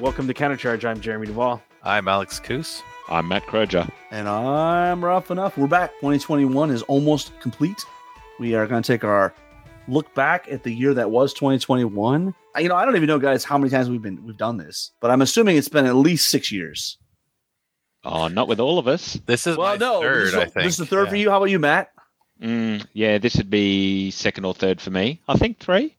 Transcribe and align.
Welcome 0.00 0.26
to 0.28 0.34
Countercharge. 0.34 0.84
I'm 0.84 1.00
Jeremy 1.00 1.26
Duvall. 1.26 1.62
I'm 1.82 2.08
Alex 2.08 2.40
Coos. 2.40 2.82
I'm 3.08 3.28
Matt 3.28 3.44
Croja. 3.46 3.90
And 4.10 4.28
I'm 4.28 5.04
rough 5.04 5.30
enough. 5.30 5.58
We're 5.58 5.66
back. 5.66 5.90
2021 5.96 6.70
is 6.70 6.82
almost 6.82 7.38
complete. 7.40 7.84
We 8.38 8.54
are 8.54 8.66
going 8.66 8.82
to 8.82 8.86
take 8.92 9.04
our 9.04 9.34
look 9.88 10.12
back 10.14 10.48
at 10.50 10.62
the 10.62 10.72
year 10.72 10.94
that 10.94 11.10
was 11.10 11.34
2021. 11.34 12.34
You 12.58 12.68
know, 12.68 12.76
I 12.76 12.84
don't 12.84 12.96
even 12.96 13.08
know, 13.08 13.18
guys, 13.18 13.44
how 13.44 13.58
many 13.58 13.70
times 13.70 13.90
we've 13.90 14.00
been 14.02 14.24
we've 14.24 14.36
done 14.36 14.56
this, 14.56 14.92
but 15.00 15.10
I'm 15.10 15.22
assuming 15.22 15.56
it's 15.56 15.68
been 15.68 15.86
at 15.86 15.94
least 15.96 16.30
six 16.30 16.50
years. 16.50 16.98
Oh, 18.02 18.28
not 18.28 18.48
with 18.48 18.60
all 18.60 18.78
of 18.78 18.88
us. 18.88 19.14
This 19.26 19.46
is 19.46 19.56
well, 19.58 19.72
my 19.72 19.76
no, 19.76 20.00
third, 20.00 20.22
this, 20.22 20.28
is, 20.28 20.34
I 20.34 20.44
think. 20.44 20.54
this 20.54 20.72
is 20.74 20.78
the 20.78 20.86
third 20.86 21.04
Yeah. 21.06 21.10
for 21.10 21.16
you. 21.16 21.30
How 21.30 21.36
about 21.36 21.50
you, 21.50 21.58
Matt? 21.58 21.90
Mm, 22.42 22.86
yeah, 22.94 23.18
this 23.18 23.36
would 23.36 23.50
be 23.50 24.10
second 24.10 24.46
or 24.46 24.54
third 24.54 24.80
for 24.80 24.90
me. 24.90 25.20
I 25.28 25.36
think 25.36 25.58
three. 25.58 25.96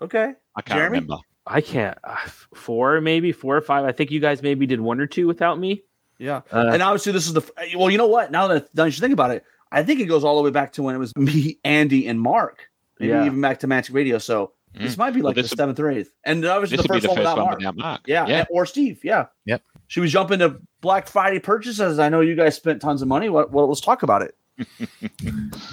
Okay. 0.00 0.34
I 0.54 0.62
can't 0.62 0.76
Jeremy? 0.78 0.98
remember. 0.98 1.16
I 1.52 1.60
can't. 1.60 1.98
Uh, 2.04 2.16
four, 2.54 3.00
maybe 3.00 3.32
four 3.32 3.56
or 3.56 3.60
five. 3.60 3.84
I 3.84 3.92
think 3.92 4.10
you 4.10 4.20
guys 4.20 4.42
maybe 4.42 4.66
did 4.66 4.80
one 4.80 5.00
or 5.00 5.06
two 5.06 5.26
without 5.26 5.58
me. 5.58 5.82
Yeah. 6.18 6.42
Uh, 6.52 6.70
and 6.72 6.82
obviously, 6.82 7.12
this 7.12 7.26
is 7.26 7.32
the 7.32 7.42
well. 7.76 7.90
You 7.90 7.98
know 7.98 8.06
what? 8.06 8.30
Now 8.30 8.46
that 8.48 8.68
now 8.74 8.84
you 8.84 8.92
think 8.92 9.12
about 9.12 9.30
it, 9.32 9.44
I 9.72 9.82
think 9.82 10.00
it 10.00 10.06
goes 10.06 10.22
all 10.22 10.36
the 10.36 10.42
way 10.42 10.50
back 10.50 10.72
to 10.74 10.82
when 10.82 10.94
it 10.94 10.98
was 10.98 11.16
me, 11.16 11.58
Andy, 11.64 12.06
and 12.06 12.20
Mark. 12.20 12.68
Maybe 12.98 13.10
Yeah. 13.12 13.24
even 13.26 13.40
back 13.40 13.60
to 13.60 13.66
Magic 13.66 13.94
Radio. 13.94 14.18
So 14.18 14.52
this 14.74 14.96
might 14.96 15.10
be 15.12 15.20
Well, 15.22 15.30
like 15.30 15.36
the 15.36 15.42
this 15.42 15.50
would- 15.50 15.58
seventh 15.58 15.80
or 15.80 15.90
eighth, 15.90 16.12
and 16.24 16.44
obviously 16.44 16.76
This 16.76 16.86
the 16.86 16.92
would 16.92 17.00
be 17.00 17.00
first, 17.00 17.02
the 17.02 17.08
one 17.08 17.16
first 17.16 17.20
without 17.24 17.36
one 17.38 17.46
Mark. 17.46 17.58
without 17.58 17.76
Mark. 17.76 18.00
Yeah, 18.06 18.26
yeah. 18.28 18.44
or 18.50 18.64
Steve. 18.66 19.00
Yeah. 19.02 19.26
Yep. 19.46 19.62
Should 19.88 20.02
we 20.02 20.08
jump 20.08 20.30
into 20.30 20.60
Black 20.82 21.08
Friday 21.08 21.40
purchases? 21.40 21.98
I 21.98 22.08
know 22.10 22.20
you 22.20 22.36
guys 22.36 22.54
spent 22.54 22.80
tons 22.80 23.02
of 23.02 23.08
money. 23.08 23.28
What? 23.28 23.50
Well, 23.50 23.66
let's 23.66 23.80
talk 23.80 24.04
about 24.04 24.22
it. 24.22 24.36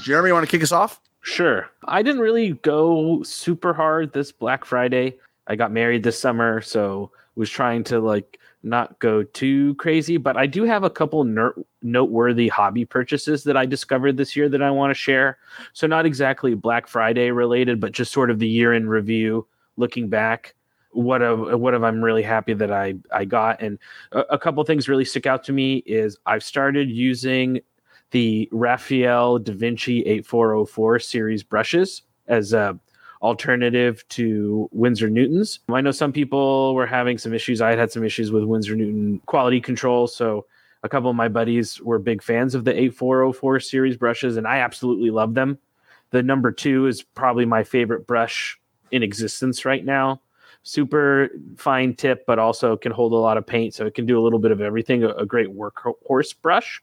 Jeremy, 0.03 0.29
you 0.29 0.33
want 0.33 0.45
to 0.45 0.51
kick 0.51 0.63
us 0.63 0.71
off? 0.71 0.99
Sure. 1.21 1.69
I 1.85 2.01
didn't 2.01 2.21
really 2.21 2.53
go 2.53 3.21
super 3.23 3.73
hard 3.73 4.13
this 4.13 4.31
Black 4.31 4.63
Friday. 4.65 5.17
I 5.47 5.55
got 5.55 5.71
married 5.71 6.03
this 6.03 6.19
summer, 6.19 6.61
so 6.61 7.11
was 7.35 7.49
trying 7.49 7.83
to 7.85 7.99
like 7.99 8.39
not 8.63 8.99
go 8.99 9.23
too 9.23 9.75
crazy. 9.75 10.17
But 10.17 10.37
I 10.37 10.45
do 10.45 10.63
have 10.63 10.83
a 10.83 10.89
couple 10.89 11.23
ner- 11.23 11.55
noteworthy 11.81 12.47
hobby 12.47 12.85
purchases 12.85 13.43
that 13.45 13.55
I 13.55 13.65
discovered 13.65 14.17
this 14.17 14.35
year 14.35 14.49
that 14.49 14.61
I 14.61 14.71
want 14.71 14.91
to 14.91 14.95
share. 14.95 15.37
So 15.73 15.87
not 15.87 16.05
exactly 16.05 16.55
Black 16.55 16.87
Friday 16.87 17.31
related, 17.31 17.79
but 17.79 17.93
just 17.93 18.11
sort 18.11 18.31
of 18.31 18.39
the 18.39 18.47
year 18.47 18.73
in 18.73 18.89
review, 18.89 19.47
looking 19.77 20.09
back. 20.09 20.55
What 20.91 21.21
have 21.21 21.59
what 21.59 21.73
have 21.73 21.83
I'm 21.83 22.03
really 22.03 22.23
happy 22.23 22.53
that 22.53 22.71
I 22.71 22.95
I 23.13 23.25
got, 23.25 23.61
and 23.61 23.77
a, 24.11 24.19
a 24.31 24.39
couple 24.39 24.63
things 24.63 24.89
really 24.89 25.05
stick 25.05 25.27
out 25.27 25.43
to 25.45 25.53
me 25.53 25.77
is 25.85 26.17
I've 26.25 26.43
started 26.43 26.89
using 26.89 27.61
the 28.11 28.49
Raphael 28.51 29.37
Da 29.37 29.53
Vinci 29.53 30.01
8404 30.01 30.99
series 30.99 31.43
brushes 31.43 32.03
as 32.27 32.53
a 32.53 32.79
alternative 33.21 34.07
to 34.09 34.69
Winsor 34.71 35.09
Newtons. 35.09 35.59
I 35.69 35.81
know 35.81 35.91
some 35.91 36.11
people 36.11 36.75
were 36.75 36.85
having 36.85 37.17
some 37.17 37.33
issues. 37.33 37.61
I 37.61 37.69
had 37.69 37.79
had 37.79 37.91
some 37.91 38.03
issues 38.03 38.31
with 38.31 38.43
Winsor 38.43 38.75
Newton 38.75 39.21
quality 39.25 39.61
control, 39.61 40.07
so 40.07 40.45
a 40.83 40.89
couple 40.89 41.09
of 41.09 41.15
my 41.15 41.27
buddies 41.27 41.81
were 41.81 41.99
big 41.99 42.21
fans 42.21 42.55
of 42.55 42.63
the 42.63 42.71
8404 42.71 43.59
series 43.59 43.97
brushes, 43.97 44.37
and 44.37 44.47
I 44.47 44.59
absolutely 44.59 45.09
love 45.09 45.33
them. 45.33 45.57
The 46.11 46.23
number 46.23 46.51
two 46.51 46.87
is 46.87 47.03
probably 47.03 47.45
my 47.45 47.63
favorite 47.63 48.07
brush 48.07 48.59
in 48.91 49.03
existence 49.03 49.65
right 49.65 49.83
now. 49.83 50.21
Super 50.63 51.29
fine 51.57 51.95
tip, 51.95 52.25
but 52.25 52.39
also 52.39 52.77
can 52.77 52.91
hold 52.91 53.13
a 53.13 53.17
lot 53.17 53.37
of 53.37 53.45
paint, 53.45 53.73
so 53.73 53.85
it 53.85 53.95
can 53.95 54.05
do 54.05 54.19
a 54.19 54.23
little 54.23 54.39
bit 54.39 54.51
of 54.51 54.61
everything. 54.61 55.03
A, 55.03 55.09
a 55.09 55.25
great 55.25 55.47
workhorse 55.47 56.35
brush. 56.41 56.81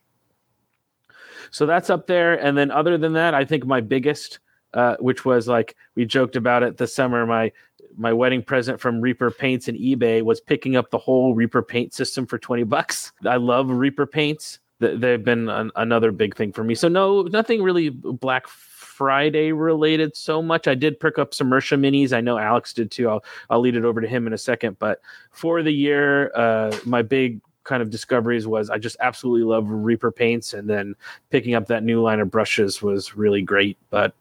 So 1.51 1.65
that's 1.65 1.89
up 1.89 2.07
there. 2.07 2.33
And 2.33 2.57
then 2.57 2.71
other 2.71 2.97
than 2.97 3.13
that, 3.13 3.33
I 3.33 3.45
think 3.45 3.65
my 3.65 3.81
biggest, 3.81 4.39
uh, 4.75 4.97
which 4.99 5.25
was 5.25 5.47
like 5.47 5.75
we 5.95 6.05
joked 6.05 6.35
about 6.35 6.61
it 6.61 6.77
this 6.77 6.93
summer, 6.93 7.25
my 7.25 7.51
my 7.97 8.11
wedding 8.11 8.43
present 8.43 8.79
from 8.79 8.99
Reaper 8.99 9.31
Paints 9.31 9.67
and 9.67 9.77
eBay 9.77 10.21
was 10.21 10.41
picking 10.41 10.75
up 10.75 10.91
the 10.91 10.97
whole 10.97 11.33
Reaper 11.33 11.63
Paint 11.63 11.93
system 11.93 12.25
for 12.27 12.37
twenty 12.37 12.63
bucks. 12.63 13.11
I 13.25 13.37
love 13.37 13.71
Reaper 13.71 14.05
Paints. 14.05 14.59
They've 14.79 15.23
been 15.23 15.47
an, 15.47 15.71
another 15.77 16.11
big 16.11 16.35
thing 16.35 16.51
for 16.51 16.63
me. 16.63 16.75
So 16.75 16.89
no, 16.89 17.21
nothing 17.23 17.63
really 17.63 17.89
Black 17.89 18.45
Friday 18.47 19.53
related 19.53 20.15
so 20.17 20.41
much. 20.41 20.67
I 20.67 20.75
did 20.75 20.99
pick 20.99 21.17
up 21.17 21.33
some 21.33 21.49
Mersha 21.49 21.79
minis. 21.79 22.11
I 22.11 22.19
know 22.19 22.37
Alex 22.37 22.73
did 22.73 22.91
too. 22.91 23.09
I'll 23.09 23.23
I'll 23.49 23.61
lead 23.61 23.77
it 23.77 23.85
over 23.85 24.01
to 24.01 24.07
him 24.07 24.27
in 24.27 24.33
a 24.33 24.37
second. 24.37 24.77
But 24.79 24.99
for 25.31 25.63
the 25.63 25.71
year, 25.71 26.31
uh, 26.35 26.77
my 26.85 27.01
big 27.01 27.39
kind 27.63 27.81
of 27.81 27.89
discoveries 27.89 28.47
was 28.47 28.69
I 28.69 28.77
just 28.77 28.97
absolutely 28.99 29.43
love 29.43 29.69
Reaper 29.69 30.11
paints, 30.11 30.53
and 30.53 30.69
then 30.69 30.95
picking 31.29 31.55
up 31.55 31.67
that 31.67 31.83
new 31.83 32.01
line 32.01 32.19
of 32.19 32.29
brushes 32.29 32.81
was 32.81 33.15
really 33.15 33.41
great. 33.41 33.77
But 33.89 34.13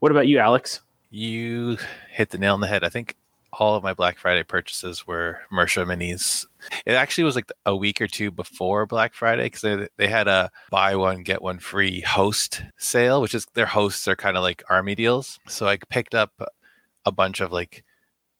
what 0.00 0.12
about 0.12 0.28
you, 0.28 0.38
Alex? 0.38 0.80
You 1.10 1.78
hit 2.10 2.30
the 2.30 2.38
nail 2.38 2.54
on 2.54 2.60
the 2.60 2.66
head. 2.66 2.84
I 2.84 2.88
think 2.88 3.16
all 3.52 3.74
of 3.74 3.82
my 3.82 3.94
Black 3.94 4.18
Friday 4.18 4.42
purchases 4.42 5.06
were 5.06 5.40
Mersha 5.52 5.84
minis. 5.84 6.46
It 6.86 6.92
actually 6.92 7.24
was 7.24 7.34
like 7.34 7.50
a 7.66 7.74
week 7.74 8.00
or 8.00 8.06
two 8.06 8.30
before 8.30 8.86
Black 8.86 9.14
Friday 9.14 9.44
because 9.44 9.62
they, 9.62 9.88
they 9.96 10.08
had 10.08 10.28
a 10.28 10.50
buy 10.70 10.94
one, 10.94 11.22
get 11.22 11.42
one 11.42 11.58
free 11.58 12.00
host 12.00 12.62
sale, 12.76 13.20
which 13.20 13.34
is 13.34 13.46
their 13.54 13.66
hosts 13.66 14.06
are 14.06 14.16
kind 14.16 14.36
of 14.36 14.42
like 14.42 14.62
army 14.70 14.94
deals. 14.94 15.38
So 15.48 15.66
I 15.66 15.78
picked 15.88 16.14
up 16.14 16.40
a 17.04 17.12
bunch 17.12 17.40
of 17.40 17.52
like 17.52 17.84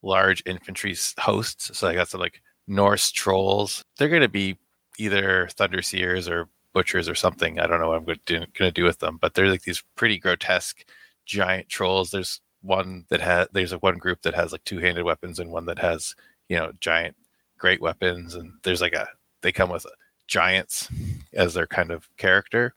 large 0.01 0.43
infantry 0.45 0.95
hosts. 1.19 1.77
So 1.77 1.87
I 1.87 1.93
got 1.93 2.07
some 2.07 2.21
like 2.21 2.41
Norse 2.67 3.11
trolls. 3.11 3.83
They're 3.97 4.09
going 4.09 4.21
to 4.21 4.29
be 4.29 4.57
either 4.97 5.49
Thunder 5.51 5.81
Seers 5.81 6.29
or 6.29 6.47
Butchers 6.73 7.09
or 7.09 7.15
something. 7.15 7.59
I 7.59 7.67
don't 7.67 7.81
know 7.81 7.89
what 7.89 7.97
I'm 7.97 8.05
going 8.05 8.47
to 8.53 8.71
do 8.71 8.83
with 8.83 8.99
them, 8.99 9.17
but 9.19 9.33
they're 9.33 9.49
like 9.49 9.63
these 9.63 9.83
pretty 9.95 10.17
grotesque 10.17 10.85
giant 11.25 11.69
trolls. 11.69 12.11
There's 12.11 12.41
one 12.61 13.05
that 13.09 13.21
has 13.21 13.47
there's 13.51 13.73
a 13.73 13.79
one 13.79 13.97
group 13.97 14.21
that 14.21 14.35
has 14.35 14.51
like 14.51 14.63
two-handed 14.63 15.03
weapons 15.03 15.39
and 15.39 15.51
one 15.51 15.65
that 15.65 15.79
has 15.79 16.15
you 16.47 16.57
know 16.57 16.71
giant 16.79 17.15
great 17.57 17.81
weapons 17.81 18.35
and 18.35 18.53
there's 18.63 18.81
like 18.81 18.93
a 18.93 19.07
they 19.41 19.51
come 19.51 19.69
with 19.69 19.85
uh, 19.85 19.89
giants 20.27 20.89
as 21.33 21.53
their 21.53 21.67
kind 21.67 21.91
of 21.91 22.07
character. 22.17 22.73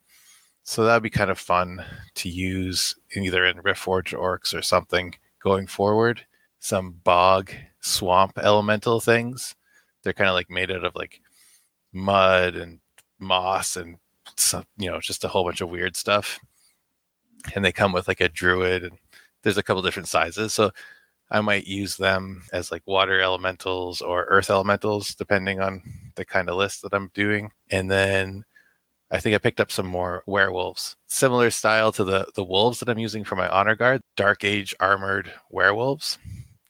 So 0.62 0.84
that'd 0.84 1.03
be 1.03 1.10
kind 1.10 1.31
of 1.31 1.38
fun 1.38 1.84
to 2.15 2.28
use 2.28 2.94
either 3.15 3.44
in 3.44 3.59
riftforged 3.59 4.19
orcs 4.19 4.54
or 4.54 4.62
something 4.62 5.15
going 5.43 5.66
forward. 5.66 6.25
Some 6.59 6.93
bog 7.04 7.50
swamp 7.81 8.38
elemental 8.38 8.99
things. 9.00 9.54
They're 10.03 10.15
kind 10.15 10.31
of 10.31 10.34
like 10.34 10.50
made 10.50 10.71
out 10.71 10.84
of 10.84 10.94
like 10.94 11.21
mud 11.93 12.56
and 12.56 12.81
moss 13.19 13.77
and 13.77 13.97
some, 14.37 14.65
you 14.78 14.91
know 14.91 15.00
just 15.00 15.25
a 15.25 15.28
whole 15.28 15.44
bunch 15.44 15.60
of 15.60 15.71
weird 15.71 15.97
stuff 15.97 16.41
and 17.55 17.65
they 17.65 17.72
come 17.72 17.93
with 17.93 18.09
like 18.09 18.21
a 18.21 18.28
druid 18.28 18.84
and 18.84 18.99
there's 19.43 19.59
a 19.59 19.62
couple 19.62 19.82
different 19.82 20.09
sizes 20.09 20.53
so 20.55 20.71
i 21.31 21.41
might 21.41 21.66
use 21.66 21.97
them 21.97 22.43
as 22.53 22.71
like 22.71 22.82
water 22.87 23.21
elementals 23.21 24.00
or 24.00 24.25
earth 24.25 24.50
elementals 24.50 25.15
depending 25.15 25.60
on 25.60 25.83
the 26.16 26.25
kind 26.25 26.49
of 26.49 26.56
list 26.56 26.83
that 26.83 26.94
i'm 26.94 27.10
doing 27.15 27.50
and 27.71 27.91
then 27.91 28.44
i 29.10 29.19
think 29.19 29.34
i 29.34 29.38
picked 29.38 29.60
up 29.60 29.71
some 29.71 29.87
more 29.87 30.22
werewolves. 30.27 30.97
Similar 31.06 31.50
style 31.50 31.93
to 31.93 32.04
the 32.04 32.27
the 32.34 32.44
wolves 32.44 32.81
that 32.81 32.88
i'm 32.88 32.99
using 32.99 33.25
for 33.25 33.37
my 33.37 33.49
honor 33.49 33.77
guard 33.77 34.00
dark 34.16 34.44
age 34.44 34.75
armored 34.81 35.33
werewolves 35.51 36.18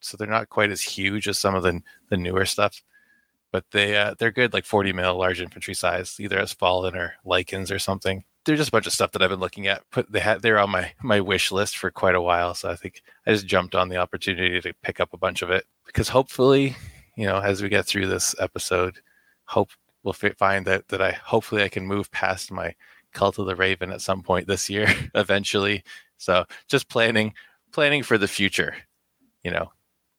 so 0.00 0.16
they're 0.16 0.26
not 0.26 0.50
quite 0.50 0.70
as 0.70 0.82
huge 0.82 1.28
as 1.28 1.38
some 1.38 1.54
of 1.54 1.62
the 1.62 1.80
the 2.10 2.16
newer 2.16 2.44
stuff 2.44 2.82
but 3.54 3.64
they 3.70 3.96
uh, 3.96 4.14
they're 4.18 4.32
good 4.32 4.52
like 4.52 4.64
40 4.64 4.92
mil 4.92 5.16
large 5.16 5.40
infantry 5.40 5.74
size 5.74 6.16
either 6.18 6.40
as 6.40 6.52
fallen 6.52 6.96
or 6.96 7.14
lichens 7.24 7.70
or 7.70 7.78
something 7.78 8.24
they're 8.44 8.56
just 8.56 8.68
a 8.68 8.72
bunch 8.72 8.86
of 8.86 8.92
stuff 8.92 9.12
that 9.12 9.22
I've 9.22 9.30
been 9.30 9.40
looking 9.40 9.66
at. 9.66 9.88
Put 9.90 10.10
they 10.10 10.20
had 10.20 10.42
they're 10.42 10.58
on 10.58 10.70
my 10.70 10.92
my 11.02 11.20
wish 11.20 11.50
list 11.50 11.76
for 11.76 11.90
quite 11.90 12.14
a 12.14 12.20
while, 12.20 12.54
so 12.54 12.70
I 12.70 12.76
think 12.76 13.02
I 13.26 13.32
just 13.32 13.46
jumped 13.46 13.74
on 13.74 13.88
the 13.88 13.96
opportunity 13.96 14.60
to 14.60 14.72
pick 14.82 15.00
up 15.00 15.12
a 15.12 15.18
bunch 15.18 15.42
of 15.42 15.50
it 15.50 15.64
because 15.86 16.08
hopefully, 16.08 16.76
you 17.16 17.26
know, 17.26 17.38
as 17.38 17.62
we 17.62 17.68
get 17.68 17.86
through 17.86 18.06
this 18.06 18.34
episode, 18.38 19.00
hope 19.44 19.70
we'll 20.02 20.12
fi- 20.12 20.30
find 20.30 20.66
that 20.66 20.88
that 20.88 21.02
I 21.02 21.12
hopefully 21.12 21.62
I 21.62 21.68
can 21.68 21.86
move 21.86 22.10
past 22.10 22.52
my 22.52 22.74
cult 23.12 23.38
of 23.38 23.46
the 23.46 23.56
raven 23.56 23.92
at 23.92 24.00
some 24.00 24.22
point 24.22 24.46
this 24.46 24.68
year 24.68 24.88
eventually. 25.14 25.82
So 26.18 26.44
just 26.68 26.88
planning 26.88 27.34
planning 27.72 28.02
for 28.02 28.18
the 28.18 28.28
future, 28.28 28.76
you 29.42 29.50
know, 29.50 29.72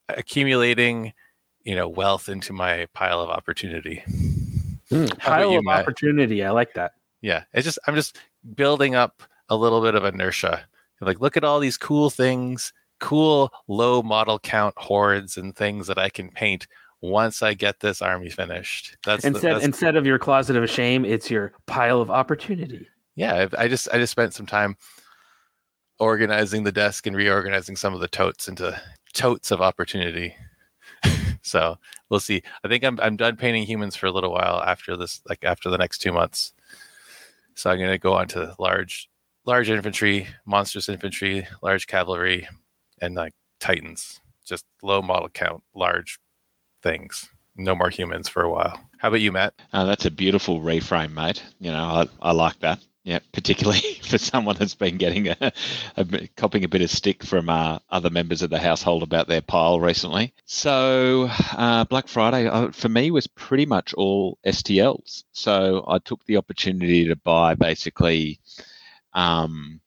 accumulating, 0.09 1.13
you 1.63 1.75
know, 1.75 1.87
wealth 1.87 2.27
into 2.27 2.53
my 2.53 2.87
pile 2.93 3.21
of 3.21 3.29
opportunity. 3.29 4.03
Hmm, 4.89 5.05
about 5.05 5.19
Pile 5.19 5.57
of 5.57 5.63
Matt? 5.63 5.81
opportunity. 5.81 6.43
I 6.43 6.51
like 6.51 6.73
that. 6.75 6.93
Yeah 7.25 7.43
it's 7.53 7.65
just 7.65 7.79
i'm 7.87 7.95
just 7.95 8.17
building 8.55 8.93
up 8.95 9.23
a 9.49 9.55
little 9.55 9.81
bit 9.81 9.95
of 9.95 10.05
inertia 10.05 10.65
like, 11.01 11.19
look 11.19 11.35
at 11.37 11.43
all 11.43 11.59
these 11.59 11.77
cool 11.77 12.09
things, 12.09 12.71
cool 12.99 13.51
low 13.67 14.01
model 14.01 14.39
count 14.39 14.73
hordes 14.77 15.37
and 15.37 15.55
things 15.55 15.87
that 15.87 15.97
I 15.99 16.09
can 16.09 16.31
paint 16.31 16.67
once 17.01 17.43
I 17.43 17.53
get 17.53 17.81
this 17.81 18.01
army 18.01 18.29
finished. 18.29 18.97
That's 19.05 19.21
the- 19.21 19.27
instead 19.27 19.43
that's- 19.49 19.65
instead 19.65 19.95
of 19.97 20.05
your 20.05 20.17
closet 20.17 20.55
of 20.55 20.67
shame, 20.69 21.03
it's 21.05 21.29
your 21.29 21.51
pile 21.67 22.01
of 22.01 22.09
opportunity. 22.09 22.87
yeah 23.15 23.47
I- 23.53 23.63
i 23.63 23.67
just 23.67 23.87
i 23.93 23.97
just 23.97 24.11
spent 24.11 24.33
some 24.33 24.45
time 24.45 24.77
organizing 25.99 26.63
the 26.63 26.71
desk 26.71 27.05
and 27.07 27.15
reorganizing 27.15 27.75
some 27.75 27.93
of 27.93 27.99
the 27.99 28.07
totes 28.07 28.47
into 28.47 28.79
totes 29.13 29.51
of 29.51 29.61
opportunity 29.61 30.35
so 31.41 31.77
we'll 32.09 32.19
see 32.19 32.41
i 32.63 32.67
think 32.67 32.83
i'm, 32.83 32.99
I'm 33.01 33.15
done 33.15 33.35
painting 33.37 33.63
humans 33.63 33.95
for 33.95 34.07
a 34.07 34.11
little 34.11 34.31
while 34.31 34.61
after 34.65 34.97
this 34.97 35.21
like 35.29 35.43
after 35.43 35.69
the 35.69 35.77
next 35.77 35.99
two 35.99 36.11
months 36.11 36.53
so 37.55 37.69
i'm 37.69 37.77
going 37.77 37.89
to 37.91 37.97
go 37.97 38.13
on 38.13 38.27
to 38.27 38.53
large 38.59 39.09
large 39.45 39.69
infantry 39.69 40.27
monstrous 40.45 40.89
infantry 40.89 41.47
large 41.61 41.87
cavalry 41.87 42.47
and 43.01 43.15
like 43.15 43.33
titans 43.59 44.21
just 44.45 44.65
low 44.83 45.01
model 45.01 45.29
count 45.29 45.63
large 45.75 46.19
things 46.83 47.29
no 47.55 47.73
more 47.73 47.89
humans 47.89 48.27
for 48.29 48.43
a 48.43 48.49
while 48.49 48.79
how 48.99 49.07
about 49.07 49.21
you 49.21 49.31
matt 49.31 49.53
Uh, 49.73 49.85
that's 49.85 50.05
a 50.05 50.11
beautiful 50.11 50.59
reframe, 50.61 51.13
mate. 51.13 51.43
You 51.59 51.71
know, 51.71 51.77
I, 52.21 52.29
I 52.29 52.31
like 52.31 52.59
that. 52.59 52.79
Yeah, 53.05 53.19
particularly 53.31 53.81
for 54.01 54.17
someone 54.17 54.55
that's 54.57 54.73
been 54.73 54.97
getting 54.97 55.27
a, 55.27 55.37
a 55.95 56.05
a 56.63 56.67
bit 56.67 56.81
of 56.81 56.89
stick 56.89 57.23
from 57.23 57.49
uh, 57.49 57.77
other 57.89 58.09
members 58.09 58.41
of 58.41 58.49
the 58.49 58.57
household 58.57 59.03
about 59.03 59.27
their 59.27 59.41
pile 59.41 59.79
recently. 59.79 60.33
So 60.45 61.29
uh, 61.29 61.85
Black 61.85 62.07
Friday 62.07 62.47
uh, 62.47 62.71
for 62.71 62.89
me 62.89 63.11
was 63.11 63.27
pretty 63.27 63.67
much 63.67 63.93
all 63.93 64.39
STLs. 64.43 65.23
So 65.33 65.85
I 65.87 65.99
took 65.99 66.25
the 66.25 66.37
opportunity 66.37 67.07
to 67.07 67.15
buy 67.15 67.53
basically 67.53 68.39
um, 69.13 69.81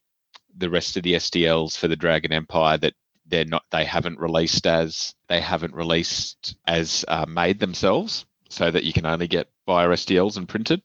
the 0.56 0.70
rest 0.70 0.96
of 0.96 1.02
the 1.02 1.14
STLs 1.14 1.76
for 1.76 1.88
the 1.88 1.96
Dragon 1.96 2.32
Empire 2.32 2.78
that 2.78 2.94
they're 3.26 3.44
not 3.44 3.64
they 3.70 3.84
haven't 3.84 4.20
released 4.20 4.64
as 4.64 5.14
they 5.28 5.40
haven't 5.40 5.74
released 5.74 6.54
as 6.68 7.04
uh, 7.08 7.26
made 7.28 7.58
themselves 7.58 8.26
so 8.48 8.70
that 8.70 8.84
you 8.84 8.92
can 8.92 9.06
only 9.06 9.26
get 9.26 9.50
buyer 9.66 9.88
STLs 9.90 10.36
and 10.36 10.48
printed. 10.48 10.82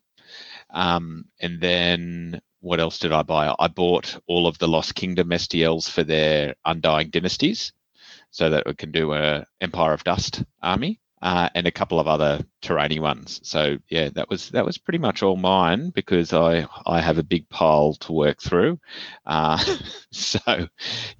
Um, 0.74 1.26
and 1.40 1.62
then 1.62 2.42
what 2.60 2.80
else 2.80 3.00
did 3.00 3.12
I 3.12 3.24
buy? 3.24 3.54
I 3.60 3.68
bought 3.68 4.20
all 4.28 4.48
of 4.48 4.58
the 4.58 4.68
Lost 4.68 4.96
Kingdom 4.96 5.30
STLs 5.30 5.90
for 5.90 6.04
their 6.04 6.56
Undying 6.66 7.10
Dynasties, 7.10 7.74
so 8.32 8.50
that 8.50 8.66
we 8.66 8.74
can 8.74 8.92
do 8.92 9.14
a 9.14 9.46
Empire 9.62 9.94
of 9.94 10.04
Dust 10.04 10.44
army. 10.62 11.00
Uh, 11.22 11.48
and 11.56 11.66
a 11.66 11.72
couple 11.72 12.02
of 12.02 12.08
other 12.10 12.42
terrainy 12.62 13.00
ones. 13.00 13.40
So 13.44 13.78
yeah, 13.88 14.10
that 14.10 14.30
was 14.30 14.50
that 14.50 14.66
was 14.66 14.78
pretty 14.78 14.98
much 14.98 15.24
all 15.24 15.38
mine 15.38 15.92
because 15.92 16.34
I 16.34 16.68
I 16.86 17.00
have 17.00 17.18
a 17.18 17.24
big 17.24 17.48
pile 17.48 17.94
to 18.02 18.12
work 18.12 18.42
through. 18.42 18.78
Uh, 19.26 19.58
so 20.12 20.68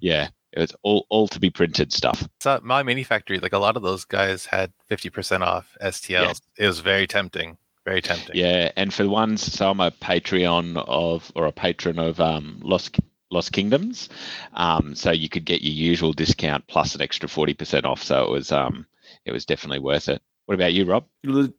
yeah, 0.00 0.28
it 0.52 0.60
was 0.60 0.72
all 0.82 1.06
all 1.08 1.26
to 1.28 1.40
be 1.40 1.48
printed 1.48 1.90
stuff. 1.90 2.28
So 2.40 2.60
my 2.62 2.82
mini 2.82 3.02
factory, 3.02 3.38
like 3.38 3.54
a 3.54 3.58
lot 3.58 3.78
of 3.78 3.82
those 3.82 4.04
guys 4.04 4.44
had 4.44 4.74
50% 4.90 5.40
off 5.40 5.74
STLs. 5.82 6.42
It 6.58 6.66
was 6.66 6.80
very 6.80 7.06
tempting. 7.06 7.56
Very 7.84 8.00
tempting. 8.00 8.34
Yeah, 8.34 8.70
and 8.76 8.94
for 8.94 9.02
the 9.02 9.10
ones, 9.10 9.42
so 9.42 9.70
I'm 9.70 9.80
a 9.80 9.90
Patreon 9.90 10.82
of 10.88 11.30
or 11.34 11.44
a 11.44 11.52
patron 11.52 11.98
of 11.98 12.18
um, 12.18 12.58
Lost 12.62 12.98
Lost 13.30 13.52
Kingdoms, 13.52 14.08
um, 14.54 14.94
so 14.94 15.10
you 15.10 15.28
could 15.28 15.44
get 15.44 15.62
your 15.62 15.74
usual 15.74 16.12
discount 16.12 16.66
plus 16.66 16.94
an 16.94 17.02
extra 17.02 17.28
forty 17.28 17.52
percent 17.52 17.84
off. 17.84 18.02
So 18.02 18.24
it 18.24 18.30
was 18.30 18.52
um, 18.52 18.86
it 19.26 19.32
was 19.32 19.44
definitely 19.44 19.80
worth 19.80 20.08
it. 20.08 20.22
What 20.46 20.54
about 20.54 20.72
you, 20.72 20.86
Rob? 20.86 21.04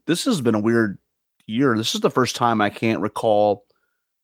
This 0.07 0.25
has 0.25 0.41
been 0.41 0.55
a 0.55 0.59
weird 0.59 0.97
year. 1.45 1.77
This 1.77 1.93
is 1.93 2.01
the 2.01 2.09
first 2.09 2.35
time 2.35 2.59
I 2.59 2.71
can't 2.71 3.01
recall 3.01 3.65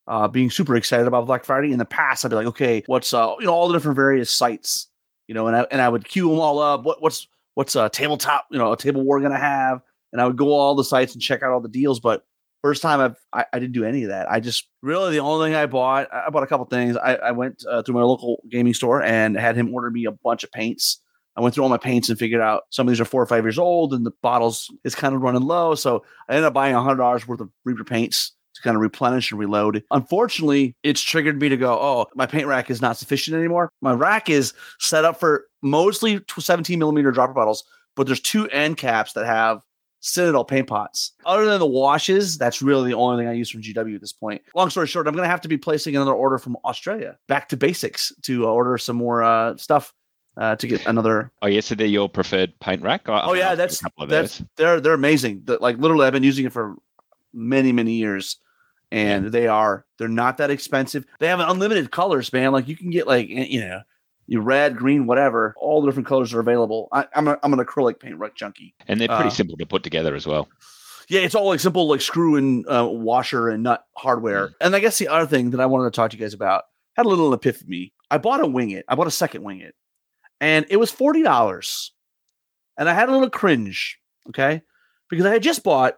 uh, 0.07 0.27
being 0.27 0.49
super 0.49 0.75
excited 0.75 1.05
about 1.05 1.27
Black 1.27 1.45
Friday. 1.45 1.71
In 1.71 1.77
the 1.77 1.85
past, 1.85 2.25
I'd 2.25 2.29
be 2.29 2.35
like, 2.35 2.47
okay, 2.47 2.83
what's 2.87 3.13
uh, 3.13 3.35
you 3.39 3.45
know, 3.45 3.53
all 3.53 3.67
the 3.67 3.73
different 3.75 3.95
various 3.95 4.31
sites, 4.31 4.87
you 5.27 5.35
know, 5.35 5.45
and 5.45 5.55
I 5.55 5.67
and 5.69 5.81
I 5.81 5.89
would 5.89 6.07
queue 6.07 6.29
them 6.29 6.39
all 6.39 6.57
up. 6.57 6.83
What 6.83 6.99
what's 6.99 7.27
what's 7.53 7.75
a 7.75 7.89
tabletop, 7.89 8.47
you 8.49 8.57
know, 8.57 8.71
a 8.71 8.77
table 8.77 9.03
war 9.03 9.21
gonna 9.21 9.37
have? 9.37 9.83
And 10.11 10.21
I 10.21 10.27
would 10.27 10.37
go 10.37 10.53
all 10.53 10.75
the 10.75 10.83
sites 10.83 11.13
and 11.13 11.21
check 11.21 11.43
out 11.43 11.51
all 11.51 11.61
the 11.61 11.69
deals. 11.69 11.99
But 11.99 12.23
first 12.61 12.81
time 12.81 12.99
I've 12.99 13.15
I, 13.33 13.45
I 13.53 13.59
didn't 13.59 13.73
do 13.73 13.83
any 13.83 14.03
of 14.03 14.09
that. 14.09 14.29
I 14.31 14.39
just 14.39 14.67
really 14.81 15.11
the 15.11 15.19
only 15.19 15.47
thing 15.47 15.55
I 15.55 15.65
bought, 15.65 16.07
I 16.13 16.29
bought 16.29 16.43
a 16.43 16.47
couple 16.47 16.65
things. 16.65 16.97
I, 16.97 17.15
I 17.15 17.31
went 17.31 17.63
uh, 17.69 17.81
through 17.81 17.95
my 17.95 18.03
local 18.03 18.43
gaming 18.49 18.73
store 18.73 19.01
and 19.01 19.35
had 19.35 19.55
him 19.55 19.73
order 19.73 19.89
me 19.89 20.05
a 20.05 20.11
bunch 20.11 20.43
of 20.43 20.51
paints. 20.51 21.01
I 21.37 21.41
went 21.41 21.55
through 21.55 21.63
all 21.63 21.69
my 21.69 21.77
paints 21.77 22.09
and 22.09 22.19
figured 22.19 22.41
out 22.41 22.63
some 22.71 22.87
of 22.87 22.91
these 22.91 22.99
are 22.99 23.05
four 23.05 23.21
or 23.21 23.25
five 23.25 23.45
years 23.45 23.57
old, 23.57 23.93
and 23.93 24.05
the 24.05 24.11
bottles 24.21 24.69
is 24.83 24.95
kind 24.95 25.15
of 25.15 25.21
running 25.21 25.43
low. 25.43 25.75
So 25.75 26.03
I 26.27 26.33
ended 26.33 26.45
up 26.45 26.53
buying 26.53 26.75
hundred 26.75 26.97
dollars 26.97 27.27
worth 27.27 27.39
of 27.39 27.49
Reaper 27.63 27.85
paints 27.85 28.33
to 28.55 28.61
kind 28.61 28.75
of 28.75 28.81
replenish 28.81 29.31
and 29.31 29.39
reload. 29.39 29.83
Unfortunately, 29.91 30.75
it's 30.83 31.01
triggered 31.01 31.39
me 31.39 31.47
to 31.47 31.55
go, 31.55 31.73
oh, 31.73 32.07
my 32.15 32.25
paint 32.25 32.47
rack 32.47 32.69
is 32.69 32.81
not 32.81 32.97
sufficient 32.97 33.37
anymore. 33.37 33.69
My 33.81 33.93
rack 33.93 34.29
is 34.29 34.53
set 34.79 35.05
up 35.05 35.19
for 35.19 35.45
mostly 35.61 36.19
17 36.37 36.77
millimeter 36.77 37.11
dropper 37.11 37.33
bottles, 37.33 37.63
but 37.95 38.07
there's 38.07 38.19
two 38.19 38.49
end 38.49 38.75
caps 38.75 39.13
that 39.13 39.25
have 39.25 39.61
Citadel 40.03 40.43
paint 40.43 40.67
pots. 40.67 41.11
Other 41.25 41.45
than 41.45 41.59
the 41.59 41.65
washes, 41.65 42.37
that's 42.37 42.61
really 42.61 42.89
the 42.89 42.97
only 42.97 43.21
thing 43.23 43.29
I 43.29 43.33
use 43.33 43.49
from 43.51 43.61
GW 43.61 43.93
at 43.95 44.01
this 44.01 44.11
point. 44.13 44.41
Long 44.55 44.69
story 44.71 44.87
short, 44.87 45.07
I'm 45.07 45.13
going 45.13 45.23
to 45.25 45.29
have 45.29 45.41
to 45.41 45.47
be 45.47 45.57
placing 45.57 45.95
another 45.95 46.11
order 46.13 46.37
from 46.39 46.57
Australia 46.65 47.17
back 47.27 47.47
to 47.49 47.57
basics 47.57 48.11
to 48.23 48.47
uh, 48.47 48.49
order 48.51 48.77
some 48.79 48.95
more 48.95 49.21
uh, 49.23 49.55
stuff 49.57 49.93
uh, 50.37 50.55
to 50.55 50.65
get 50.65 50.83
another 50.87 51.31
Oh, 51.43 51.47
yes, 51.47 51.67
so 51.67 51.75
they're 51.75 51.85
your 51.87 52.09
preferred 52.09 52.59
paint 52.59 52.81
rack. 52.81 53.07
I- 53.09 53.21
Oh 53.25 53.31
I've 53.31 53.37
yeah, 53.37 53.51
asked 53.63 53.81
for 53.81 53.89
a 53.99 54.07
that's 54.07 54.09
that's 54.09 54.37
those. 54.39 54.47
they're 54.57 54.81
they're 54.81 54.93
amazing. 54.93 55.43
The- 55.45 55.59
like 55.61 55.77
literally, 55.77 56.07
I've 56.07 56.13
been 56.13 56.23
using 56.23 56.45
it 56.45 56.51
for 56.53 56.75
many 57.33 57.71
many 57.71 57.93
years, 57.93 58.37
and 58.91 59.27
they 59.31 59.47
are 59.47 59.85
they're 59.99 60.07
not 60.07 60.37
that 60.37 60.49
expensive. 60.49 61.05
They 61.19 61.27
have 61.27 61.39
unlimited 61.41 61.91
colors, 61.91 62.33
man. 62.33 62.51
Like 62.53 62.67
you 62.67 62.75
can 62.75 62.89
get 62.89 63.05
like 63.07 63.27
you 63.29 63.59
know, 63.61 63.81
red, 64.29 64.77
green, 64.77 65.07
whatever. 65.07 65.53
All 65.57 65.81
the 65.81 65.87
different 65.87 66.07
colors 66.07 66.33
are 66.33 66.39
available. 66.39 66.87
I, 66.91 67.07
I'm 67.15 67.27
a, 67.27 67.37
I'm 67.43 67.53
an 67.53 67.59
acrylic 67.59 67.99
paint 67.99 68.17
rack 68.17 68.35
junkie. 68.35 68.73
and 68.87 68.99
they're 68.99 69.07
pretty 69.07 69.25
uh, 69.25 69.29
simple 69.31 69.57
to 69.57 69.65
put 69.65 69.83
together 69.83 70.15
as 70.15 70.25
well. 70.25 70.47
Yeah, 71.09 71.21
it's 71.21 71.35
all 71.35 71.47
like 71.47 71.59
simple 71.59 71.87
like 71.87 71.99
screw 72.01 72.37
and 72.37 72.65
uh, 72.67 72.87
washer 72.89 73.49
and 73.49 73.63
nut 73.63 73.83
hardware. 73.97 74.51
And 74.61 74.75
I 74.75 74.79
guess 74.79 74.97
the 74.97 75.09
other 75.09 75.25
thing 75.27 75.51
that 75.51 75.59
I 75.59 75.65
wanted 75.65 75.85
to 75.85 75.91
talk 75.95 76.11
to 76.11 76.17
you 76.17 76.21
guys 76.23 76.33
about 76.33 76.63
had 76.95 77.05
a 77.05 77.09
little 77.09 77.33
epiphany. 77.33 77.93
I 78.09 78.17
bought 78.17 78.39
a 78.41 78.47
wing 78.47 78.69
it. 78.71 78.85
I 78.87 78.95
bought 78.95 79.07
a 79.07 79.11
second 79.11 79.43
wing 79.43 79.59
it, 79.59 79.75
and 80.39 80.65
it 80.69 80.77
was 80.77 80.91
forty 80.91 81.21
dollars, 81.23 81.91
and 82.77 82.87
I 82.87 82.93
had 82.93 83.09
a 83.09 83.11
little 83.11 83.29
cringe. 83.29 83.99
Okay, 84.29 84.61
because 85.09 85.25
I 85.25 85.31
had 85.31 85.43
just 85.43 85.63
bought 85.63 85.97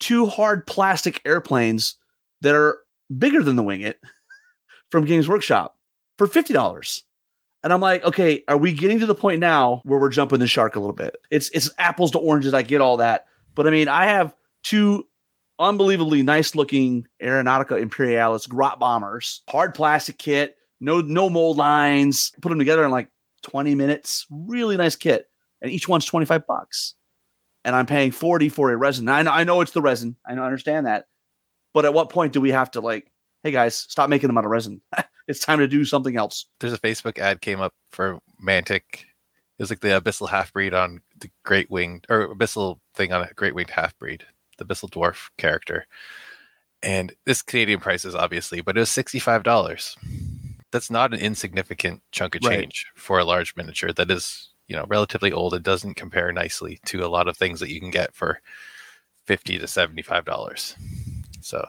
two 0.00 0.26
hard 0.26 0.66
plastic 0.66 1.20
airplanes 1.24 1.96
that 2.40 2.54
are 2.56 2.78
bigger 3.16 3.42
than 3.42 3.56
the 3.56 3.62
wing 3.62 3.82
it 3.82 4.00
from 4.90 5.04
Games 5.04 5.28
Workshop 5.28 5.76
for 6.16 6.26
fifty 6.26 6.52
dollars. 6.54 7.04
And 7.62 7.72
I'm 7.72 7.80
like, 7.80 8.04
okay, 8.04 8.44
are 8.46 8.56
we 8.56 8.72
getting 8.72 9.00
to 9.00 9.06
the 9.06 9.14
point 9.14 9.40
now 9.40 9.82
where 9.84 9.98
we're 9.98 10.10
jumping 10.10 10.38
the 10.38 10.46
shark 10.46 10.76
a 10.76 10.80
little 10.80 10.94
bit? 10.94 11.16
It's 11.30 11.50
it's 11.50 11.70
apples 11.78 12.12
to 12.12 12.18
oranges. 12.18 12.54
I 12.54 12.62
get 12.62 12.80
all 12.80 12.96
that, 12.98 13.26
but 13.54 13.66
I 13.66 13.70
mean, 13.70 13.88
I 13.88 14.06
have 14.06 14.34
two 14.62 15.04
unbelievably 15.58 16.22
nice 16.22 16.54
looking 16.54 17.06
Aeronautica 17.22 17.80
Imperialis 17.80 18.46
grot 18.46 18.78
bombers, 18.78 19.42
hard 19.48 19.74
plastic 19.74 20.18
kit, 20.18 20.56
no 20.80 21.00
no 21.00 21.28
mold 21.28 21.56
lines. 21.56 22.32
Put 22.40 22.50
them 22.50 22.58
together 22.58 22.84
in 22.84 22.90
like 22.90 23.08
20 23.42 23.74
minutes. 23.74 24.26
Really 24.30 24.76
nice 24.76 24.96
kit, 24.96 25.28
and 25.60 25.70
each 25.70 25.88
one's 25.88 26.04
25 26.04 26.46
bucks. 26.46 26.94
And 27.64 27.74
I'm 27.74 27.86
paying 27.86 28.12
40 28.12 28.48
for 28.48 28.70
a 28.70 28.76
resin. 28.76 29.08
I 29.08 29.22
know 29.22 29.30
I 29.32 29.44
know 29.44 29.60
it's 29.60 29.72
the 29.72 29.82
resin. 29.82 30.16
I 30.26 30.34
I 30.34 30.38
understand 30.38 30.86
that, 30.86 31.06
but 31.74 31.84
at 31.84 31.94
what 31.94 32.10
point 32.10 32.32
do 32.32 32.40
we 32.40 32.50
have 32.50 32.70
to 32.72 32.80
like, 32.80 33.10
hey 33.42 33.50
guys, 33.50 33.74
stop 33.74 34.10
making 34.10 34.28
them 34.28 34.38
out 34.38 34.44
of 34.44 34.50
resin? 34.50 34.80
it's 35.28 35.40
time 35.40 35.58
to 35.58 35.68
do 35.68 35.84
something 35.84 36.16
else. 36.16 36.46
There's 36.60 36.72
a 36.72 36.78
Facebook 36.78 37.18
ad 37.18 37.40
came 37.40 37.60
up 37.60 37.74
for 37.92 38.18
Mantic. 38.44 38.82
It 38.92 39.62
was 39.62 39.70
like 39.70 39.80
the 39.80 39.88
Abyssal 40.00 40.28
half 40.28 40.52
breed 40.52 40.74
on 40.74 41.00
the 41.18 41.30
Great 41.44 41.70
Winged 41.70 42.06
or 42.08 42.34
Abyssal 42.34 42.78
thing 42.94 43.12
on 43.12 43.22
a 43.22 43.32
Great 43.34 43.54
Winged 43.54 43.70
half 43.70 43.96
breed, 43.98 44.24
the 44.58 44.64
Abyssal 44.64 44.90
dwarf 44.90 45.28
character. 45.36 45.86
And 46.82 47.12
this 47.26 47.42
Canadian 47.42 47.80
prices 47.80 48.14
obviously, 48.14 48.60
but 48.60 48.76
it 48.76 48.80
was 48.80 48.90
sixty-five 48.90 49.42
dollars. 49.42 49.96
That's 50.70 50.90
not 50.90 51.12
an 51.14 51.18
insignificant 51.20 52.02
chunk 52.12 52.34
of 52.36 52.44
Right. 52.44 52.60
change 52.60 52.86
for 52.94 53.18
a 53.18 53.24
large 53.24 53.56
miniature 53.56 53.92
that 53.94 54.10
is, 54.10 54.50
you 54.68 54.76
know, 54.76 54.84
relatively 54.86 55.32
old. 55.32 55.54
It 55.54 55.62
doesn't 55.62 55.94
compare 55.94 56.30
nicely 56.30 56.78
to 56.86 57.04
a 57.04 57.08
lot 57.08 57.26
of 57.26 57.36
things 57.36 57.58
that 57.60 57.70
you 57.70 57.80
can 57.80 57.90
get 57.90 58.14
for 58.14 58.40
fifty 59.26 59.58
to 59.58 59.66
seventy-five 59.66 60.24
dollars. 60.24 60.76
So 61.40 61.66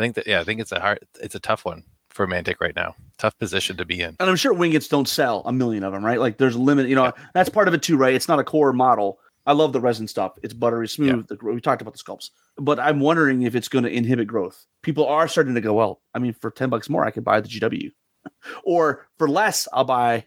I 0.00 0.02
think 0.02 0.14
that 0.14 0.26
yeah, 0.26 0.40
I 0.40 0.44
think 0.44 0.60
it's 0.60 0.72
a 0.72 0.80
hard 0.80 1.00
it's 1.20 1.34
a 1.34 1.40
tough 1.40 1.64
one 1.64 1.84
for 2.08 2.26
Mantic 2.26 2.56
right 2.60 2.74
now. 2.74 2.94
Tough 3.18 3.38
position 3.38 3.76
to 3.76 3.84
be 3.84 4.00
in. 4.00 4.16
and 4.18 4.30
I'm 4.30 4.36
sure 4.36 4.54
wingets 4.54 4.88
don't 4.88 5.06
sell 5.06 5.42
a 5.44 5.52
million 5.52 5.84
of 5.84 5.92
them, 5.92 6.04
right? 6.04 6.18
Like 6.18 6.38
there's 6.38 6.54
a 6.54 6.58
limit, 6.58 6.88
you 6.88 6.94
know, 6.94 7.12
that's 7.34 7.50
part 7.50 7.68
of 7.68 7.74
it 7.74 7.82
too, 7.82 7.96
right? 7.96 8.14
It's 8.14 8.28
not 8.28 8.38
a 8.38 8.44
core 8.44 8.72
model. 8.72 9.20
I 9.46 9.52
love 9.52 9.72
the 9.72 9.80
resin 9.80 10.08
stuff. 10.08 10.32
It's 10.42 10.54
buttery 10.54 10.88
smooth. 10.88 11.26
The, 11.28 11.38
we 11.42 11.60
talked 11.60 11.82
about 11.82 11.92
the 11.92 11.98
sculpts, 11.98 12.30
but 12.56 12.80
I'm 12.80 13.00
wondering 13.00 13.42
if 13.42 13.54
it's 13.54 13.68
going 13.68 13.84
to 13.84 13.90
inhibit 13.90 14.26
growth. 14.26 14.66
People 14.82 15.06
are 15.06 15.28
starting 15.28 15.54
to 15.54 15.60
go, 15.60 15.74
well, 15.74 16.00
I 16.14 16.18
mean, 16.18 16.34
for 16.34 16.50
10 16.50 16.70
bucks 16.70 16.88
more, 16.88 17.04
I 17.04 17.10
could 17.10 17.24
buy 17.24 17.40
the 17.40 17.48
GW. 17.48 17.90
or 18.64 19.06
for 19.18 19.28
less, 19.28 19.68
I'll 19.72 19.84
buy 19.84 20.26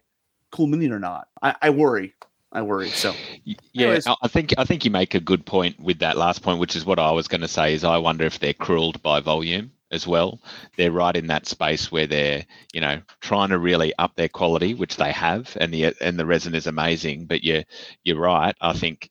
Cool 0.52 0.68
Mini 0.68 0.90
or 0.90 1.00
Not. 1.00 1.28
I, 1.42 1.56
I 1.62 1.70
worry. 1.72 2.14
I 2.54 2.62
worry. 2.62 2.90
So, 2.90 3.14
Yeah, 3.44 3.88
Anyways. 3.88 4.08
I 4.08 4.28
think 4.28 4.54
I 4.58 4.64
think 4.64 4.86
you 4.86 4.92
make 4.92 5.16
a 5.16 5.20
good 5.20 5.46
point 5.46 5.80
with 5.80 6.00
that 6.00 6.18
last 6.18 6.44
point, 6.44 6.60
which 6.60 6.76
is 6.76 6.86
what 6.86 7.00
I 7.00 7.12
was 7.12 7.28
going 7.28 7.42
to 7.42 7.48
say. 7.48 7.74
Is 7.74 7.84
I 7.84 7.98
wonder 7.98 8.26
if 8.26 8.40
they're 8.40 8.54
cruelled 8.54 9.02
by 9.02 9.20
volume 9.20 9.72
as 9.92 10.06
well. 10.06 10.40
They're 10.78 10.92
right 10.92 11.16
in 11.16 11.28
that 11.28 11.48
space 11.48 11.92
where 11.92 12.08
they're, 12.08 12.46
you 12.72 12.82
know, 12.82 13.02
trying 13.22 13.50
to 13.50 13.58
really 13.58 13.94
up 13.98 14.16
their 14.16 14.30
quality, 14.30 14.76
which 14.76 14.98
they 14.98 15.12
have, 15.12 15.58
and 15.60 15.74
the 15.74 15.96
and 16.00 16.18
the 16.18 16.28
resin 16.28 16.54
is 16.54 16.68
amazing. 16.68 17.26
But 17.26 17.44
you're 17.44 17.64
you're 18.04 18.20
right. 18.20 18.56
I 18.62 18.74
think 18.74 19.10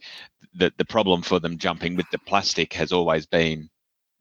that 0.54 0.78
the 0.78 0.84
problem 0.84 1.22
for 1.22 1.40
them 1.40 1.58
jumping 1.58 1.96
with 1.96 2.06
the 2.12 2.18
plastic 2.18 2.72
has 2.74 2.92
always 2.92 3.26
been 3.26 3.68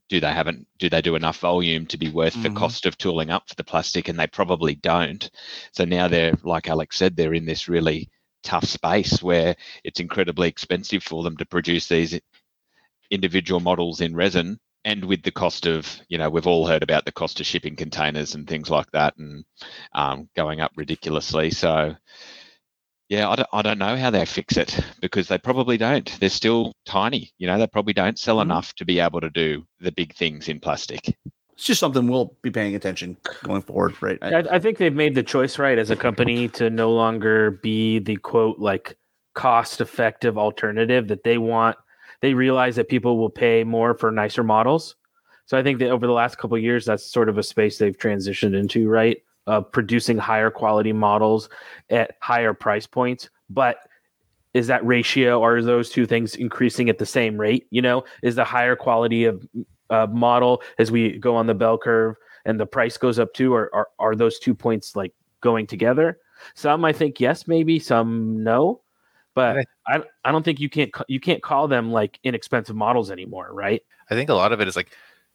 do 0.10 0.20
they 0.20 0.32
haven't 0.32 0.68
do 0.78 0.90
they 0.90 1.02
do 1.02 1.16
enough 1.16 1.40
volume 1.40 1.86
to 1.86 1.98
be 1.98 2.10
worth 2.10 2.34
mm-hmm. 2.34 2.54
the 2.54 2.60
cost 2.60 2.86
of 2.86 2.98
tooling 2.98 3.30
up 3.30 3.48
for 3.48 3.56
the 3.56 3.64
plastic 3.64 4.10
and 4.10 4.20
they 4.20 4.28
probably 4.28 4.76
don't 4.76 5.30
so 5.72 5.86
now 5.86 6.08
they're 6.08 6.34
like 6.44 6.68
alex 6.68 6.98
said 6.98 7.16
they're 7.16 7.34
in 7.34 7.46
this 7.46 7.70
really 7.70 8.10
tough 8.44 8.66
space 8.66 9.22
where 9.22 9.56
it's 9.84 10.00
incredibly 10.00 10.48
expensive 10.48 11.04
for 11.04 11.24
them 11.24 11.38
to 11.38 11.46
produce 11.46 11.88
these 11.88 12.20
individual 13.10 13.60
models 13.60 14.02
in 14.02 14.16
resin 14.16 14.60
and 14.86 15.04
with 15.04 15.22
the 15.24 15.32
cost 15.32 15.68
of 15.68 16.00
you 16.08 16.18
know 16.18 16.30
we've 16.30 16.48
all 16.48 16.66
heard 16.66 16.82
about 16.82 17.06
the 17.06 17.12
cost 17.12 17.40
of 17.40 17.46
shipping 17.46 17.76
containers 17.76 18.36
and 18.36 18.48
things 18.48 18.70
like 18.70 18.90
that 18.92 19.16
and 19.18 19.44
um, 19.94 20.30
going 20.36 20.62
up 20.62 20.72
ridiculously 20.76 21.52
so 21.52 21.96
yeah, 23.12 23.30
I 23.30 23.36
don't, 23.36 23.50
I 23.52 23.62
don't 23.62 23.78
know 23.78 23.98
how 23.98 24.10
they 24.10 24.26
fix 24.26 24.56
it 24.56 24.80
because 25.02 25.28
they 25.28 25.38
probably 25.38 25.78
don't. 25.78 26.10
They're 26.22 26.30
still 26.30 26.72
tiny. 26.86 27.34
You 27.40 27.48
know, 27.48 27.60
they 27.60 27.68
probably 27.68 27.92
don't 27.92 28.18
sell 28.18 28.38
mm-hmm. 28.38 28.50
enough 28.50 28.74
to 28.76 28.86
be 28.86 29.02
able 29.02 29.20
to 29.20 29.30
do 29.30 29.66
the 29.82 29.92
big 29.92 30.16
things 30.16 30.48
in 30.48 30.62
plastic. 30.62 31.18
It's 31.62 31.68
just 31.68 31.80
something 31.80 32.08
we'll 32.08 32.36
be 32.42 32.50
paying 32.50 32.74
attention 32.74 33.18
going 33.44 33.62
forward, 33.62 33.94
right? 34.02 34.18
I, 34.24 34.40
I 34.56 34.60
think 34.60 34.80
they've 34.80 34.92
made 34.94 35.14
the 35.14 35.22
choice 35.22 35.60
right 35.60 35.78
as 35.78 35.92
a 35.92 35.96
company 35.96 36.48
to 36.50 36.72
no 36.72 36.92
longer 36.92 37.52
be 37.52 38.00
the 38.00 38.16
quote 38.16 38.58
like 38.58 38.98
cost 39.36 39.80
effective 39.80 40.40
alternative 40.40 41.08
that 41.10 41.24
they 41.24 41.38
want. 41.38 41.78
They 42.22 42.34
realize 42.34 42.78
that 42.78 42.90
people 42.90 43.20
will 43.20 43.30
pay 43.30 43.64
more 43.64 43.94
for 43.94 44.10
nicer 44.12 44.44
models. 44.44 44.96
So 45.46 45.56
I 45.56 45.62
think 45.62 45.78
that 45.80 45.92
over 45.92 46.08
the 46.08 46.14
last 46.14 46.40
couple 46.40 46.58
years, 46.58 46.86
that's 46.86 47.06
sort 47.06 47.30
of 47.30 47.38
a 47.38 47.44
space 47.44 47.78
they've 47.78 47.98
transitioned 47.98 48.56
into, 48.56 48.90
right? 48.90 49.22
uh, 49.48 49.62
producing 49.62 50.18
higher 50.18 50.50
quality 50.50 50.94
models 50.94 51.50
at 51.90 52.16
higher 52.22 52.54
price 52.54 52.88
points. 52.88 53.30
But 53.50 53.78
is 54.54 54.68
that 54.68 54.86
ratio? 54.86 55.40
or 55.40 55.58
Are 55.58 55.62
those 55.62 55.90
two 55.90 56.06
things 56.06 56.36
increasing 56.36 56.90
at 56.90 56.98
the 56.98 57.06
same 57.06 57.38
rate? 57.38 57.68
You 57.70 57.82
know, 57.82 58.04
is 58.22 58.36
the 58.36 58.44
higher 58.44 58.76
quality 58.76 59.26
of 59.26 59.46
uh, 59.92 60.08
model 60.08 60.64
as 60.80 60.90
we 60.90 61.20
go 61.20 61.36
on 61.36 61.46
the 61.46 61.54
bell 61.54 61.78
curve 61.78 62.16
and 62.46 62.60
the 62.60 62.66
price 62.66 62.98
goes 62.98 63.20
up 63.20 63.34
too, 63.34 63.54
or 63.54 63.74
are, 63.76 63.90
are 64.00 64.16
those 64.16 64.40
two 64.40 64.56
points 64.56 64.96
like 64.96 65.14
going 65.42 65.68
together? 65.68 66.18
Some 66.56 66.84
I 66.84 66.94
think 66.94 67.20
yes, 67.20 67.48
maybe 67.48 67.78
some 67.78 68.44
no, 68.44 68.82
but 69.36 69.66
I 69.88 70.02
I 70.24 70.32
don't 70.32 70.44
think 70.44 70.60
you 70.60 70.70
can't 70.70 70.92
you 71.08 71.20
can't 71.20 71.44
call 71.44 71.68
them 71.68 71.92
like 71.92 72.20
inexpensive 72.24 72.76
models 72.76 73.12
anymore, 73.12 73.50
right? 73.54 73.82
I 74.10 74.16
think 74.16 74.30
a 74.30 74.34
lot 74.34 74.52
of 74.52 74.60
it 74.60 74.68
is 74.68 74.76
like 74.76 74.92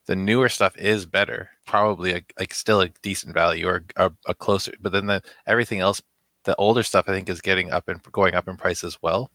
the 0.07 0.17
newer 0.17 0.49
stuff 0.49 0.77
is 0.77 1.07
better, 1.07 1.51
probably 1.67 2.13
a, 2.13 2.23
like 2.39 2.55
still 2.55 2.81
a 2.81 2.89
decent 3.03 3.35
value 3.35 3.69
or 3.69 3.85
a, 3.97 4.13
a, 4.27 4.35
closer. 4.35 4.73
But 4.81 4.93
then 4.93 5.07
the 5.07 5.23
everything 5.47 5.81
else, 5.81 6.01
the 6.45 6.55
older 6.57 6.83
stuff, 6.83 7.09
I 7.09 7.13
think 7.13 7.29
is 7.29 7.41
getting 7.41 7.73
up 7.73 7.89
and 7.89 8.01
going 8.13 8.35
up 8.35 8.49
in 8.49 8.57
price 8.57 8.85
as 8.85 8.99
well 9.03 9.31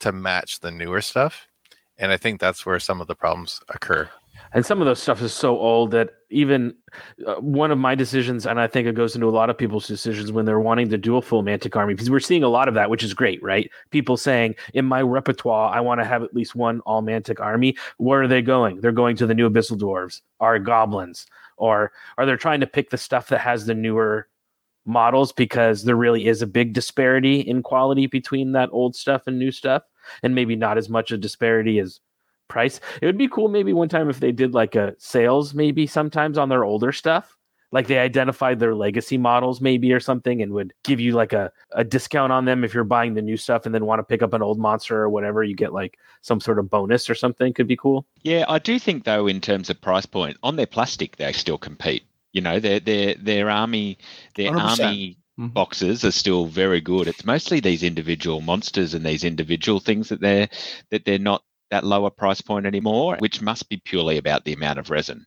to 0.00 0.12
match 0.12 0.60
the 0.60 0.70
newer 0.70 1.00
stuff. 1.00 1.46
And 1.98 2.10
I 2.10 2.16
think 2.16 2.40
that's 2.40 2.66
where 2.66 2.80
some 2.80 3.00
of 3.00 3.06
the 3.06 3.14
problems 3.14 3.60
occur 3.68 4.10
and 4.54 4.64
some 4.64 4.80
of 4.80 4.86
those 4.86 5.02
stuff 5.02 5.20
is 5.20 5.32
so 5.34 5.58
old 5.58 5.90
that 5.90 6.10
even 6.30 6.74
uh, 7.26 7.34
one 7.34 7.70
of 7.70 7.78
my 7.78 7.94
decisions 7.94 8.46
and 8.46 8.58
i 8.60 8.66
think 8.66 8.86
it 8.86 8.94
goes 8.94 9.14
into 9.14 9.28
a 9.28 9.30
lot 9.30 9.50
of 9.50 9.58
people's 9.58 9.86
decisions 9.86 10.32
when 10.32 10.44
they're 10.44 10.60
wanting 10.60 10.88
to 10.88 10.96
do 10.96 11.16
a 11.16 11.22
full 11.22 11.42
mantic 11.42 11.76
army 11.76 11.92
because 11.92 12.08
we're 12.08 12.20
seeing 12.20 12.42
a 12.42 12.48
lot 12.48 12.68
of 12.68 12.74
that 12.74 12.88
which 12.88 13.02
is 13.02 13.12
great 13.12 13.42
right? 13.42 13.70
People 13.90 14.16
saying 14.16 14.54
in 14.72 14.84
my 14.84 15.02
repertoire 15.02 15.74
i 15.74 15.80
want 15.80 16.00
to 16.00 16.04
have 16.04 16.22
at 16.22 16.34
least 16.34 16.54
one 16.54 16.80
all 16.80 17.02
mantic 17.02 17.40
army. 17.40 17.76
Where 17.98 18.22
are 18.22 18.28
they 18.28 18.42
going? 18.42 18.80
They're 18.80 18.92
going 18.92 19.16
to 19.16 19.26
the 19.26 19.34
new 19.34 19.50
abyssal 19.50 19.78
dwarves 19.78 20.22
our 20.40 20.58
goblins 20.58 21.26
or 21.56 21.92
are 22.18 22.26
they 22.26 22.36
trying 22.36 22.60
to 22.60 22.66
pick 22.66 22.90
the 22.90 22.98
stuff 22.98 23.28
that 23.28 23.40
has 23.40 23.66
the 23.66 23.74
newer 23.74 24.28
models 24.86 25.32
because 25.32 25.84
there 25.84 25.96
really 25.96 26.26
is 26.26 26.42
a 26.42 26.46
big 26.46 26.72
disparity 26.72 27.40
in 27.40 27.62
quality 27.62 28.06
between 28.06 28.52
that 28.52 28.68
old 28.72 28.94
stuff 28.94 29.26
and 29.26 29.38
new 29.38 29.50
stuff? 29.50 29.82
And 30.22 30.34
maybe 30.34 30.56
not 30.56 30.76
as 30.76 30.88
much 30.90 31.12
a 31.12 31.16
disparity 31.16 31.78
as 31.78 32.00
price. 32.48 32.80
It 33.00 33.06
would 33.06 33.18
be 33.18 33.28
cool 33.28 33.48
maybe 33.48 33.72
one 33.72 33.88
time 33.88 34.08
if 34.08 34.20
they 34.20 34.32
did 34.32 34.54
like 34.54 34.74
a 34.74 34.94
sales 34.98 35.54
maybe 35.54 35.86
sometimes 35.86 36.38
on 36.38 36.48
their 36.48 36.64
older 36.64 36.92
stuff. 36.92 37.36
Like 37.72 37.88
they 37.88 37.98
identified 37.98 38.60
their 38.60 38.74
legacy 38.74 39.18
models 39.18 39.60
maybe 39.60 39.92
or 39.92 39.98
something 39.98 40.42
and 40.42 40.52
would 40.52 40.72
give 40.84 41.00
you 41.00 41.12
like 41.12 41.32
a, 41.32 41.50
a 41.72 41.82
discount 41.82 42.30
on 42.32 42.44
them 42.44 42.62
if 42.62 42.72
you're 42.72 42.84
buying 42.84 43.14
the 43.14 43.22
new 43.22 43.36
stuff 43.36 43.66
and 43.66 43.74
then 43.74 43.84
want 43.84 43.98
to 43.98 44.04
pick 44.04 44.22
up 44.22 44.32
an 44.32 44.42
old 44.42 44.60
monster 44.60 44.96
or 45.00 45.08
whatever, 45.08 45.42
you 45.42 45.56
get 45.56 45.72
like 45.72 45.98
some 46.22 46.40
sort 46.40 46.60
of 46.60 46.70
bonus 46.70 47.10
or 47.10 47.16
something 47.16 47.52
could 47.52 47.66
be 47.66 47.76
cool. 47.76 48.06
Yeah, 48.22 48.44
I 48.48 48.60
do 48.60 48.78
think 48.78 49.02
though 49.04 49.26
in 49.26 49.40
terms 49.40 49.70
of 49.70 49.80
price 49.80 50.06
point, 50.06 50.36
on 50.44 50.54
their 50.54 50.66
plastic 50.66 51.16
they 51.16 51.32
still 51.32 51.58
compete. 51.58 52.04
You 52.32 52.42
know, 52.42 52.60
their 52.60 52.78
their 52.78 53.14
their 53.16 53.50
army 53.50 53.98
their 54.36 54.52
100%. 54.52 54.60
army 54.60 55.18
Mm-hmm. 55.36 55.48
boxes 55.48 56.04
are 56.04 56.12
still 56.12 56.46
very 56.46 56.80
good. 56.80 57.08
It's 57.08 57.24
mostly 57.24 57.58
these 57.58 57.82
individual 57.82 58.40
monsters 58.40 58.94
and 58.94 59.04
these 59.04 59.24
individual 59.24 59.80
things 59.80 60.08
that 60.10 60.20
they're 60.20 60.48
that 60.90 61.04
they're 61.04 61.18
not 61.18 61.42
that 61.70 61.84
lower 61.84 62.10
price 62.10 62.40
point 62.40 62.66
anymore, 62.66 63.16
which 63.18 63.42
must 63.42 63.68
be 63.68 63.76
purely 63.84 64.18
about 64.18 64.44
the 64.44 64.52
amount 64.52 64.78
of 64.78 64.90
resin, 64.90 65.26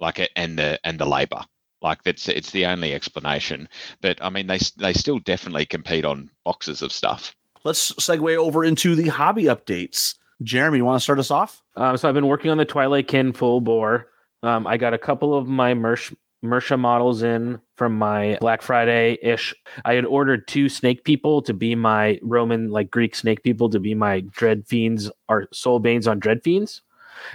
like 0.00 0.18
it 0.18 0.30
and 0.36 0.58
the 0.58 0.78
and 0.84 0.98
the 0.98 1.06
labor. 1.06 1.42
Like 1.82 2.02
that's 2.04 2.28
it's 2.28 2.50
the 2.50 2.66
only 2.66 2.94
explanation. 2.94 3.68
But 4.00 4.18
I 4.22 4.30
mean, 4.30 4.46
they 4.46 4.58
they 4.78 4.92
still 4.92 5.18
definitely 5.18 5.66
compete 5.66 6.04
on 6.04 6.30
boxes 6.44 6.82
of 6.82 6.92
stuff. 6.92 7.34
Let's 7.64 7.92
segue 7.92 8.36
over 8.36 8.64
into 8.64 8.94
the 8.94 9.08
hobby 9.08 9.44
updates. 9.44 10.16
Jeremy, 10.42 10.78
you 10.78 10.84
want 10.84 10.96
to 10.96 11.04
start 11.04 11.18
us 11.18 11.30
off? 11.30 11.62
Um, 11.76 11.96
so 11.96 12.08
I've 12.08 12.14
been 12.14 12.26
working 12.26 12.50
on 12.50 12.58
the 12.58 12.64
Twilight 12.64 13.06
Kin 13.06 13.32
full 13.32 13.60
bore. 13.60 14.08
Um, 14.42 14.66
I 14.66 14.76
got 14.76 14.94
a 14.94 14.98
couple 14.98 15.34
of 15.34 15.46
my 15.46 15.74
merch 15.74 16.12
Mersha 16.44 16.78
models 16.78 17.22
in 17.22 17.60
from 17.76 17.96
my 17.96 18.36
Black 18.40 18.62
Friday 18.62 19.18
ish. 19.22 19.54
I 19.84 19.94
had 19.94 20.04
ordered 20.04 20.48
two 20.48 20.68
snake 20.68 21.04
people 21.04 21.42
to 21.42 21.54
be 21.54 21.74
my 21.74 22.18
Roman, 22.22 22.70
like 22.70 22.90
Greek 22.90 23.14
snake 23.14 23.42
people 23.42 23.70
to 23.70 23.78
be 23.78 23.94
my 23.94 24.20
Dread 24.20 24.66
Fiends 24.66 25.10
or 25.28 25.48
Soul 25.52 25.78
Banes 25.78 26.08
on 26.08 26.18
Dread 26.18 26.42
Fiends. 26.42 26.82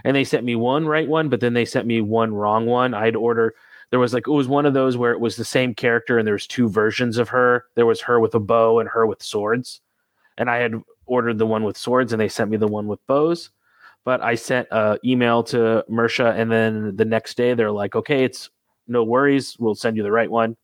And 0.03 0.15
they 0.15 0.23
sent 0.23 0.43
me 0.43 0.55
one 0.55 0.85
right 0.85 1.07
one, 1.07 1.29
but 1.29 1.39
then 1.39 1.53
they 1.53 1.65
sent 1.65 1.87
me 1.87 2.01
one 2.01 2.33
wrong 2.33 2.65
one. 2.65 2.93
I'd 2.93 3.15
order 3.15 3.55
there 3.89 3.99
was 3.99 4.13
like 4.13 4.27
it 4.27 4.31
was 4.31 4.47
one 4.47 4.65
of 4.65 4.73
those 4.73 4.97
where 4.97 5.13
it 5.13 5.19
was 5.19 5.37
the 5.37 5.45
same 5.45 5.73
character 5.73 6.17
and 6.17 6.27
there 6.27 6.33
was 6.33 6.47
two 6.47 6.67
versions 6.67 7.17
of 7.17 7.29
her. 7.29 7.65
There 7.75 7.85
was 7.85 8.01
her 8.01 8.19
with 8.19 8.35
a 8.35 8.39
bow 8.39 8.79
and 8.79 8.89
her 8.89 9.07
with 9.07 9.23
swords. 9.23 9.81
And 10.37 10.49
I 10.49 10.57
had 10.57 10.73
ordered 11.05 11.37
the 11.37 11.47
one 11.47 11.63
with 11.63 11.77
swords 11.77 12.11
and 12.11 12.19
they 12.19 12.27
sent 12.27 12.51
me 12.51 12.57
the 12.57 12.67
one 12.67 12.87
with 12.87 13.05
bows. 13.07 13.49
But 14.03 14.21
I 14.21 14.35
sent 14.35 14.67
an 14.71 14.97
email 15.05 15.43
to 15.43 15.85
Mersha 15.89 16.37
and 16.37 16.51
then 16.51 16.95
the 16.95 17.05
next 17.05 17.37
day 17.37 17.53
they're 17.53 17.71
like, 17.71 17.95
okay, 17.95 18.23
it's 18.23 18.49
no 18.87 19.03
worries. 19.03 19.57
We'll 19.59 19.75
send 19.75 19.97
you 19.97 20.03
the 20.03 20.11
right 20.11 20.29
one. 20.29 20.57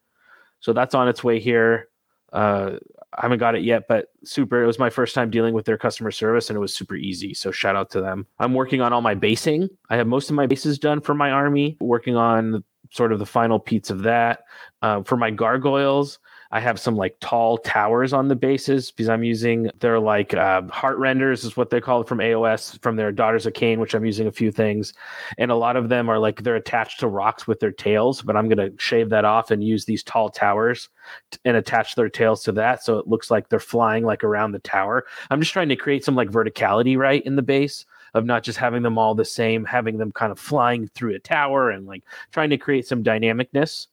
So 0.60 0.74
that's 0.74 0.96
on 0.96 1.08
its 1.08 1.24
way 1.24 1.39
here. 1.39 1.89
Uh, 2.32 2.77
I 3.15 3.22
haven't 3.22 3.39
got 3.39 3.56
it 3.56 3.63
yet, 3.63 3.84
but 3.88 4.08
super. 4.24 4.63
It 4.63 4.68
was 4.68 4.80
my 4.80 4.89
first 4.89 5.13
time 5.13 5.30
dealing 5.30 5.53
with 5.53 5.65
their 5.65 5.77
customer 5.77 6.10
service 6.10 6.50
and 6.50 6.58
it 6.58 6.60
was 6.60 6.74
super 6.74 6.96
easy. 6.96 7.34
So 7.34 7.51
shout 7.51 7.75
out 7.75 7.92
to 7.92 8.01
them. 8.01 8.25
I'm 8.39 8.53
working 8.53 8.82
on 8.82 8.92
all 8.92 9.01
my 9.01 9.13
basing. 9.13 9.70
I 9.89 9.98
have 9.98 10.08
most 10.08 10.30
of 10.30 10.36
my 10.36 10.48
bases 10.48 10.80
done 10.80 11.00
for 11.00 11.13
my 11.13 11.30
army, 11.30 11.77
working 11.80 12.15
on 12.15 12.63
sort 12.89 13.12
of 13.12 13.20
the 13.20 13.25
final 13.25 13.60
piece 13.60 13.89
of 13.89 14.03
that. 14.03 14.46
Uh, 14.82 15.03
for 15.03 15.15
my 15.15 15.32
gargoyles, 15.32 16.20
I 16.53 16.60
have 16.60 16.79
some 16.79 16.95
like 16.95 17.17
tall 17.19 17.57
towers 17.57 18.13
on 18.13 18.27
the 18.27 18.36
bases 18.36 18.91
because 18.91 19.10
I'm 19.10 19.24
using 19.24 19.72
they're 19.79 20.00
like 20.00 20.36
uh, 20.36 20.62
heart 20.67 21.00
renders 21.00 21.43
is 21.43 21.57
what 21.57 21.72
they 21.72 21.81
call 21.81 22.01
it 22.01 22.07
from 22.07 22.19
AOS 22.19 22.79
from 22.83 22.95
their 22.95 23.12
Daughters 23.12 23.48
of 23.48 23.53
Khaine, 23.53 23.79
which 23.79 23.95
I'm 23.95 24.05
using 24.05 24.27
a 24.27 24.31
few 24.31 24.51
things, 24.51 24.93
and 25.39 25.50
a 25.50 25.55
lot 25.55 25.75
of 25.75 25.89
them 25.89 26.10
are 26.10 26.19
like 26.19 26.43
they're 26.43 26.55
attached 26.55 27.00
to 27.00 27.07
rocks 27.07 27.48
with 27.48 27.60
their 27.60 27.72
tails. 27.72 28.22
But 28.22 28.38
I'm 28.38 28.50
gonna 28.50 28.69
shave 28.77 29.10
that 29.10 29.25
off 29.25 29.50
and 29.50 29.63
use 29.63 29.86
these 29.86 30.03
tall 30.03 30.29
towers 30.29 30.89
t- 31.31 31.39
and 31.43 31.57
attach 31.57 31.95
their 31.95 32.07
tails 32.07 32.43
to 32.43 32.51
that, 32.51 32.83
so 32.83 33.00
it 33.00 33.07
looks 33.07 33.31
like 33.31 33.50
they're 33.50 33.60
flying 33.60 34.05
like 34.05 34.24
around 34.24 34.51
the 34.51 34.60
tower. 34.60 35.05
I'm 35.31 35.41
just 35.41 35.53
trying 35.53 35.69
to 35.69 35.75
create 35.75 36.05
some 36.05 36.15
like 36.15 36.29
verticality 36.29 36.95
right 36.95 37.25
in 37.25 37.36
the 37.36 37.41
base 37.41 37.83
of 38.13 38.25
not 38.25 38.43
just 38.43 38.60
having 38.60 38.83
them 38.83 39.00
all 39.00 39.15
the 39.15 39.25
same, 39.25 39.65
having 39.65 39.98
them 39.98 40.12
kind 40.12 40.31
of 40.31 40.39
flying 40.39 40.88
through 40.89 41.15
a 41.15 41.19
tower 41.19 41.72
and 41.72 41.88
like 41.88 42.03
trying 42.31 42.51
to 42.51 42.57
create 42.57 42.86
some 42.86 43.03
dynamicness. 43.03 43.88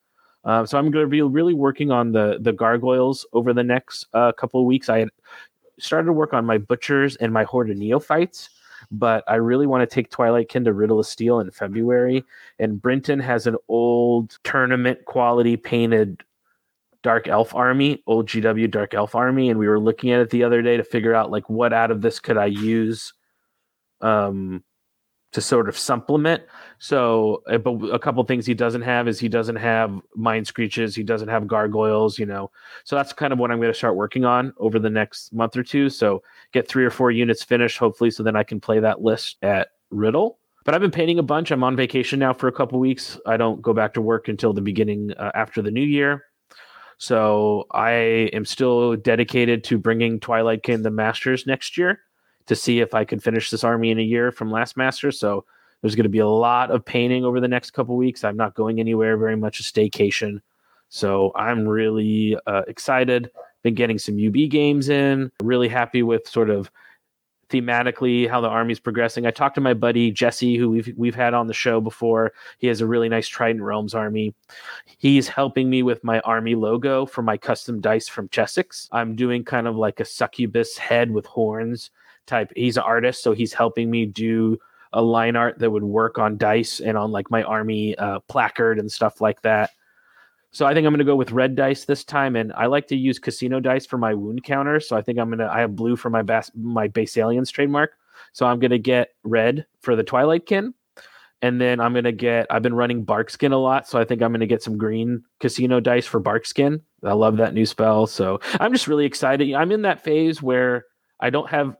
Uh, 0.44 0.64
so 0.64 0.78
I'm 0.78 0.90
going 0.90 1.04
to 1.04 1.10
be 1.10 1.22
really 1.22 1.54
working 1.54 1.90
on 1.90 2.12
the 2.12 2.38
the 2.40 2.52
gargoyles 2.52 3.26
over 3.32 3.52
the 3.52 3.64
next 3.64 4.06
uh, 4.14 4.32
couple 4.32 4.60
of 4.60 4.66
weeks. 4.66 4.88
I 4.88 5.06
started 5.78 6.06
to 6.06 6.12
work 6.12 6.32
on 6.32 6.44
my 6.44 6.58
butchers 6.58 7.16
and 7.16 7.32
my 7.32 7.44
horde 7.44 7.70
of 7.70 7.76
neophytes, 7.76 8.50
but 8.90 9.24
I 9.28 9.36
really 9.36 9.66
want 9.66 9.88
to 9.88 9.94
take 9.94 10.10
Twilight 10.10 10.48
Kin 10.48 10.64
to 10.64 10.72
Riddle 10.72 11.00
of 11.00 11.06
Steel 11.06 11.40
in 11.40 11.50
February. 11.50 12.24
And 12.58 12.80
Brinton 12.80 13.20
has 13.20 13.46
an 13.46 13.56
old 13.68 14.38
tournament 14.44 15.04
quality 15.04 15.56
painted 15.56 16.22
Dark 17.02 17.28
Elf 17.28 17.54
army, 17.54 18.02
old 18.06 18.28
GW 18.28 18.70
Dark 18.70 18.94
Elf 18.94 19.14
army, 19.14 19.50
and 19.50 19.58
we 19.58 19.68
were 19.68 19.80
looking 19.80 20.10
at 20.10 20.20
it 20.20 20.30
the 20.30 20.44
other 20.44 20.62
day 20.62 20.76
to 20.76 20.84
figure 20.84 21.14
out 21.14 21.30
like 21.30 21.48
what 21.48 21.72
out 21.72 21.90
of 21.90 22.02
this 22.02 22.20
could 22.20 22.36
I 22.36 22.46
use 22.46 23.12
um 24.02 24.64
to 25.32 25.40
sort 25.40 25.68
of 25.68 25.78
supplement. 25.78 26.42
So, 26.78 27.42
uh, 27.48 27.58
but 27.58 27.74
a 27.92 27.98
couple 27.98 28.22
things 28.24 28.46
he 28.46 28.54
doesn't 28.54 28.82
have 28.82 29.06
is 29.06 29.20
he 29.20 29.28
doesn't 29.28 29.56
have 29.56 30.00
mind 30.16 30.46
screeches, 30.46 30.94
he 30.94 31.02
doesn't 31.02 31.28
have 31.28 31.46
gargoyles, 31.46 32.18
you 32.18 32.26
know. 32.26 32.50
So 32.84 32.96
that's 32.96 33.12
kind 33.12 33.32
of 33.32 33.38
what 33.38 33.50
I'm 33.50 33.58
going 33.58 33.72
to 33.72 33.78
start 33.78 33.96
working 33.96 34.24
on 34.24 34.52
over 34.58 34.78
the 34.78 34.90
next 34.90 35.32
month 35.32 35.56
or 35.56 35.62
two. 35.62 35.88
So 35.88 36.22
get 36.52 36.66
three 36.66 36.84
or 36.84 36.90
four 36.90 37.10
units 37.10 37.44
finished, 37.44 37.78
hopefully, 37.78 38.10
so 38.10 38.22
then 38.22 38.36
I 38.36 38.42
can 38.42 38.60
play 38.60 38.80
that 38.80 39.02
list 39.02 39.36
at 39.42 39.68
Riddle. 39.90 40.38
but 40.64 40.74
I've 40.74 40.80
been 40.80 40.90
painting 40.90 41.18
a 41.18 41.22
bunch. 41.22 41.50
I'm 41.50 41.64
on 41.64 41.76
vacation 41.76 42.18
now 42.18 42.32
for 42.32 42.48
a 42.48 42.52
couple 42.52 42.78
weeks. 42.80 43.18
I 43.26 43.36
don't 43.36 43.62
go 43.62 43.72
back 43.72 43.94
to 43.94 44.00
work 44.00 44.28
until 44.28 44.52
the 44.52 44.60
beginning 44.60 45.12
uh, 45.16 45.30
after 45.34 45.62
the 45.62 45.70
new 45.70 45.84
year. 45.84 46.24
So 46.98 47.66
I 47.72 47.92
am 48.34 48.44
still 48.44 48.94
dedicated 48.96 49.64
to 49.64 49.78
bringing 49.78 50.20
Twilight 50.20 50.62
Kin 50.62 50.82
the 50.82 50.90
Masters 50.90 51.46
next 51.46 51.78
year 51.78 52.00
to 52.50 52.56
see 52.56 52.80
if 52.80 52.94
I 52.94 53.04
can 53.04 53.20
finish 53.20 53.48
this 53.48 53.62
army 53.62 53.92
in 53.92 54.00
a 54.00 54.02
year 54.02 54.32
from 54.32 54.50
last 54.50 54.76
master. 54.76 55.12
So 55.12 55.44
there's 55.80 55.94
going 55.94 56.02
to 56.02 56.08
be 56.08 56.18
a 56.18 56.26
lot 56.26 56.72
of 56.72 56.84
painting 56.84 57.24
over 57.24 57.38
the 57.38 57.46
next 57.46 57.70
couple 57.70 57.96
weeks. 57.96 58.24
I'm 58.24 58.36
not 58.36 58.56
going 58.56 58.80
anywhere, 58.80 59.16
very 59.16 59.36
much 59.36 59.60
a 59.60 59.62
staycation. 59.62 60.40
So 60.88 61.30
I'm 61.36 61.64
really 61.64 62.36
uh, 62.48 62.62
excited. 62.66 63.30
Been 63.62 63.76
getting 63.76 64.00
some 64.00 64.18
UB 64.18 64.50
games 64.50 64.88
in. 64.88 65.30
Really 65.40 65.68
happy 65.68 66.02
with 66.02 66.26
sort 66.26 66.50
of 66.50 66.72
thematically 67.50 68.28
how 68.28 68.40
the 68.40 68.48
army's 68.48 68.80
progressing. 68.80 69.26
I 69.26 69.30
talked 69.30 69.54
to 69.54 69.60
my 69.60 69.74
buddy 69.74 70.10
Jesse, 70.10 70.56
who 70.56 70.70
we've 70.70 70.92
we've 70.96 71.14
had 71.14 71.34
on 71.34 71.46
the 71.46 71.54
show 71.54 71.80
before. 71.80 72.32
He 72.58 72.66
has 72.66 72.80
a 72.80 72.86
really 72.86 73.08
nice 73.08 73.28
Trident 73.28 73.62
Realms 73.62 73.94
army. 73.94 74.34
He's 74.98 75.28
helping 75.28 75.70
me 75.70 75.84
with 75.84 76.02
my 76.02 76.18
army 76.20 76.56
logo 76.56 77.06
for 77.06 77.22
my 77.22 77.36
custom 77.36 77.80
dice 77.80 78.08
from 78.08 78.28
Chessex. 78.28 78.88
I'm 78.90 79.14
doing 79.14 79.44
kind 79.44 79.68
of 79.68 79.76
like 79.76 80.00
a 80.00 80.04
succubus 80.04 80.76
head 80.78 81.12
with 81.12 81.26
horns 81.26 81.92
type. 82.30 82.50
He's 82.56 82.78
an 82.78 82.84
artist, 82.84 83.22
so 83.22 83.32
he's 83.32 83.52
helping 83.52 83.90
me 83.90 84.06
do 84.06 84.56
a 84.92 85.02
line 85.02 85.36
art 85.36 85.58
that 85.58 85.70
would 85.70 85.84
work 85.84 86.18
on 86.18 86.38
dice 86.38 86.80
and 86.80 86.96
on 86.96 87.12
like 87.12 87.30
my 87.30 87.42
army 87.42 87.96
uh, 87.96 88.20
placard 88.20 88.78
and 88.78 88.90
stuff 88.90 89.20
like 89.20 89.42
that. 89.42 89.70
So 90.52 90.66
I 90.66 90.74
think 90.74 90.84
I'm 90.84 90.92
going 90.92 90.98
to 90.98 91.04
go 91.04 91.14
with 91.14 91.30
red 91.30 91.54
dice 91.54 91.84
this 91.84 92.02
time, 92.02 92.34
and 92.34 92.52
I 92.54 92.66
like 92.66 92.88
to 92.88 92.96
use 92.96 93.18
casino 93.20 93.60
dice 93.60 93.86
for 93.86 93.98
my 93.98 94.14
wound 94.14 94.42
counter. 94.42 94.80
So 94.80 94.96
I 94.96 95.02
think 95.02 95.18
I'm 95.18 95.28
going 95.28 95.38
to. 95.38 95.52
I 95.52 95.60
have 95.60 95.76
blue 95.76 95.96
for 95.96 96.10
my 96.10 96.22
bas- 96.22 96.50
my 96.54 96.88
base 96.88 97.16
aliens 97.16 97.50
trademark. 97.50 97.92
So 98.32 98.46
I'm 98.46 98.58
going 98.58 98.72
to 98.72 98.78
get 98.78 99.10
red 99.22 99.66
for 99.80 99.94
the 99.94 100.02
Twilight 100.02 100.46
Kin, 100.46 100.74
and 101.40 101.60
then 101.60 101.78
I'm 101.78 101.92
going 101.92 102.04
to 102.04 102.12
get. 102.12 102.46
I've 102.50 102.62
been 102.62 102.74
running 102.74 103.04
Barkskin 103.04 103.52
a 103.52 103.58
lot, 103.58 103.86
so 103.86 103.98
I 104.00 104.04
think 104.04 104.22
I'm 104.22 104.32
going 104.32 104.40
to 104.40 104.46
get 104.46 104.62
some 104.62 104.76
green 104.76 105.22
casino 105.38 105.78
dice 105.78 106.06
for 106.06 106.18
Barkskin. 106.18 106.80
I 107.04 107.12
love 107.12 107.36
that 107.36 107.54
new 107.54 107.66
spell, 107.66 108.08
so 108.08 108.40
I'm 108.58 108.72
just 108.72 108.88
really 108.88 109.06
excited. 109.06 109.54
I'm 109.54 109.70
in 109.70 109.82
that 109.82 110.02
phase 110.02 110.42
where 110.42 110.84
I 111.20 111.30
don't 111.30 111.48
have 111.48 111.76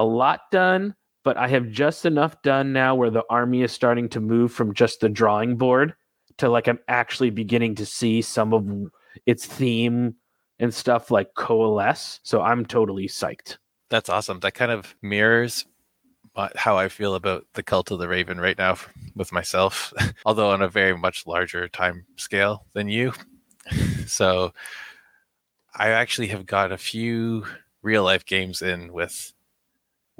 a 0.00 0.04
lot 0.04 0.50
done, 0.50 0.94
but 1.24 1.36
I 1.36 1.46
have 1.48 1.68
just 1.68 2.06
enough 2.06 2.40
done 2.42 2.72
now 2.72 2.94
where 2.94 3.10
the 3.10 3.24
army 3.28 3.62
is 3.62 3.70
starting 3.70 4.08
to 4.08 4.20
move 4.20 4.50
from 4.50 4.72
just 4.72 5.00
the 5.00 5.10
drawing 5.10 5.56
board 5.56 5.94
to 6.38 6.48
like 6.48 6.68
I'm 6.68 6.78
actually 6.88 7.28
beginning 7.28 7.74
to 7.74 7.86
see 7.86 8.22
some 8.22 8.54
of 8.54 8.66
its 9.26 9.44
theme 9.44 10.14
and 10.58 10.72
stuff 10.72 11.10
like 11.10 11.34
coalesce. 11.34 12.20
So 12.22 12.40
I'm 12.40 12.64
totally 12.64 13.08
psyched. 13.08 13.58
That's 13.90 14.08
awesome. 14.08 14.40
That 14.40 14.54
kind 14.54 14.72
of 14.72 14.94
mirrors 15.02 15.66
how 16.56 16.78
I 16.78 16.88
feel 16.88 17.14
about 17.14 17.44
the 17.52 17.62
Cult 17.62 17.90
of 17.90 17.98
the 17.98 18.08
Raven 18.08 18.40
right 18.40 18.56
now 18.56 18.76
with 19.14 19.32
myself, 19.32 19.92
although 20.24 20.50
on 20.50 20.62
a 20.62 20.68
very 20.68 20.96
much 20.96 21.26
larger 21.26 21.68
time 21.68 22.06
scale 22.16 22.66
than 22.72 22.88
you. 22.88 23.12
So 24.06 24.52
I 25.72 25.90
actually 25.90 26.26
have 26.28 26.44
got 26.44 26.72
a 26.72 26.78
few 26.78 27.44
real 27.82 28.02
life 28.02 28.26
games 28.26 28.60
in 28.60 28.92
with 28.92 29.32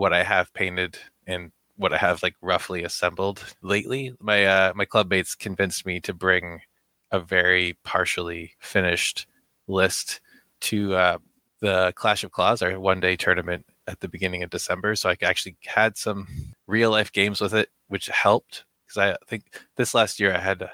what 0.01 0.15
I 0.15 0.23
have 0.23 0.51
painted 0.55 0.97
and 1.27 1.53
what 1.77 1.93
I 1.93 1.99
have 1.99 2.23
like 2.23 2.35
roughly 2.41 2.85
assembled 2.85 3.45
lately. 3.61 4.15
My 4.19 4.47
uh, 4.47 4.73
my 4.75 4.87
club 4.87 5.11
mates 5.11 5.35
convinced 5.35 5.85
me 5.85 6.01
to 6.01 6.15
bring 6.15 6.63
a 7.11 7.21
very 7.21 7.77
partially 7.85 8.55
finished 8.61 9.27
list 9.69 10.23
to 10.63 10.95
uh, 10.95 11.19
the 11.61 11.93
Clash 11.97 12.25
of 12.25 12.33
Claws, 12.33 12.63
our 12.63 12.81
one 12.81 12.99
day 13.01 13.15
tournament 13.15 13.67
at 13.87 14.01
the 14.01 14.09
beginning 14.09 14.43
of 14.43 14.49
December. 14.49 14.97
So 14.97 15.11
I 15.11 15.19
actually 15.21 15.57
had 15.67 15.99
some 15.99 16.27
real 16.67 16.91
life 16.91 17.13
games 17.13 17.39
with 17.39 17.53
it, 17.53 17.69
which 17.89 18.07
helped 18.07 18.65
because 18.87 18.97
I 18.97 19.17
think 19.29 19.43
this 19.77 19.93
last 19.93 20.19
year 20.19 20.35
I 20.35 20.41
had 20.41 20.67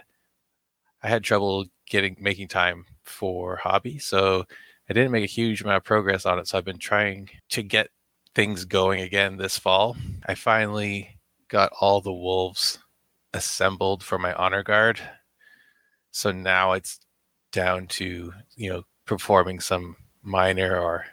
I 1.03 1.09
had 1.09 1.25
trouble 1.25 1.65
getting 1.91 2.17
making 2.21 2.47
time 2.47 2.87
for 3.05 3.57
hobby, 3.57 3.99
so 3.99 4.45
I 4.89 4.93
didn't 4.93 5.11
make 5.11 5.25
a 5.25 5.39
huge 5.41 5.63
amount 5.63 5.79
of 5.79 5.85
progress 5.85 6.25
on 6.27 6.39
it. 6.39 6.47
So 6.47 6.59
I've 6.59 6.65
been 6.65 6.79
trying 6.79 7.29
to 7.49 7.65
get 7.65 7.89
things 8.37 8.67
going 8.67 9.01
again 9.01 9.39
this 9.39 9.59
fall. 9.59 9.97
I 10.27 10.35
finally 10.35 11.17
got 11.49 11.73
all 11.81 12.03
the 12.03 12.13
wolves 12.13 12.79
assembled 13.33 14.05
for 14.05 14.19
my 14.19 14.35
honor 14.35 14.63
guard. 14.63 15.01
So 16.11 16.33
now 16.33 16.73
it's 16.73 17.01
down 17.51 17.87
to, 17.87 18.35
you 18.55 18.71
know, 18.71 18.83
performing 19.07 19.61
some 19.61 19.97
minor 20.23 20.79
or 20.79 21.07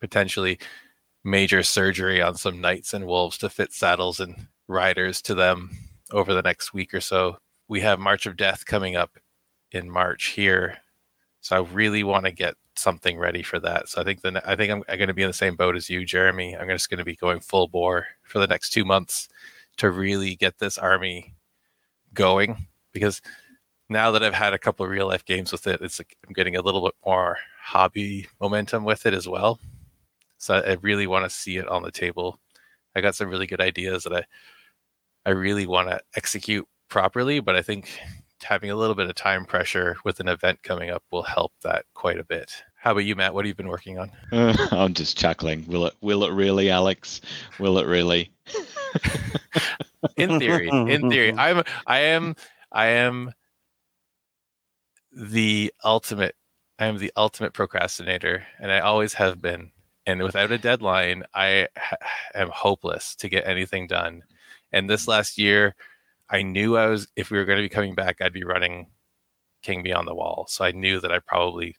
potentially 0.00 0.60
major 1.24 1.64
surgery 1.64 2.22
on 2.22 2.36
some 2.36 2.60
knights 2.60 2.94
and 2.94 3.08
wolves 3.08 3.38
to 3.38 3.48
fit 3.50 3.72
saddles 3.72 4.20
and 4.20 4.46
riders 4.68 5.20
to 5.22 5.34
them 5.34 5.72
over 6.12 6.32
the 6.32 6.42
next 6.42 6.72
week 6.72 6.94
or 6.94 7.00
so. 7.00 7.38
We 7.66 7.80
have 7.80 7.98
March 7.98 8.24
of 8.24 8.36
Death 8.36 8.66
coming 8.66 8.94
up 8.94 9.18
in 9.72 9.90
March 9.90 10.26
here. 10.26 10.78
So 11.40 11.56
I 11.56 11.60
really 11.60 12.04
want 12.04 12.26
to 12.26 12.30
get 12.30 12.54
something 12.76 13.18
ready 13.18 13.42
for 13.42 13.58
that. 13.60 13.88
So 13.88 14.00
I 14.00 14.04
think 14.04 14.22
the 14.22 14.42
I 14.48 14.56
think 14.56 14.72
I'm, 14.72 14.82
I'm 14.88 14.98
going 14.98 15.08
to 15.08 15.14
be 15.14 15.22
in 15.22 15.28
the 15.28 15.34
same 15.34 15.56
boat 15.56 15.76
as 15.76 15.90
you, 15.90 16.04
Jeremy. 16.04 16.56
I'm 16.56 16.68
just 16.68 16.90
going 16.90 16.98
to 16.98 17.04
be 17.04 17.16
going 17.16 17.40
full 17.40 17.68
bore 17.68 18.06
for 18.24 18.38
the 18.38 18.46
next 18.46 18.70
two 18.70 18.84
months 18.84 19.28
to 19.78 19.90
really 19.90 20.36
get 20.36 20.58
this 20.58 20.78
army 20.78 21.34
going 22.14 22.66
because 22.92 23.22
now 23.88 24.10
that 24.10 24.22
I've 24.22 24.34
had 24.34 24.54
a 24.54 24.58
couple 24.58 24.84
of 24.84 24.90
real 24.90 25.08
life 25.08 25.24
games 25.24 25.52
with 25.52 25.66
it, 25.66 25.80
it's 25.82 25.98
like 25.98 26.16
I'm 26.26 26.32
getting 26.32 26.56
a 26.56 26.62
little 26.62 26.82
bit 26.82 26.94
more 27.04 27.38
hobby 27.60 28.26
momentum 28.40 28.84
with 28.84 29.06
it 29.06 29.14
as 29.14 29.28
well. 29.28 29.58
So 30.38 30.54
I 30.54 30.76
really 30.82 31.06
want 31.06 31.24
to 31.24 31.30
see 31.30 31.58
it 31.58 31.68
on 31.68 31.82
the 31.82 31.90
table. 31.90 32.38
I 32.96 33.00
got 33.00 33.14
some 33.14 33.28
really 33.28 33.46
good 33.46 33.60
ideas 33.60 34.04
that 34.04 34.12
I 34.12 34.24
I 35.24 35.30
really 35.30 35.66
want 35.66 35.88
to 35.88 36.00
execute 36.16 36.66
properly, 36.88 37.38
but 37.38 37.54
I 37.54 37.62
think 37.62 37.96
having 38.44 38.70
a 38.70 38.76
little 38.76 38.94
bit 38.94 39.08
of 39.08 39.14
time 39.14 39.44
pressure 39.44 39.96
with 40.04 40.20
an 40.20 40.28
event 40.28 40.62
coming 40.62 40.90
up 40.90 41.02
will 41.10 41.22
help 41.22 41.52
that 41.62 41.84
quite 41.94 42.18
a 42.18 42.24
bit. 42.24 42.62
How 42.76 42.92
about 42.92 43.04
you, 43.04 43.14
Matt? 43.14 43.34
What 43.34 43.44
have 43.44 43.48
you 43.48 43.54
been 43.54 43.68
working 43.68 43.98
on? 43.98 44.10
Uh, 44.32 44.56
I'm 44.72 44.94
just 44.94 45.16
chuckling. 45.16 45.64
Will 45.68 45.86
it? 45.86 45.94
Will 46.00 46.24
it 46.24 46.32
really, 46.32 46.70
Alex? 46.70 47.20
Will 47.58 47.78
it 47.78 47.86
really? 47.86 48.32
in 50.16 50.38
theory, 50.38 50.68
in 50.68 51.08
theory, 51.08 51.32
I'm. 51.38 51.62
I 51.86 52.00
am. 52.00 52.34
I 52.72 52.86
am 52.86 53.32
the 55.12 55.72
ultimate. 55.84 56.34
I 56.78 56.86
am 56.86 56.98
the 56.98 57.12
ultimate 57.16 57.52
procrastinator, 57.52 58.44
and 58.58 58.72
I 58.72 58.80
always 58.80 59.14
have 59.14 59.40
been. 59.40 59.70
And 60.04 60.20
without 60.20 60.50
a 60.50 60.58
deadline, 60.58 61.22
I 61.32 61.68
ha- 61.76 61.96
am 62.34 62.50
hopeless 62.50 63.14
to 63.16 63.28
get 63.28 63.46
anything 63.46 63.86
done. 63.86 64.24
And 64.72 64.90
this 64.90 65.06
last 65.06 65.38
year, 65.38 65.76
I 66.32 66.42
knew 66.42 66.76
I 66.76 66.86
was 66.86 67.06
if 67.14 67.30
we 67.30 67.38
were 67.38 67.44
going 67.44 67.58
to 67.58 67.62
be 67.62 67.68
coming 67.68 67.94
back, 67.94 68.20
I'd 68.20 68.32
be 68.32 68.42
running 68.42 68.88
King 69.62 69.82
Beyond 69.82 70.08
the 70.08 70.14
Wall. 70.14 70.46
So 70.48 70.64
I 70.64 70.72
knew 70.72 70.98
that 71.00 71.12
I 71.12 71.18
probably 71.20 71.76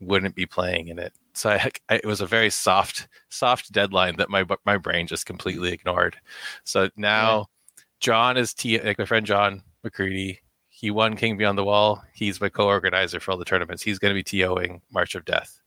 wouldn't 0.00 0.34
be 0.34 0.46
playing 0.46 0.88
in 0.88 0.98
it. 0.98 1.12
So 1.34 1.50
I, 1.50 1.70
I, 1.90 1.96
it 1.96 2.06
was 2.06 2.20
a 2.20 2.26
very 2.26 2.50
soft, 2.50 3.06
soft 3.28 3.70
deadline 3.70 4.16
that 4.16 4.30
my 4.30 4.44
my 4.64 4.78
brain 4.78 5.06
just 5.06 5.26
completely 5.26 5.72
ignored. 5.72 6.16
So 6.64 6.88
now, 6.96 7.38
yeah. 7.38 7.82
John 8.00 8.36
is 8.36 8.54
T 8.54 8.80
like 8.80 8.98
my 8.98 9.04
friend 9.04 9.26
John 9.26 9.62
McCready. 9.84 10.40
He 10.70 10.90
won 10.90 11.14
King 11.14 11.36
Beyond 11.36 11.58
the 11.58 11.64
Wall. 11.64 12.02
He's 12.14 12.40
my 12.40 12.48
co-organizer 12.48 13.20
for 13.20 13.32
all 13.32 13.36
the 13.36 13.44
tournaments. 13.44 13.82
He's 13.82 13.98
going 13.98 14.14
to 14.14 14.14
be 14.14 14.24
TOing 14.24 14.80
March 14.90 15.14
of 15.14 15.26
Death. 15.26 15.60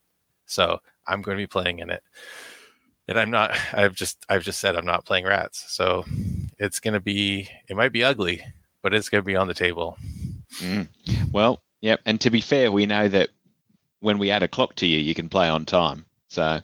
So 0.47 0.79
I'm 1.05 1.21
going 1.21 1.37
to 1.37 1.43
be 1.43 1.47
playing 1.47 1.79
in 1.79 1.91
it. 1.91 2.01
And 3.07 3.19
I'm 3.19 3.29
not. 3.29 3.55
I've 3.73 3.93
just. 3.93 4.25
I've 4.27 4.43
just 4.43 4.59
said 4.59 4.75
I'm 4.75 4.85
not 4.85 5.05
playing 5.05 5.25
rats. 5.25 5.65
So 5.67 6.03
it's 6.63 6.79
going 6.79 6.93
to 6.93 7.01
be, 7.01 7.49
it 7.67 7.75
might 7.75 7.91
be 7.91 8.03
ugly, 8.03 8.41
but 8.81 8.93
it's 8.93 9.09
going 9.09 9.21
to 9.21 9.25
be 9.25 9.35
on 9.35 9.47
the 9.47 9.53
table. 9.53 9.97
Mm. 10.59 10.87
Well, 11.31 11.61
yep. 11.81 11.99
And 12.05 12.19
to 12.21 12.29
be 12.29 12.39
fair, 12.39 12.71
we 12.71 12.85
know 12.85 13.09
that 13.09 13.29
when 13.99 14.17
we 14.17 14.31
add 14.31 14.43
a 14.43 14.47
clock 14.47 14.75
to 14.75 14.87
you, 14.87 14.97
you 14.97 15.13
can 15.13 15.27
play 15.27 15.49
on 15.49 15.65
time. 15.65 16.05
So 16.29 16.61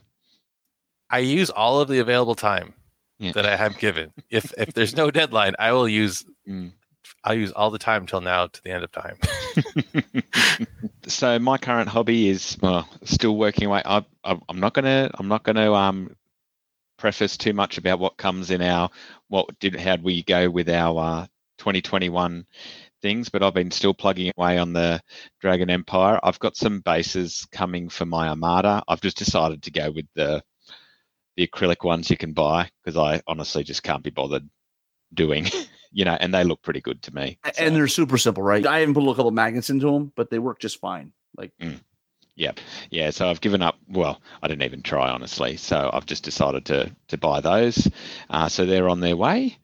I 1.10 1.18
use 1.18 1.50
all 1.50 1.80
of 1.80 1.88
the 1.88 1.98
available 1.98 2.34
time 2.34 2.72
yeah. 3.18 3.32
that 3.32 3.44
I 3.44 3.56
have 3.56 3.78
given. 3.78 4.12
if 4.30 4.52
if 4.56 4.72
there's 4.72 4.96
no 4.96 5.10
deadline, 5.10 5.54
I 5.58 5.72
will 5.72 5.88
use 5.88 6.24
mm. 6.48 6.72
I'll 7.24 7.34
use 7.34 7.52
all 7.52 7.70
the 7.70 7.78
time 7.78 8.06
till 8.06 8.22
now 8.22 8.46
to 8.46 8.62
the 8.62 8.70
end 8.70 8.84
of 8.84 8.92
time. 8.92 9.16
so 11.06 11.38
my 11.38 11.58
current 11.58 11.88
hobby 11.88 12.28
is 12.28 12.56
well, 12.62 12.88
still 13.04 13.36
working 13.36 13.66
away. 13.66 13.82
I, 13.84 14.04
am 14.24 14.60
not 14.60 14.72
gonna 14.72 15.10
I'm 15.14 15.28
not 15.28 15.42
gonna 15.42 15.72
um 15.72 16.16
preface 17.00 17.36
too 17.36 17.52
much 17.52 17.78
about 17.78 17.98
what 17.98 18.16
comes 18.16 18.50
in 18.50 18.62
our 18.62 18.90
what 19.28 19.58
did 19.58 19.74
how 19.74 19.96
did 19.96 20.04
we 20.04 20.22
go 20.22 20.48
with 20.48 20.68
our 20.68 21.22
uh, 21.22 21.26
2021 21.58 22.46
things, 23.02 23.28
but 23.28 23.42
I've 23.42 23.54
been 23.54 23.70
still 23.70 23.94
plugging 23.94 24.32
away 24.36 24.58
on 24.58 24.72
the 24.72 25.00
Dragon 25.40 25.70
Empire. 25.70 26.20
I've 26.22 26.38
got 26.38 26.56
some 26.56 26.80
bases 26.80 27.46
coming 27.50 27.88
for 27.88 28.04
my 28.04 28.28
Armada. 28.28 28.82
I've 28.86 29.00
just 29.00 29.16
decided 29.16 29.62
to 29.62 29.70
go 29.70 29.90
with 29.90 30.06
the 30.14 30.42
the 31.36 31.46
acrylic 31.46 31.84
ones 31.84 32.10
you 32.10 32.16
can 32.16 32.32
buy 32.32 32.68
because 32.84 32.98
I 32.98 33.22
honestly 33.26 33.62
just 33.62 33.82
can't 33.82 34.02
be 34.02 34.10
bothered 34.10 34.48
doing, 35.14 35.46
you 35.92 36.04
know, 36.04 36.16
and 36.20 36.34
they 36.34 36.44
look 36.44 36.60
pretty 36.62 36.80
good 36.80 37.02
to 37.02 37.14
me. 37.14 37.38
So. 37.54 37.64
And 37.64 37.74
they're 37.74 37.88
super 37.88 38.18
simple, 38.18 38.42
right? 38.42 38.66
I 38.66 38.80
haven't 38.80 38.94
put 38.94 39.04
a 39.04 39.14
couple 39.14 39.28
of 39.28 39.34
magnets 39.34 39.70
into 39.70 39.86
them, 39.86 40.12
but 40.14 40.30
they 40.30 40.38
work 40.38 40.58
just 40.58 40.80
fine. 40.80 41.12
Like. 41.36 41.52
Mm. 41.60 41.80
Yep. 42.36 42.60
Yeah. 42.90 43.10
So 43.10 43.28
I've 43.28 43.40
given 43.40 43.62
up. 43.62 43.76
Well, 43.88 44.20
I 44.42 44.48
didn't 44.48 44.62
even 44.64 44.82
try 44.82 45.10
honestly. 45.10 45.56
So 45.56 45.90
I've 45.92 46.06
just 46.06 46.24
decided 46.24 46.66
to 46.66 46.94
to 47.08 47.18
buy 47.18 47.40
those. 47.40 47.88
Uh, 48.28 48.48
so 48.48 48.64
they're 48.66 48.88
on 48.88 49.00
their 49.00 49.16
way. 49.16 49.58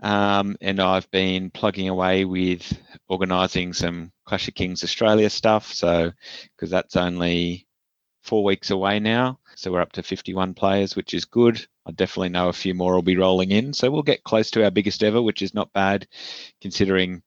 Um, 0.00 0.56
and 0.60 0.80
I've 0.80 1.10
been 1.10 1.50
plugging 1.50 1.88
away 1.88 2.24
with 2.24 2.72
organising 3.08 3.72
some 3.72 4.12
Clash 4.24 4.46
of 4.48 4.54
Kings 4.54 4.84
Australia 4.84 5.30
stuff. 5.30 5.72
So, 5.72 6.12
because 6.56 6.70
that's 6.70 6.96
only 6.96 7.66
four 8.22 8.44
weeks 8.44 8.70
away 8.70 9.00
now. 9.00 9.38
So 9.56 9.72
we're 9.72 9.80
up 9.80 9.92
to 9.92 10.02
51 10.02 10.54
players, 10.54 10.94
which 10.94 11.14
is 11.14 11.24
good. 11.24 11.66
I 11.86 11.90
definitely 11.90 12.28
know 12.28 12.48
a 12.48 12.52
few 12.52 12.74
more 12.74 12.94
will 12.94 13.02
be 13.02 13.16
rolling 13.16 13.50
in. 13.50 13.72
So 13.72 13.90
we'll 13.90 14.02
get 14.02 14.22
close 14.22 14.50
to 14.52 14.62
our 14.64 14.70
biggest 14.70 15.02
ever, 15.02 15.20
which 15.20 15.42
is 15.42 15.54
not 15.54 15.72
bad 15.72 16.06
considering, 16.60 17.22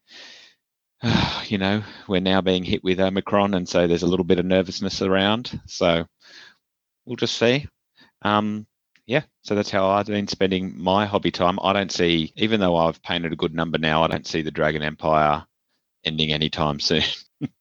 you 1.47 1.57
know, 1.57 1.83
we're 2.07 2.21
now 2.21 2.41
being 2.41 2.63
hit 2.63 2.83
with 2.83 2.99
Omicron. 2.99 3.53
And 3.53 3.67
so 3.67 3.87
there's 3.87 4.03
a 4.03 4.07
little 4.07 4.25
bit 4.25 4.39
of 4.39 4.45
nervousness 4.45 5.01
around. 5.01 5.59
So 5.65 6.05
we'll 7.05 7.15
just 7.15 7.37
see. 7.37 7.67
Um, 8.21 8.67
yeah, 9.07 9.23
so 9.41 9.55
that's 9.55 9.71
how 9.71 9.89
I've 9.89 10.05
been 10.05 10.27
spending 10.27 10.77
my 10.77 11.05
hobby 11.05 11.31
time. 11.31 11.59
I 11.61 11.73
don't 11.73 11.91
see, 11.91 12.31
even 12.37 12.59
though 12.59 12.77
I've 12.77 13.01
painted 13.01 13.33
a 13.33 13.35
good 13.35 13.53
number 13.53 13.77
now, 13.77 14.03
I 14.03 14.07
don't 14.07 14.27
see 14.27 14.41
the 14.41 14.51
Dragon 14.51 14.83
Empire 14.83 15.45
ending 16.03 16.31
anytime 16.31 16.79
soon. 16.79 17.03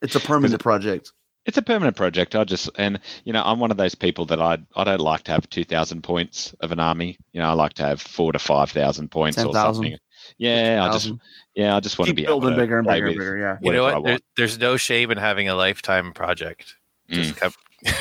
It's 0.00 0.14
a 0.14 0.20
permanent 0.20 0.62
project. 0.62 1.12
it's 1.44 1.58
a 1.58 1.62
permanent 1.62 1.94
project. 1.96 2.34
I 2.34 2.44
just 2.44 2.70
and 2.76 2.98
you 3.24 3.34
know 3.34 3.42
I'm 3.44 3.60
one 3.60 3.70
of 3.70 3.76
those 3.76 3.94
people 3.94 4.24
that 4.26 4.40
I 4.40 4.58
I 4.74 4.84
don't 4.84 5.00
like 5.00 5.24
to 5.24 5.32
have 5.32 5.48
two 5.50 5.62
thousand 5.62 6.02
points 6.02 6.54
of 6.60 6.72
an 6.72 6.80
army. 6.80 7.18
You 7.32 7.40
know 7.40 7.48
I 7.48 7.52
like 7.52 7.74
to 7.74 7.82
have 7.82 8.00
four 8.00 8.32
to 8.32 8.38
five 8.38 8.70
thousand 8.70 9.10
points 9.10 9.36
or 9.38 9.52
10,000. 9.52 9.74
something. 9.74 9.98
Yeah, 10.38 10.86
I 10.88 10.92
just 10.92 11.12
yeah 11.54 11.76
I 11.76 11.80
just 11.80 11.98
want 11.98 12.06
to 12.08 12.10
Keep 12.12 12.16
be 12.16 12.24
able 12.24 12.40
building 12.40 12.56
to 12.56 12.62
bigger 12.62 12.78
and 12.78 12.86
bigger 12.86 13.06
and 13.06 13.16
bigger. 13.18 13.36
Yeah. 13.38 13.58
You 13.62 13.72
know 13.72 13.82
what? 13.84 14.04
There, 14.04 14.18
there's 14.36 14.58
no 14.58 14.76
shame 14.76 15.10
in 15.10 15.18
having 15.18 15.48
a 15.48 15.54
lifetime 15.54 16.12
project. 16.12 16.74
Just 17.08 17.34
Mm. 17.34 17.38
come, 17.38 17.52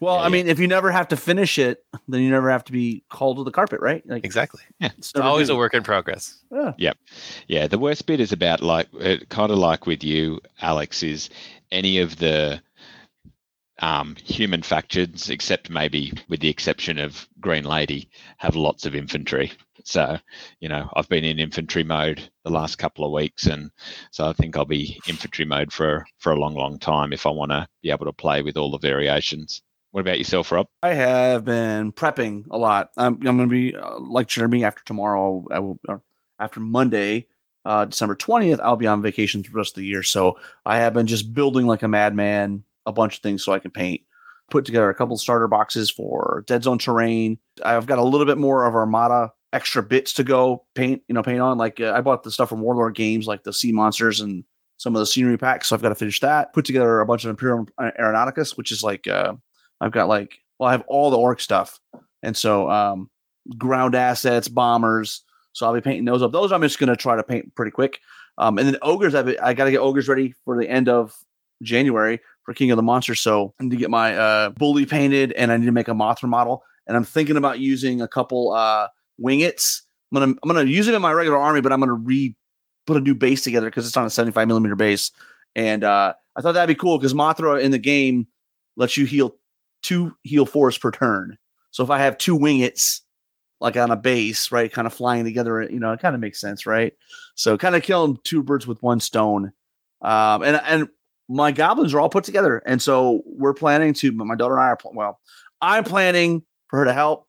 Well, 0.00 0.14
Yeah, 0.16 0.20
I 0.20 0.24
yeah. 0.24 0.28
mean, 0.30 0.48
if 0.48 0.58
you 0.58 0.66
never 0.66 0.90
have 0.90 1.08
to 1.08 1.16
finish 1.16 1.58
it, 1.58 1.84
then 2.08 2.22
you 2.22 2.30
never 2.30 2.50
have 2.50 2.64
to 2.64 2.72
be 2.72 3.04
called 3.10 3.36
to 3.36 3.44
the 3.44 3.50
carpet, 3.50 3.80
right? 3.80 4.02
Like 4.08 4.24
exactly. 4.24 4.62
Yeah, 4.80 4.88
It's 4.96 5.14
always 5.14 5.48
due. 5.48 5.54
a 5.54 5.56
work 5.58 5.74
in 5.74 5.82
progress. 5.82 6.38
Yeah. 6.78 6.92
Yeah, 7.48 7.66
the 7.66 7.78
worst 7.78 8.06
bit 8.06 8.18
is 8.18 8.32
about 8.32 8.62
like 8.62 8.88
it, 8.94 9.28
kind 9.28 9.52
of 9.52 9.58
like 9.58 9.86
with 9.86 10.02
you, 10.02 10.40
Alex, 10.62 11.02
is 11.02 11.28
any 11.70 11.98
of 11.98 12.16
the 12.16 12.62
um, 13.82 14.16
human 14.22 14.62
factions, 14.62 15.30
except 15.30 15.70
maybe 15.70 16.12
with 16.28 16.40
the 16.40 16.48
exception 16.48 16.98
of 16.98 17.28
Green 17.40 17.64
Lady, 17.64 18.10
have 18.38 18.56
lots 18.56 18.84
of 18.86 18.94
infantry. 18.94 19.52
So, 19.84 20.18
you 20.60 20.68
know, 20.68 20.88
I've 20.94 21.08
been 21.08 21.24
in 21.24 21.38
infantry 21.38 21.84
mode 21.84 22.30
the 22.44 22.50
last 22.50 22.76
couple 22.76 23.04
of 23.04 23.12
weeks, 23.12 23.46
and 23.46 23.70
so 24.10 24.28
I 24.28 24.32
think 24.32 24.56
I'll 24.56 24.64
be 24.64 25.00
infantry 25.08 25.44
mode 25.44 25.72
for 25.72 26.06
for 26.18 26.32
a 26.32 26.38
long, 26.38 26.54
long 26.54 26.78
time 26.78 27.12
if 27.12 27.26
I 27.26 27.30
want 27.30 27.52
to 27.52 27.66
be 27.82 27.90
able 27.90 28.06
to 28.06 28.12
play 28.12 28.42
with 28.42 28.56
all 28.56 28.70
the 28.70 28.78
variations. 28.78 29.62
What 29.92 30.02
about 30.02 30.18
yourself, 30.18 30.52
Rob? 30.52 30.68
I 30.82 30.94
have 30.94 31.44
been 31.44 31.92
prepping 31.92 32.46
a 32.50 32.58
lot. 32.58 32.90
I'm, 32.96 33.14
I'm 33.14 33.36
going 33.36 33.38
to 33.38 33.46
be 33.48 33.74
uh, 33.74 33.98
like 33.98 34.28
Jeremy 34.28 34.64
after 34.64 34.84
tomorrow. 34.84 35.44
I 35.50 35.58
will 35.58 35.80
or 35.88 36.02
after 36.38 36.60
Monday, 36.60 37.26
uh, 37.64 37.86
December 37.86 38.14
20th. 38.14 38.60
I'll 38.60 38.76
be 38.76 38.86
on 38.86 39.02
vacation 39.02 39.42
for 39.42 39.50
the 39.50 39.56
rest 39.56 39.72
of 39.72 39.80
the 39.80 39.86
year. 39.86 40.04
So 40.04 40.38
I 40.64 40.78
have 40.78 40.94
been 40.94 41.08
just 41.08 41.34
building 41.34 41.66
like 41.66 41.82
a 41.82 41.88
madman 41.88 42.64
a 42.86 42.92
bunch 42.92 43.16
of 43.16 43.22
things 43.22 43.44
so 43.44 43.52
I 43.52 43.58
can 43.58 43.70
paint. 43.70 44.02
Put 44.50 44.64
together 44.64 44.90
a 44.90 44.94
couple 44.94 45.16
starter 45.16 45.46
boxes 45.48 45.90
for 45.90 46.44
Dead 46.46 46.64
Zone 46.64 46.78
terrain. 46.78 47.38
I've 47.64 47.86
got 47.86 47.98
a 47.98 48.04
little 48.04 48.26
bit 48.26 48.38
more 48.38 48.64
of 48.64 48.74
Armada 48.74 49.32
extra 49.52 49.82
bits 49.82 50.12
to 50.14 50.24
go 50.24 50.64
paint. 50.74 51.02
You 51.08 51.14
know, 51.14 51.22
paint 51.22 51.40
on. 51.40 51.58
Like 51.58 51.80
uh, 51.80 51.92
I 51.94 52.00
bought 52.00 52.22
the 52.22 52.30
stuff 52.30 52.48
from 52.48 52.60
Warlord 52.60 52.94
Games, 52.94 53.26
like 53.26 53.44
the 53.44 53.52
sea 53.52 53.72
monsters 53.72 54.20
and 54.20 54.44
some 54.76 54.94
of 54.96 55.00
the 55.00 55.06
scenery 55.06 55.36
packs. 55.36 55.68
So 55.68 55.76
I've 55.76 55.82
got 55.82 55.90
to 55.90 55.94
finish 55.94 56.20
that. 56.20 56.52
Put 56.52 56.64
together 56.64 57.00
a 57.00 57.06
bunch 57.06 57.24
of 57.24 57.30
Imperial 57.30 57.66
Aeronauticus, 57.78 58.56
which 58.56 58.72
is 58.72 58.82
like 58.82 59.06
uh, 59.06 59.34
I've 59.80 59.92
got 59.92 60.08
like 60.08 60.38
well, 60.58 60.68
I 60.68 60.72
have 60.72 60.84
all 60.86 61.10
the 61.10 61.18
orc 61.18 61.40
stuff, 61.40 61.78
and 62.22 62.36
so 62.36 62.70
um, 62.70 63.10
ground 63.56 63.94
assets, 63.94 64.48
bombers. 64.48 65.22
So 65.52 65.66
I'll 65.66 65.74
be 65.74 65.80
painting 65.80 66.04
those 66.04 66.22
up. 66.22 66.32
Those 66.32 66.52
I'm 66.52 66.62
just 66.62 66.78
gonna 66.78 66.96
try 66.96 67.16
to 67.16 67.22
paint 67.22 67.54
pretty 67.54 67.72
quick. 67.72 68.00
Um, 68.38 68.58
and 68.58 68.66
then 68.66 68.76
ogres, 68.80 69.14
I've, 69.14 69.36
I 69.42 69.52
got 69.52 69.66
to 69.66 69.70
get 69.70 69.80
ogres 69.80 70.08
ready 70.08 70.34
for 70.46 70.56
the 70.56 70.68
end 70.68 70.88
of 70.88 71.14
January 71.62 72.20
for 72.44 72.54
King 72.54 72.70
of 72.70 72.76
the 72.76 72.82
Monsters. 72.82 73.20
So 73.20 73.52
I 73.60 73.64
need 73.64 73.70
to 73.70 73.76
get 73.76 73.90
my 73.90 74.16
uh, 74.16 74.50
bully 74.50 74.86
painted, 74.86 75.32
and 75.32 75.52
I 75.52 75.58
need 75.58 75.66
to 75.66 75.72
make 75.72 75.88
a 75.88 75.92
Mothra 75.92 76.28
model. 76.28 76.62
And 76.86 76.96
I'm 76.96 77.04
thinking 77.04 77.36
about 77.36 77.58
using 77.58 78.00
a 78.00 78.08
couple 78.08 78.52
uh, 78.52 78.88
wingets. 79.22 79.82
I'm 80.12 80.20
gonna 80.20 80.34
I'm 80.42 80.48
gonna 80.48 80.64
use 80.64 80.88
it 80.88 80.94
in 80.94 81.02
my 81.02 81.12
regular 81.12 81.38
army, 81.38 81.60
but 81.60 81.72
I'm 81.72 81.80
gonna 81.80 81.94
re 81.94 82.34
put 82.86 82.96
a 82.96 83.00
new 83.00 83.14
base 83.14 83.42
together 83.42 83.66
because 83.68 83.86
it's 83.86 83.96
on 83.96 84.06
a 84.06 84.10
75 84.10 84.48
millimeter 84.48 84.76
base. 84.76 85.10
And 85.54 85.84
uh, 85.84 86.14
I 86.36 86.40
thought 86.40 86.52
that'd 86.52 86.74
be 86.74 86.78
cool 86.78 86.98
because 86.98 87.14
Mothra 87.14 87.60
in 87.60 87.70
the 87.70 87.78
game 87.78 88.26
lets 88.76 88.96
you 88.96 89.06
heal 89.06 89.36
two 89.82 90.14
heal 90.22 90.46
fours 90.46 90.78
per 90.78 90.90
turn. 90.90 91.36
So 91.70 91.84
if 91.84 91.90
I 91.90 91.98
have 91.98 92.18
two 92.18 92.38
wingets 92.38 93.00
like 93.60 93.76
on 93.76 93.90
a 93.90 93.96
base, 93.96 94.50
right, 94.50 94.72
kind 94.72 94.86
of 94.86 94.94
flying 94.94 95.24
together, 95.24 95.62
you 95.62 95.78
know, 95.78 95.92
it 95.92 96.00
kind 96.00 96.14
of 96.14 96.20
makes 96.20 96.40
sense, 96.40 96.66
right? 96.66 96.94
So 97.34 97.58
kind 97.58 97.76
of 97.76 97.82
killing 97.82 98.18
two 98.24 98.42
birds 98.42 98.66
with 98.66 98.82
one 98.82 99.00
stone. 99.00 99.52
Um, 100.02 100.42
and 100.42 100.60
and 100.64 100.88
my 101.28 101.52
goblins 101.52 101.94
are 101.94 102.00
all 102.00 102.08
put 102.08 102.24
together, 102.24 102.62
and 102.66 102.80
so 102.80 103.22
we're 103.26 103.54
planning 103.54 103.94
to. 103.94 104.12
But 104.12 104.26
my 104.26 104.34
daughter 104.34 104.56
and 104.56 104.64
I 104.64 104.68
are 104.68 104.78
well. 104.92 105.20
I'm 105.60 105.84
planning 105.84 106.42
for 106.68 106.78
her 106.78 106.84
to 106.86 106.92
help. 106.92 107.26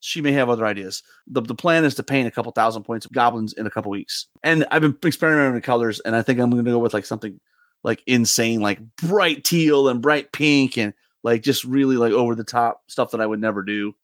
She 0.00 0.20
may 0.20 0.32
have 0.32 0.48
other 0.48 0.66
ideas. 0.66 1.02
The, 1.26 1.42
the 1.42 1.54
plan 1.54 1.84
is 1.84 1.94
to 1.96 2.02
paint 2.02 2.26
a 2.26 2.30
couple 2.30 2.52
thousand 2.52 2.84
points 2.84 3.06
of 3.06 3.12
goblins 3.12 3.52
in 3.52 3.66
a 3.66 3.70
couple 3.70 3.90
weeks. 3.90 4.26
And 4.42 4.66
I've 4.70 4.82
been 4.82 4.96
experimenting 5.04 5.54
with 5.54 5.62
colors, 5.62 6.00
and 6.00 6.16
I 6.16 6.22
think 6.22 6.40
I'm 6.40 6.50
going 6.50 6.64
to 6.64 6.70
go 6.70 6.78
with 6.78 6.94
like 6.94 7.06
something 7.06 7.38
like 7.84 8.02
insane, 8.06 8.60
like 8.60 8.80
bright 8.96 9.44
teal 9.44 9.88
and 9.88 10.02
bright 10.02 10.32
pink, 10.32 10.78
and 10.78 10.94
like 11.22 11.42
just 11.42 11.64
really 11.64 11.96
like 11.96 12.12
over 12.12 12.34
the 12.34 12.44
top 12.44 12.82
stuff 12.88 13.10
that 13.12 13.20
I 13.20 13.26
would 13.26 13.40
never 13.40 13.62
do 13.62 13.94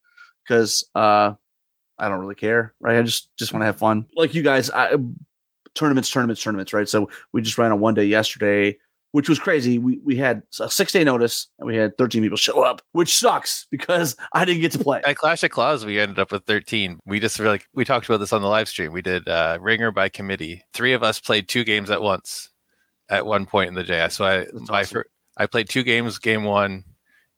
because 0.43 0.87
uh, 0.95 1.33
I 1.97 2.09
don't 2.09 2.19
really 2.19 2.35
care, 2.35 2.73
right? 2.79 2.97
I 2.97 3.01
just 3.01 3.35
just 3.37 3.53
want 3.53 3.61
to 3.61 3.67
have 3.67 3.77
fun, 3.77 4.05
like 4.15 4.33
you 4.33 4.43
guys. 4.43 4.69
I, 4.69 4.95
tournaments, 5.77 6.09
tournaments, 6.09 6.41
tournaments, 6.41 6.73
right? 6.73 6.89
So 6.89 7.09
we 7.31 7.41
just 7.41 7.57
ran 7.57 7.71
a 7.71 7.75
one 7.75 7.93
day 7.93 8.05
yesterday, 8.05 8.77
which 9.11 9.29
was 9.29 9.39
crazy. 9.39 9.77
We 9.79 9.99
we 10.03 10.15
had 10.17 10.43
a 10.59 10.69
six 10.69 10.91
day 10.91 11.03
notice 11.03 11.47
and 11.59 11.67
we 11.67 11.75
had 11.75 11.97
13 11.97 12.21
people 12.21 12.37
show 12.37 12.61
up, 12.61 12.81
which 12.91 13.15
sucks 13.15 13.65
because 13.71 14.15
I 14.33 14.45
didn't 14.45 14.61
get 14.61 14.71
to 14.73 14.79
play. 14.79 15.01
At 15.05 15.15
Clash 15.17 15.43
of 15.43 15.51
Claws, 15.51 15.85
we 15.85 15.99
ended 15.99 16.19
up 16.19 16.31
with 16.31 16.43
13. 16.45 16.99
We 17.05 17.19
just 17.19 17.39
were 17.39 17.47
like, 17.47 17.67
we 17.73 17.85
talked 17.85 18.05
about 18.07 18.19
this 18.19 18.33
on 18.33 18.41
the 18.41 18.47
live 18.47 18.67
stream. 18.69 18.91
We 18.91 19.01
did 19.01 19.27
uh, 19.27 19.57
Ringer 19.61 19.91
by 19.91 20.09
committee. 20.09 20.63
Three 20.73 20.93
of 20.93 21.03
us 21.03 21.19
played 21.19 21.47
two 21.47 21.63
games 21.63 21.89
at 21.89 22.01
once 22.01 22.49
at 23.09 23.25
one 23.25 23.45
point 23.45 23.69
in 23.69 23.73
the 23.75 23.83
day. 23.83 24.07
So 24.09 24.25
I, 24.25 24.37
That's 24.39 24.69
my, 24.69 24.81
awesome. 24.81 25.03
I 25.37 25.45
played 25.45 25.69
two 25.69 25.83
games, 25.83 26.19
game 26.19 26.43
one. 26.43 26.83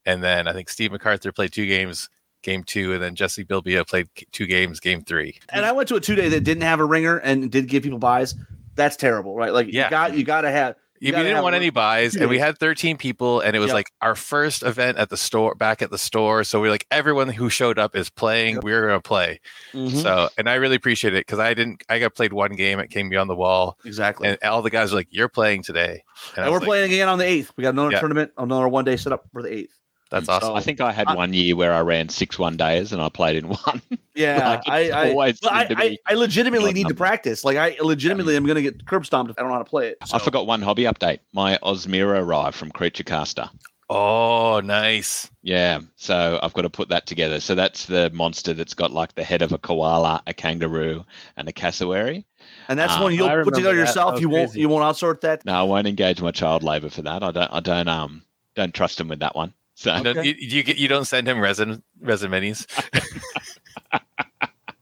And 0.06 0.24
then 0.24 0.48
I 0.48 0.54
think 0.54 0.70
Steve 0.70 0.92
MacArthur 0.92 1.32
played 1.32 1.52
two 1.54 1.68
games, 1.68 2.10
game 2.42 2.64
two. 2.64 2.94
And 2.94 3.04
then 3.04 3.14
Jesse 3.14 3.46
Bilbia 3.46 3.88
played 3.88 4.08
two 4.32 4.48
games, 4.48 4.80
game 4.80 5.04
three. 5.04 5.38
And 5.50 5.66
I 5.66 5.72
went 5.72 5.88
to 5.90 5.96
a 5.96 6.00
two 6.00 6.16
day 6.16 6.30
that 6.30 6.44
didn't 6.44 6.64
have 6.64 6.80
a 6.80 6.86
ringer 6.86 7.18
and 7.18 7.52
did 7.52 7.68
give 7.68 7.84
people 7.84 8.00
buys. 8.00 8.34
That's 8.76 8.96
terrible, 8.96 9.36
right? 9.36 9.54
Like 9.54 9.68
Yeah. 9.72 9.86
you 9.86 9.90
got 9.92 10.14
you 10.18 10.24
got 10.24 10.42
to 10.42 10.52
have 10.52 10.76
we 11.02 11.12
didn't 11.12 11.44
want 11.44 11.56
any 11.56 11.70
buys, 11.70 12.16
and 12.16 12.30
we 12.30 12.40
had 12.40 12.58
13 12.58 12.98
people, 12.98 13.40
and 13.42 13.56
it 13.56 13.60
was 13.60 13.70
Yeah. 13.70 13.74
like 13.76 13.92
our 14.02 14.16
first 14.16 14.64
event 14.64 14.98
at 14.98 15.10
the 15.10 15.18
store, 15.18 15.56
back 15.56 15.82
at 15.82 15.92
the 15.92 15.98
store. 15.98 16.44
So 16.44 16.60
we're 16.60 16.70
like, 16.72 16.86
everyone 16.92 17.30
who 17.30 17.50
showed 17.50 17.80
up 17.80 17.96
is 17.96 18.10
playing. 18.10 18.60
We're 18.62 18.88
gonna 18.88 19.02
play. 19.02 19.40
Mhm. 19.74 20.02
So, 20.02 20.30
and 20.38 20.50
I 20.50 20.56
really 20.56 20.76
appreciate 20.76 21.14
it 21.14 21.26
because 21.26 21.40
I 21.40 21.54
didn't. 21.54 21.84
I 21.90 22.00
got 22.00 22.16
played 22.16 22.34
one 22.34 22.52
game 22.54 22.80
It 22.80 22.90
came 22.90 23.10
Beyond 23.10 23.30
the 23.30 23.36
Wall, 23.36 23.78
exactly. 23.86 24.28
and 24.28 24.38
all 24.44 24.62
the 24.62 24.70
guys 24.70 24.92
were 24.92 24.98
like, 24.98 25.08
"You're 25.12 25.30
playing 25.30 25.64
today," 25.64 26.04
I 26.38 26.42
And 26.42 26.52
we're 26.52 26.58
like, 26.60 26.68
playing 26.68 26.86
again 26.92 27.08
on 27.08 27.18
the 27.20 27.26
eighth. 27.26 27.52
We 27.56 27.62
got 27.64 27.70
another 27.74 27.92
Yeah. 27.92 28.00
tournament, 28.00 28.32
another 28.38 28.68
one 28.68 28.86
day 28.86 28.98
set 28.98 29.14
up 29.14 29.26
for 29.32 29.42
the 29.42 29.54
eighth. 29.54 29.74
That's 30.12 30.26
So- 30.26 30.34
awesome. 30.34 30.56
I 30.56 30.62
think 30.62 30.82
I 30.82 30.92
had 30.92 31.08
I- 31.08 31.16
one 31.16 31.34
year 31.34 31.56
where 31.56 31.74
I 31.74 31.82
ran 31.82 32.10
six 32.10 32.40
one 32.40 32.58
days 32.58 32.92
and 32.94 33.02
I 33.02 33.10
played 33.10 33.36
in 33.38 33.50
one. 33.50 33.82
Yeah, 34.16 34.50
Like, 34.50 34.68
I, 34.68 34.90
I, 34.90 35.10
always 35.12 35.40
well, 35.42 35.52
I, 35.54 35.64
to 35.66 35.78
I, 35.78 35.90
be 35.92 36.00
I 36.06 36.14
legitimately 36.16 36.72
odd 36.72 36.76
need 36.76 36.88
to 36.90 36.94
practice. 36.94 37.46
Like 37.46 37.56
I 37.56 37.78
legitimately 37.82 38.36
am 38.36 38.44
going 38.46 38.58
to 38.58 38.62
get 38.62 38.86
curb 38.86 39.06
stomped 39.06 39.30
if 39.32 39.38
I 39.40 39.42
don't 39.44 39.50
know 39.50 39.56
how 39.56 39.64
to 39.64 39.70
play 39.70 39.88
it. 39.90 39.98
I 40.12 40.20
forgot 40.20 40.46
one 40.46 40.62
hobby 40.62 40.84
update. 40.84 41.20
My 41.32 41.58
Osmira 41.64 42.22
arrived 42.22 42.58
from 42.58 42.70
Creature 42.70 43.04
Caster. 43.06 43.50
oh, 43.90 44.60
nice. 44.62 45.32
Yeah, 45.42 45.80
so 45.96 46.38
I've 46.44 46.54
got 46.54 46.64
to 46.64 46.70
put 46.70 46.90
that 46.90 47.06
together. 47.06 47.40
So 47.40 47.56
that's 47.56 47.86
the 47.86 48.10
monster 48.14 48.54
that's 48.54 48.74
got 48.74 48.92
like 48.92 49.16
the 49.16 49.24
head 49.24 49.42
of 49.42 49.54
a 49.54 49.58
koala, 49.58 50.22
a 50.28 50.34
kangaroo, 50.34 51.06
and 51.38 51.48
a 51.48 51.54
cassowary. 51.54 52.26
and 52.68 52.78
that's 52.78 52.92
Ah, 52.98 53.04
one 53.04 53.16
you'll 53.16 53.30
put 53.46 53.54
together 53.56 53.76
that. 53.76 53.80
yourself. 53.82 54.10
That 54.10 54.14
was 54.16 54.22
You 54.22 54.30
won't 54.30 54.50
crazy. 54.50 54.60
you 54.60 54.68
won't 54.70 54.84
outsource 54.84 55.22
that. 55.22 55.46
No, 55.46 55.54
I 55.54 55.64
won't 55.64 55.88
engage 55.88 56.22
my 56.22 56.32
child 56.32 56.62
labor 56.62 56.90
for 56.90 57.04
that. 57.04 57.24
I 57.24 57.32
don't. 57.32 57.54
I 57.54 57.60
don't. 57.62 57.88
Um, 57.88 58.24
don't 58.56 58.74
trust 58.74 59.00
him 59.00 59.08
with 59.08 59.20
that 59.20 59.34
one. 59.36 59.54
So 59.80 59.96
You, 59.96 60.04
don't, 60.04 60.26
you, 60.26 60.36
you 60.38 60.64
get 60.64 60.78
you 60.78 60.90
don't 60.90 61.06
send 61.06 61.26
him 61.26 61.40
resin 61.40 61.82
resin 62.02 62.32
minis. 62.32 62.66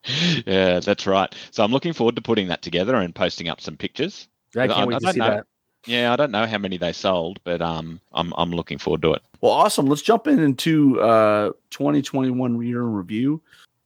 yeah, 0.48 0.80
that's 0.80 1.06
right. 1.06 1.34
So 1.52 1.64
I'm 1.64 1.72
looking 1.72 1.94
forward 1.94 2.16
to 2.16 2.22
putting 2.24 2.48
that 2.48 2.64
together 2.64 2.96
and 2.96 3.14
posting 3.14 3.48
up 3.48 3.62
some 3.62 3.78
pictures. 3.78 4.28
I 4.56 4.62
I- 4.64 4.68
can't 4.68 4.88
wait 4.88 4.96
I 4.96 5.00
to 5.00 5.14
see 5.14 5.20
know. 5.20 5.30
that. 5.30 5.46
Yeah, 5.86 6.12
I 6.12 6.16
don't 6.16 6.32
know 6.32 6.48
how 6.48 6.58
many 6.58 6.78
they 6.78 6.94
sold, 6.94 7.40
but 7.44 7.62
um, 7.62 8.02
I'm 8.12 8.34
I'm 8.38 8.50
looking 8.52 8.80
forward 8.80 9.04
to 9.04 9.14
it. 9.14 9.22
Well, 9.40 9.52
awesome. 9.52 9.86
Let's 9.86 10.02
jump 10.02 10.26
in 10.26 10.40
into 10.40 11.00
uh 11.00 11.52
2021 11.70 12.58
reader 12.58 12.82
and 12.82 12.98
review, 12.98 13.40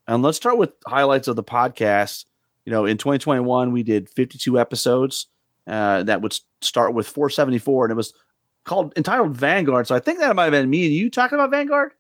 and 0.07 0.23
let's 0.23 0.37
start 0.37 0.57
with 0.57 0.71
highlights 0.87 1.27
of 1.27 1.35
the 1.35 1.43
podcast. 1.43 2.23
You 2.65 2.71
know, 2.71 2.85
in 2.85 2.97
2021 2.97 3.73
we 3.73 3.83
did 3.83 4.07
52 4.09 4.57
episodes. 4.57 5.27
Uh, 5.67 6.03
that 6.03 6.21
would 6.21 6.39
start 6.61 6.93
with 6.93 7.05
474, 7.07 7.85
and 7.85 7.91
it 7.91 7.95
was 7.95 8.13
called 8.63 8.93
entitled 8.97 9.35
Vanguard. 9.35 9.87
So 9.87 9.95
I 9.95 9.99
think 9.99 10.19
that 10.19 10.35
might 10.35 10.45
have 10.45 10.51
been 10.51 10.69
me 10.69 10.85
and 10.85 10.93
you 10.93 11.09
talking 11.09 11.37
about 11.37 11.51
Vanguard. 11.51 11.91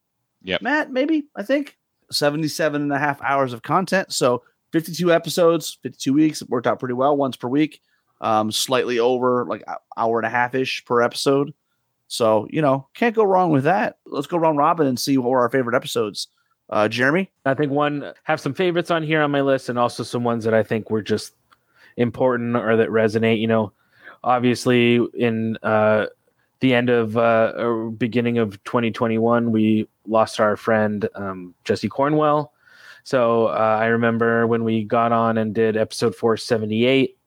Yeah. 0.43 0.57
Matt, 0.61 0.91
maybe 0.91 1.25
I 1.35 1.43
think 1.43 1.77
77 2.11 2.81
and 2.81 2.91
a 2.91 2.99
half 2.99 3.21
hours 3.21 3.53
of 3.53 3.61
content. 3.61 4.11
So 4.13 4.43
52 4.71 5.13
episodes, 5.13 5.77
52 5.83 6.13
weeks. 6.13 6.41
It 6.41 6.49
worked 6.49 6.67
out 6.67 6.79
pretty 6.79 6.93
well, 6.93 7.15
once 7.15 7.35
per 7.35 7.47
week. 7.47 7.81
Um, 8.21 8.51
slightly 8.51 8.99
over 8.99 9.45
like 9.47 9.63
hour 9.97 10.19
and 10.19 10.27
a 10.27 10.29
half 10.29 10.53
ish 10.53 10.85
per 10.85 11.01
episode. 11.01 11.53
So, 12.07 12.47
you 12.49 12.61
know, 12.61 12.87
can't 12.93 13.15
go 13.15 13.23
wrong 13.23 13.51
with 13.51 13.63
that. 13.63 13.97
Let's 14.05 14.27
go 14.27 14.37
round 14.37 14.57
robin 14.57 14.85
and 14.85 14.99
see 14.99 15.17
what 15.17 15.29
were 15.29 15.39
our 15.39 15.49
favorite 15.49 15.75
episodes. 15.75 16.27
Uh, 16.69 16.87
Jeremy? 16.87 17.31
I 17.45 17.53
think 17.53 17.71
one 17.71 18.13
have 18.23 18.39
some 18.39 18.53
favorites 18.53 18.91
on 18.91 19.03
here 19.03 19.21
on 19.21 19.31
my 19.31 19.41
list 19.41 19.69
and 19.69 19.79
also 19.79 20.03
some 20.03 20.23
ones 20.23 20.45
that 20.45 20.53
I 20.53 20.63
think 20.63 20.89
were 20.89 21.01
just 21.01 21.33
important 21.97 22.55
or 22.55 22.77
that 22.77 22.89
resonate. 22.89 23.39
You 23.39 23.47
know, 23.47 23.73
obviously 24.23 24.99
in 25.13 25.57
uh, 25.63 26.07
the 26.61 26.73
end 26.73 26.89
of 26.89 27.17
uh, 27.17 27.53
or 27.57 27.89
beginning 27.89 28.37
of 28.37 28.63
2021, 28.63 29.51
we 29.51 29.87
lost 30.07 30.39
our 30.39 30.55
friend 30.55 31.09
um, 31.15 31.53
Jesse 31.63 31.89
Cornwell. 31.89 32.53
So 33.03 33.47
uh, 33.47 33.77
I 33.81 33.87
remember 33.87 34.45
when 34.47 34.63
we 34.63 34.83
got 34.83 35.11
on 35.11 35.39
and 35.39 35.55
did 35.55 35.75
episode 35.75 36.15
478, 36.15 37.17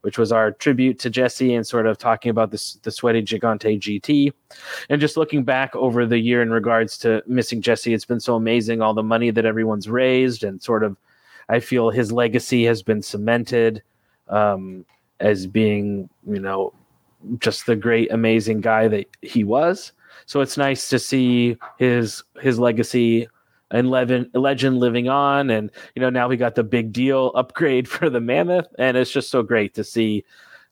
which 0.00 0.18
was 0.18 0.32
our 0.32 0.50
tribute 0.50 0.98
to 0.98 1.10
Jesse 1.10 1.54
and 1.54 1.64
sort 1.64 1.86
of 1.86 1.98
talking 1.98 2.30
about 2.30 2.50
this 2.50 2.74
the 2.82 2.90
sweaty 2.90 3.22
gigante 3.22 3.78
GT, 3.78 4.32
and 4.88 5.00
just 5.00 5.16
looking 5.16 5.44
back 5.44 5.74
over 5.76 6.04
the 6.04 6.18
year 6.18 6.42
in 6.42 6.50
regards 6.50 6.98
to 6.98 7.22
missing 7.26 7.62
Jesse. 7.62 7.94
It's 7.94 8.04
been 8.04 8.20
so 8.20 8.34
amazing 8.34 8.82
all 8.82 8.94
the 8.94 9.04
money 9.04 9.30
that 9.30 9.46
everyone's 9.46 9.88
raised 9.88 10.42
and 10.42 10.60
sort 10.60 10.82
of 10.82 10.96
I 11.48 11.60
feel 11.60 11.90
his 11.90 12.10
legacy 12.10 12.64
has 12.64 12.82
been 12.82 13.02
cemented 13.02 13.82
um, 14.28 14.84
as 15.20 15.46
being 15.46 16.08
you 16.26 16.40
know 16.40 16.72
just 17.38 17.66
the 17.66 17.76
great 17.76 18.10
amazing 18.12 18.60
guy 18.60 18.88
that 18.88 19.08
he 19.22 19.44
was. 19.44 19.92
So 20.26 20.40
it's 20.40 20.56
nice 20.56 20.88
to 20.90 20.98
see 20.98 21.56
his 21.78 22.22
his 22.40 22.58
legacy 22.58 23.28
and 23.70 23.90
legend, 23.90 24.30
legend 24.34 24.78
living 24.78 25.08
on. 25.08 25.50
And, 25.50 25.70
you 25.94 26.02
know, 26.02 26.10
now 26.10 26.28
we 26.28 26.36
got 26.36 26.54
the 26.54 26.64
big 26.64 26.92
deal 26.92 27.32
upgrade 27.34 27.88
for 27.88 28.10
the 28.10 28.20
Mammoth. 28.20 28.68
And 28.78 28.96
it's 28.96 29.10
just 29.10 29.30
so 29.30 29.42
great 29.42 29.74
to 29.74 29.84
see 29.84 30.24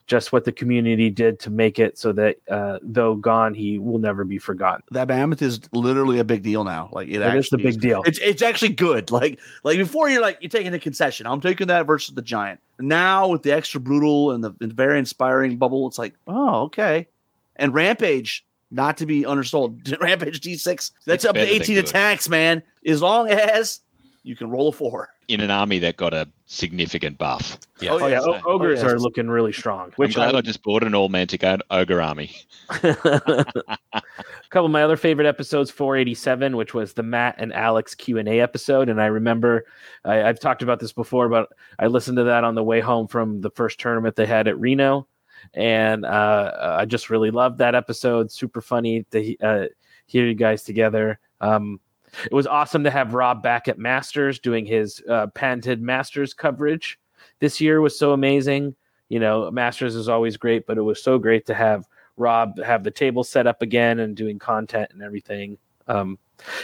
just 0.08 0.32
what 0.32 0.44
the 0.44 0.52
community 0.52 1.10
did 1.10 1.38
to 1.38 1.50
make 1.50 1.78
it 1.78 1.98
so 1.98 2.12
that 2.12 2.36
uh, 2.50 2.78
though 2.82 3.14
gone, 3.14 3.54
he 3.54 3.78
will 3.78 3.98
never 3.98 4.24
be 4.24 4.38
forgotten. 4.38 4.82
That 4.90 5.06
Mammoth 5.06 5.42
is 5.42 5.60
literally 5.72 6.18
a 6.18 6.24
big 6.24 6.42
deal 6.42 6.64
now. 6.64 6.88
Like 6.92 7.08
it, 7.08 7.20
It 7.20 7.34
is 7.34 7.50
the 7.50 7.56
actually 7.56 7.62
big 7.62 7.80
deal. 7.80 8.02
It's 8.06 8.18
it's 8.18 8.42
actually 8.42 8.70
good. 8.70 9.10
Like 9.18 9.40
like 9.64 9.78
before 9.78 10.08
you're 10.08 10.22
like 10.22 10.38
you're 10.40 10.48
taking 10.48 10.72
a 10.74 10.78
concession. 10.78 11.26
I'm 11.26 11.40
taking 11.40 11.66
that 11.66 11.86
versus 11.86 12.14
the 12.14 12.22
giant. 12.22 12.60
Now 12.78 13.26
with 13.26 13.42
the 13.42 13.50
extra 13.52 13.80
brutal 13.80 14.30
and 14.30 14.44
the, 14.44 14.54
and 14.60 14.72
very 14.72 14.96
inspiring 14.96 15.56
bubble, 15.56 15.88
it's 15.88 15.98
like, 15.98 16.14
oh, 16.28 16.60
okay. 16.66 17.08
And 17.56 17.74
Rampage, 17.74 18.46
not 18.70 18.96
to 18.98 19.06
be 19.06 19.24
undersold. 19.24 19.98
Rampage 20.00 20.40
D6, 20.40 20.64
that's 20.64 20.92
It's 21.06 21.24
up 21.24 21.34
to 21.34 21.40
18 21.40 21.78
attacks, 21.78 22.28
man. 22.28 22.62
As 22.86 23.02
long 23.02 23.28
as 23.28 23.80
you 24.22 24.36
can 24.36 24.50
roll 24.50 24.68
a 24.68 24.72
four. 24.72 25.08
In 25.28 25.40
an 25.40 25.50
army 25.50 25.78
that 25.80 25.96
got 25.96 26.14
a 26.14 26.28
significant 26.46 27.18
buff. 27.18 27.58
Yeah. 27.80 27.92
Oh, 27.92 28.06
yeah. 28.06 28.20
so- 28.20 28.34
o- 28.34 28.40
ogres 28.54 28.80
oh, 28.80 28.84
yes. 28.84 28.92
are 28.92 28.98
looking 28.98 29.28
really 29.28 29.52
strong. 29.52 29.86
I'm 29.86 29.92
Which 29.96 30.14
glad 30.14 30.34
I- 30.34 30.38
I 30.38 30.40
just 30.40 30.62
bought 30.62 30.82
an 30.82 30.94
all 30.94 31.08
mantic 31.10 31.60
ogre 31.70 32.00
army. 32.00 32.34
a 32.70 33.44
couple 34.50 34.66
of 34.66 34.70
my 34.70 34.82
other 34.82 34.96
favorite 34.96 35.26
episodes 35.26 35.70
487 35.70 36.56
which 36.56 36.74
was 36.74 36.92
the 36.92 37.02
matt 37.02 37.34
and 37.38 37.52
alex 37.52 37.94
q&a 37.94 38.40
episode 38.40 38.88
and 38.88 39.00
i 39.00 39.06
remember 39.06 39.64
I, 40.04 40.22
i've 40.24 40.40
talked 40.40 40.62
about 40.62 40.78
this 40.80 40.92
before 40.92 41.28
but 41.28 41.48
i 41.78 41.86
listened 41.86 42.16
to 42.18 42.24
that 42.24 42.44
on 42.44 42.54
the 42.54 42.62
way 42.64 42.80
home 42.80 43.06
from 43.06 43.40
the 43.40 43.50
first 43.50 43.78
tournament 43.80 44.16
they 44.16 44.26
had 44.26 44.48
at 44.48 44.58
reno 44.58 45.06
and 45.54 46.04
uh, 46.04 46.76
i 46.78 46.84
just 46.84 47.08
really 47.10 47.30
loved 47.30 47.58
that 47.58 47.74
episode 47.74 48.30
super 48.30 48.60
funny 48.60 49.04
to 49.12 49.36
uh, 49.38 49.66
hear 50.06 50.26
you 50.26 50.34
guys 50.34 50.62
together 50.62 51.18
um, 51.40 51.80
it 52.24 52.32
was 52.32 52.46
awesome 52.46 52.84
to 52.84 52.90
have 52.90 53.14
rob 53.14 53.42
back 53.42 53.68
at 53.68 53.78
masters 53.78 54.38
doing 54.38 54.64
his 54.64 55.02
uh, 55.08 55.26
patented 55.28 55.80
masters 55.80 56.34
coverage 56.34 56.98
this 57.40 57.60
year 57.60 57.80
was 57.80 57.98
so 57.98 58.12
amazing 58.12 58.74
you 59.08 59.18
know 59.18 59.50
masters 59.50 59.94
is 59.94 60.08
always 60.08 60.36
great 60.36 60.66
but 60.66 60.78
it 60.78 60.82
was 60.82 61.02
so 61.02 61.18
great 61.18 61.46
to 61.46 61.54
have 61.54 61.86
Rob 62.18 62.58
have 62.58 62.84
the 62.84 62.90
table 62.90 63.24
set 63.24 63.46
up 63.46 63.62
again 63.62 64.00
and 64.00 64.16
doing 64.16 64.38
content 64.38 64.90
and 64.92 65.02
everything. 65.02 65.56
Um, 65.86 66.18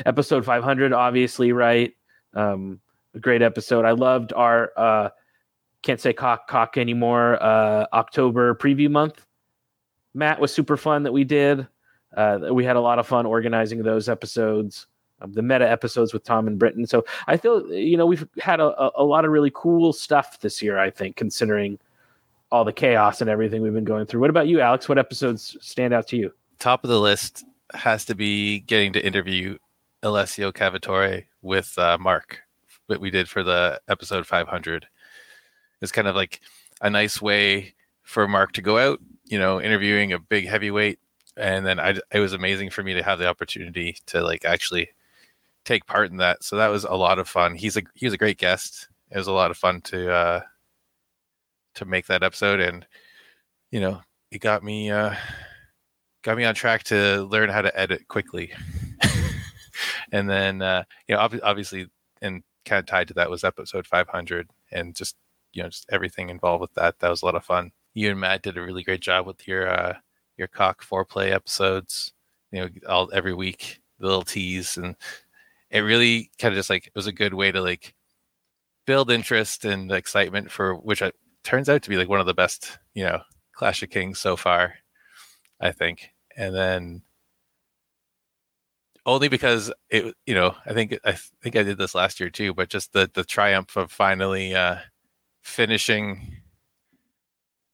episode 0.04 0.44
500, 0.44 0.92
obviously, 0.92 1.52
right? 1.52 1.94
Um, 2.35 2.80
a 3.14 3.20
great 3.20 3.42
episode. 3.42 3.85
I 3.85 3.92
loved 3.92 4.33
our 4.33 4.72
uh, 4.76 5.11
can't 5.83 6.00
say 6.00 6.12
cock 6.12 6.48
cock 6.48 6.76
anymore. 6.76 7.42
Uh, 7.42 7.87
October 7.92 8.54
preview 8.54 8.90
month. 8.90 9.24
Matt 10.12 10.40
was 10.40 10.52
super 10.52 10.76
fun 10.76 11.04
that 11.04 11.12
we 11.12 11.24
did. 11.24 11.66
Uh, 12.14 12.38
we 12.52 12.64
had 12.64 12.76
a 12.76 12.80
lot 12.80 12.98
of 12.98 13.07
fun 13.07 13.26
organizing 13.26 13.83
those 13.83 14.09
episodes. 14.09 14.87
The 15.27 15.42
meta 15.42 15.68
episodes 15.70 16.12
with 16.12 16.24
Tom 16.24 16.46
and 16.46 16.59
Britton. 16.59 16.87
So 16.87 17.05
I 17.27 17.37
feel 17.37 17.66
you 17.72 17.96
know 17.96 18.07
we've 18.07 18.27
had 18.38 18.61
a, 18.61 18.90
a- 18.98 19.05
lot 19.05 19.24
of 19.24 19.31
really 19.31 19.53
cool 19.55 19.92
stuff 19.92 20.40
this 20.40 20.61
year. 20.61 20.79
I 20.79 20.90
think 20.90 21.16
considering 21.16 21.79
all 22.50 22.64
the 22.64 22.72
chaos 22.72 23.20
and 23.20 23.31
everything 23.31 23.62
we've 23.62 23.72
been 23.74 23.85
going 23.85 24.07
through. 24.07 24.20
What 24.20 24.31
about 24.31 24.46
you, 24.48 24.61
Alex? 24.61 24.88
What 24.88 24.98
episodes 24.98 25.57
stand 25.61 25.92
out 25.92 26.07
to 26.09 26.16
you? 26.16 26.33
Top 26.59 26.85
of 26.85 26.90
the 26.90 27.00
list 27.00 27.44
has 27.72 28.05
to 28.05 28.14
be 28.14 28.61
getting 28.61 28.92
to 28.92 29.05
interview 29.05 29.59
Alessio 30.05 30.53
Cavatore 30.53 31.24
with 31.42 31.77
uh, 31.79 31.98
Mark, 31.98 32.42
what 32.87 33.00
we 33.00 33.11
did 33.11 33.29
for 33.29 33.42
the 33.42 33.81
episode 33.88 34.27
500. 34.27 34.87
It's 35.81 35.90
kind 35.90 36.07
of 36.07 36.14
like 36.14 36.40
a 36.81 36.90
nice 36.90 37.20
way 37.20 37.74
for 38.03 38.29
Mark 38.29 38.53
to 38.53 38.62
go 38.62 38.79
out, 38.79 39.00
you 39.24 39.38
know, 39.38 39.61
interviewing 39.61 40.12
a 40.12 40.18
big 40.18 40.46
heavyweight. 40.46 40.98
And 41.37 41.66
then 41.66 41.81
I, 41.81 41.98
it 42.12 42.20
was 42.20 42.35
amazing 42.35 42.70
for 42.70 42.83
me 42.83 42.94
to 42.94 43.03
have 43.03 43.18
the 43.18 43.27
opportunity 43.27 43.96
to 44.07 44.22
like 44.22 44.44
actually 44.44 44.90
take 45.64 45.87
part 45.87 46.11
in 46.11 46.18
that. 46.18 46.44
So 46.44 46.57
that 46.57 46.68
was 46.68 46.85
a 46.85 46.94
lot 46.94 47.18
of 47.18 47.29
fun. 47.29 47.55
He's 47.55 47.77
a 47.77 47.83
he 47.94 48.07
was 48.07 48.12
a 48.12 48.18
great 48.18 48.38
guest. 48.38 48.88
It 49.11 49.18
was 49.18 49.27
a 49.27 49.33
lot 49.33 49.50
of 49.50 49.57
fun 49.57 49.81
to 49.83 50.12
uh, 50.12 50.40
to 51.77 51.85
make 51.85 52.07
that 52.07 52.22
episode, 52.22 52.61
and 52.61 52.87
you 53.70 53.81
know, 53.81 54.00
it 54.31 54.40
got 54.40 54.62
me 54.62 54.90
uh, 54.90 55.14
got 56.22 56.37
me 56.37 56.44
on 56.44 56.55
track 56.55 56.85
to 56.85 57.22
learn 57.24 57.48
how 57.48 57.62
to 57.62 57.79
edit 57.79 58.09
quickly. 58.09 58.53
and 60.12 60.29
then 60.29 60.62
uh, 60.62 60.85
you 61.09 61.14
know, 61.14 61.20
ob- 61.20 61.40
obviously, 61.42 61.88
and 62.22 62.42
kind 62.64 62.81
of 62.81 62.87
tied 62.87 63.09
to 63.09 63.14
that 63.14 63.31
was 63.31 63.44
episode 63.44 63.87
500, 63.87 64.48
and 64.72 64.94
just 64.94 65.16
you 65.53 65.62
know, 65.62 65.68
just 65.68 65.87
everything 65.90 66.31
involved 66.31 66.61
with 66.61 66.74
that. 66.74 66.98
That 66.98 67.11
was 67.11 67.22
a 67.22 67.27
lot 67.27 67.37
of 67.37 67.44
fun. 67.44 67.72
You 67.94 68.11
and 68.11 68.20
Matt 68.20 68.42
did 68.42 68.59
a 68.59 68.62
really 68.62 68.83
great 68.83 69.00
job 69.00 69.27
with 69.27 69.46
your 69.46 69.68
uh, 69.68 69.94
your 70.37 70.48
cock 70.48 70.85
foreplay 70.85 71.33
episodes. 71.33 72.12
You 72.50 72.61
know, 72.62 72.68
all 72.88 73.11
every 73.12 73.35
week, 73.35 73.81
the 73.98 74.07
little 74.07 74.22
tease, 74.22 74.77
and 74.77 74.96
it 75.75 75.81
really 75.81 76.31
kind 76.39 76.55
of 76.55 76.57
just 76.57 76.71
like 76.71 76.87
it 76.87 76.95
was 76.95 77.09
a 77.09 77.13
good 77.13 77.35
way 77.35 77.53
to 77.53 77.61
like 77.61 77.95
build 78.87 79.11
interest 79.11 79.65
and 79.65 79.91
excitement 79.91 80.51
for 80.51 80.77
which 80.77 81.03
turns 81.43 81.69
out 81.69 81.83
to 81.83 81.91
be 81.91 81.97
like 81.97 82.09
one 82.09 82.21
of 82.21 82.27
the 82.27 82.33
best, 82.35 82.79
you 82.95 83.05
know, 83.05 83.21
Clash 83.53 83.83
of 83.83 83.91
Kings 83.91 84.21
so 84.21 84.37
far, 84.37 84.75
I 85.61 85.73
think. 85.73 86.11
And 86.37 86.55
then 86.55 87.03
only 89.05 89.29
because 89.29 89.73
it, 89.91 90.15
you 90.27 90.35
know, 90.35 90.55
I 90.65 90.73
think 90.75 90.97
I 91.05 91.13
think 91.43 91.57
I 91.57 91.65
did 91.65 91.77
this 91.77 91.95
last 91.95 92.21
year 92.21 92.31
too, 92.31 92.55
but 92.55 92.69
just 92.71 92.93
the 92.93 93.11
the 93.13 93.25
triumph 93.25 93.77
of 93.77 93.91
finally 93.91 94.55
uh 94.55 94.77
finishing 95.43 96.37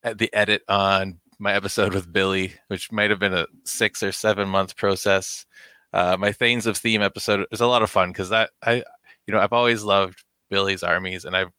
at 0.03 0.17
the 0.19 0.33
edit 0.33 0.63
on 0.69 1.21
my 1.39 1.53
episode 1.55 1.95
with 1.95 2.13
Billy, 2.13 2.55
which 2.69 2.91
might 2.91 3.11
have 3.11 3.19
been 3.21 3.35
a 3.35 3.47
six 3.65 4.03
or 4.03 4.13
seven 4.13 4.49
month 4.49 4.77
process. 4.77 5.45
Uh, 5.93 6.17
my 6.19 6.33
Thanes 6.33 6.67
of 6.67 6.77
Theme 6.77 7.03
episode 7.03 7.47
is 7.51 7.61
a 7.61 7.67
lot 7.67 7.83
of 7.83 7.91
fun 7.91 8.11
because 8.11 8.29
that 8.29 8.51
I, 8.63 8.85
you 9.27 9.35
know, 9.35 9.41
I've 9.41 9.53
always 9.53 9.83
loved 9.83 10.25
Billy's 10.51 10.83
armies, 10.83 11.25
and 11.25 11.37
I've 11.37 11.51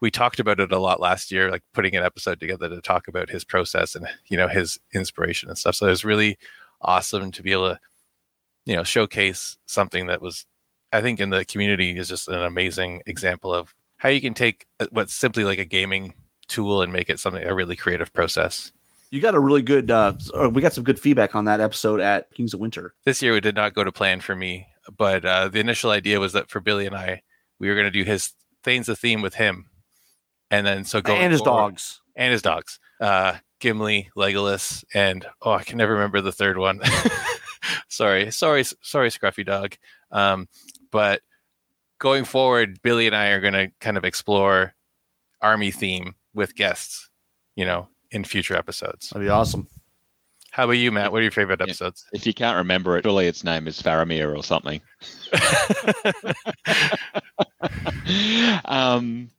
we 0.00 0.10
talked 0.10 0.40
about 0.40 0.60
it 0.60 0.72
a 0.72 0.78
lot 0.78 1.00
last 1.00 1.30
year, 1.32 1.50
like 1.50 1.62
putting 1.72 1.96
an 1.96 2.04
episode 2.04 2.38
together 2.38 2.68
to 2.68 2.80
talk 2.80 3.08
about 3.08 3.30
his 3.30 3.44
process 3.44 3.94
and 3.94 4.06
you 4.28 4.36
know 4.36 4.48
his 4.48 4.78
inspiration 4.92 5.48
and 5.48 5.58
stuff. 5.58 5.76
So 5.76 5.86
it 5.86 5.90
was 5.90 6.04
really 6.04 6.38
awesome 6.82 7.32
to 7.32 7.42
be 7.42 7.52
able 7.52 7.70
to, 7.70 7.80
you 8.66 8.76
know, 8.76 8.84
showcase 8.84 9.56
something 9.66 10.06
that 10.08 10.20
was, 10.20 10.46
I 10.92 11.00
think, 11.00 11.20
in 11.20 11.30
the 11.30 11.44
community 11.44 11.96
is 11.96 12.08
just 12.08 12.28
an 12.28 12.42
amazing 12.42 13.02
example 13.06 13.54
of 13.54 13.74
how 13.96 14.10
you 14.10 14.20
can 14.20 14.34
take 14.34 14.66
uh, 14.80 14.86
what's 14.90 15.14
simply 15.14 15.44
like 15.44 15.58
a 15.58 15.64
gaming 15.64 16.14
tool 16.48 16.82
and 16.82 16.92
make 16.92 17.08
it 17.08 17.18
something 17.18 17.42
a 17.42 17.54
really 17.54 17.76
creative 17.76 18.12
process. 18.12 18.72
You 19.14 19.20
got 19.20 19.36
a 19.36 19.40
really 19.40 19.62
good. 19.62 19.92
Uh, 19.92 20.14
or 20.34 20.48
we 20.48 20.60
got 20.60 20.72
some 20.72 20.82
good 20.82 20.98
feedback 20.98 21.36
on 21.36 21.44
that 21.44 21.60
episode 21.60 22.00
at 22.00 22.32
Kings 22.34 22.52
of 22.52 22.58
Winter. 22.58 22.94
this 23.04 23.22
year 23.22 23.36
it 23.36 23.42
did 23.42 23.54
not 23.54 23.72
go 23.72 23.84
to 23.84 23.92
plan 23.92 24.20
for 24.20 24.34
me 24.34 24.66
but 24.98 25.24
uh, 25.24 25.46
the 25.46 25.60
initial 25.60 25.92
idea 25.92 26.18
was 26.18 26.32
that 26.32 26.50
for 26.50 26.58
billy 26.60 26.84
and 26.84 26.96
i 26.96 27.22
we 27.60 27.68
were 27.68 27.74
going 27.74 27.86
to 27.86 27.90
do 27.92 28.02
his 28.02 28.32
thanes 28.64 28.86
the 28.86 28.96
theme 28.96 29.22
with 29.22 29.34
him 29.34 29.66
and 30.50 30.66
then 30.66 30.84
so 30.84 31.00
going 31.00 31.22
and 31.22 31.32
his 31.32 31.40
forward- 31.40 31.70
dogs. 31.70 32.00
and 32.16 32.32
his 32.32 32.42
dogs 32.42 32.80
uh 33.00 33.34
gimli 33.60 34.10
legolas 34.16 34.82
and 34.94 35.26
oh 35.42 35.52
i 35.52 35.62
can 35.62 35.78
never 35.78 35.92
remember 35.92 36.20
the 36.20 36.32
third 36.32 36.58
one 36.58 36.80
sorry 37.88 38.32
sorry 38.32 38.64
sorry 38.82 39.10
scruffy 39.10 39.46
dog 39.46 39.76
um 40.10 40.48
but 40.90 41.22
going 41.98 42.24
forward 42.24 42.82
billy 42.82 43.06
and 43.06 43.14
i 43.16 43.28
are 43.28 43.40
going 43.40 43.54
to 43.54 43.70
kind 43.80 43.96
of 43.96 44.04
explore 44.04 44.74
army 45.40 45.70
theme 45.70 46.14
with 46.34 46.54
guests 46.56 47.08
you 47.54 47.64
know 47.64 47.88
in 48.14 48.24
future 48.24 48.56
episodes 48.56 49.10
That'd 49.10 49.26
be 49.26 49.30
awesome. 49.30 49.68
how 50.50 50.64
about 50.64 50.72
you 50.72 50.90
matt 50.90 51.12
what 51.12 51.18
are 51.18 51.22
your 51.22 51.30
favorite 51.30 51.60
episodes 51.60 52.06
If 52.12 52.26
you 52.26 52.32
can't 52.32 52.56
remember 52.56 52.96
it, 52.96 53.04
surely 53.04 53.26
its 53.26 53.44
name 53.44 53.68
is 53.68 53.80
Faramir 53.82 54.34
or 54.36 54.42
something. 54.42 54.80
um, 58.64 59.30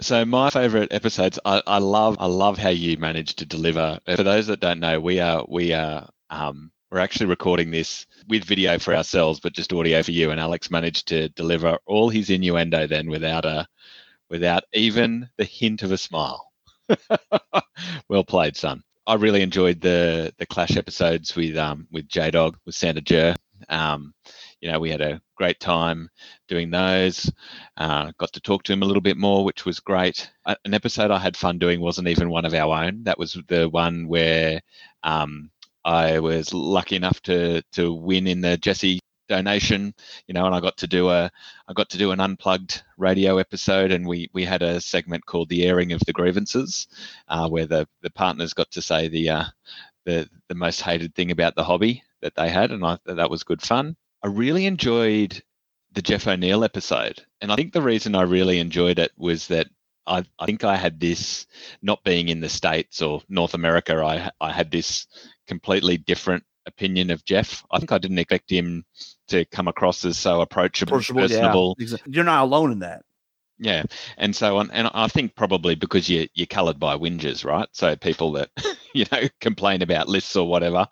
So 0.00 0.24
my 0.24 0.50
favorite 0.50 0.92
episodes, 0.92 1.38
I, 1.44 1.62
I 1.66 1.78
love, 1.78 2.16
I 2.20 2.26
love 2.26 2.58
how 2.58 2.68
you 2.68 2.96
managed 2.98 3.38
to 3.38 3.46
deliver. 3.46 3.98
For 4.14 4.22
those 4.22 4.46
that 4.48 4.60
don't 4.60 4.80
know, 4.80 5.00
we 5.00 5.20
are, 5.20 5.44
we 5.48 5.72
are, 5.72 6.08
um, 6.30 6.70
we're 6.90 6.98
actually 6.98 7.26
recording 7.26 7.70
this 7.70 8.06
with 8.28 8.44
video 8.44 8.78
for 8.78 8.94
ourselves, 8.94 9.40
but 9.40 9.52
just 9.54 9.72
audio 9.72 10.02
for 10.02 10.12
you. 10.12 10.30
And 10.30 10.40
Alex 10.40 10.70
managed 10.70 11.08
to 11.08 11.28
deliver 11.30 11.78
all 11.86 12.10
his 12.10 12.30
innuendo 12.30 12.86
then 12.86 13.08
without 13.08 13.44
a, 13.44 13.66
without 14.28 14.64
even 14.74 15.28
the 15.38 15.44
hint 15.44 15.82
of 15.82 15.92
a 15.92 15.98
smile. 15.98 16.45
well 18.08 18.24
played, 18.24 18.56
son. 18.56 18.82
I 19.06 19.14
really 19.14 19.42
enjoyed 19.42 19.80
the 19.80 20.32
the 20.38 20.46
Clash 20.46 20.76
episodes 20.76 21.36
with 21.36 21.56
um 21.56 21.86
with 21.92 22.08
J 22.08 22.30
Dog 22.30 22.56
with 22.66 22.74
Santa 22.74 23.00
Jer. 23.00 23.36
Um, 23.68 24.12
you 24.60 24.70
know, 24.70 24.80
we 24.80 24.90
had 24.90 25.00
a 25.00 25.20
great 25.36 25.60
time 25.60 26.08
doing 26.48 26.70
those. 26.70 27.30
Uh, 27.76 28.10
got 28.18 28.32
to 28.32 28.40
talk 28.40 28.62
to 28.64 28.72
him 28.72 28.82
a 28.82 28.86
little 28.86 29.00
bit 29.02 29.16
more, 29.16 29.44
which 29.44 29.64
was 29.64 29.80
great. 29.80 30.30
An 30.46 30.74
episode 30.74 31.10
I 31.10 31.18
had 31.18 31.36
fun 31.36 31.58
doing 31.58 31.80
wasn't 31.80 32.08
even 32.08 32.30
one 32.30 32.44
of 32.44 32.54
our 32.54 32.84
own. 32.84 33.04
That 33.04 33.18
was 33.18 33.38
the 33.48 33.68
one 33.68 34.08
where 34.08 34.60
um, 35.02 35.50
I 35.84 36.18
was 36.18 36.52
lucky 36.52 36.96
enough 36.96 37.20
to 37.22 37.62
to 37.72 37.94
win 37.94 38.26
in 38.26 38.40
the 38.40 38.56
Jesse 38.56 38.98
donation, 39.28 39.94
you 40.26 40.34
know, 40.34 40.46
and 40.46 40.54
I 40.54 40.60
got 40.60 40.76
to 40.78 40.86
do 40.86 41.10
a 41.10 41.30
I 41.68 41.72
got 41.72 41.88
to 41.90 41.98
do 41.98 42.12
an 42.12 42.20
unplugged 42.20 42.82
radio 42.96 43.38
episode, 43.38 43.92
and 43.92 44.06
we 44.06 44.30
we 44.32 44.44
had 44.44 44.62
a 44.62 44.80
segment 44.80 45.26
called 45.26 45.48
the 45.48 45.64
airing 45.64 45.92
of 45.92 46.00
the 46.06 46.12
grievances, 46.12 46.86
uh, 47.28 47.48
where 47.48 47.66
the 47.66 47.88
the 48.02 48.10
partners 48.10 48.54
got 48.54 48.70
to 48.72 48.82
say 48.82 49.08
the 49.08 49.30
uh, 49.30 49.44
the 50.04 50.28
the 50.48 50.54
most 50.54 50.80
hated 50.80 51.14
thing 51.14 51.30
about 51.30 51.54
the 51.54 51.64
hobby 51.64 52.02
that 52.22 52.34
they 52.34 52.48
had, 52.48 52.70
and 52.70 52.84
I 52.84 52.98
that 53.06 53.30
was 53.30 53.44
good 53.44 53.62
fun. 53.62 53.96
I 54.22 54.28
really 54.28 54.66
enjoyed 54.66 55.42
the 55.92 56.02
Jeff 56.02 56.26
O'Neill 56.26 56.64
episode, 56.64 57.24
and 57.40 57.52
I 57.52 57.56
think 57.56 57.72
the 57.72 57.82
reason 57.82 58.14
I 58.14 58.22
really 58.22 58.58
enjoyed 58.58 58.98
it 58.98 59.12
was 59.16 59.48
that 59.48 59.68
I, 60.06 60.24
I 60.38 60.46
think 60.46 60.64
I 60.64 60.76
had 60.76 61.00
this 61.00 61.46
not 61.82 62.04
being 62.04 62.28
in 62.28 62.40
the 62.40 62.48
states 62.48 63.02
or 63.02 63.22
North 63.28 63.54
America. 63.54 64.02
I 64.02 64.30
I 64.40 64.52
had 64.52 64.70
this 64.70 65.06
completely 65.46 65.96
different 65.98 66.44
opinion 66.66 67.10
of 67.10 67.24
Jeff. 67.24 67.64
I 67.70 67.78
think 67.78 67.92
I 67.92 67.98
didn't 67.98 68.18
expect 68.18 68.50
him 68.50 68.84
to 69.28 69.44
come 69.46 69.68
across 69.68 70.04
as 70.04 70.16
so 70.16 70.40
approachable, 70.40 70.94
Approachable, 70.94 71.22
yeah. 71.22 71.28
personable. 71.28 71.76
Exactly. 71.78 72.12
You're 72.14 72.24
not 72.24 72.44
alone 72.44 72.72
in 72.72 72.78
that. 72.80 73.02
Yeah, 73.58 73.84
and 74.18 74.36
so 74.36 74.58
on, 74.58 74.70
and 74.70 74.90
I 74.92 75.08
think 75.08 75.34
probably 75.34 75.76
because 75.76 76.10
you 76.10 76.28
you're 76.34 76.46
coloured 76.46 76.78
by 76.78 76.94
whingers, 76.96 77.42
right? 77.42 77.66
So 77.72 77.96
people 77.96 78.32
that 78.32 78.50
you 78.92 79.06
know 79.10 79.22
complain 79.40 79.80
about 79.80 80.08
lists 80.08 80.36
or 80.36 80.46
whatever. 80.46 80.86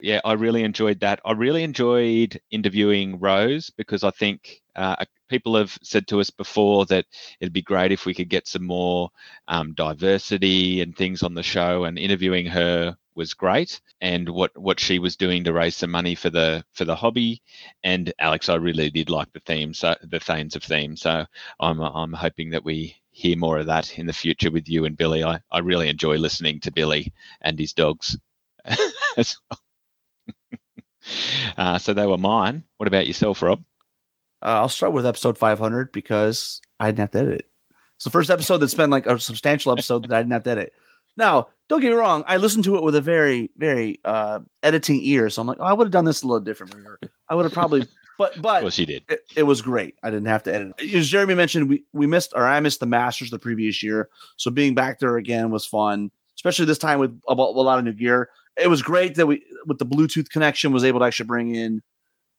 Yeah, 0.00 0.20
I 0.24 0.32
really 0.32 0.62
enjoyed 0.62 1.00
that. 1.00 1.20
I 1.26 1.32
really 1.32 1.62
enjoyed 1.62 2.40
interviewing 2.50 3.18
Rose 3.20 3.68
because 3.68 4.02
I 4.02 4.10
think 4.12 4.62
uh, 4.76 5.04
people 5.28 5.56
have 5.56 5.78
said 5.82 6.06
to 6.08 6.20
us 6.20 6.30
before 6.30 6.86
that 6.86 7.04
it'd 7.40 7.52
be 7.52 7.60
great 7.60 7.92
if 7.92 8.06
we 8.06 8.14
could 8.14 8.30
get 8.30 8.48
some 8.48 8.64
more 8.64 9.10
um, 9.48 9.74
diversity 9.74 10.80
and 10.80 10.96
things 10.96 11.22
on 11.22 11.34
the 11.34 11.42
show, 11.42 11.84
and 11.84 11.98
interviewing 11.98 12.46
her 12.46 12.96
was 13.16 13.34
great 13.34 13.80
and 14.00 14.28
what 14.28 14.56
what 14.58 14.78
she 14.78 14.98
was 14.98 15.16
doing 15.16 15.44
to 15.44 15.52
raise 15.52 15.76
some 15.76 15.90
money 15.90 16.14
for 16.14 16.30
the 16.30 16.64
for 16.74 16.84
the 16.84 16.96
hobby. 16.96 17.42
And 17.82 18.12
alex 18.18 18.48
i 18.48 18.54
really 18.54 18.90
did 18.90 19.10
like 19.10 19.32
the 19.32 19.40
theme 19.40 19.72
so 19.74 19.94
the 20.02 20.20
themes 20.20 20.56
of 20.56 20.62
themes 20.62 21.02
so 21.02 21.24
i'm 21.60 21.80
i'm 21.80 22.12
hoping 22.12 22.50
that 22.50 22.64
we 22.64 22.96
hear 23.16 23.36
more 23.36 23.58
of 23.58 23.66
that 23.66 23.98
in 23.98 24.04
the 24.04 24.12
future 24.12 24.50
with 24.50 24.68
you 24.68 24.84
and 24.84 24.94
billy. 24.94 25.24
I, 25.24 25.40
I 25.50 25.60
really 25.60 25.88
enjoy 25.88 26.18
listening 26.18 26.60
to 26.60 26.70
billy 26.70 27.14
and 27.40 27.58
his 27.58 27.72
dogs. 27.72 28.18
Uh, 31.56 31.78
so 31.78 31.94
they 31.94 32.04
were 32.04 32.18
mine. 32.18 32.64
What 32.78 32.88
about 32.88 33.06
yourself 33.06 33.40
rob? 33.40 33.62
Uh, 34.42 34.58
I'll 34.60 34.68
start 34.68 34.92
with 34.92 35.06
episode 35.06 35.38
500 35.38 35.92
because 35.92 36.60
I 36.80 36.86
didn't 36.86 36.98
have 36.98 37.10
to 37.12 37.18
edit 37.18 37.34
it. 37.34 37.46
It's 37.94 38.04
the 38.04 38.10
first 38.10 38.28
episode 38.28 38.58
that's 38.58 38.74
been 38.74 38.90
like 38.90 39.06
a 39.06 39.18
substantial 39.20 39.70
episode 39.70 40.02
that 40.02 40.12
I 40.12 40.20
didn't 40.20 40.32
have 40.32 40.42
to 40.42 40.50
edit. 40.50 40.72
Now, 41.16 41.48
don't 41.68 41.80
get 41.80 41.90
me 41.90 41.96
wrong, 41.96 42.24
I 42.26 42.36
listened 42.36 42.64
to 42.64 42.76
it 42.76 42.82
with 42.82 42.94
a 42.94 43.00
very, 43.00 43.50
very 43.56 44.00
uh, 44.04 44.40
editing 44.62 45.00
ear. 45.02 45.28
So 45.30 45.40
I'm 45.40 45.48
like, 45.48 45.58
oh, 45.60 45.64
I 45.64 45.72
would 45.72 45.86
have 45.86 45.92
done 45.92 46.04
this 46.04 46.22
a 46.22 46.26
little 46.26 46.40
differently. 46.40 46.82
I 47.28 47.34
would 47.34 47.44
have 47.44 47.52
probably, 47.52 47.86
but 48.18 48.40
but 48.40 48.60
course 48.60 48.78
you 48.78 48.86
did 48.86 49.02
it, 49.08 49.20
it 49.34 49.42
was 49.42 49.62
great. 49.62 49.96
I 50.02 50.10
didn't 50.10 50.26
have 50.26 50.42
to 50.44 50.54
edit. 50.54 50.80
As 50.94 51.08
Jeremy 51.08 51.34
mentioned, 51.34 51.68
we 51.68 51.84
we 51.92 52.06
missed 52.06 52.32
or 52.36 52.46
I 52.46 52.60
missed 52.60 52.80
the 52.80 52.86
Masters 52.86 53.30
the 53.30 53.38
previous 53.38 53.82
year, 53.82 54.08
so 54.36 54.50
being 54.50 54.74
back 54.74 55.00
there 55.00 55.16
again 55.16 55.50
was 55.50 55.66
fun, 55.66 56.10
especially 56.36 56.66
this 56.66 56.78
time 56.78 57.00
with 57.00 57.18
a, 57.28 57.32
a 57.32 57.34
lot 57.34 57.78
of 57.78 57.84
new 57.84 57.92
gear. 57.92 58.28
It 58.56 58.68
was 58.68 58.80
great 58.80 59.16
that 59.16 59.26
we 59.26 59.44
with 59.66 59.78
the 59.78 59.86
Bluetooth 59.86 60.30
connection 60.30 60.72
was 60.72 60.84
able 60.84 61.00
to 61.00 61.06
actually 61.06 61.26
bring 61.26 61.54
in, 61.54 61.82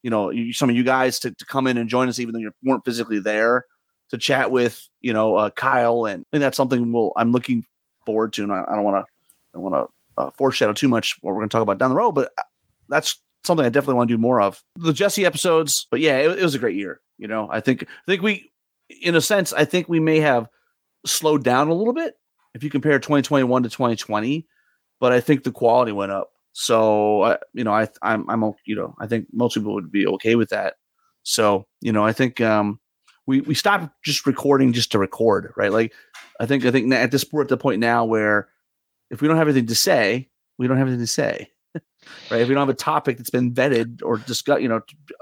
you 0.04 0.10
know, 0.10 0.32
some 0.54 0.70
of 0.70 0.76
you 0.76 0.84
guys 0.84 1.20
to, 1.20 1.32
to 1.32 1.46
come 1.46 1.68
in 1.68 1.78
and 1.78 1.90
join 1.90 2.08
us, 2.08 2.20
even 2.20 2.34
though 2.34 2.40
you 2.40 2.52
weren't 2.64 2.86
physically 2.86 3.20
there 3.20 3.66
to 4.10 4.18
chat 4.18 4.52
with, 4.52 4.88
you 5.02 5.12
know, 5.12 5.36
uh, 5.36 5.50
Kyle, 5.50 6.06
and 6.06 6.22
I 6.22 6.26
think 6.32 6.42
that's 6.42 6.58
something 6.58 6.94
we'll 6.94 7.12
I'm 7.18 7.34
looking 7.34 7.66
forward 8.08 8.34
to, 8.34 8.44
and 8.44 8.52
I, 8.52 8.64
I 8.68 8.76
don't 8.76 8.84
want 8.84 9.06
to 9.06 9.12
I 9.54 9.54
don't 9.54 9.64
want 9.64 9.76
to 9.76 10.22
uh, 10.22 10.32
foreshadow 10.32 10.74
too 10.74 10.88
much 10.88 11.18
what 11.22 11.32
we're 11.32 11.42
going 11.42 11.50
to 11.50 11.54
talk 11.54 11.62
about 11.62 11.78
down 11.78 11.92
the 11.92 11.96
road, 11.96 12.14
but 12.14 12.32
uh, 12.38 12.44
that's 12.90 13.22
something 13.44 13.66
I 13.66 13.70
definitely 13.70 13.96
want 13.96 14.10
to 14.10 14.16
do 14.16 14.22
more 14.22 14.42
of. 14.42 14.64
The 14.78 14.94
Jesse 14.94 15.26
episodes, 15.26 15.88
but 15.92 16.00
yeah, 16.00 16.18
it, 16.18 16.40
it 16.40 16.44
was 16.44 16.56
a 16.56 16.60
great 16.60 16.76
year. 16.76 17.02
You 17.18 17.28
know, 17.28 17.50
I 17.52 17.60
think 17.60 17.84
I 17.84 18.12
think 18.12 18.22
we, 18.22 18.52
in 19.02 19.16
a 19.16 19.22
sense, 19.22 19.54
I 19.54 19.66
think 19.66 19.90
we 19.90 20.00
may 20.00 20.20
have 20.20 20.48
slowed 21.06 21.44
down 21.44 21.68
a 21.68 21.74
little 21.74 21.94
bit 21.94 22.16
if 22.54 22.64
you 22.64 22.70
compare 22.70 22.98
2021 22.98 23.64
to 23.64 23.70
2020, 23.70 24.48
but 25.00 25.12
I 25.12 25.20
think 25.20 25.44
the 25.44 25.52
quality 25.52 25.92
went 25.92 26.12
up. 26.12 26.32
So 26.54 27.22
uh, 27.22 27.38
you 27.54 27.64
know, 27.64 27.74
I 27.74 27.88
I'm 28.02 28.28
I'm 28.30 28.54
you 28.66 28.76
know 28.76 28.96
I 29.00 29.08
think 29.08 29.28
most 29.32 29.54
people 29.54 29.74
would 29.76 29.92
be 29.92 30.08
okay 30.08 30.36
with 30.36 30.50
that. 30.50 30.76
So 31.24 31.68
you 31.82 31.92
know, 31.92 32.04
I 32.04 32.14
think 32.14 32.42
um 32.42 32.80
we 33.28 33.42
we 33.42 33.54
stopped 33.54 33.90
just 34.04 34.26
recording 34.26 34.74
just 34.74 34.92
to 34.94 35.00
record, 35.00 35.54
right? 35.56 35.72
Like 35.72 35.94
I 36.40 36.46
think 36.46 36.66
I 36.66 36.72
think 36.72 36.92
at 36.94 37.12
this 37.12 37.26
we're 37.32 37.42
at 37.44 37.50
the 37.50 37.58
point 37.58 37.80
now 37.80 38.06
where 38.06 38.48
if 39.12 39.22
we 39.22 39.28
don't 39.28 39.38
have 39.38 39.48
anything 39.48 39.68
to 39.68 39.76
say, 39.76 40.30
we 40.58 40.68
don't 40.68 40.78
have 40.78 40.88
anything 40.88 41.04
to 41.04 41.08
say. 41.08 41.50
right? 42.32 42.42
If 42.42 42.48
we 42.48 42.54
don't 42.56 42.62
have 42.68 42.70
a 42.70 42.74
topic 42.74 43.18
that's 43.18 43.30
been 43.30 43.54
vetted 43.54 44.02
or 44.04 44.18
discussed, 44.18 44.62
you 44.62 44.68
know, 44.70 44.82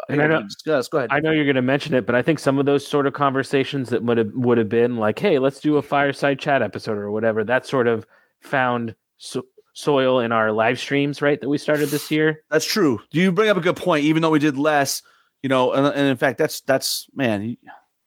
And 0.10 0.22
I 0.22 0.28
know- 0.28 0.44
discuss. 0.44 0.88
Go 0.88 1.00
ahead. 1.00 1.10
I 1.12 1.20
know 1.20 1.32
you're 1.32 1.44
going 1.46 1.56
to 1.56 1.62
mention 1.62 1.94
it, 1.94 2.06
but 2.06 2.16
I 2.16 2.22
think 2.22 2.40
some 2.40 2.60
of 2.60 2.66
those 2.66 2.86
sort 2.88 3.08
of 3.08 3.14
conversations 3.14 3.90
that 3.90 4.04
would 4.04 4.18
have 4.18 4.32
would 4.34 4.58
have 4.58 4.70
been 4.70 4.98
like, 4.98 5.20
"Hey, 5.20 5.40
let's 5.40 5.60
do 5.60 5.78
a 5.78 5.82
fireside 5.82 6.40
chat 6.40 6.62
episode 6.62 6.98
or 6.98 7.12
whatever." 7.12 7.44
That 7.44 7.66
sort 7.66 7.88
of 7.88 8.06
found 8.42 8.96
so- 9.18 9.46
soil 9.74 10.20
in 10.20 10.32
our 10.32 10.52
live 10.52 10.80
streams, 10.80 11.22
right? 11.22 11.42
That 11.42 11.50
we 11.50 11.58
started 11.58 11.90
this 11.90 12.10
year. 12.12 12.42
That's 12.50 12.66
true. 12.66 13.02
You 13.12 13.32
bring 13.32 13.50
up 13.50 13.58
a 13.58 13.62
good 13.62 13.76
point. 13.76 14.06
Even 14.06 14.22
though 14.22 14.30
we 14.30 14.40
did 14.40 14.58
less, 14.58 15.02
you 15.44 15.50
know, 15.50 15.74
and, 15.74 15.86
and 15.88 16.08
in 16.08 16.18
fact, 16.18 16.38
that's 16.38 16.62
that's 16.62 17.08
man, 17.16 17.42
you, 17.44 17.58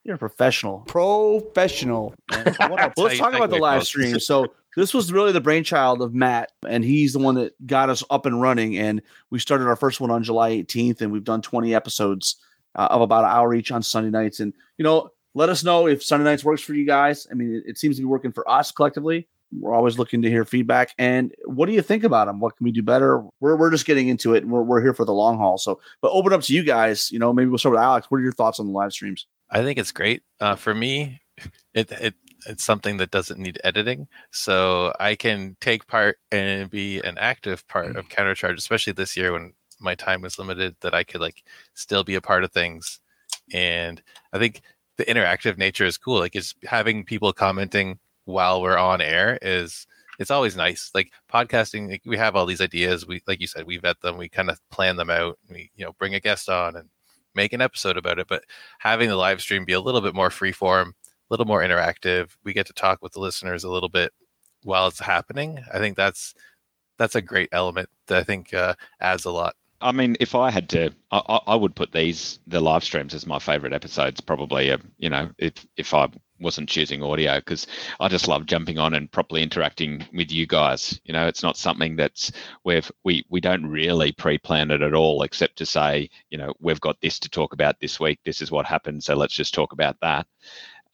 you're 0.03 0.15
a 0.15 0.19
professional. 0.19 0.79
Professional. 0.81 2.15
man. 2.31 2.43
Let's 2.45 2.57
talk 3.17 3.33
about 3.33 3.49
the 3.49 3.57
live 3.57 3.79
folks. 3.81 3.87
stream. 3.87 4.19
So 4.19 4.47
this 4.75 4.93
was 4.93 5.11
really 5.11 5.31
the 5.31 5.41
brainchild 5.41 6.01
of 6.01 6.13
Matt, 6.13 6.51
and 6.67 6.83
he's 6.83 7.13
the 7.13 7.19
one 7.19 7.35
that 7.35 7.53
got 7.67 7.89
us 7.89 8.03
up 8.09 8.25
and 8.25 8.41
running. 8.41 8.77
And 8.77 9.01
we 9.29 9.39
started 9.39 9.67
our 9.67 9.75
first 9.75 9.99
one 9.99 10.11
on 10.11 10.23
July 10.23 10.51
18th, 10.51 11.01
and 11.01 11.11
we've 11.11 11.23
done 11.23 11.41
20 11.41 11.73
episodes 11.75 12.37
uh, 12.75 12.87
of 12.91 13.01
about 13.01 13.25
an 13.25 13.31
hour 13.31 13.53
each 13.53 13.71
on 13.71 13.83
Sunday 13.83 14.09
nights. 14.09 14.39
And 14.39 14.53
you 14.77 14.83
know, 14.83 15.11
let 15.33 15.49
us 15.49 15.63
know 15.63 15.87
if 15.87 16.03
Sunday 16.03 16.23
nights 16.23 16.43
works 16.43 16.61
for 16.61 16.73
you 16.73 16.85
guys. 16.85 17.27
I 17.31 17.33
mean, 17.33 17.55
it, 17.55 17.71
it 17.71 17.77
seems 17.77 17.97
to 17.97 18.01
be 18.01 18.05
working 18.05 18.31
for 18.31 18.49
us 18.49 18.71
collectively. 18.71 19.27
We're 19.51 19.73
always 19.73 19.97
looking 19.97 20.21
to 20.21 20.29
hear 20.29 20.45
feedback. 20.45 20.93
And 20.99 21.33
what 21.45 21.65
do 21.65 21.73
you 21.73 21.81
think 21.81 22.03
about 22.03 22.27
them? 22.27 22.39
What 22.39 22.55
can 22.55 22.65
we 22.65 22.71
do 22.71 22.83
better? 22.83 23.23
We're, 23.39 23.55
we're 23.55 23.71
just 23.71 23.85
getting 23.85 24.07
into 24.07 24.35
it. 24.35 24.43
And 24.43 24.51
we're, 24.51 24.61
we're 24.61 24.81
here 24.81 24.93
for 24.93 25.05
the 25.05 25.13
long 25.13 25.37
haul. 25.39 25.57
So, 25.57 25.79
but 26.01 26.11
open 26.11 26.33
up 26.33 26.41
to 26.43 26.53
you 26.53 26.63
guys. 26.63 27.11
You 27.11 27.17
know, 27.17 27.33
maybe 27.33 27.49
we'll 27.49 27.57
start 27.57 27.73
with 27.73 27.81
Alex. 27.81 28.07
What 28.09 28.19
are 28.19 28.23
your 28.23 28.31
thoughts 28.31 28.59
on 28.59 28.67
the 28.67 28.71
live 28.71 28.93
streams? 28.93 29.25
I 29.51 29.63
think 29.63 29.79
it's 29.79 29.91
great. 29.91 30.23
Uh, 30.39 30.55
for 30.55 30.73
me, 30.73 31.21
it, 31.73 31.91
it 31.91 32.13
it's 32.47 32.63
something 32.63 32.97
that 32.97 33.11
doesn't 33.11 33.39
need 33.39 33.59
editing, 33.63 34.07
so 34.31 34.93
I 34.99 35.15
can 35.15 35.57
take 35.61 35.87
part 35.87 36.17
and 36.31 36.69
be 36.69 36.99
an 37.01 37.17
active 37.17 37.67
part 37.67 37.95
of 37.95 38.09
countercharge, 38.09 38.57
especially 38.57 38.93
this 38.93 39.17
year 39.17 39.33
when 39.33 39.53
my 39.79 39.95
time 39.95 40.21
was 40.21 40.39
limited. 40.39 40.75
That 40.81 40.93
I 40.93 41.03
could 41.03 41.21
like 41.21 41.43
still 41.73 42.03
be 42.03 42.15
a 42.15 42.21
part 42.21 42.43
of 42.43 42.51
things, 42.51 42.99
and 43.53 44.01
I 44.33 44.39
think 44.39 44.61
the 44.97 45.05
interactive 45.05 45.57
nature 45.57 45.85
is 45.85 45.97
cool. 45.97 46.19
Like 46.19 46.35
it's 46.35 46.53
having 46.65 47.03
people 47.05 47.33
commenting 47.33 47.99
while 48.25 48.61
we're 48.61 48.77
on 48.77 49.01
air 49.01 49.39
is 49.41 49.87
it's 50.19 50.31
always 50.31 50.55
nice. 50.55 50.91
Like 50.93 51.11
podcasting, 51.31 51.89
like 51.89 52.03
we 52.05 52.17
have 52.17 52.35
all 52.35 52.45
these 52.45 52.61
ideas. 52.61 53.07
We 53.07 53.21
like 53.27 53.41
you 53.41 53.47
said, 53.47 53.65
we 53.65 53.77
vet 53.77 53.99
them, 54.01 54.17
we 54.17 54.29
kind 54.29 54.49
of 54.49 54.59
plan 54.71 54.95
them 54.97 55.09
out. 55.09 55.39
We 55.49 55.71
you 55.75 55.85
know 55.85 55.93
bring 55.99 56.15
a 56.15 56.19
guest 56.19 56.49
on 56.49 56.75
and 56.75 56.89
make 57.35 57.53
an 57.53 57.61
episode 57.61 57.97
about 57.97 58.19
it. 58.19 58.27
But 58.27 58.43
having 58.79 59.09
the 59.09 59.15
live 59.15 59.41
stream 59.41 59.65
be 59.65 59.73
a 59.73 59.81
little 59.81 60.01
bit 60.01 60.15
more 60.15 60.29
freeform, 60.29 60.89
a 60.89 60.93
little 61.29 61.45
more 61.45 61.61
interactive, 61.61 62.31
we 62.43 62.53
get 62.53 62.67
to 62.67 62.73
talk 62.73 63.01
with 63.01 63.13
the 63.13 63.19
listeners 63.19 63.63
a 63.63 63.69
little 63.71 63.89
bit 63.89 64.11
while 64.63 64.87
it's 64.87 64.99
happening. 64.99 65.59
I 65.73 65.79
think 65.79 65.95
that's 65.95 66.33
that's 66.97 67.15
a 67.15 67.21
great 67.21 67.49
element 67.51 67.89
that 68.07 68.17
I 68.19 68.23
think 68.23 68.53
uh, 68.53 68.75
adds 68.99 69.25
a 69.25 69.31
lot. 69.31 69.55
I 69.81 69.93
mean, 69.93 70.17
if 70.19 70.35
I 70.35 70.51
had 70.51 70.67
to, 70.69 70.91
I, 71.11 71.39
I- 71.47 71.55
would 71.55 71.75
put 71.75 71.93
these 71.93 72.39
the 72.47 72.59
live 72.59 72.83
streams 72.83 73.13
as 73.13 73.25
my 73.25 73.39
favorite 73.39 73.73
episodes. 73.73 74.19
Probably, 74.19 74.71
uh, 74.71 74.77
you 74.97 75.09
know, 75.09 75.31
if 75.37 75.65
if 75.77 75.93
I 75.93 76.09
wasn't 76.39 76.69
choosing 76.69 77.03
audio, 77.03 77.37
because 77.37 77.67
I 77.99 78.07
just 78.07 78.27
love 78.27 78.45
jumping 78.45 78.77
on 78.77 78.93
and 78.93 79.11
properly 79.11 79.43
interacting 79.43 80.05
with 80.13 80.31
you 80.31 80.47
guys. 80.47 80.99
You 81.03 81.13
know, 81.13 81.27
it's 81.27 81.43
not 81.43 81.57
something 81.57 81.95
that's 81.95 82.31
we've 82.63 82.91
we 83.03 83.25
we 83.29 83.41
don't 83.41 83.65
really 83.65 84.11
pre-plan 84.11 84.71
it 84.71 84.81
at 84.81 84.93
all, 84.93 85.23
except 85.23 85.57
to 85.57 85.65
say, 85.65 86.09
you 86.29 86.37
know, 86.37 86.53
we've 86.59 86.81
got 86.81 86.99
this 87.01 87.19
to 87.19 87.29
talk 87.29 87.53
about 87.53 87.79
this 87.79 87.99
week. 87.99 88.19
This 88.25 88.41
is 88.41 88.51
what 88.51 88.65
happened, 88.65 89.03
so 89.03 89.15
let's 89.15 89.35
just 89.35 89.53
talk 89.53 89.73
about 89.73 89.97
that. 90.01 90.27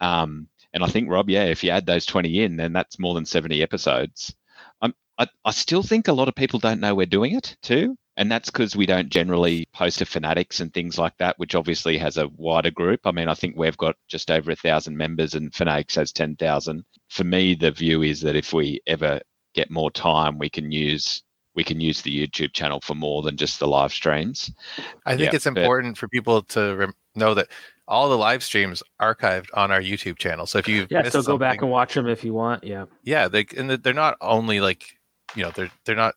Um, 0.02 0.48
And 0.74 0.84
I 0.84 0.88
think 0.88 1.10
Rob, 1.10 1.30
yeah, 1.30 1.46
if 1.46 1.64
you 1.64 1.70
add 1.72 1.86
those 1.86 2.06
20 2.06 2.43
in, 2.43 2.58
then 2.58 2.74
that's 2.74 3.00
more 3.00 3.14
than 3.16 3.26
70 3.26 3.64
episodes. 3.64 4.36
I'm, 4.82 4.93
I, 5.18 5.28
I 5.46 5.52
still 5.52 5.82
think 5.84 6.08
a 6.10 6.14
lot 6.14 6.28
of 6.28 6.36
people 6.36 6.60
don't 6.60 6.82
know 6.82 6.93
we're 6.93 7.06
doing 7.06 7.34
it 7.34 7.56
too. 7.62 7.98
And 8.18 8.32
that's 8.32 8.49
because 8.49 8.76
we 8.76 8.86
don't 8.86 9.09
generally 9.09 9.68
post 9.74 9.99
to 9.99 10.05
Fanatics 10.05 10.59
and 10.61 10.74
things 10.74 10.97
like 10.97 11.18
that, 11.18 11.38
which 11.38 11.53
obviously 11.55 11.97
has 11.97 12.16
a 12.18 12.30
wider 12.38 12.72
group. 12.72 13.01
I 13.05 13.11
mean, 13.11 13.28
I 13.28 13.34
think 13.34 13.57
we've 13.57 13.78
got 13.78 13.97
just 14.07 14.32
over 14.32 14.51
a 14.51 14.55
thousand 14.55 14.95
members 14.97 15.34
and 15.36 15.53
Fanatics 15.53 15.95
has 15.95 16.11
10,000. 16.13 16.86
For 17.09 17.24
me, 17.26 17.55
the 17.55 17.72
view 17.72 18.03
is 18.03 18.22
that 18.22 18.36
if 18.38 18.53
we 18.53 18.80
ever 18.88 19.20
get 19.53 19.70
more 19.70 19.91
time, 19.91 20.38
we 20.38 20.49
can 20.49 20.72
use 20.72 21.22
we 21.55 21.63
can 21.63 21.80
use 21.80 22.01
the 22.01 22.11
YouTube 22.28 22.51
channel 22.51 22.82
for 22.82 22.95
more 22.95 23.22
than 23.22 23.38
just 23.38 23.59
the 23.59 23.68
live 23.68 23.93
streams. 23.93 24.51
I 25.05 25.16
think 25.16 25.32
Yeah, 25.32 25.36
it's 25.38 25.45
but- 25.45 25.57
important 25.57 25.97
for 25.97 26.09
people 26.09 26.41
to 26.43 26.76
rem- 26.76 26.93
know 27.16 27.34
that 27.34 27.47
all 27.88 28.09
the 28.09 28.18
live 28.18 28.43
streams 28.43 28.84
archived 29.01 29.47
on 29.53 29.72
our 29.72 29.80
YouTube 29.80 30.18
channel. 30.18 30.45
So 30.47 30.57
if 30.57 30.68
you 30.68 30.86
Yeah, 30.89 31.07
so 31.07 31.22
go 31.22 31.38
back 31.38 31.61
and 31.61 31.72
watch 31.72 31.93
them 31.93 32.07
if 32.09 32.26
you 32.26 32.34
want. 32.34 32.66
Yeah. 32.66 32.86
yeah, 33.03 33.30
they 33.30 33.45
and 33.55 33.70
they're 33.70 33.93
not 33.93 34.18
only 34.20 34.59
like 34.59 34.84
you 35.34 35.43
know 35.43 35.51
they're 35.51 35.72
they're 35.86 35.95
not 35.95 36.16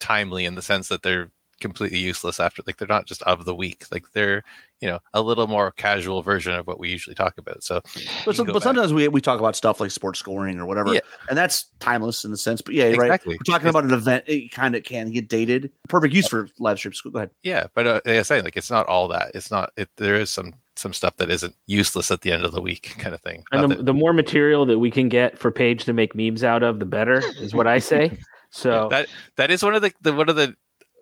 timely 0.00 0.44
in 0.44 0.54
the 0.54 0.62
sense 0.62 0.88
that 0.88 1.02
they're 1.02 1.30
completely 1.60 1.98
useless 1.98 2.38
after 2.38 2.62
like 2.68 2.76
they're 2.76 2.86
not 2.86 3.04
just 3.04 3.20
of 3.24 3.44
the 3.44 3.52
week 3.52 3.84
like 3.90 4.04
they're 4.12 4.44
you 4.80 4.86
know 4.88 5.00
a 5.12 5.20
little 5.20 5.48
more 5.48 5.72
casual 5.72 6.22
version 6.22 6.52
of 6.52 6.68
what 6.68 6.78
we 6.78 6.88
usually 6.88 7.16
talk 7.16 7.36
about 7.36 7.64
so 7.64 7.80
But, 8.24 8.26
you 8.26 8.32
some, 8.34 8.46
but 8.46 8.62
sometimes 8.62 8.92
we, 8.92 9.08
we 9.08 9.20
talk 9.20 9.40
about 9.40 9.56
stuff 9.56 9.80
like 9.80 9.90
sports 9.90 10.20
scoring 10.20 10.60
or 10.60 10.66
whatever, 10.66 10.94
Yeah. 10.94 11.00
and 11.28 11.36
that's 11.36 11.64
timeless 11.80 12.24
in 12.24 12.30
the 12.30 12.36
sense. 12.36 12.62
But 12.62 12.74
yeah, 12.76 12.86
you're 12.90 12.98
right. 13.08 13.20
We're 13.26 13.38
talking 13.44 13.66
about 13.66 13.82
an 13.82 13.92
event; 13.92 14.22
it 14.28 14.52
kind 14.52 14.76
of 14.76 14.84
can 14.84 15.10
get 15.10 15.28
dated. 15.28 15.72
Perfect 15.88 16.14
use 16.14 16.28
for 16.28 16.48
live 16.60 16.78
streams. 16.78 17.00
Go 17.00 17.10
ahead. 17.16 17.30
yeah 17.42 17.66
but 17.74 17.86
uh, 17.88 18.00
like 18.06 18.18
i 18.18 18.22
say 18.22 18.40
like 18.40 18.56
it's 18.56 18.70
not 18.70 18.86
all 18.86 19.08
that 19.08 19.32
it's 19.34 19.50
not 19.50 19.72
it 19.76 19.88
there 19.96 20.14
is 20.14 20.30
some 20.30 20.54
some 20.76 20.92
stuff 20.92 21.16
that 21.16 21.28
isn't 21.28 21.56
useless 21.66 22.12
at 22.12 22.20
the 22.20 22.30
end 22.30 22.44
of 22.44 22.52
the 22.52 22.62
week 22.62 22.94
kind 22.98 23.16
of 23.16 23.20
thing 23.20 23.42
And 23.50 23.64
the, 23.64 23.74
that- 23.74 23.86
the 23.86 23.92
more 23.94 24.12
material 24.12 24.64
that 24.66 24.78
we 24.78 24.92
can 24.92 25.08
get 25.08 25.36
for 25.36 25.50
Paige 25.50 25.82
to 25.86 25.92
make 25.92 26.14
memes 26.14 26.44
out 26.44 26.62
of, 26.62 26.78
the 26.78 26.86
better, 26.86 27.20
is 27.40 27.52
what 27.52 27.66
I 27.66 27.80
say. 27.80 28.16
So 28.58 28.88
that 28.90 29.08
that 29.36 29.50
is 29.50 29.62
one 29.62 29.74
of 29.74 29.82
the, 29.82 29.92
the 30.00 30.12
one 30.12 30.28
of 30.28 30.36
the 30.36 30.54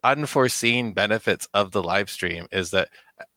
unforeseen 0.04 0.92
benefits 0.92 1.48
of 1.54 1.72
the 1.72 1.82
live 1.82 2.10
stream 2.10 2.46
is 2.52 2.70
that 2.70 2.88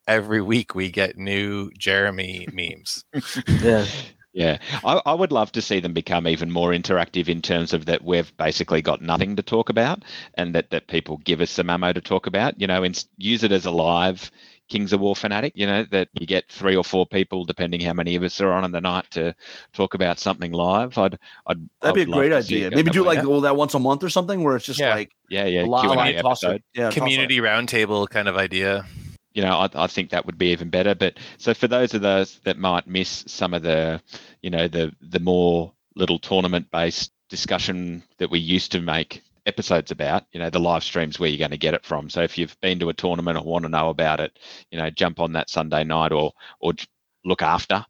every 0.08 0.42
week 0.42 0.76
we 0.76 0.92
get 0.92 1.18
new 1.18 1.72
jeremy 1.78 2.48
memes 2.52 3.04
yeah. 3.62 3.86
Yeah, 4.32 4.60
I, 4.86 5.02
I 5.08 5.14
would 5.16 5.32
love 5.32 5.52
to 5.54 5.62
see 5.62 5.80
them 5.80 5.94
become 5.94 6.28
even 6.28 6.52
more 6.52 6.70
interactive 6.70 7.28
in 7.28 7.42
terms 7.42 7.74
of 7.74 7.88
that 7.88 8.04
we've 8.04 8.32
basically 8.38 8.80
got 8.80 9.02
nothing 9.02 9.36
to 9.36 9.42
talk 9.42 9.70
about, 9.70 10.06
and 10.36 10.54
that 10.54 10.70
that 10.70 10.88
people 10.88 11.18
give 11.18 11.42
us 11.42 11.50
some 11.50 11.68
ammo 11.68 11.94
to 11.94 12.00
talk 12.00 12.28
about. 12.28 12.62
You 12.62 12.68
know, 12.68 12.84
and 12.84 13.04
use 13.18 13.44
it 13.44 13.52
as 13.52 13.66
a 13.66 13.72
live 13.72 14.30
Kings 14.70 14.94
of 14.94 15.00
War 15.02 15.16
fanatic. 15.16 15.54
You 15.56 15.68
know, 15.68 15.86
that 15.92 16.10
you 16.14 16.26
get 16.26 16.50
three 16.50 16.76
or 16.76 16.84
four 16.84 17.06
people, 17.06 17.46
depending 17.46 17.82
how 17.82 17.94
many 17.94 18.16
of 18.16 18.24
us 18.24 18.40
are 18.40 18.52
on 18.52 18.64
in 18.64 18.72
the 18.72 18.82
night, 18.82 19.10
to 19.12 19.36
talk 19.74 19.94
about 19.94 20.20
something 20.20 20.52
live. 20.52 20.98
I'd, 20.98 21.18
I'd 21.48 21.70
That'd 21.82 21.96
be 21.96 22.02
a 22.02 22.04
I'd 22.04 22.10
love 22.10 22.20
great 22.20 22.34
idea. 22.34 22.72
Maybe 22.72 22.92
do 22.92 23.04
like 23.04 23.24
well, 23.28 23.42
that 23.42 23.56
once 23.56 23.74
a 23.74 23.80
month 23.80 24.04
or 24.04 24.10
something, 24.10 24.44
where 24.44 24.56
it's 24.56 24.66
just 24.66 24.80
Yeah. 24.80 24.96
like 24.96 25.12
yeah, 25.30 25.46
yeah, 25.46 25.64
a 25.64 25.66
lot 25.66 25.84
Q&A 25.84 25.96
like 25.96 26.18
toss 26.22 26.44
episode. 26.44 26.64
Yeah, 26.74 26.92
community 26.92 27.38
roundtable 27.38 28.10
kind 28.10 28.28
of 28.28 28.38
idea 28.38 28.86
you 29.34 29.44
know, 29.44 29.52
I, 29.52 29.70
I 29.76 29.88
think 29.88 30.10
that 30.10 30.26
would 30.26 30.38
be 30.38 30.48
even 30.48 30.70
better. 30.70 30.96
But 30.96 31.18
so 31.38 31.54
for 31.54 31.68
those 31.68 31.94
of 31.94 32.02
those 32.02 32.40
that 32.46 32.58
might 32.58 32.88
miss 32.88 33.24
some 33.28 33.54
of 33.54 33.62
the, 33.62 34.02
you 34.42 34.50
know, 34.50 34.68
the 34.68 34.92
the 35.02 35.20
more 35.20 35.72
little 35.96 36.20
tournament 36.20 36.70
based 36.72 37.12
discussion 37.30 38.04
that 38.18 38.32
we 38.32 38.40
used 38.40 38.72
to 38.72 38.82
make 38.82 39.22
episodes 39.50 39.92
about, 39.92 40.24
you 40.32 40.40
know, 40.40 40.50
the 40.50 40.60
live 40.60 40.84
streams 40.84 41.20
where 41.20 41.30
you're 41.30 41.38
going 41.38 41.52
to 41.52 41.58
get 41.58 41.74
it 41.74 41.86
from. 41.86 42.10
So 42.10 42.22
if 42.22 42.38
you've 42.38 42.58
been 42.62 42.80
to 42.80 42.88
a 42.88 42.94
tournament 42.94 43.38
or 43.38 43.44
want 43.44 43.64
to 43.64 43.70
know 43.70 43.90
about 43.90 44.22
it, 44.22 44.40
you 44.72 44.80
know, 44.80 44.90
jump 44.90 45.20
on 45.20 45.34
that 45.34 45.50
Sunday 45.50 45.84
night 45.84 46.14
or 46.14 46.32
or 46.62 46.74
look 47.26 47.42
after, 47.42 47.86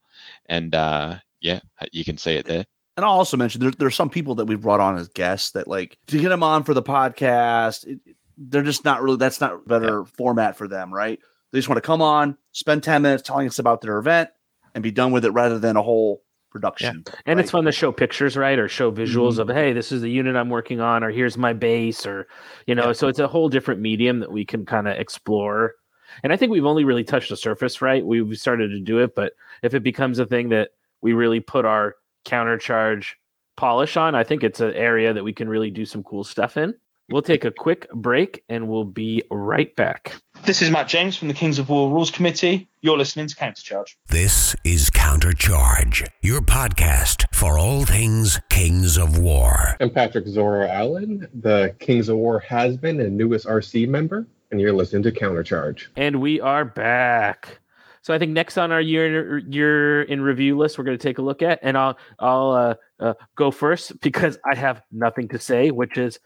and 0.48 0.74
uh, 0.74 1.18
yeah, 1.40 1.60
you 1.92 2.04
can 2.04 2.18
see 2.18 2.34
it 2.34 2.48
there. 2.48 2.66
And 2.98 3.06
I'll 3.06 3.20
also 3.20 3.38
mention 3.38 3.62
there, 3.62 3.72
there 3.72 3.88
are 3.88 3.92
some 3.92 4.10
people 4.10 4.36
that 4.36 4.46
we've 4.46 4.60
brought 4.60 4.80
on 4.80 4.98
as 4.98 5.08
guests 5.10 5.52
that 5.52 5.68
like 5.68 5.98
to 6.08 6.20
get 6.20 6.30
them 6.30 6.44
on 6.44 6.64
for 6.64 6.74
the 6.74 6.82
podcast. 6.82 7.86
It, 7.86 8.00
they're 8.38 8.64
just 8.64 8.84
not 8.84 9.04
really. 9.04 9.18
That's 9.18 9.40
not 9.40 9.68
better 9.68 10.06
format 10.06 10.58
for 10.58 10.68
them, 10.68 10.94
right? 10.94 11.20
They 11.52 11.60
just 11.60 11.70
want 11.70 11.78
to 11.78 11.88
come 11.88 12.02
on, 12.02 12.38
spend 12.52 12.84
ten 12.84 13.02
minutes 13.02 13.24
telling 13.24 13.48
us 13.48 13.60
about 13.60 13.82
their 13.82 13.98
event, 14.00 14.30
and 14.74 14.84
be 14.84 14.92
done 14.92 15.12
with 15.12 15.26
it, 15.26 15.32
rather 15.32 15.60
than 15.60 15.78
a 15.78 15.82
whole 15.82 16.24
production. 16.50 17.04
And 17.26 17.40
it's 17.40 17.52
fun 17.52 17.66
to 17.66 17.72
show 17.72 17.92
pictures, 17.92 18.36
right? 18.36 18.58
Or 18.58 18.68
show 18.68 18.92
visuals 18.92 19.34
mm-hmm. 19.34 19.50
of, 19.50 19.56
hey, 19.56 19.74
this 19.74 19.92
is 19.92 20.02
the 20.02 20.10
unit 20.10 20.36
I'm 20.36 20.50
working 20.50 20.82
on, 20.82 21.04
or 21.04 21.12
here's 21.12 21.38
my 21.38 21.54
base, 21.54 22.06
or, 22.06 22.28
you 22.68 22.76
know, 22.76 22.88
Yeah. 22.88 22.94
so 22.94 23.08
it's 23.08 23.20
a 23.20 23.28
whole 23.28 23.50
different 23.50 23.82
medium 23.82 24.20
that 24.20 24.32
we 24.32 24.46
can 24.46 24.66
kind 24.66 24.88
of 24.88 24.98
explore. 24.98 25.76
And 26.24 26.34
I 26.34 26.38
think 26.38 26.52
we've 26.52 26.66
only 26.66 26.84
really 26.84 27.04
touched 27.04 27.30
the 27.30 27.38
surface, 27.38 27.82
right? 27.82 28.06
We've 28.06 28.38
started 28.38 28.70
to 28.70 28.80
do 28.80 29.00
it, 29.00 29.16
but 29.16 29.34
if 29.62 29.74
it 29.74 29.84
becomes 29.84 30.20
a 30.20 30.26
thing 30.26 30.50
that 30.50 30.72
we 31.02 31.14
really 31.14 31.40
put 31.40 31.66
our 31.66 31.96
countercharge 32.26 33.14
polish 33.56 33.96
on, 33.96 34.16
I 34.16 34.24
think 34.24 34.44
it's 34.44 34.60
an 34.60 34.74
area 34.74 35.14
that 35.14 35.24
we 35.24 35.34
can 35.34 35.48
really 35.48 35.70
do 35.70 35.86
some 35.86 36.04
cool 36.04 36.24
stuff 36.24 36.58
in. 36.58 36.74
We'll 37.12 37.24
take 37.24 37.44
a 37.44 37.50
quick 37.50 37.90
break 37.92 38.44
and 38.50 38.70
we'll 38.70 38.84
be 38.84 39.24
right 39.32 39.76
back. 39.76 40.16
This 40.46 40.62
is 40.62 40.70
Matt 40.70 40.88
James 40.88 41.18
from 41.18 41.28
the 41.28 41.34
Kings 41.34 41.58
of 41.58 41.68
War 41.68 41.92
Rules 41.92 42.12
Committee. 42.12 42.70
You're 42.82 43.00
listening 43.00 43.26
to 43.26 43.36
Countercharge. 43.36 43.96
This 44.10 44.56
is 44.64 44.92
Countercharge, 44.92 46.08
your 46.22 46.42
podcast 46.42 47.26
for 47.34 47.58
all 47.58 47.84
things 47.84 48.40
Kings 48.52 48.96
of 48.96 49.18
War. 49.18 49.76
I'm 49.80 49.90
Patrick 49.90 50.28
Zorro 50.28 50.70
Allen, 50.70 51.28
the 51.34 51.76
Kings 51.80 52.10
of 52.10 52.18
War 52.18 52.40
has 52.42 52.78
been 52.78 53.00
and 53.00 53.18
newest 53.18 53.48
RC 53.48 53.88
member, 53.88 54.28
and 54.52 54.62
you're 54.62 54.74
listening 54.74 55.02
to 55.04 55.12
Countercharge. 55.12 55.88
And 55.96 56.22
we 56.22 56.40
are 56.40 56.64
back. 56.64 57.60
So 58.04 58.14
I 58.14 58.20
think 58.20 58.34
next 58.34 58.58
on 58.60 58.72
our 58.72 58.82
year 58.82 59.40
year 59.40 60.04
in 60.04 60.22
review 60.22 60.58
list, 60.58 60.78
we're 60.78 60.84
going 60.84 60.98
to 60.98 61.02
take 61.02 61.18
a 61.18 61.24
look 61.24 61.42
at, 61.42 61.60
and 61.64 61.76
I'll 61.76 61.98
I'll 62.20 62.52
uh, 62.52 62.76
uh, 63.00 63.14
go 63.36 63.50
first 63.50 64.00
because 64.00 64.38
I 64.50 64.56
have 64.56 64.84
nothing 64.92 65.28
to 65.30 65.40
say, 65.40 65.72
which 65.72 65.98
is 65.98 66.20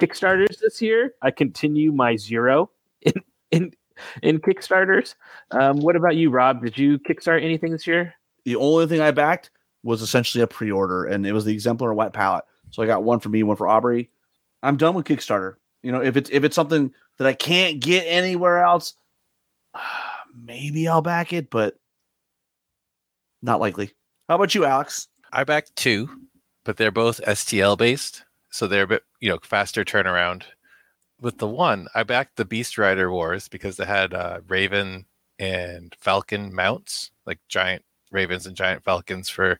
Kickstarters 0.00 0.58
this 0.60 0.80
year. 0.80 1.14
I 1.22 1.30
continue 1.30 1.92
my 1.92 2.16
zero 2.16 2.70
in 3.02 3.14
in 3.50 3.72
in 4.22 4.38
Kickstarters. 4.38 5.14
Um, 5.50 5.78
what 5.80 5.96
about 5.96 6.16
you, 6.16 6.30
Rob? 6.30 6.62
Did 6.62 6.78
you 6.78 6.98
kickstart 6.98 7.42
anything 7.42 7.72
this 7.72 7.86
year? 7.86 8.14
the 8.48 8.56
only 8.56 8.86
thing 8.86 9.02
I 9.02 9.10
backed 9.10 9.50
was 9.82 10.00
essentially 10.00 10.42
a 10.42 10.46
pre-order, 10.46 11.04
and 11.04 11.26
it 11.26 11.32
was 11.32 11.44
the 11.44 11.52
exemplar 11.52 11.92
white 11.92 12.14
palette. 12.14 12.44
So 12.70 12.82
I 12.82 12.86
got 12.86 13.04
one 13.04 13.20
for 13.20 13.28
me, 13.28 13.42
one 13.42 13.56
for 13.56 13.68
Aubrey. 13.68 14.10
I'm 14.62 14.78
done 14.78 14.94
with 14.94 15.04
Kickstarter. 15.04 15.56
You 15.82 15.92
know, 15.92 16.02
if 16.02 16.16
it's 16.16 16.30
if 16.30 16.44
it's 16.44 16.56
something 16.56 16.94
that 17.18 17.26
I 17.26 17.34
can't 17.34 17.78
get 17.78 18.04
anywhere 18.06 18.64
else, 18.64 18.94
maybe 20.34 20.88
I'll 20.88 21.02
back 21.02 21.34
it, 21.34 21.50
but 21.50 21.76
not 23.42 23.60
likely. 23.60 23.92
How 24.30 24.36
about 24.36 24.54
you, 24.54 24.64
Alex? 24.64 25.08
I 25.30 25.44
backed 25.44 25.76
two, 25.76 26.08
but 26.64 26.78
they're 26.78 26.90
both 26.90 27.20
STL 27.20 27.76
based, 27.76 28.24
so 28.50 28.66
they're 28.66 28.84
a 28.84 28.88
bit 28.88 29.02
you 29.20 29.30
know 29.30 29.38
faster 29.42 29.84
turnaround. 29.84 30.44
With 31.20 31.38
the 31.38 31.48
one, 31.48 31.88
I 31.94 32.04
backed 32.04 32.36
the 32.36 32.44
Beast 32.44 32.78
Rider 32.78 33.10
Wars 33.10 33.48
because 33.48 33.76
they 33.76 33.84
had 33.84 34.14
uh, 34.14 34.40
Raven 34.46 35.06
and 35.38 35.94
Falcon 35.98 36.54
mounts, 36.54 37.10
like 37.26 37.40
giant 37.48 37.84
ravens 38.12 38.46
and 38.46 38.56
giant 38.56 38.84
falcons 38.84 39.28
for 39.28 39.58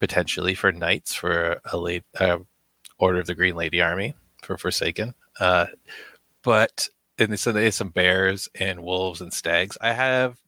potentially 0.00 0.54
for 0.54 0.72
knights 0.72 1.14
for 1.14 1.60
a 1.72 1.76
late 1.76 2.04
uh, 2.18 2.38
Order 2.98 3.20
of 3.20 3.26
the 3.26 3.34
Green 3.34 3.56
Lady 3.56 3.80
Army 3.80 4.14
for 4.42 4.58
Forsaken. 4.58 5.14
Uh, 5.38 5.66
but 6.42 6.88
and 7.18 7.38
so 7.38 7.52
there's 7.52 7.76
some 7.76 7.90
bears 7.90 8.48
and 8.58 8.82
wolves 8.82 9.20
and 9.20 9.32
stags. 9.32 9.78
I 9.80 9.92
have 9.92 10.38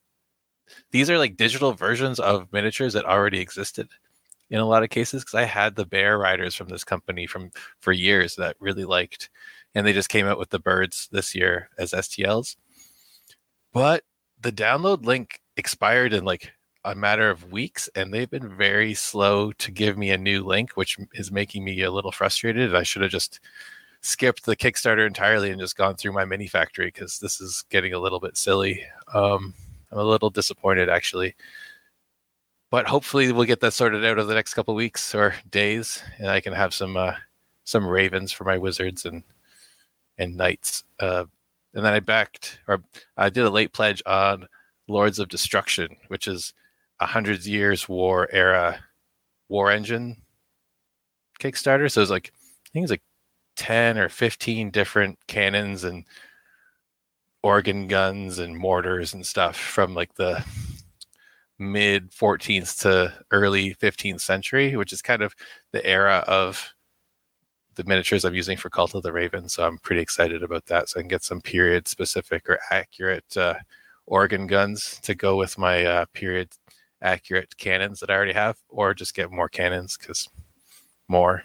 these 0.90 1.10
are 1.10 1.18
like 1.18 1.36
digital 1.36 1.72
versions 1.72 2.18
of 2.18 2.52
miniatures 2.52 2.94
that 2.94 3.04
already 3.04 3.40
existed 3.40 3.88
in 4.50 4.60
a 4.60 4.66
lot 4.66 4.82
of 4.82 4.90
cases 4.90 5.22
because 5.22 5.34
I 5.34 5.44
had 5.44 5.74
the 5.74 5.86
bear 5.86 6.18
riders 6.18 6.54
from 6.54 6.68
this 6.68 6.84
company 6.84 7.26
from 7.26 7.50
for 7.80 7.92
years 7.92 8.36
that 8.36 8.56
really 8.60 8.84
liked, 8.84 9.30
and 9.74 9.86
they 9.86 9.92
just 9.92 10.08
came 10.08 10.26
out 10.26 10.38
with 10.38 10.50
the 10.50 10.58
birds 10.58 11.08
this 11.12 11.34
year 11.34 11.70
as 11.78 11.92
STLs. 11.92 12.56
But 13.72 14.04
the 14.40 14.52
download 14.52 15.04
link 15.04 15.40
expired 15.56 16.12
in 16.12 16.24
like 16.24 16.52
a 16.84 16.94
matter 16.94 17.30
of 17.30 17.50
weeks, 17.50 17.88
and 17.94 18.12
they've 18.12 18.30
been 18.30 18.56
very 18.56 18.94
slow 18.94 19.52
to 19.52 19.70
give 19.70 19.96
me 19.96 20.10
a 20.10 20.18
new 20.18 20.44
link, 20.44 20.72
which 20.74 20.98
is 21.14 21.32
making 21.32 21.64
me 21.64 21.82
a 21.82 21.90
little 21.90 22.12
frustrated. 22.12 22.74
I 22.74 22.82
should 22.82 23.02
have 23.02 23.10
just 23.10 23.40
skipped 24.02 24.44
the 24.44 24.54
Kickstarter 24.54 25.06
entirely 25.06 25.50
and 25.50 25.60
just 25.60 25.78
gone 25.78 25.96
through 25.96 26.12
MyMiniFactory 26.12 26.86
because 26.86 27.18
this 27.18 27.40
is 27.40 27.64
getting 27.70 27.94
a 27.94 27.98
little 27.98 28.20
bit 28.20 28.36
silly. 28.36 28.84
Um, 29.14 29.54
I'm 29.90 29.98
a 29.98 30.04
little 30.04 30.28
disappointed 30.28 30.90
actually 30.90 31.34
but 32.74 32.88
hopefully 32.88 33.30
we'll 33.30 33.44
get 33.44 33.60
that 33.60 33.72
sorted 33.72 34.04
out 34.04 34.18
over 34.18 34.24
the 34.24 34.34
next 34.34 34.54
couple 34.54 34.74
weeks 34.74 35.14
or 35.14 35.36
days, 35.48 36.02
and 36.18 36.28
I 36.28 36.40
can 36.40 36.52
have 36.52 36.74
some 36.74 36.96
uh, 36.96 37.12
some 37.62 37.86
ravens 37.86 38.32
for 38.32 38.42
my 38.42 38.58
wizards 38.58 39.04
and 39.04 39.22
and 40.18 40.36
knights. 40.36 40.82
Uh, 40.98 41.26
and 41.72 41.84
then 41.84 41.92
I 41.92 42.00
backed 42.00 42.58
or 42.66 42.82
I 43.16 43.30
did 43.30 43.44
a 43.44 43.50
late 43.50 43.72
pledge 43.72 44.02
on 44.06 44.48
Lords 44.88 45.20
of 45.20 45.28
Destruction, 45.28 45.94
which 46.08 46.26
is 46.26 46.52
a 46.98 47.06
hundred 47.06 47.46
years 47.46 47.88
war 47.88 48.28
era 48.32 48.80
war 49.48 49.70
engine 49.70 50.16
Kickstarter. 51.38 51.88
So 51.88 52.02
it's 52.02 52.10
like 52.10 52.32
I 52.34 52.68
think 52.72 52.82
it's 52.82 52.90
like 52.90 53.02
ten 53.54 53.98
or 53.98 54.08
fifteen 54.08 54.72
different 54.72 55.20
cannons 55.28 55.84
and 55.84 56.04
organ 57.40 57.86
guns 57.86 58.40
and 58.40 58.58
mortars 58.58 59.14
and 59.14 59.24
stuff 59.24 59.56
from 59.56 59.94
like 59.94 60.16
the 60.16 60.44
mid 61.58 62.10
14th 62.10 62.80
to 62.82 63.12
early 63.30 63.74
15th 63.74 64.20
century, 64.20 64.76
which 64.76 64.92
is 64.92 65.02
kind 65.02 65.22
of 65.22 65.34
the 65.72 65.84
era 65.86 66.24
of 66.26 66.74
the 67.76 67.84
miniatures 67.84 68.24
I'm 68.24 68.34
using 68.34 68.56
for 68.56 68.70
Cult 68.70 68.94
of 68.94 69.02
the 69.02 69.12
Raven. 69.12 69.48
So 69.48 69.66
I'm 69.66 69.78
pretty 69.78 70.02
excited 70.02 70.42
about 70.42 70.66
that. 70.66 70.88
So 70.88 70.98
I 70.98 71.02
can 71.02 71.08
get 71.08 71.24
some 71.24 71.40
period 71.40 71.88
specific 71.88 72.48
or 72.48 72.58
accurate 72.70 73.36
uh, 73.36 73.54
organ 74.06 74.46
guns 74.46 75.00
to 75.02 75.14
go 75.14 75.36
with 75.36 75.58
my 75.58 75.84
uh, 75.84 76.04
period 76.12 76.50
accurate 77.02 77.56
cannons 77.56 78.00
that 78.00 78.10
I 78.10 78.14
already 78.14 78.32
have, 78.32 78.56
or 78.68 78.94
just 78.94 79.14
get 79.14 79.30
more 79.30 79.48
cannons 79.48 79.96
because 79.96 80.28
more. 81.08 81.42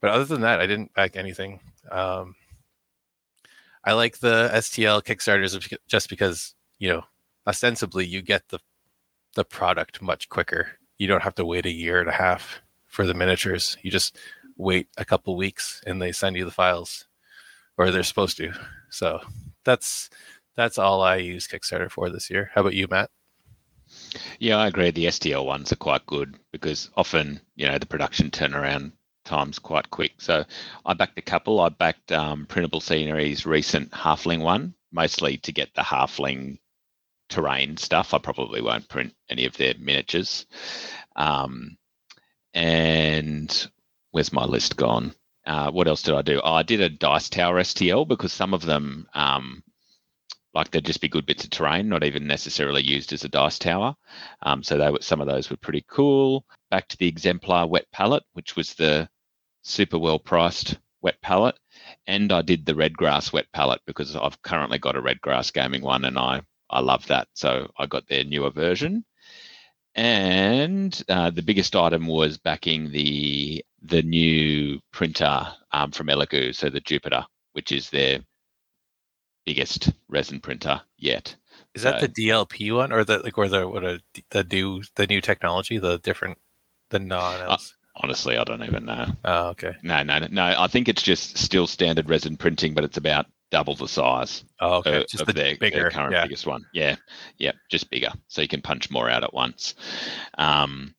But 0.00 0.10
other 0.10 0.24
than 0.24 0.40
that, 0.40 0.60
I 0.60 0.66
didn't 0.66 0.92
back 0.94 1.16
anything. 1.16 1.60
Um, 1.90 2.34
I 3.84 3.92
like 3.92 4.18
the 4.18 4.50
STL 4.54 5.02
Kickstarters 5.02 5.78
just 5.88 6.08
because 6.08 6.54
you 6.78 6.88
know 6.88 7.04
ostensibly 7.46 8.04
you 8.04 8.22
get 8.22 8.48
the 8.48 8.58
the 9.34 9.44
product 9.44 10.02
much 10.02 10.28
quicker. 10.28 10.72
You 10.98 11.08
don't 11.08 11.22
have 11.22 11.34
to 11.36 11.44
wait 11.44 11.66
a 11.66 11.70
year 11.70 12.00
and 12.00 12.08
a 12.08 12.12
half 12.12 12.60
for 12.86 13.06
the 13.06 13.14
miniatures. 13.14 13.76
You 13.82 13.90
just 13.90 14.16
wait 14.56 14.88
a 14.96 15.04
couple 15.04 15.36
weeks 15.36 15.82
and 15.86 16.00
they 16.00 16.12
send 16.12 16.36
you 16.36 16.44
the 16.44 16.50
files, 16.50 17.06
or 17.76 17.90
they're 17.90 18.02
supposed 18.02 18.36
to. 18.38 18.52
So 18.90 19.20
that's 19.64 20.10
that's 20.56 20.78
all 20.78 21.02
I 21.02 21.16
use 21.16 21.48
Kickstarter 21.48 21.90
for 21.90 22.10
this 22.10 22.30
year. 22.30 22.50
How 22.54 22.60
about 22.60 22.74
you, 22.74 22.86
Matt? 22.90 23.10
Yeah, 24.38 24.58
I 24.58 24.68
agree. 24.68 24.90
The 24.90 25.06
STL 25.06 25.44
ones 25.46 25.72
are 25.72 25.76
quite 25.76 26.06
good 26.06 26.38
because 26.50 26.90
often, 26.96 27.40
you 27.56 27.66
know, 27.66 27.78
the 27.78 27.86
production 27.86 28.30
turnaround 28.30 28.92
time's 29.24 29.58
quite 29.58 29.90
quick. 29.90 30.12
So 30.18 30.44
I 30.84 30.94
backed 30.94 31.18
a 31.18 31.22
couple. 31.22 31.60
I 31.60 31.68
backed 31.68 32.12
um, 32.12 32.46
Printable 32.46 32.80
Scenery's 32.80 33.46
recent 33.46 33.90
Halfling 33.92 34.40
one, 34.40 34.74
mostly 34.92 35.36
to 35.38 35.52
get 35.52 35.74
the 35.74 35.82
Halfling 35.82 36.58
terrain 37.32 37.76
stuff. 37.76 38.14
I 38.14 38.18
probably 38.18 38.60
won't 38.60 38.88
print 38.88 39.14
any 39.28 39.46
of 39.46 39.56
their 39.56 39.74
miniatures. 39.78 40.46
Um, 41.16 41.76
and 42.54 43.68
where's 44.10 44.32
my 44.32 44.44
list 44.44 44.76
gone? 44.76 45.14
Uh, 45.46 45.70
what 45.70 45.88
else 45.88 46.02
did 46.02 46.14
I 46.14 46.22
do? 46.22 46.40
Oh, 46.42 46.54
I 46.54 46.62
did 46.62 46.80
a 46.80 46.88
Dice 46.88 47.28
Tower 47.28 47.60
STL 47.60 48.06
because 48.06 48.32
some 48.32 48.54
of 48.54 48.62
them 48.62 49.08
um, 49.14 49.62
like 50.54 50.70
they'd 50.70 50.84
just 50.84 51.00
be 51.00 51.08
good 51.08 51.26
bits 51.26 51.44
of 51.44 51.50
terrain, 51.50 51.88
not 51.88 52.04
even 52.04 52.26
necessarily 52.26 52.82
used 52.82 53.12
as 53.12 53.24
a 53.24 53.28
dice 53.28 53.58
tower. 53.58 53.94
Um, 54.42 54.62
so 54.62 54.76
they 54.76 54.90
were, 54.90 55.00
some 55.00 55.20
of 55.20 55.26
those 55.26 55.50
were 55.50 55.56
pretty 55.56 55.84
cool. 55.88 56.44
Back 56.70 56.88
to 56.88 56.96
the 56.98 57.08
exemplar 57.08 57.66
wet 57.66 57.86
palette, 57.92 58.24
which 58.34 58.56
was 58.56 58.74
the 58.74 59.08
super 59.62 59.98
well 59.98 60.18
priced 60.18 60.78
wet 61.00 61.20
palette, 61.22 61.58
and 62.06 62.32
I 62.32 62.42
did 62.42 62.66
the 62.66 62.74
Redgrass 62.74 63.32
wet 63.32 63.46
palette 63.52 63.80
because 63.86 64.14
I've 64.14 64.40
currently 64.42 64.78
got 64.78 64.96
a 64.96 65.02
Redgrass 65.02 65.52
gaming 65.52 65.82
one, 65.82 66.04
and 66.04 66.18
I 66.18 66.42
I 66.72 66.80
love 66.80 67.06
that. 67.08 67.28
So 67.34 67.70
I 67.78 67.86
got 67.86 68.08
their 68.08 68.24
newer 68.24 68.50
version. 68.50 69.04
And 69.94 71.02
uh, 71.08 71.30
the 71.30 71.42
biggest 71.42 71.76
item 71.76 72.06
was 72.06 72.38
backing 72.38 72.90
the 72.90 73.62
the 73.82 74.02
new 74.02 74.80
printer 74.90 75.46
um, 75.72 75.90
from 75.90 76.06
Elegoo, 76.06 76.54
so 76.54 76.70
the 76.70 76.80
Jupiter, 76.80 77.26
which 77.52 77.72
is 77.72 77.90
their 77.90 78.20
biggest 79.44 79.92
resin 80.08 80.40
printer 80.40 80.80
yet. 80.96 81.34
Is 81.74 81.82
that 81.82 82.00
so, 82.00 82.06
the 82.06 82.28
DLP 82.28 82.74
one, 82.74 82.92
or 82.92 83.04
the 83.04 83.18
like, 83.18 83.36
or 83.36 83.48
the 83.48 83.68
what 83.68 83.84
a 83.84 84.00
the 84.30 84.44
new 84.44 84.82
the 84.94 85.06
new 85.06 85.20
technology, 85.20 85.78
the 85.78 85.98
different 85.98 86.38
the 86.88 86.98
non? 86.98 87.40
Uh, 87.40 87.58
honestly, 87.96 88.38
I 88.38 88.44
don't 88.44 88.62
even 88.62 88.86
know. 88.86 89.06
Oh, 89.24 89.48
okay. 89.48 89.74
No, 89.82 90.02
no, 90.02 90.26
no. 90.30 90.54
I 90.58 90.68
think 90.68 90.88
it's 90.88 91.02
just 91.02 91.36
still 91.36 91.66
standard 91.66 92.08
resin 92.08 92.36
printing, 92.36 92.72
but 92.72 92.84
it's 92.84 92.96
about 92.96 93.26
double 93.52 93.76
the 93.76 93.86
size. 93.86 94.44
Oh, 94.60 94.78
okay. 94.78 95.02
Of, 95.02 95.08
just 95.08 95.26
the 95.26 95.32
their, 95.32 95.56
bigger, 95.56 95.76
their 95.76 95.90
current 95.90 96.12
yeah. 96.12 96.24
biggest 96.24 96.46
one. 96.46 96.64
Yeah, 96.72 96.96
yeah, 97.38 97.52
just 97.70 97.90
bigger, 97.90 98.10
so 98.26 98.42
you 98.42 98.48
can 98.48 98.62
punch 98.62 98.90
more 98.90 99.08
out 99.08 99.22
at 99.22 99.34
once. 99.34 99.76
Um, 100.38 100.94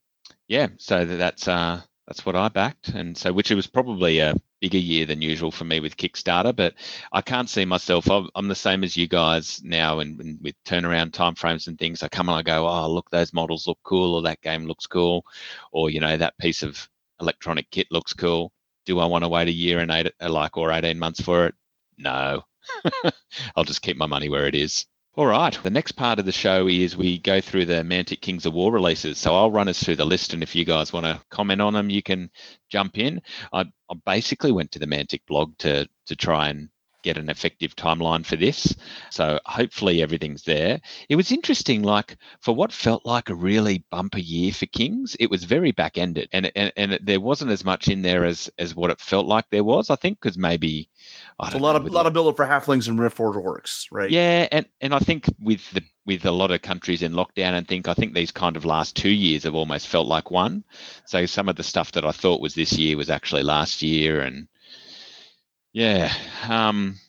yeah, 0.47 0.67
so 0.77 1.03
that's 1.03 1.47
uh, 1.47 1.81
that's 2.07 2.25
what 2.25 2.37
I 2.37 2.47
backed, 2.47 2.89
and 2.89 3.17
so 3.17 3.33
which 3.33 3.51
it 3.51 3.55
was 3.55 3.67
probably 3.67 4.19
a 4.19 4.35
bigger 4.61 4.77
year 4.77 5.05
than 5.05 5.21
usual 5.21 5.51
for 5.51 5.65
me 5.65 5.81
with 5.81 5.97
Kickstarter. 5.97 6.55
But 6.55 6.75
I 7.11 7.21
can't 7.21 7.49
see 7.49 7.65
myself. 7.65 8.07
I'm 8.09 8.47
the 8.47 8.55
same 8.55 8.83
as 8.83 8.95
you 8.95 9.07
guys 9.07 9.61
now, 9.63 9.99
and, 9.99 10.19
and 10.21 10.39
with 10.41 10.55
turnaround 10.63 11.11
timeframes 11.11 11.67
and 11.67 11.77
things. 11.77 12.03
I 12.03 12.07
come 12.07 12.29
and 12.29 12.37
I 12.37 12.43
go, 12.43 12.67
oh, 12.67 12.89
look, 12.89 13.09
those 13.09 13.33
models 13.33 13.67
look 13.67 13.79
cool, 13.83 14.15
or 14.15 14.21
that 14.21 14.41
game 14.41 14.65
looks 14.65 14.85
cool, 14.85 15.25
or 15.71 15.89
you 15.89 15.99
know 15.99 16.15
that 16.15 16.37
piece 16.37 16.61
of 16.61 16.87
electronic 17.19 17.69
kit 17.71 17.87
looks 17.89 18.13
cool. 18.13 18.51
Do 18.85 18.99
I 18.99 19.05
want 19.05 19.23
to 19.23 19.29
wait 19.29 19.47
a 19.47 19.51
year 19.51 19.79
and 19.79 19.89
eight, 19.89 20.11
like 20.21 20.55
or 20.55 20.71
eighteen 20.71 20.99
months 20.99 21.21
for 21.21 21.47
it? 21.47 21.55
No, 21.97 22.43
I'll 23.55 23.63
just 23.63 23.81
keep 23.81 23.97
my 23.97 24.05
money 24.05 24.29
where 24.29 24.47
it 24.47 24.55
is. 24.55 24.85
All 25.15 25.27
right. 25.27 25.55
The 25.61 25.69
next 25.69 25.91
part 25.91 26.17
of 26.17 26.25
the 26.25 26.31
show 26.31 26.67
is 26.67 26.97
we 26.97 27.19
go 27.19 27.39
through 27.39 27.65
the 27.65 27.83
Mantic 27.83 28.19
Kings 28.21 28.47
of 28.47 28.53
War 28.55 28.71
releases. 28.71 29.19
So 29.19 29.35
I'll 29.35 29.51
run 29.51 29.67
us 29.67 29.83
through 29.83 29.97
the 29.97 30.05
list, 30.05 30.33
and 30.33 30.41
if 30.41 30.55
you 30.55 30.65
guys 30.65 30.91
want 30.91 31.05
to 31.05 31.21
comment 31.29 31.61
on 31.61 31.73
them, 31.73 31.91
you 31.91 32.01
can 32.01 32.31
jump 32.69 32.97
in. 32.97 33.21
I, 33.51 33.61
I 33.61 33.95
basically 34.07 34.51
went 34.51 34.71
to 34.71 34.79
the 34.79 34.87
Mantic 34.87 35.21
blog 35.27 35.55
to 35.59 35.87
to 36.07 36.15
try 36.15 36.49
and 36.49 36.69
get 37.03 37.17
an 37.17 37.29
effective 37.29 37.75
timeline 37.75 38.25
for 38.25 38.35
this. 38.35 38.75
So 39.11 39.39
hopefully 39.45 40.01
everything's 40.01 40.43
there. 40.43 40.81
It 41.09 41.15
was 41.15 41.31
interesting, 41.31 41.83
like 41.83 42.17
for 42.39 42.55
what 42.55 42.71
felt 42.71 43.05
like 43.05 43.29
a 43.29 43.35
really 43.35 43.85
bumper 43.91 44.19
year 44.19 44.51
for 44.51 44.65
Kings, 44.67 45.15
it 45.19 45.29
was 45.29 45.43
very 45.43 45.71
back 45.71 45.97
ended, 45.97 46.29
and 46.31 46.51
and 46.55 46.71
and 46.75 46.99
there 47.03 47.19
wasn't 47.19 47.51
as 47.51 47.63
much 47.63 47.87
in 47.87 48.01
there 48.01 48.25
as 48.25 48.49
as 48.57 48.75
what 48.75 48.89
it 48.89 48.99
felt 48.99 49.27
like 49.27 49.45
there 49.49 49.63
was. 49.63 49.89
I 49.89 49.95
think 49.95 50.19
because 50.19 50.37
maybe 50.37 50.89
a 51.39 51.57
lot 51.57 51.73
know, 51.73 51.81
of 51.81 51.85
a 51.85 51.89
lot 51.89 52.05
of 52.05 52.13
build 52.13 52.27
up 52.27 52.37
for 52.37 52.45
halflings 52.45 52.87
and 52.87 52.97
Riftforged 52.99 53.43
orcs, 53.43 53.87
right? 53.91 54.09
Yeah, 54.09 54.47
and 54.51 54.65
and 54.81 54.93
I 54.95 54.99
think 54.99 55.25
with 55.39 55.69
the 55.71 55.81
with 56.05 56.25
a 56.25 56.31
lot 56.31 56.51
of 56.51 56.61
countries 56.61 57.01
in 57.01 57.13
lockdown 57.13 57.53
and 57.53 57.67
think 57.67 57.87
I 57.87 57.93
think 57.93 58.13
these 58.13 58.31
kind 58.31 58.57
of 58.57 58.65
last 58.65 58.95
two 58.95 59.09
years 59.09 59.43
have 59.43 59.55
almost 59.55 59.87
felt 59.87 60.07
like 60.07 60.31
one. 60.31 60.63
So 61.05 61.25
some 61.25 61.49
of 61.49 61.55
the 61.55 61.63
stuff 61.63 61.91
that 61.93 62.05
I 62.05 62.11
thought 62.11 62.41
was 62.41 62.55
this 62.55 62.73
year 62.73 62.97
was 62.97 63.09
actually 63.09 63.43
last 63.43 63.81
year, 63.81 64.21
and 64.21 64.47
yeah. 65.73 66.13
Um, 66.47 66.99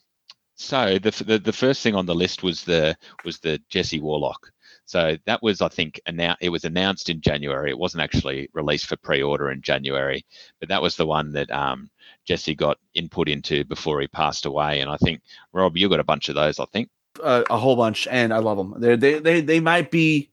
so 0.56 0.98
the, 0.98 1.10
the 1.26 1.38
the 1.38 1.52
first 1.52 1.82
thing 1.82 1.94
on 1.94 2.06
the 2.06 2.14
list 2.14 2.42
was 2.42 2.64
the 2.64 2.96
was 3.24 3.38
the 3.40 3.60
Jesse 3.68 4.00
Warlock. 4.00 4.50
So 4.86 5.16
that 5.24 5.42
was, 5.42 5.62
I 5.62 5.68
think, 5.68 6.00
announced. 6.06 6.42
It 6.42 6.50
was 6.50 6.64
announced 6.64 7.08
in 7.08 7.20
January. 7.20 7.70
It 7.70 7.78
wasn't 7.78 8.02
actually 8.02 8.50
released 8.52 8.86
for 8.86 8.96
pre-order 8.96 9.50
in 9.50 9.62
January, 9.62 10.24
but 10.60 10.68
that 10.68 10.82
was 10.82 10.96
the 10.96 11.06
one 11.06 11.32
that 11.32 11.50
um, 11.50 11.90
Jesse 12.26 12.54
got 12.54 12.78
input 12.94 13.28
into 13.28 13.64
before 13.64 14.00
he 14.00 14.06
passed 14.08 14.44
away. 14.44 14.80
And 14.80 14.90
I 14.90 14.96
think 14.98 15.22
Rob, 15.52 15.76
you 15.76 15.88
got 15.88 16.00
a 16.00 16.04
bunch 16.04 16.28
of 16.28 16.34
those. 16.34 16.60
I 16.60 16.66
think 16.66 16.90
uh, 17.22 17.44
a 17.48 17.56
whole 17.56 17.76
bunch, 17.76 18.06
and 18.10 18.32
I 18.32 18.38
love 18.38 18.58
them. 18.58 18.74
They 18.78 18.96
they 18.96 19.18
they 19.18 19.40
they 19.40 19.60
might 19.60 19.90
be. 19.90 20.30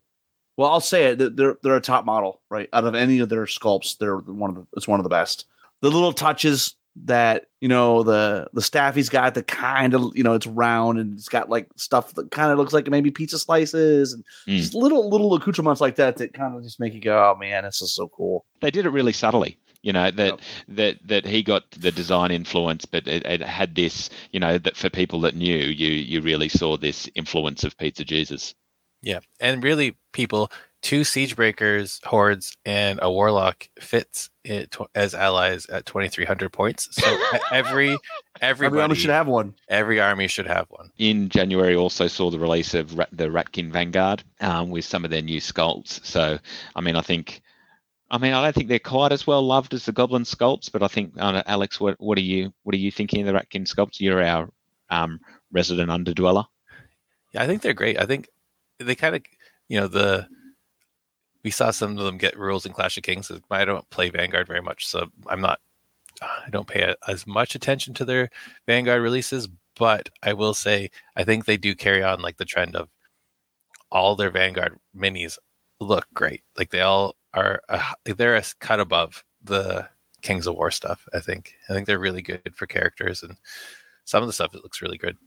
Well, 0.57 0.69
I'll 0.69 0.81
say 0.81 1.05
it. 1.05 1.35
They're 1.37 1.57
they're 1.63 1.77
a 1.77 1.81
top 1.81 2.05
model, 2.05 2.41
right? 2.49 2.69
Out 2.73 2.83
of 2.83 2.93
any 2.93 3.19
of 3.19 3.29
their 3.29 3.45
sculpts, 3.45 3.97
they're 3.97 4.17
one 4.17 4.49
of 4.49 4.55
the. 4.57 4.67
It's 4.75 4.87
one 4.87 4.99
of 4.99 5.03
the 5.03 5.09
best. 5.09 5.45
The 5.81 5.89
little 5.89 6.13
touches 6.13 6.75
that 6.95 7.45
you 7.61 7.69
know 7.69 8.03
the 8.03 8.47
the 8.53 8.61
staff 8.61 8.95
he's 8.95 9.09
got 9.09 9.33
the 9.33 9.43
kind 9.43 9.93
of 9.93 10.11
you 10.13 10.23
know 10.23 10.33
it's 10.33 10.47
round 10.47 10.99
and 10.99 11.13
it's 11.13 11.29
got 11.29 11.49
like 11.49 11.67
stuff 11.77 12.13
that 12.15 12.31
kind 12.31 12.51
of 12.51 12.57
looks 12.57 12.73
like 12.73 12.87
maybe 12.89 13.09
pizza 13.09 13.39
slices 13.39 14.13
and 14.13 14.25
mm. 14.47 14.57
just 14.57 14.73
little 14.73 15.09
little 15.09 15.33
accoutrements 15.33 15.79
like 15.79 15.95
that 15.95 16.17
that 16.17 16.33
kind 16.33 16.55
of 16.55 16.63
just 16.63 16.79
make 16.79 16.93
you 16.93 16.99
go 16.99 17.17
oh 17.17 17.39
man 17.39 17.63
this 17.63 17.81
is 17.81 17.93
so 17.93 18.09
cool 18.09 18.45
they 18.59 18.71
did 18.71 18.85
it 18.85 18.89
really 18.89 19.13
subtly 19.13 19.57
you 19.83 19.93
know 19.93 20.11
that 20.11 20.31
yep. 20.31 20.39
that 20.67 21.07
that 21.07 21.25
he 21.25 21.41
got 21.41 21.69
the 21.71 21.91
design 21.91 22.29
influence 22.29 22.85
but 22.85 23.07
it, 23.07 23.25
it, 23.25 23.41
had 23.41 23.75
this 23.75 24.09
you 24.31 24.39
know 24.39 24.57
that 24.57 24.75
for 24.75 24.89
people 24.89 25.21
that 25.21 25.35
knew 25.35 25.57
you 25.57 25.87
you 25.87 26.19
really 26.21 26.49
saw 26.49 26.75
this 26.75 27.09
influence 27.15 27.63
of 27.63 27.77
pizza 27.77 28.03
jesus 28.03 28.53
yeah 29.01 29.19
and 29.39 29.63
really 29.63 29.95
people 30.11 30.51
two 30.81 31.03
siege 31.03 31.35
breakers, 31.35 31.99
hordes, 32.03 32.57
and 32.65 32.99
a 33.01 33.11
warlock 33.11 33.67
fits 33.79 34.29
it 34.43 34.75
as 34.95 35.13
allies 35.13 35.65
at 35.67 35.85
2300 35.85 36.51
points. 36.51 36.89
So 36.91 37.17
every 37.51 37.97
every 38.41 38.67
army 38.67 38.95
should 38.95 39.11
have 39.11 39.27
one. 39.27 39.55
Every 39.69 39.99
army 39.99 40.27
should 40.27 40.47
have 40.47 40.67
one. 40.69 40.91
In 40.97 41.29
January, 41.29 41.75
also 41.75 42.07
saw 42.07 42.31
the 42.31 42.39
release 42.39 42.73
of 42.73 42.89
the 42.89 43.29
Ratkin 43.29 43.71
Vanguard 43.71 44.23
um, 44.39 44.69
with 44.69 44.85
some 44.85 45.05
of 45.05 45.11
their 45.11 45.21
new 45.21 45.39
sculpts. 45.39 46.03
So 46.05 46.39
I 46.75 46.81
mean, 46.81 46.95
I 46.95 47.01
think. 47.01 47.41
I 48.13 48.17
mean, 48.17 48.33
I 48.33 48.43
don't 48.43 48.53
think 48.53 48.67
they're 48.67 48.77
quite 48.77 49.13
as 49.13 49.25
well 49.25 49.41
loved 49.41 49.73
as 49.73 49.85
the 49.85 49.93
Goblin 49.93 50.23
sculpts, 50.23 50.69
but 50.69 50.83
I 50.83 50.89
think 50.89 51.13
uh, 51.17 51.43
Alex, 51.45 51.79
what 51.79 51.95
what 51.97 52.17
are 52.17 52.21
you 52.21 52.51
what 52.63 52.75
are 52.75 52.79
you 52.79 52.91
thinking 52.91 53.21
of 53.21 53.33
the 53.33 53.39
Ratkin 53.39 53.65
sculpts? 53.65 54.01
You're 54.01 54.21
our 54.21 54.49
um, 54.89 55.21
resident 55.53 55.89
underdweller. 55.89 56.45
Yeah, 57.33 57.43
I 57.43 57.47
think 57.47 57.61
they're 57.61 57.73
great. 57.73 57.97
I 57.97 58.05
think 58.05 58.27
they 58.79 58.95
kind 58.95 59.15
of, 59.15 59.21
you 59.69 59.79
know, 59.79 59.87
the 59.87 60.27
we 61.43 61.51
saw 61.51 61.71
some 61.71 61.97
of 61.97 62.05
them 62.05 62.17
get 62.17 62.37
rules 62.37 62.65
in 62.65 62.73
Clash 62.73 62.97
of 62.97 63.03
Kings. 63.03 63.31
I 63.49 63.65
don't 63.65 63.89
play 63.89 64.09
Vanguard 64.09 64.47
very 64.47 64.61
much, 64.61 64.87
so 64.87 65.07
I'm 65.27 65.41
not. 65.41 65.59
I 66.21 66.49
don't 66.51 66.67
pay 66.67 66.93
as 67.07 67.25
much 67.25 67.55
attention 67.55 67.93
to 67.95 68.05
their 68.05 68.29
Vanguard 68.67 69.01
releases, 69.01 69.47
but 69.75 70.09
I 70.21 70.33
will 70.33 70.53
say 70.53 70.91
I 71.15 71.23
think 71.23 71.45
they 71.45 71.57
do 71.57 71.73
carry 71.73 72.03
on 72.03 72.21
like 72.21 72.37
the 72.37 72.45
trend 72.45 72.75
of 72.75 72.89
all 73.91 74.15
their 74.15 74.29
Vanguard 74.29 74.77
minis 74.95 75.37
look 75.79 76.05
great. 76.13 76.43
Like 76.57 76.69
they 76.69 76.81
all 76.81 77.15
are. 77.33 77.61
Uh, 77.69 77.93
they're 78.05 78.35
a 78.35 78.43
cut 78.59 78.79
above 78.79 79.23
the 79.43 79.87
Kings 80.21 80.47
of 80.47 80.55
War 80.55 80.71
stuff. 80.71 81.07
I 81.13 81.19
think. 81.19 81.53
I 81.69 81.73
think 81.73 81.87
they're 81.87 81.99
really 81.99 82.21
good 82.21 82.53
for 82.55 82.67
characters, 82.67 83.23
and 83.23 83.35
some 84.05 84.21
of 84.21 84.27
the 84.27 84.33
stuff 84.33 84.53
it 84.53 84.63
looks 84.63 84.81
really 84.81 84.97
good. 84.97 85.17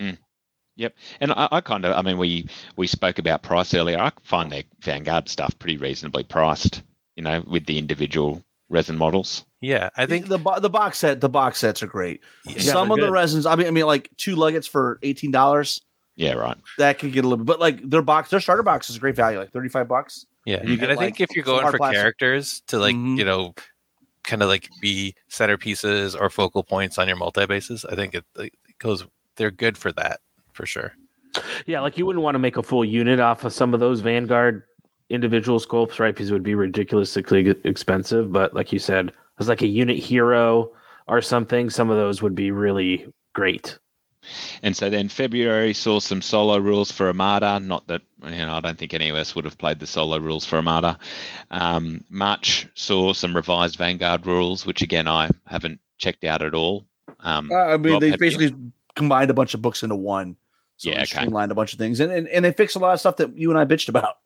Mm. 0.00 0.18
Yep, 0.76 0.94
and 1.20 1.32
I, 1.32 1.48
I 1.52 1.60
kind 1.62 1.84
of, 1.84 1.96
I 1.96 2.02
mean, 2.02 2.18
we 2.18 2.48
we 2.76 2.86
spoke 2.86 3.18
about 3.18 3.42
price 3.42 3.72
earlier. 3.74 3.98
I 3.98 4.12
find 4.22 4.52
their 4.52 4.62
Vanguard 4.80 5.28
stuff 5.28 5.58
pretty 5.58 5.76
reasonably 5.78 6.22
priced. 6.22 6.82
You 7.16 7.22
know, 7.22 7.42
with 7.46 7.64
the 7.64 7.78
individual 7.78 8.44
resin 8.68 8.96
models. 8.98 9.46
Yeah, 9.62 9.88
I 9.96 10.04
think 10.04 10.28
the 10.28 10.36
the 10.60 10.68
box 10.68 10.98
set 10.98 11.20
the 11.22 11.30
box 11.30 11.58
sets 11.60 11.82
are 11.82 11.86
great. 11.86 12.20
Yeah, 12.44 12.58
Some 12.60 12.88
they're 12.88 12.98
of 12.98 13.04
the 13.06 13.10
resins, 13.10 13.46
I 13.46 13.56
mean, 13.56 13.66
I 13.66 13.70
mean, 13.70 13.86
like 13.86 14.10
two 14.18 14.36
Legates 14.36 14.66
for 14.66 14.98
eighteen 15.02 15.30
dollars. 15.30 15.80
Yeah, 16.14 16.34
right. 16.34 16.56
That 16.78 16.98
could 16.98 17.12
get 17.12 17.24
a 17.24 17.28
little 17.28 17.44
bit, 17.44 17.46
but 17.46 17.60
like 17.60 17.88
their 17.88 18.02
box, 18.02 18.28
their 18.30 18.40
starter 18.40 18.62
box 18.62 18.90
is 18.90 18.96
a 18.96 19.00
great 19.00 19.16
value, 19.16 19.38
like 19.38 19.50
thirty 19.52 19.68
five 19.70 19.88
bucks. 19.88 20.26
Yeah, 20.44 20.58
And 20.58 20.68
you 20.68 20.72
and 20.74 20.80
get, 20.80 20.90
I 20.90 20.96
think 20.96 21.18
like, 21.18 21.20
if 21.22 21.34
you're 21.34 21.44
going 21.44 21.66
for 21.70 21.78
plastic. 21.78 22.00
characters 22.00 22.62
to 22.68 22.78
like 22.78 22.94
Mhm. 22.94 23.16
you 23.18 23.24
know, 23.24 23.54
kind 24.24 24.42
of 24.42 24.48
like 24.48 24.68
be 24.80 25.14
centerpieces 25.30 26.14
or 26.20 26.28
focal 26.30 26.62
points 26.62 26.98
on 26.98 27.08
your 27.08 27.16
multi 27.16 27.46
bases, 27.46 27.84
I 27.86 27.94
think 27.94 28.14
it, 28.14 28.24
it 28.38 28.52
goes. 28.78 29.06
They're 29.36 29.50
good 29.50 29.76
for 29.78 29.92
that 29.92 30.20
for 30.56 30.66
sure. 30.66 30.92
Yeah, 31.66 31.80
like 31.80 31.98
you 31.98 32.06
wouldn't 32.06 32.22
want 32.22 32.34
to 32.34 32.38
make 32.38 32.56
a 32.56 32.62
full 32.62 32.84
unit 32.84 33.20
off 33.20 33.44
of 33.44 33.52
some 33.52 33.74
of 33.74 33.80
those 33.80 34.00
Vanguard 34.00 34.62
individual 35.10 35.60
sculpts, 35.60 35.98
right? 36.00 36.14
Because 36.14 36.30
it 36.30 36.32
would 36.32 36.42
be 36.42 36.54
ridiculously 36.54 37.22
expensive. 37.64 38.32
But 38.32 38.54
like 38.54 38.72
you 38.72 38.78
said, 38.78 39.12
as 39.38 39.48
like 39.48 39.62
a 39.62 39.66
unit 39.66 39.98
hero 39.98 40.72
or 41.06 41.20
something, 41.20 41.68
some 41.70 41.90
of 41.90 41.96
those 41.98 42.22
would 42.22 42.34
be 42.34 42.50
really 42.50 43.12
great. 43.34 43.78
And 44.62 44.76
so 44.76 44.90
then 44.90 45.08
February 45.08 45.72
saw 45.72 46.00
some 46.00 46.20
solo 46.20 46.58
rules 46.58 46.90
for 46.90 47.06
Armada. 47.06 47.60
Not 47.60 47.86
that 47.86 48.02
you 48.24 48.30
know, 48.30 48.54
I 48.54 48.60
don't 48.60 48.76
think 48.76 48.92
any 48.94 49.08
of 49.08 49.14
us 49.14 49.36
would 49.36 49.44
have 49.44 49.58
played 49.58 49.78
the 49.78 49.86
solo 49.86 50.18
rules 50.18 50.44
for 50.44 50.56
Armada. 50.56 50.98
Um, 51.52 52.02
March 52.10 52.66
saw 52.74 53.12
some 53.12 53.36
revised 53.36 53.76
Vanguard 53.76 54.26
rules, 54.26 54.66
which 54.66 54.82
again 54.82 55.06
I 55.06 55.30
haven't 55.46 55.78
checked 55.98 56.24
out 56.24 56.42
at 56.42 56.54
all. 56.54 56.86
Um, 57.20 57.52
Uh, 57.52 57.56
I 57.56 57.76
mean, 57.76 57.92
Rob, 57.92 58.00
they 58.00 58.10
have 58.10 58.20
you? 58.20 58.26
basically 58.30 58.56
combined 58.96 59.30
a 59.30 59.34
bunch 59.34 59.54
of 59.54 59.62
books 59.62 59.82
into 59.84 59.94
one. 59.94 60.36
So 60.78 60.88
Yeah, 60.90 60.96
they 60.96 61.02
okay. 61.02 61.16
streamlined 61.16 61.52
a 61.52 61.54
bunch 61.54 61.72
of 61.72 61.78
things, 61.78 62.00
and, 62.00 62.12
and 62.12 62.28
and 62.28 62.44
they 62.44 62.52
fixed 62.52 62.76
a 62.76 62.78
lot 62.78 62.92
of 62.94 63.00
stuff 63.00 63.16
that 63.16 63.36
you 63.36 63.50
and 63.50 63.58
I 63.58 63.64
bitched 63.64 63.88
about 63.88 64.16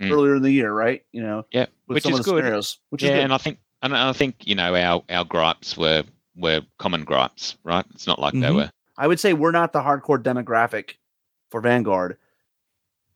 Mm. 0.00 0.10
earlier 0.10 0.34
in 0.36 0.42
the 0.42 0.50
year, 0.50 0.72
right? 0.72 1.04
You 1.12 1.22
know, 1.22 1.44
yeah, 1.52 1.66
with 1.86 1.96
which 1.96 2.04
some 2.04 2.14
is 2.14 2.20
of 2.20 2.24
the 2.24 2.32
good. 2.32 2.38
scenarios, 2.38 2.78
which 2.88 3.02
yeah, 3.02 3.10
is 3.10 3.14
good. 3.16 3.24
and 3.24 3.32
I 3.34 3.36
think 3.38 3.58
and 3.82 3.94
I 3.94 4.12
think 4.14 4.36
you 4.46 4.54
know 4.54 4.74
our 4.74 5.02
our 5.10 5.24
gripes 5.24 5.76
were 5.76 6.04
were 6.34 6.62
common 6.78 7.04
gripes, 7.04 7.56
right? 7.62 7.84
It's 7.94 8.06
not 8.06 8.18
like 8.18 8.32
they 8.32 8.40
Mhm. 8.40 8.54
were. 8.54 8.70
I 8.96 9.06
would 9.06 9.20
say 9.20 9.32
we're 9.34 9.50
not 9.50 9.72
the 9.74 9.80
hardcore 9.82 10.20
demographic 10.22 10.92
for 11.50 11.60
Vanguard, 11.60 12.16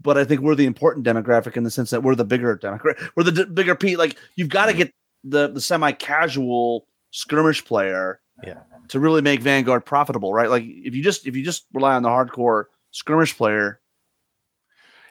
but 0.02 0.18
I 0.18 0.24
think 0.24 0.42
we're 0.42 0.54
the 0.54 0.66
important 0.66 1.06
demographic 1.06 1.56
in 1.56 1.64
the 1.64 1.70
sense 1.70 1.88
that 1.90 2.02
we're 2.02 2.14
the 2.14 2.24
bigger 2.26 2.56
demographic. 2.58 3.10
We're 3.16 3.22
the 3.24 3.32
d- 3.32 3.44
bigger 3.46 3.74
P. 3.74 3.96
Like 3.96 4.16
you've 4.36 4.50
got 4.50 4.66
to 4.66 4.74
get 4.74 4.92
the 5.24 5.48
the 5.48 5.60
semi 5.62 5.92
casual 5.92 6.86
skirmish 7.10 7.64
player, 7.64 8.20
Yeah. 8.44 8.58
to 8.88 9.00
really 9.00 9.22
make 9.22 9.40
Vanguard 9.40 9.84
profitable, 9.86 10.34
right? 10.34 10.50
Like 10.50 10.64
if 10.66 10.94
you 10.94 11.02
just 11.02 11.26
if 11.26 11.34
you 11.36 11.42
just 11.42 11.64
rely 11.72 11.94
on 11.94 12.02
the 12.02 12.10
hardcore 12.10 12.64
skirmish 12.96 13.36
player, 13.36 13.80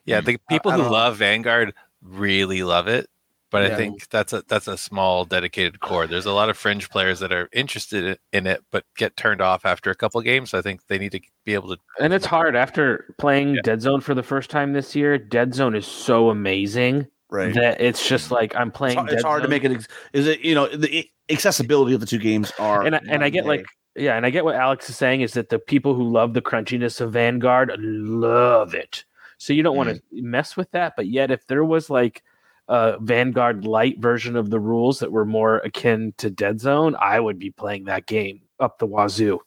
Yeah, 0.05 0.21
the 0.21 0.38
people 0.49 0.71
I 0.71 0.75
who 0.75 0.81
don't 0.81 0.91
know. 0.91 0.97
love 0.97 1.17
Vanguard 1.17 1.73
really 2.01 2.61
love 2.63 2.88
it, 2.88 3.07
but 3.51 3.63
Yeah. 3.67 3.73
I 3.73 3.77
think 3.77 4.09
that's 4.09 4.33
a 4.33 4.43
that's 4.47 4.67
a 4.67 4.77
small 4.77 5.25
dedicated 5.25 5.79
core. 5.79 6.05
There's 6.07 6.25
a 6.25 6.31
lot 6.31 6.49
of 6.49 6.57
fringe 6.57 6.89
players 6.89 7.19
that 7.19 7.31
are 7.31 7.49
interested 7.53 8.19
in 8.33 8.45
it, 8.47 8.63
but 8.71 8.83
get 8.97 9.17
turned 9.17 9.41
off 9.41 9.65
after 9.65 9.89
a 9.91 9.95
couple 9.95 10.21
games. 10.21 10.51
So 10.51 10.59
I 10.59 10.61
think 10.61 10.81
they 10.88 10.97
need 10.99 11.11
to 11.13 11.21
be 11.45 11.53
able 11.53 11.69
to. 11.75 11.81
And 11.99 12.13
it's 12.13 12.25
hard 12.25 12.55
after 12.55 13.15
playing 13.17 13.55
Yeah. 13.55 13.61
Dead 13.63 13.81
Zone 13.81 14.01
for 14.01 14.13
the 14.13 14.23
first 14.23 14.49
time 14.49 14.73
this 14.73 14.95
year. 14.95 15.17
Dead 15.17 15.53
Zone 15.55 15.75
is 15.75 15.88
so 15.88 16.29
amazing 16.29 17.07
right? 17.31 17.53
that 17.55 17.81
it's 17.81 18.07
just 18.07 18.29
like 18.31 18.55
I'm 18.55 18.67
It's, 18.69 18.77
playing. 18.77 18.97
hard- 18.97 19.09
it's 19.11 19.23
Dead 19.23 19.27
hard 19.27 19.43
to 19.43 19.49
make 19.49 19.63
it. 19.63 19.71
Ex- 19.71 19.88
is 20.13 20.27
it 20.27 20.41
you 20.41 20.53
know 20.55 20.67
the 20.67 21.09
accessibility 21.29 21.95
of 21.95 21.99
the 21.99 22.05
two 22.05 22.19
games 22.19 22.51
are 22.59 22.83
and 22.86 22.95
I, 22.95 22.99
and 23.09 23.23
I 23.23 23.29
get 23.29 23.45
like 23.47 23.65
yeah, 23.95 24.17
and 24.17 24.25
I 24.25 24.29
get 24.29 24.45
what 24.45 24.55
Alex 24.55 24.89
is 24.89 24.97
saying 24.97 25.21
is 25.21 25.33
that 25.33 25.49
the 25.49 25.59
people 25.59 25.93
who 25.93 26.03
love 26.03 26.33
the 26.33 26.41
crunchiness 26.41 26.99
of 26.99 27.13
Vanguard 27.13 27.71
love 27.79 28.73
it. 28.73 29.05
So 29.37 29.53
you 29.53 29.63
don't 29.63 29.77
want 29.77 29.89
to 29.89 29.95
mm. 29.95 30.01
mess 30.23 30.57
with 30.57 30.71
that. 30.71 30.93
But 30.95 31.07
yet, 31.07 31.31
if 31.31 31.47
there 31.47 31.63
was 31.63 31.89
like 31.89 32.23
a 32.67 32.97
Vanguard 32.99 33.65
light 33.65 33.99
version 33.99 34.35
of 34.35 34.49
the 34.49 34.59
rules 34.59 34.99
that 34.99 35.11
were 35.11 35.25
more 35.25 35.57
akin 35.57 36.13
to 36.17 36.29
Dead 36.29 36.59
Zone, 36.59 36.95
I 36.99 37.19
would 37.19 37.39
be 37.39 37.51
playing 37.51 37.85
that 37.85 38.05
game 38.05 38.41
up 38.59 38.79
the 38.79 38.87
wazoo. 38.87 39.39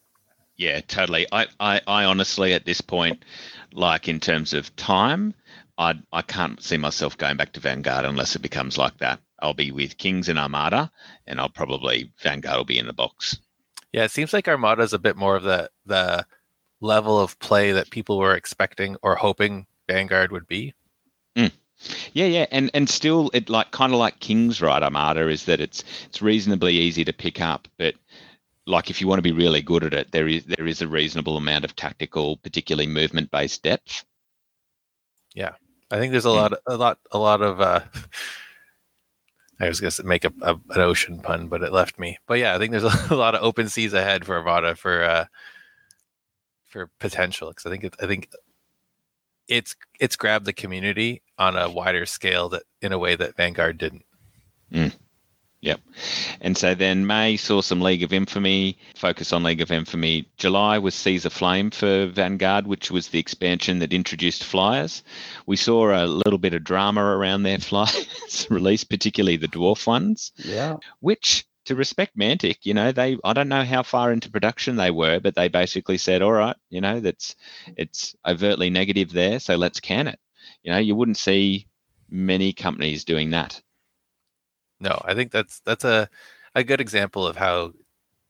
Yeah, 0.57 0.80
totally. 0.80 1.26
I, 1.30 1.46
I, 1.61 1.80
I 1.86 2.05
honestly, 2.05 2.53
at 2.53 2.64
this 2.64 2.80
point, 2.80 3.24
like 3.72 4.09
in 4.09 4.18
terms 4.18 4.53
of 4.53 4.74
time, 4.76 5.34
I, 5.78 5.94
I 6.12 6.22
can't 6.22 6.61
see 6.62 6.76
myself 6.76 7.16
going 7.16 7.36
back 7.36 7.53
to 7.53 7.61
Vanguard 7.61 8.05
unless 8.05 8.34
it 8.34 8.42
becomes 8.42 8.76
like 8.76 8.99
that. 8.99 9.20
I'll 9.40 9.55
be 9.55 9.70
with 9.70 9.99
Kings 9.99 10.28
and 10.28 10.38
Armada, 10.38 10.90
and 11.26 11.38
I'll 11.38 11.49
probably 11.49 12.12
Vanguard 12.20 12.57
will 12.57 12.64
be 12.64 12.78
in 12.78 12.88
the 12.88 12.92
box. 12.92 13.38
Yeah, 13.93 14.05
it 14.05 14.11
seems 14.11 14.32
like 14.32 14.49
Armada 14.49 14.82
is 14.82 14.93
a 14.93 14.99
bit 14.99 15.16
more 15.16 15.36
of 15.36 15.43
the 15.43 15.70
the 15.86 16.26
level 16.80 17.18
of 17.18 17.39
play 17.39 17.72
that 17.72 17.91
people 17.91 18.18
were 18.18 18.34
expecting 18.34 18.97
or 19.03 19.16
hoping 19.16 19.66
Vanguard 19.89 20.30
would 20.30 20.47
be. 20.47 20.74
Yeah, 22.12 22.26
yeah, 22.26 22.47
and 22.51 22.70
and 22.74 22.89
still, 22.89 23.30
it 23.32 23.49
like 23.49 23.70
kind 23.70 23.93
of 23.93 23.99
like 23.99 24.18
Kings, 24.20 24.61
right? 24.61 24.82
Armada 24.82 25.28
is 25.28 25.45
that 25.45 25.61
it's 25.61 25.84
it's 26.07 26.20
reasonably 26.20 26.74
easy 26.74 27.05
to 27.05 27.12
pick 27.12 27.41
up, 27.41 27.68
but 27.78 27.95
like 28.66 28.91
if 28.91 29.01
you 29.01 29.07
want 29.07 29.18
to 29.18 29.22
be 29.22 29.32
really 29.32 29.62
good 29.62 29.84
at 29.84 29.95
it, 29.95 30.11
there 30.11 30.26
is 30.26 30.45
there 30.45 30.66
is 30.66 30.82
a 30.82 30.89
reasonable 30.89 31.36
amount 31.36 31.64
of 31.64 31.76
tactical, 31.76 32.36
particularly 32.39 32.89
movement 32.89 33.30
based 33.30 33.62
depth. 33.62 34.05
Yeah, 35.34 35.53
I 35.91 35.99
think 35.99 36.11
there's 36.11 36.24
a 36.24 36.30
lot, 36.30 36.55
a 36.66 36.76
lot, 36.76 36.99
a 37.12 37.18
lot 37.18 37.43
of. 37.43 37.61
uh 37.61 37.80
I 39.61 39.68
was 39.68 39.80
going 39.80 39.90
to 39.90 40.04
make 40.04 40.24
a, 40.24 40.32
a, 40.42 40.54
an 40.54 40.80
ocean 40.80 41.20
pun, 41.20 41.48
but 41.48 41.62
it 41.62 41.72
left 41.72 41.98
me. 41.98 42.18
But 42.26 42.38
yeah, 42.38 42.54
I 42.54 42.59
think 42.59 42.70
there's 42.70 42.84
a 43.11 43.14
lot 43.16 43.34
of 43.34 43.42
open 43.42 43.68
seas 43.68 43.92
ahead 43.92 44.24
for 44.24 44.36
Armada 44.36 44.74
for 44.74 45.02
uh 45.04 45.24
for 46.66 46.90
potential 46.98 47.48
because 47.48 47.66
I 47.66 47.70
think 47.70 47.84
it, 47.84 47.96
I 48.00 48.06
think 48.06 48.28
it's 49.48 49.74
it's 49.98 50.16
grabbed 50.16 50.44
the 50.44 50.52
community 50.52 51.22
on 51.38 51.56
a 51.56 51.70
wider 51.70 52.06
scale 52.06 52.48
that 52.50 52.62
in 52.82 52.92
a 52.92 52.98
way 52.98 53.16
that 53.16 53.36
Vanguard 53.36 53.78
didn't. 53.78 54.04
And 56.40 56.56
so 56.56 56.74
then 56.74 57.06
May 57.06 57.36
saw 57.36 57.61
some 57.61 57.80
League 57.80 58.02
of 58.02 58.12
Infamy, 58.12 58.78
focus 58.94 59.32
on 59.32 59.42
League 59.42 59.61
of 59.61 59.72
Infamy. 59.72 60.28
July 60.36 60.78
was 60.78 60.94
Caesar 60.94 61.30
Flame 61.30 61.70
for 61.70 62.06
Vanguard, 62.06 62.66
which 62.66 62.90
was 62.90 63.09
the 63.09 63.18
expansion 63.18 63.80
that 63.80 63.92
introduced 63.92 64.44
flyers. 64.44 65.02
We 65.46 65.56
saw 65.56 65.92
a 65.92 66.06
little 66.06 66.38
bit 66.38 66.54
of 66.54 66.64
drama 66.64 67.02
around 67.02 67.42
their 67.42 67.59
flyers 67.59 68.46
release, 68.50 68.84
particularly 68.84 69.36
the 69.36 69.48
dwarf 69.48 69.86
ones, 69.86 70.32
yeah, 70.36 70.76
which 71.00 71.44
to 71.64 71.74
respect 71.74 72.16
Mantic, 72.16 72.59
you 72.62 72.72
know, 72.72 72.92
they 72.92 73.18
I 73.24 73.34
don't 73.34 73.48
know 73.48 73.64
how 73.64 73.82
far 73.82 74.11
into 74.11 74.30
production 74.30 74.76
they 74.76 74.90
were, 74.90 75.20
but 75.20 75.34
they 75.34 75.48
basically 75.48 75.98
said, 75.98 76.22
All 76.22 76.32
right, 76.32 76.56
you 76.70 76.80
know, 76.80 77.00
that's 77.00 77.36
it's 77.76 78.16
overtly 78.26 78.70
negative 78.70 79.12
there, 79.12 79.38
so 79.38 79.56
let's 79.56 79.80
can 79.80 80.06
it. 80.06 80.18
You 80.62 80.72
know, 80.72 80.78
you 80.78 80.94
wouldn't 80.94 81.18
see 81.18 81.66
many 82.09 82.54
companies 82.54 83.04
doing 83.04 83.30
that. 83.30 83.61
No, 84.81 85.01
I 85.05 85.14
think 85.14 85.33
that's 85.33 85.61
that's 85.61 85.85
a 85.85 86.09
a 86.55 86.64
good 86.64 86.81
example 86.81 87.26
of 87.26 87.37
how 87.37 87.72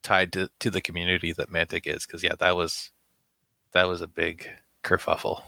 tied 0.02 0.32
to, 0.34 0.50
to 0.60 0.70
the 0.70 0.80
community 0.80 1.32
that 1.32 1.50
Mantic 1.50 1.86
is 1.86 2.06
because 2.06 2.22
yeah, 2.22 2.34
that 2.38 2.56
was 2.56 2.90
that 3.72 3.88
was 3.88 4.00
a 4.00 4.06
big 4.06 4.48
kerfuffle. 4.82 5.42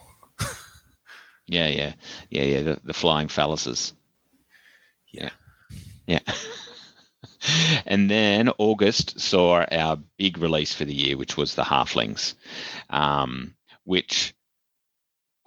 Yeah, 1.51 1.67
yeah, 1.67 1.93
yeah, 2.31 2.43
yeah. 2.45 2.63
The, 2.63 2.81
the 2.85 2.93
flying 2.93 3.27
phalluses. 3.27 3.93
Yeah. 5.13 5.31
Yeah. 6.07 6.21
and 7.87 8.09
then 8.09 8.51
August 8.59 9.19
saw 9.19 9.65
our 9.73 9.99
big 10.17 10.39
release 10.39 10.73
for 10.73 10.85
the 10.85 10.95
year, 10.95 11.17
which 11.17 11.37
was 11.37 11.57
the 11.57 11.65
Halflings, 11.65 12.35
um, 12.89 13.55
which 13.83 14.33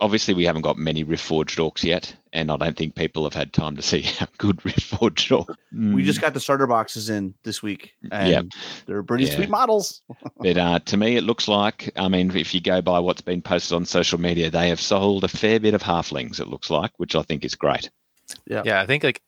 obviously 0.04 0.34
we 0.34 0.44
haven't 0.44 0.62
got 0.64 0.78
many 0.78 1.04
Riftforged 1.06 1.58
orcs 1.58 1.84
yet, 1.84 2.14
and 2.34 2.52
I 2.52 2.58
don't 2.58 2.76
think 2.76 2.94
people 2.96 3.24
have 3.24 3.34
had 3.34 3.54
time 3.54 3.76
to 3.78 3.82
see 3.82 4.02
how 4.20 4.28
good 4.38 4.58
Riftforged 4.58 5.46
orcs. 5.46 5.94
we 5.94 6.04
just 6.04 6.20
got 6.22 6.34
the 6.34 6.40
starter 6.40 6.68
boxes 6.68 7.10
in 7.10 7.34
this 7.44 7.64
week, 7.64 7.94
and 8.12 8.30
Yep. 8.30 8.46
they're 8.86 9.04
pretty 9.04 9.26
Yeah. 9.26 9.36
sweet 9.36 9.50
models. 9.50 10.02
But 10.38 10.58
uh, 10.58 10.80
to 10.80 10.98
me, 10.98 11.16
it 11.16 11.24
looks 11.24 11.48
like, 11.48 11.90
I 11.96 12.10
mean, 12.10 12.36
if 12.36 12.54
you 12.54 12.60
go 12.60 12.82
by 12.82 13.00
what's 13.00 13.22
been 13.22 13.42
posted 13.42 13.76
on 13.76 13.86
social 13.86 14.20
media, 14.20 14.50
they 14.52 14.68
have 14.70 14.82
sold 14.82 15.24
a 15.24 15.30
fair 15.30 15.60
bit 15.60 15.74
of 15.74 15.82
halflings, 15.82 16.40
it 16.42 16.48
looks 16.50 16.70
like, 16.70 16.92
which 16.98 17.16
I 17.16 17.22
think 17.22 17.46
is 17.46 17.56
great. 17.56 17.90
Yeah, 18.46 18.82
I 18.82 18.86
think 18.86 19.04
like 19.04 19.22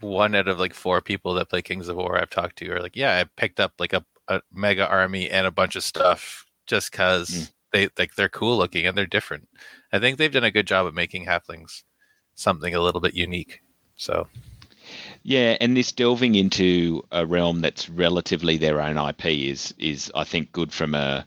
one 0.00 0.34
out 0.36 0.46
of 0.48 0.58
like 0.60 0.74
four 0.74 1.00
people 1.00 1.34
that 1.34 1.48
play 1.48 1.62
Kings 1.62 1.88
of 1.88 1.96
War 1.96 2.16
I've 2.18 2.30
talked 2.30 2.56
to 2.58 2.70
are 2.70 2.80
like, 2.80 2.94
yeah, 2.96 3.18
I 3.18 3.24
picked 3.40 3.58
up 3.60 3.72
like 3.78 3.92
a, 3.92 4.04
a 4.28 4.40
mega 4.52 4.86
army 4.88 5.28
and 5.30 5.46
a 5.46 5.50
bunch 5.50 5.74
of 5.76 5.82
stuff 5.84 6.44
just 6.66 6.92
because 6.92 7.28
Mm. 7.30 7.52
they 7.72 7.88
like 7.98 8.14
they're 8.14 8.28
cool 8.28 8.56
looking 8.58 8.86
and 8.86 8.96
they're 8.96 9.06
different. 9.06 9.48
I 9.92 9.98
think 9.98 10.18
they've 10.18 10.32
done 10.32 10.44
a 10.44 10.50
good 10.50 10.66
job 10.66 10.86
of 10.86 10.94
making 10.94 11.26
halflings 11.26 11.82
something 12.34 12.74
a 12.74 12.80
little 12.80 13.00
bit 13.00 13.14
unique. 13.14 13.60
So 13.96 14.26
Yeah, 15.22 15.56
and 15.60 15.76
this 15.76 15.92
delving 15.92 16.34
into 16.34 17.04
a 17.12 17.26
realm 17.26 17.60
that's 17.60 17.88
relatively 17.88 18.56
their 18.56 18.80
own 18.80 18.96
IP 18.96 19.26
is 19.26 19.74
is 19.78 20.10
I 20.14 20.24
think 20.24 20.52
good 20.52 20.72
from 20.72 20.94
a 20.94 21.26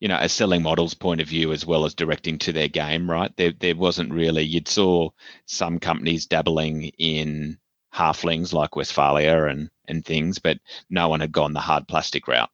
you 0.00 0.08
know 0.08 0.18
a 0.20 0.28
selling 0.28 0.62
models 0.62 0.94
point 0.94 1.20
of 1.20 1.28
view 1.28 1.52
as 1.52 1.66
well 1.66 1.84
as 1.84 1.94
directing 1.94 2.38
to 2.40 2.52
their 2.52 2.68
game. 2.68 3.10
Right 3.10 3.34
there, 3.36 3.52
there 3.58 3.76
wasn't 3.76 4.12
really 4.12 4.42
you'd 4.44 4.68
saw 4.68 5.10
some 5.46 5.78
companies 5.78 6.26
dabbling 6.26 6.84
in 6.98 7.58
halflings 7.94 8.52
like 8.52 8.76
Westfalia 8.76 9.50
and 9.50 9.70
and 9.88 10.04
things, 10.04 10.38
but 10.38 10.58
no 10.90 11.08
one 11.08 11.20
had 11.20 11.32
gone 11.32 11.52
the 11.52 11.60
hard 11.60 11.86
plastic 11.86 12.26
route. 12.28 12.50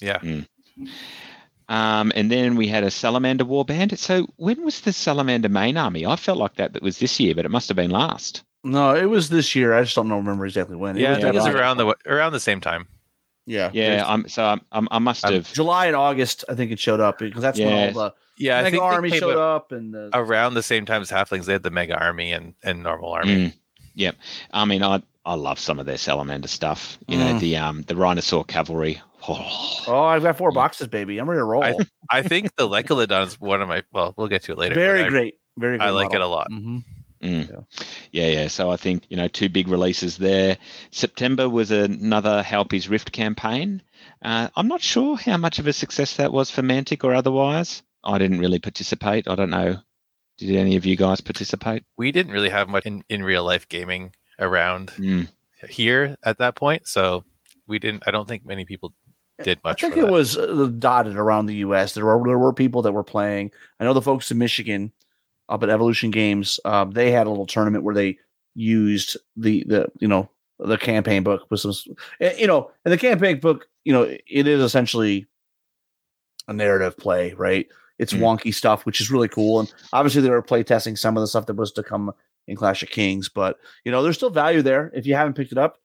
yeah, 0.00 0.18
mm. 0.18 0.46
Um, 1.68 2.12
and 2.14 2.30
then 2.30 2.56
we 2.56 2.66
had 2.66 2.82
a 2.84 2.90
Salamander 2.90 3.44
Warband. 3.44 3.96
So 3.98 4.26
when 4.36 4.64
was 4.64 4.80
the 4.80 4.92
Salamander 4.92 5.48
main 5.50 5.76
army? 5.76 6.06
I 6.06 6.16
felt 6.16 6.38
like 6.38 6.54
that 6.56 6.72
that 6.72 6.82
was 6.82 6.98
this 6.98 7.20
year, 7.20 7.34
but 7.34 7.44
it 7.44 7.50
must 7.50 7.68
have 7.68 7.76
been 7.76 7.90
last. 7.90 8.42
No, 8.64 8.94
it 8.94 9.04
was 9.06 9.28
this 9.28 9.54
year. 9.54 9.74
I 9.74 9.82
just 9.82 9.94
don't 9.94 10.08
know 10.08 10.16
remember 10.16 10.46
exactly 10.46 10.76
when. 10.76 10.96
Yeah, 10.96 11.08
I 11.08 11.10
was 11.10 11.18
think 11.22 11.34
it 11.34 11.38
was 11.38 11.46
around 11.46 11.76
the 11.76 11.94
around 12.06 12.32
the 12.32 12.40
same 12.40 12.60
time. 12.60 12.86
yeah 13.46 13.70
Yeah, 13.72 14.04
I'm 14.06 14.28
so 14.28 14.44
I'm, 14.44 14.60
I'm, 14.72 14.88
I 14.90 14.98
must 14.98 15.24
Um, 15.24 15.34
have. 15.34 15.52
July 15.52 15.86
and 15.86 15.96
August. 15.96 16.44
I 16.48 16.54
think 16.54 16.72
it 16.72 16.78
showed 16.80 17.00
up 17.00 17.18
because 17.18 17.42
that's 17.42 17.58
when 17.58 17.68
all 17.72 17.92
the 18.08 18.14
Yeah, 18.38 18.58
I 18.58 18.62
mega 18.62 18.70
think 18.76 18.82
they 18.82 18.86
army 18.96 19.10
showed 19.18 19.36
up 19.38 19.70
and 19.72 19.92
the, 19.94 20.10
around 20.14 20.54
the 20.54 20.62
same 20.62 20.86
time 20.86 21.02
as 21.02 21.10
Halflings. 21.10 21.44
They 21.44 21.52
had 21.52 21.62
the 21.62 21.70
Mega 21.70 21.96
Army 21.98 22.32
and 22.32 22.54
and 22.62 22.82
normal 22.82 23.10
army. 23.12 23.36
Mm, 23.36 23.54
yep. 23.94 24.16
I 24.52 24.64
mean, 24.64 24.82
I 24.82 25.02
I 25.24 25.34
love 25.34 25.58
some 25.58 25.78
of 25.78 25.86
their 25.86 25.98
Salamander 25.98 26.48
stuff. 26.48 26.98
You 27.08 27.18
know, 27.18 27.34
Mm. 27.34 27.40
the 27.40 27.56
um 27.58 27.82
the 27.82 27.94
Rhinosaur 27.96 28.44
Cavalry. 28.44 29.00
Oh, 29.28 30.04
I've 30.04 30.22
got 30.22 30.36
four 30.38 30.50
boxes, 30.52 30.86
baby. 30.88 31.18
I'm 31.18 31.28
ready 31.28 31.40
to 31.40 31.44
roll. 31.44 31.62
I- 31.64 31.74
I 32.10 32.22
think 32.22 32.54
the 32.56 32.66
Lechalodon 32.68 33.26
is 33.26 33.40
one 33.40 33.60
of 33.62 33.68
my. 33.68 33.82
Well, 33.92 34.14
we'll 34.16 34.28
get 34.28 34.44
to 34.44 34.52
it 34.52 34.58
later. 34.58 34.74
Very 34.74 35.02
I, 35.04 35.08
great. 35.08 35.34
Very. 35.58 35.76
Great 35.78 35.86
I 35.86 35.90
like 35.90 36.14
it 36.14 36.20
a 36.20 36.26
lot. 36.26 36.48
hmm 36.50 36.78
Mm. 37.20 37.50
Yeah. 37.50 37.82
Yeah, 38.12 38.26
yeah. 38.42 38.48
So 38.48 38.70
I 38.70 38.76
think 38.76 39.02
you 39.08 39.16
know 39.16 39.26
two 39.26 39.48
big 39.48 39.66
releases 39.66 40.16
there. 40.18 40.56
September 40.92 41.48
was 41.48 41.72
another 41.72 42.44
Halpi's 42.44 42.88
Rift 42.88 43.10
campaign. 43.10 43.82
Uh, 44.22 44.48
I'm 44.54 44.68
not 44.68 44.80
sure 44.80 45.16
how 45.16 45.36
much 45.36 45.58
of 45.58 45.66
a 45.66 45.72
success 45.72 46.14
that 46.16 46.32
was 46.32 46.48
for 46.48 46.62
Mantic 46.62 47.02
or 47.02 47.12
otherwise. 47.14 47.82
I 48.04 48.18
didn't 48.18 48.38
really 48.38 48.60
participate. 48.60 49.26
I 49.28 49.34
don't 49.34 49.50
know. 49.50 49.78
Did 50.38 50.54
any 50.54 50.76
of 50.76 50.86
you 50.86 50.94
guys 50.96 51.20
participate? 51.20 51.82
We 51.96 52.12
didn't 52.12 52.30
really 52.32 52.50
have 52.50 52.68
much 52.68 52.86
in, 52.86 53.02
in 53.08 53.24
real 53.24 53.42
life 53.42 53.68
gaming 53.68 54.12
around 54.38 54.90
Mm. 54.92 55.26
here 55.68 56.16
at 56.22 56.38
that 56.38 56.54
point, 56.54 56.86
so 56.86 57.24
we 57.66 57.80
didn't. 57.80 58.04
I 58.06 58.12
don't 58.12 58.28
think 58.28 58.46
many 58.46 58.64
people 58.64 58.94
did 59.44 59.58
I 59.64 59.70
much. 59.70 59.80
think 59.80 59.94
for 59.94 60.00
it 60.00 60.06
that. 60.06 60.12
was 60.12 60.36
uh, 60.36 60.70
dotted 60.78 61.16
around 61.16 61.46
the 61.46 61.56
U.S. 61.56 61.94
There 61.94 62.04
were 62.04 62.22
there 62.26 62.38
were 62.38 62.52
people 62.52 62.82
that 62.82 62.92
were 62.92 63.04
playing. 63.04 63.50
I 63.80 63.84
know 63.84 63.94
the 63.94 64.02
folks 64.02 64.30
in 64.30 64.38
Michigan 64.38 64.92
up 65.48 65.62
at 65.62 65.70
Evolution 65.70 66.10
Games. 66.10 66.60
Um, 66.64 66.90
they 66.90 67.10
had 67.10 67.26
a 67.26 67.30
little 67.30 67.46
tournament 67.46 67.84
where 67.84 67.94
they 67.94 68.18
used 68.54 69.16
the 69.36 69.64
the 69.68 69.88
you 70.00 70.08
know 70.08 70.28
the 70.58 70.76
campaign 70.78 71.22
book 71.22 71.46
with 71.50 71.60
some 71.60 71.72
eh, 72.20 72.34
you 72.38 72.46
know 72.46 72.70
and 72.84 72.92
the 72.92 72.98
campaign 72.98 73.38
book 73.38 73.68
you 73.84 73.92
know 73.92 74.02
it 74.02 74.46
is 74.48 74.60
essentially 74.60 75.26
a 76.48 76.52
narrative 76.52 76.96
play 76.96 77.32
right 77.34 77.68
it's 78.00 78.12
Mm. 78.12 78.20
wonky 78.20 78.52
stuff 78.52 78.84
which 78.84 79.00
is 79.00 79.10
really 79.10 79.28
cool 79.28 79.60
and 79.60 79.72
obviously 79.92 80.20
they 80.22 80.30
were 80.30 80.42
play 80.42 80.64
testing 80.64 80.96
some 80.96 81.16
of 81.16 81.20
the 81.20 81.28
stuff 81.28 81.46
that 81.46 81.54
was 81.54 81.70
to 81.72 81.82
come 81.84 82.12
in 82.48 82.56
clash 82.56 82.82
of 82.82 82.88
kings 82.88 83.28
but 83.28 83.58
you 83.84 83.92
know 83.92 84.02
there's 84.02 84.16
still 84.16 84.30
value 84.30 84.62
there 84.62 84.90
if 84.94 85.06
you 85.06 85.14
haven't 85.14 85.34
picked 85.34 85.52
it 85.52 85.58
up 85.58 85.78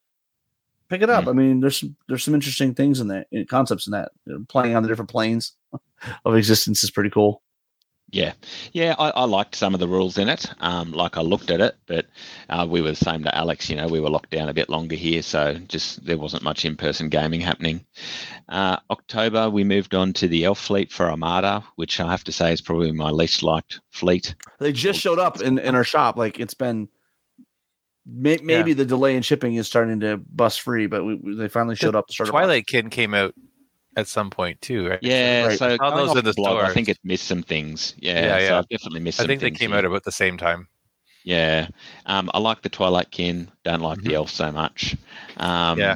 pick 0.94 1.02
it 1.02 1.10
up 1.10 1.28
i 1.28 1.32
mean 1.32 1.60
there's 1.60 1.80
some 1.80 1.96
there's 2.08 2.24
some 2.24 2.36
interesting 2.36 2.74
things 2.76 3.00
in 3.00 3.08
that 3.08 3.28
in 3.32 3.46
concepts 3.48 3.88
in 3.88 3.92
that 3.92 4.12
You 4.26 4.34
know, 4.34 4.46
playing 4.48 4.76
on 4.76 4.84
the 4.84 4.90
different 4.90 5.10
planes 5.10 5.54
of 6.26 6.36
existence 6.36 6.84
is 6.84 6.92
pretty 6.92 7.10
cool 7.10 7.42
Yeah, 8.12 8.34
yeah, 8.74 8.94
I, 9.00 9.10
I 9.10 9.24
liked 9.26 9.56
some 9.56 9.74
of 9.74 9.80
the 9.80 9.88
rules 9.88 10.20
in 10.20 10.30
it. 10.30 10.46
Um, 10.60 10.92
like 10.92 11.18
I 11.18 11.22
looked 11.22 11.50
at 11.50 11.62
it, 11.62 11.76
but 11.88 12.06
uh, 12.48 12.68
we 12.70 12.80
were 12.80 12.92
the 12.92 13.06
same 13.10 13.24
to 13.24 13.36
Alex. 13.36 13.72
You 13.72 13.76
know, 13.76 13.88
we 13.88 14.00
were 14.00 14.12
locked 14.12 14.30
down 14.30 14.50
a 14.50 14.54
bit 14.54 14.70
longer 14.70 14.96
here, 14.96 15.24
so 15.24 15.56
just 15.68 16.06
there 16.06 16.20
wasn't 16.20 16.44
much 16.44 16.64
in-person 16.64 17.10
gaming 17.10 17.42
happening. 17.42 17.84
Uh, 18.50 18.78
October, 18.92 19.50
we 19.50 19.64
moved 19.64 19.96
on 19.96 20.14
to 20.14 20.28
the 20.28 20.46
Elf 20.46 20.60
Fleet 20.60 20.92
for 20.92 21.10
Armada, 21.10 21.64
which 21.76 22.00
I 22.00 22.12
have 22.12 22.24
to 22.26 22.32
say 22.32 22.54
is 22.54 22.62
probably 22.62 22.92
my 22.92 23.10
least 23.10 23.42
liked 23.42 23.82
fleet. 23.90 24.36
they 24.60 24.72
just 24.72 25.00
showed 25.00 25.18
up 25.18 25.42
in, 25.42 25.58
in 25.58 25.74
our 25.74 25.84
shop 25.84 26.16
like 26.16 26.40
it's 26.40 26.54
been 26.54 26.90
may, 28.06 28.38
maybe 28.44 28.74
the 28.74 28.86
delay 28.86 29.16
in 29.16 29.22
shipping 29.24 29.56
is 29.56 29.68
starting 29.68 30.00
to 30.02 30.18
bust 30.18 30.62
free 30.62 30.88
but 30.88 31.04
we, 31.06 31.16
we- 31.16 31.36
they 31.36 31.48
finally 31.48 31.76
showed 31.76 31.96
up 31.96 32.08
to 32.08 32.14
start 32.14 32.30
Twilight 32.30 32.68
Kin 32.68 32.90
came 32.90 33.14
out 33.14 33.34
at 33.96 34.08
some 34.08 34.30
point 34.32 34.60
too, 34.62 34.88
right? 34.90 35.00
Yeah, 35.04 35.46
Right. 35.48 35.60
so 35.60 35.78
Saw 35.78 35.96
those 35.96 36.10
off 36.10 36.18
in 36.18 36.26
the 36.26 36.34
blog, 36.34 36.64
I 36.64 36.74
think 36.74 36.90
it 36.90 36.98
missed 37.04 37.26
some 37.28 37.44
things. 37.44 37.94
Yeah, 38.00 38.38
Yeah, 38.40 38.48
so. 38.48 38.58
I've 38.58 38.70
definitely 38.70 39.02
missed. 39.02 39.20
I 39.20 39.24
some 39.24 39.28
think 39.28 39.42
they 39.42 39.52
came 39.52 39.70
here. 39.70 39.78
out 39.80 39.86
about 39.86 40.04
the 40.04 40.12
same 40.12 40.36
time. 40.38 40.68
Yeah, 41.24 41.68
um, 42.08 42.30
I 42.34 42.40
like 42.40 42.62
the 42.64 42.70
Twilight 42.70 43.12
Kin. 43.12 43.52
Don't 43.64 43.82
like 43.82 44.02
the 44.02 44.16
Elf 44.16 44.30
so 44.32 44.52
much. 44.52 44.98
Um, 45.38 45.78
Yeah. 45.80 45.96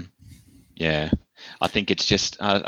yeah. 0.75 1.09
I 1.59 1.67
think 1.67 1.89
it's 1.91 2.05
just 2.05 2.37
uh, 2.39 2.61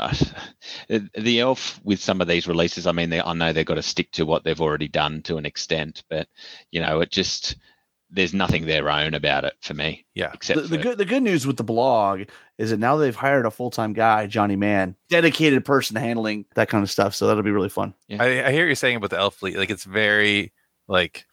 uh, 0.90 0.98
the 1.16 1.40
Elf 1.40 1.80
with 1.84 2.00
some 2.00 2.20
of 2.20 2.26
these 2.28 2.46
releases. 2.48 2.86
I 2.86 2.92
mean, 2.92 3.10
they, 3.10 3.20
I 3.20 3.32
know 3.32 3.52
they've 3.52 3.64
got 3.64 3.74
to 3.76 3.82
stick 3.82 4.10
to 4.12 4.26
what 4.26 4.42
they've 4.44 4.60
already 4.60 4.88
done 4.88 5.22
to 5.22 5.36
an 5.38 5.46
extent, 5.46 6.02
but 6.10 6.28
you 6.70 6.80
know, 6.80 7.00
it 7.00 7.10
just 7.10 7.56
there's 8.10 8.34
nothing 8.34 8.66
their 8.66 8.90
own 8.90 9.14
about 9.14 9.44
it 9.44 9.54
for 9.60 9.74
me. 9.74 10.04
Yeah. 10.14 10.30
except 10.34 10.62
the, 10.62 10.68
the 10.68 10.76
for- 10.76 10.82
good 10.82 10.98
the 10.98 11.04
good 11.04 11.22
news 11.22 11.46
with 11.46 11.56
the 11.56 11.64
blog 11.64 12.22
is 12.58 12.70
that 12.70 12.78
now 12.78 12.96
they've 12.96 13.14
hired 13.14 13.46
a 13.46 13.50
full-time 13.50 13.92
guy 13.92 14.26
johnny 14.26 14.56
man 14.56 14.96
dedicated 15.08 15.64
person 15.64 15.96
handling 15.96 16.44
that 16.54 16.68
kind 16.68 16.82
of 16.82 16.90
stuff 16.90 17.14
so 17.14 17.26
that'll 17.26 17.42
be 17.42 17.50
really 17.50 17.68
fun 17.68 17.94
Yeah. 18.08 18.22
I, 18.22 18.48
I 18.48 18.52
hear 18.52 18.66
you're 18.66 18.74
saying 18.74 18.96
about 18.96 19.10
the 19.10 19.18
elf 19.18 19.36
fleet. 19.36 19.56
Like 19.56 19.70
it's 19.70 19.84
very 19.84 20.52
like 20.88 21.24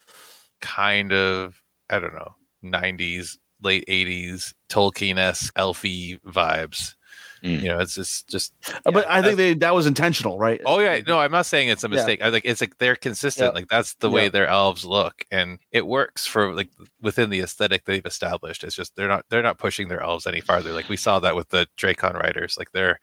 kind 0.61 1.11
of 1.13 1.61
I 1.89 1.99
don't 1.99 2.13
know, 2.13 2.35
nineties, 2.61 3.37
late 3.61 3.85
eighties, 3.87 4.53
Tolkien 4.69 5.17
esque 5.17 5.53
elfy 5.55 6.19
vibes. 6.21 6.95
Mm. 7.43 7.61
You 7.61 7.67
know, 7.69 7.79
it's 7.79 7.93
just 7.95 8.27
just 8.27 8.53
Uh, 8.85 8.91
but 8.91 9.07
i 9.09 9.21
think 9.21 9.37
they 9.37 9.53
that 9.55 9.75
was 9.75 9.85
intentional 9.85 10.37
right 10.39 10.59
Oh 10.65 10.79
yeah, 10.79 10.99
no, 11.07 11.19
I'm 11.19 11.31
not 11.31 11.45
saying 11.45 11.69
it's 11.69 11.83
a 11.83 11.87
Yeah. 11.87 11.95
mistake. 11.95 12.21
I 12.21 12.29
like 12.29 12.45
it's 12.45 12.61
like 12.61 12.77
they're 12.79 12.95
consistent. 12.95 13.53
Yeah. 13.53 13.59
Like 13.59 13.69
that's 13.69 13.93
the 13.95 14.09
way 14.09 14.23
Yeah. 14.23 14.29
their 14.29 14.47
elves 14.47 14.83
look, 14.85 15.23
and 15.31 15.59
it 15.71 15.85
works 15.85 16.25
for 16.25 16.53
like 16.53 16.69
within 17.01 17.29
the 17.29 17.41
aesthetic 17.41 17.85
they've 17.85 18.05
established. 18.05 18.63
It's 18.63 18.75
just 18.75 18.95
they're 18.95 19.07
not 19.07 19.25
they're 19.29 19.43
not 19.43 19.57
pushing 19.59 19.87
their 19.87 20.01
elves 20.01 20.25
any 20.27 20.41
farther. 20.41 20.73
Like 20.73 20.89
we 20.89 20.97
saw 20.97 21.19
that 21.19 21.35
with 21.35 21.49
the 21.49 21.67
Dracon 21.77 22.13
riders. 22.15 22.55
Like 22.57 22.71
they're 22.71 22.99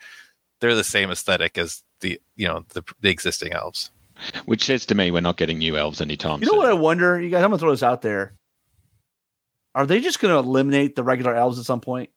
they're 0.60 0.74
the 0.74 0.84
same 0.84 1.10
aesthetic 1.10 1.56
as 1.58 1.82
the 2.00 2.20
you 2.36 2.48
know 2.48 2.64
the 2.74 2.82
the 3.00 3.10
existing 3.10 3.52
elves. 3.52 3.90
which 4.46 4.64
says 4.64 4.86
to 4.86 4.94
me 4.94 5.10
we're 5.10 5.20
not 5.20 5.36
getting 5.36 5.58
new 5.58 5.76
elves 5.76 6.00
anytime 6.00 6.38
you 6.40 6.46
know 6.46 6.52
soon. 6.52 6.58
what 6.58 6.68
i 6.68 6.72
wonder 6.72 7.20
you 7.20 7.30
guys 7.30 7.42
i'm 7.42 7.50
gonna 7.50 7.58
throw 7.58 7.72
this 7.72 7.82
out 7.82 8.00
there 8.00 8.32
are 9.74 9.86
they 9.86 10.00
just 10.00 10.20
gonna 10.20 10.38
eliminate 10.38 10.94
the 10.94 11.02
regular 11.02 11.34
elves 11.34 11.58
at 11.58 11.64
some 11.64 11.80
point 11.80 12.10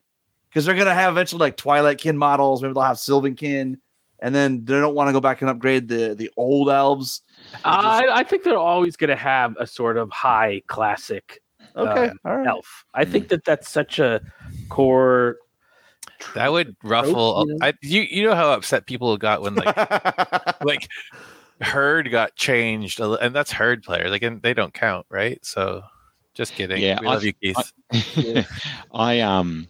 because 0.57 0.65
they're 0.65 0.73
gonna 0.73 0.91
have 0.91 1.13
eventually 1.13 1.39
like 1.39 1.55
twilight 1.55 1.99
kin 1.99 2.17
models 2.17 2.63
maybe 2.63 2.73
they'll 2.73 2.81
have 2.81 2.97
sylvan 2.97 3.35
kin 3.35 3.79
and 4.19 4.33
then 4.33 4.65
they 4.65 4.79
don't 4.79 4.95
want 4.95 5.07
to 5.07 5.13
go 5.13 5.21
back 5.21 5.41
and 5.41 5.51
upgrade 5.51 5.87
the 5.87 6.15
the 6.15 6.31
old 6.35 6.67
elves 6.67 7.21
I, 7.63 8.07
I 8.11 8.23
think 8.23 8.43
they're 8.43 8.57
always 8.57 8.97
going 8.97 9.11
to 9.11 9.15
have 9.15 9.55
a 9.59 9.67
sort 9.67 9.97
of 9.97 10.09
high 10.09 10.63
classic 10.65 11.43
okay 11.75 12.07
Uh, 12.07 12.13
all 12.25 12.37
right 12.37 12.47
elf. 12.47 12.85
I 12.95 13.05
think 13.05 13.27
that 13.27 13.45
that's 13.45 13.69
such 13.69 13.99
a 13.99 14.19
core. 14.69 15.37
That 16.33 16.51
would 16.51 16.75
ruffle. 16.81 17.45
you 17.47 17.53
know? 17.53 17.65
I, 17.65 17.73
you 17.81 18.01
you 18.01 18.23
know 18.23 18.33
how 18.33 18.51
upset 18.53 18.87
people 18.87 19.15
got 19.17 19.43
when 19.43 19.53
like 19.53 19.75
like 20.63 20.87
herd 21.61 22.09
got 22.09 22.35
changed, 22.35 22.99
and 22.99 23.35
that's 23.35 23.51
herd 23.51 23.83
players. 23.83 24.09
Like 24.09 24.23
and 24.23 24.41
they 24.41 24.55
don't 24.55 24.73
count, 24.73 25.05
right? 25.09 25.43
So 25.45 25.83
just 26.33 26.53
kidding. 26.53 26.81
Yeah, 26.81 26.99
we 26.99 27.07
I- 27.07 27.09
love 27.11 27.23
you, 27.23 27.33
Keith. 27.33 28.45
I 28.91 29.19
um 29.21 29.67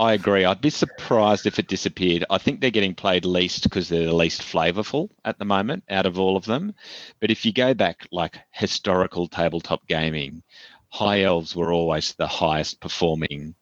I 0.00 0.14
agree. 0.14 0.46
I'd 0.46 0.62
be 0.62 0.70
surprised 0.70 1.46
if 1.46 1.58
it 1.58 1.68
disappeared. 1.68 2.24
I 2.30 2.38
think 2.38 2.60
they're 2.60 2.70
getting 2.70 2.94
played 2.94 3.26
least 3.26 3.64
because 3.64 3.88
they're 3.90 4.06
the 4.06 4.16
least 4.16 4.40
flavorful 4.40 5.10
at 5.26 5.38
the 5.38 5.44
moment 5.44 5.84
out 5.90 6.06
of 6.06 6.18
all 6.18 6.38
of 6.38 6.46
them. 6.46 6.74
But 7.20 7.30
if 7.30 7.44
you 7.44 7.52
go 7.52 7.74
back 7.74 8.08
like 8.10 8.38
historical 8.50 9.28
tabletop 9.28 9.86
gaming, 9.86 10.42
high 10.88 11.22
elves 11.24 11.54
were 11.54 11.70
always 11.70 12.14
the 12.14 12.26
highest 12.26 12.80
performing 12.80 13.54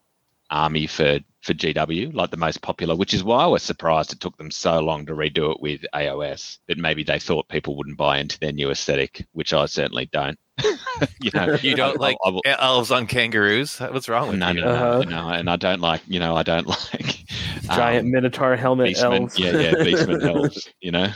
army 0.49 0.87
for 0.87 1.19
for 1.43 1.55
GW, 1.55 2.15
like 2.15 2.31
the 2.31 2.37
most 2.37 2.63
popular, 2.63 2.95
which 2.95 3.15
is 3.15 3.25
why 3.25 3.43
I 3.45 3.47
was 3.49 3.65
surprised 3.65 4.13
it 4.13 4.21
took 4.21 4.37
them 4.39 4.53
so 4.53 4.81
long 4.81 5.07
to 5.07 5.15
redo 5.15 5.53
it 5.53 5.61
with 5.61 5.85
AOS. 5.93 6.59
That 6.69 6.79
maybe 6.79 7.03
they 7.03 7.19
thought 7.19 7.49
people 7.49 7.77
wouldn't 7.77 7.99
buy 7.99 8.21
into 8.21 8.39
their 8.39 8.53
new 8.53 8.71
aesthetic, 8.71 9.27
which 9.33 9.53
I 9.53 9.67
certainly 9.67 10.07
don't. 10.07 10.39
you 11.23 11.31
know, 11.35 11.57
You 11.63 11.75
don't 11.75 11.97
I- 12.01 12.03
like 12.03 12.17
I 12.25 12.31
will- 12.31 12.43
elves 12.45 12.91
on 12.91 13.07
kangaroos? 13.07 13.79
What's 13.79 14.09
wrong 14.09 14.29
with 14.29 14.39
no, 14.39 14.49
you? 14.51 14.61
no, 14.61 14.67
no, 14.67 14.75
Uh-huh. 14.75 15.03
no, 15.11 15.29
and 15.31 15.49
I 15.51 15.57
don't 15.57 15.81
like, 15.81 16.03
you 16.07 16.19
know, 16.21 16.37
I 16.37 16.43
don't 16.43 16.67
like 16.93 17.25
Giant 17.65 18.07
um, 18.07 18.11
Minotaur 18.13 18.57
helmet 18.57 18.89
Beastmen. 18.97 19.21
elves. 19.21 19.39
Yeah, 19.39 19.59
yeah, 19.59 19.73
Beastman 19.75 20.25
elves. 20.27 20.69
You 20.81 20.91
know, 20.93 21.09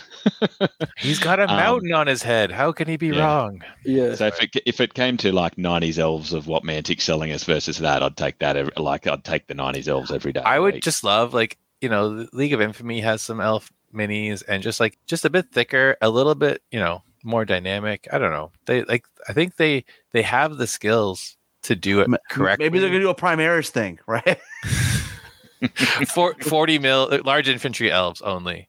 He's 0.99 1.19
got 1.19 1.39
a 1.41 1.49
Um, 1.49 1.57
mountain 1.57 1.93
on 1.93 2.07
his 2.07 2.23
head. 2.23 2.51
How 2.51 2.73
can 2.73 2.89
he 2.89 2.97
be 2.97 3.09
yeah. 3.09 3.25
wrong? 3.25 3.63
yeah. 3.85 4.15
so 4.15 4.27
if 4.27 4.43
it 4.43 4.51
if 4.67 4.81
it 4.81 4.93
came 4.95 5.17
to 5.19 5.33
like 5.33 5.57
'90s 5.57 5.99
elves 5.99 6.33
of 6.33 6.47
what 6.47 6.63
Mantic's 6.65 7.05
selling 7.05 7.33
us 7.33 7.45
versus 7.45 7.79
that, 7.79 8.03
I'd 8.03 8.17
take 8.17 8.39
that. 8.41 8.57
Every, 8.57 8.73
like 8.77 9.07
I'd 9.07 9.25
take 9.25 9.47
the 9.47 9.55
'90s 9.55 9.89
elves 9.89 10.11
every 10.13 10.33
day. 10.33 10.43
I 10.45 10.59
would 10.59 10.75
week. 10.75 10.83
just 10.85 11.05
love 11.05 11.33
like 11.33 11.57
you 11.81 11.89
know, 11.89 12.27
League 12.33 12.53
of 12.53 12.61
Infamy 12.61 13.01
has 13.01 13.23
some 13.23 13.41
elf 13.41 13.73
minis 13.95 14.43
and 14.47 14.63
just 14.63 14.79
like 14.79 14.99
just 15.07 15.25
a 15.25 15.31
bit 15.31 15.51
thicker, 15.53 15.97
a 16.03 16.11
little 16.11 16.35
bit 16.35 16.63
you 16.71 16.79
know 16.81 17.03
more 17.25 17.45
dynamic. 17.45 18.09
I 18.13 18.19
don't 18.19 18.33
know. 18.33 18.51
They 18.67 18.85
like 18.85 19.05
I 19.29 19.33
think 19.33 19.57
they 19.57 19.85
they 20.13 20.23
have 20.23 20.57
the 20.57 20.67
skills 20.67 21.37
to 21.63 21.77
do 21.77 22.01
it 22.01 22.05
M- 22.05 22.17
correctly. 22.31 22.65
maybe 22.67 22.79
they're 22.81 22.89
gonna 22.91 23.01
do 23.01 23.11
a 23.11 23.15
primaris 23.15 23.69
thing 23.69 23.99
right 24.07 24.41
For, 26.09 26.35
40 26.41 26.79
mil 26.81 27.09
uh, 27.13 27.19
large 27.25 27.49
infantry 27.49 27.91
elves 27.93 28.21
only. 28.23 28.69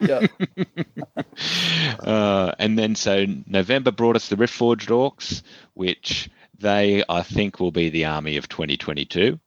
yeah 0.00 0.26
uh, 2.00 2.52
and 2.58 2.78
then 2.78 2.94
so 2.94 3.24
November 3.46 3.90
brought 3.90 4.16
us 4.16 4.28
the 4.28 4.36
Rift 4.36 4.52
Forged 4.54 4.88
Orcs, 4.90 5.42
which 5.74 6.28
they 6.58 7.02
I 7.08 7.22
think 7.22 7.58
will 7.60 7.70
be 7.72 7.88
the 7.88 8.04
army 8.04 8.36
of 8.36 8.48
2022. 8.48 9.38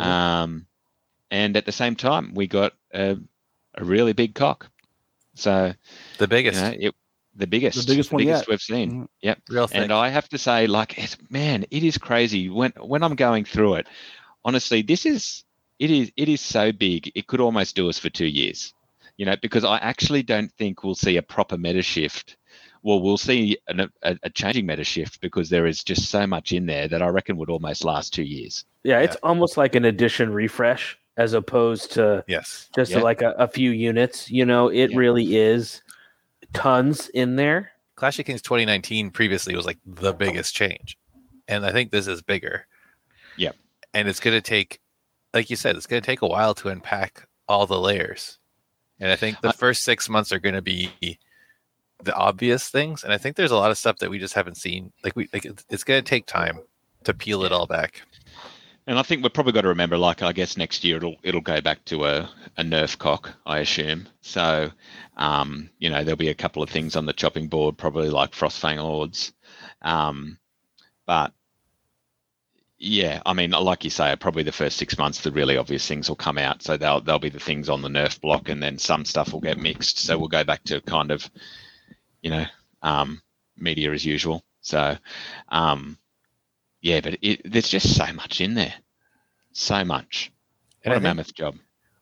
Um, 0.00 0.66
and 1.30 1.56
at 1.56 1.66
the 1.66 1.72
same 1.72 1.94
time, 1.96 2.34
we 2.34 2.46
got 2.46 2.72
a, 2.92 3.16
a 3.74 3.84
really 3.84 4.12
big 4.12 4.34
cock. 4.34 4.68
So 5.34 5.72
The 6.18 6.24
you 6.24 6.28
biggest, 6.28 6.60
know, 6.62 6.74
it, 6.78 6.94
the 7.34 7.46
biggest, 7.46 7.86
The 7.86 7.92
biggest 7.92 8.12
one 8.12 8.24
yet. 8.26 8.46
we've 8.48 8.60
seen. 8.60 8.92
Mhm. 8.92 9.08
Yep. 9.22 9.38
real 9.48 9.66
thing. 9.66 9.82
And 9.84 9.92
I 9.92 10.08
have 10.10 10.28
to 10.30 10.38
say, 10.38 10.66
like, 10.66 10.98
it's, 10.98 11.16
man, 11.30 11.64
it 11.70 11.82
is 11.82 11.96
crazy 11.98 12.48
when 12.50 12.72
when 12.80 13.02
I'm 13.02 13.14
going 13.14 13.44
through 13.44 13.74
it. 13.76 13.86
Honestly, 14.44 14.82
this 14.82 15.06
is 15.06 15.44
it 15.78 15.90
is 15.90 16.12
it 16.16 16.28
is 16.28 16.40
so 16.40 16.72
big. 16.72 17.10
It 17.14 17.26
could 17.26 17.40
almost 17.40 17.74
do 17.76 17.88
us 17.88 17.98
for 17.98 18.10
two 18.10 18.26
years, 18.26 18.74
you 19.16 19.24
know, 19.26 19.36
because 19.40 19.64
I 19.64 19.78
actually 19.78 20.22
don't 20.22 20.52
think 20.58 20.84
we'll 20.84 20.94
see 20.94 21.16
a 21.16 21.22
proper 21.22 21.56
meta 21.56 21.82
shift. 21.82 22.36
Well, 22.84 23.00
we'll 23.00 23.16
see 23.16 23.56
an, 23.68 23.80
a, 24.02 24.16
a 24.24 24.30
changing 24.30 24.66
meta 24.66 24.82
shift 24.84 25.20
because 25.20 25.48
there 25.48 25.66
is 25.66 25.84
just 25.84 26.10
so 26.10 26.26
much 26.26 26.50
in 26.52 26.66
there 26.66 26.88
that 26.88 27.00
I 27.00 27.06
reckon 27.08 27.36
would 27.36 27.48
almost 27.48 27.84
last 27.84 28.12
two 28.12 28.24
years. 28.24 28.64
Yeah, 28.82 28.98
it's 28.98 29.14
almost 29.22 29.56
like 29.56 29.76
an 29.76 29.84
edition 29.84 30.32
refresh 30.32 30.98
as 31.16 31.32
opposed 31.34 31.92
to 31.92 32.24
yes. 32.26 32.68
just 32.74 32.90
Yeah. 32.90 32.98
like 33.00 33.22
a, 33.22 33.30
a 33.38 33.46
few 33.46 33.70
units. 33.70 34.30
You 34.32 34.44
know, 34.46 34.66
it 34.68 34.90
Yeah. 34.90 34.96
really 34.98 35.36
is 35.36 35.80
tons 36.52 37.08
in 37.08 37.36
there. 37.36 37.72
Clash 37.96 38.18
of 38.18 38.26
Kings 38.26 38.42
2019 38.42 39.10
previously 39.10 39.54
was 39.54 39.66
like 39.66 39.78
the 39.86 40.12
biggest 40.12 40.54
change. 40.54 40.98
And 41.48 41.64
I 41.66 41.72
think 41.72 41.90
this 41.90 42.06
is 42.06 42.22
bigger. 42.22 42.66
Yeah, 43.36 43.52
And 43.94 44.08
it's 44.08 44.20
going 44.20 44.36
to 44.36 44.40
take, 44.40 44.80
like 45.34 45.50
you 45.50 45.56
said, 45.56 45.76
it's 45.76 45.86
going 45.86 46.02
to 46.02 46.06
take 46.06 46.22
a 46.22 46.26
while 46.26 46.54
to 46.56 46.68
unpack 46.68 47.26
all 47.48 47.66
the 47.66 47.78
layers. 47.78 48.38
And 49.00 49.10
I 49.10 49.16
think 49.16 49.40
the 49.40 49.48
I- 49.48 49.52
first 49.52 49.82
six 49.82 50.08
months 50.08 50.32
are 50.32 50.38
going 50.38 50.54
to 50.54 50.62
be 50.62 50.90
the 52.02 52.14
obvious 52.14 52.68
things. 52.68 53.04
And 53.04 53.12
I 53.12 53.18
think 53.18 53.36
there's 53.36 53.50
a 53.50 53.56
lot 53.56 53.70
of 53.70 53.78
stuff 53.78 53.98
that 53.98 54.10
we 54.10 54.18
just 54.18 54.34
haven't 54.34 54.56
seen. 54.56 54.92
Like 55.04 55.16
we, 55.16 55.28
like 55.32 55.44
it's, 55.44 55.64
it's 55.70 55.84
going 55.84 56.02
to 56.02 56.08
take 56.08 56.26
time 56.26 56.60
to 57.04 57.14
peel 57.14 57.44
it 57.44 57.52
all 57.52 57.66
back. 57.66 58.02
And 58.86 58.98
I 58.98 59.02
think 59.02 59.22
we've 59.22 59.32
probably 59.32 59.52
got 59.52 59.60
to 59.62 59.68
remember, 59.68 59.96
like, 59.96 60.22
I 60.22 60.32
guess 60.32 60.56
next 60.56 60.82
year 60.82 60.96
it'll 60.96 61.16
it'll 61.22 61.40
go 61.40 61.60
back 61.60 61.84
to 61.86 62.04
a, 62.04 62.28
a 62.56 62.64
nerf 62.64 62.98
cock, 62.98 63.32
I 63.46 63.60
assume. 63.60 64.08
So, 64.22 64.70
um, 65.16 65.70
you 65.78 65.88
know, 65.88 66.02
there'll 66.02 66.16
be 66.16 66.30
a 66.30 66.34
couple 66.34 66.62
of 66.62 66.70
things 66.70 66.96
on 66.96 67.06
the 67.06 67.12
chopping 67.12 67.46
board, 67.46 67.78
probably 67.78 68.10
like 68.10 68.32
Frostfang 68.32 68.78
Lords. 68.78 69.32
Um, 69.82 70.38
but 71.06 71.32
yeah, 72.78 73.22
I 73.24 73.32
mean, 73.34 73.52
like 73.52 73.84
you 73.84 73.90
say, 73.90 74.16
probably 74.16 74.42
the 74.42 74.50
first 74.50 74.76
six 74.76 74.98
months, 74.98 75.20
the 75.20 75.30
really 75.30 75.56
obvious 75.56 75.86
things 75.86 76.08
will 76.08 76.16
come 76.16 76.38
out. 76.38 76.62
So 76.62 76.76
they'll 76.76 77.00
they'll 77.00 77.20
be 77.20 77.28
the 77.28 77.38
things 77.38 77.68
on 77.68 77.82
the 77.82 77.88
nerf 77.88 78.20
block, 78.20 78.48
and 78.48 78.60
then 78.60 78.78
some 78.78 79.04
stuff 79.04 79.32
will 79.32 79.40
get 79.40 79.58
mixed. 79.58 79.98
So 79.98 80.18
we'll 80.18 80.26
go 80.28 80.42
back 80.42 80.64
to 80.64 80.80
kind 80.80 81.12
of, 81.12 81.30
you 82.20 82.30
know, 82.30 82.46
um, 82.82 83.22
media 83.56 83.92
as 83.92 84.04
usual. 84.04 84.42
So, 84.60 84.96
um, 85.48 85.98
yeah, 86.82 87.00
but 87.00 87.16
it, 87.22 87.40
there's 87.50 87.68
just 87.68 87.96
so 87.96 88.12
much 88.12 88.40
in 88.40 88.54
there, 88.54 88.74
so 89.52 89.84
much. 89.84 90.30
And 90.84 90.90
What 90.90 90.94
I 90.94 90.96
a 90.96 90.98
think- 90.98 91.02
mammoth 91.04 91.34
job. 91.34 91.56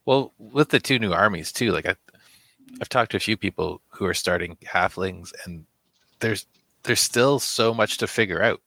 Well, 0.06 0.32
with 0.38 0.70
the 0.70 0.80
two 0.80 0.98
new 0.98 1.12
armies 1.12 1.52
too, 1.52 1.70
like 1.72 1.86
I, 1.86 1.94
I've 2.80 2.88
talked 2.88 3.12
to 3.12 3.16
a 3.16 3.20
few 3.20 3.36
people 3.36 3.80
who 3.90 4.06
are 4.06 4.14
starting 4.14 4.56
halflings, 4.64 5.32
and 5.44 5.66
there's 6.20 6.46
there's 6.82 7.00
still 7.00 7.38
so 7.38 7.72
much 7.74 7.98
to 7.98 8.06
figure 8.06 8.42
out, 8.42 8.60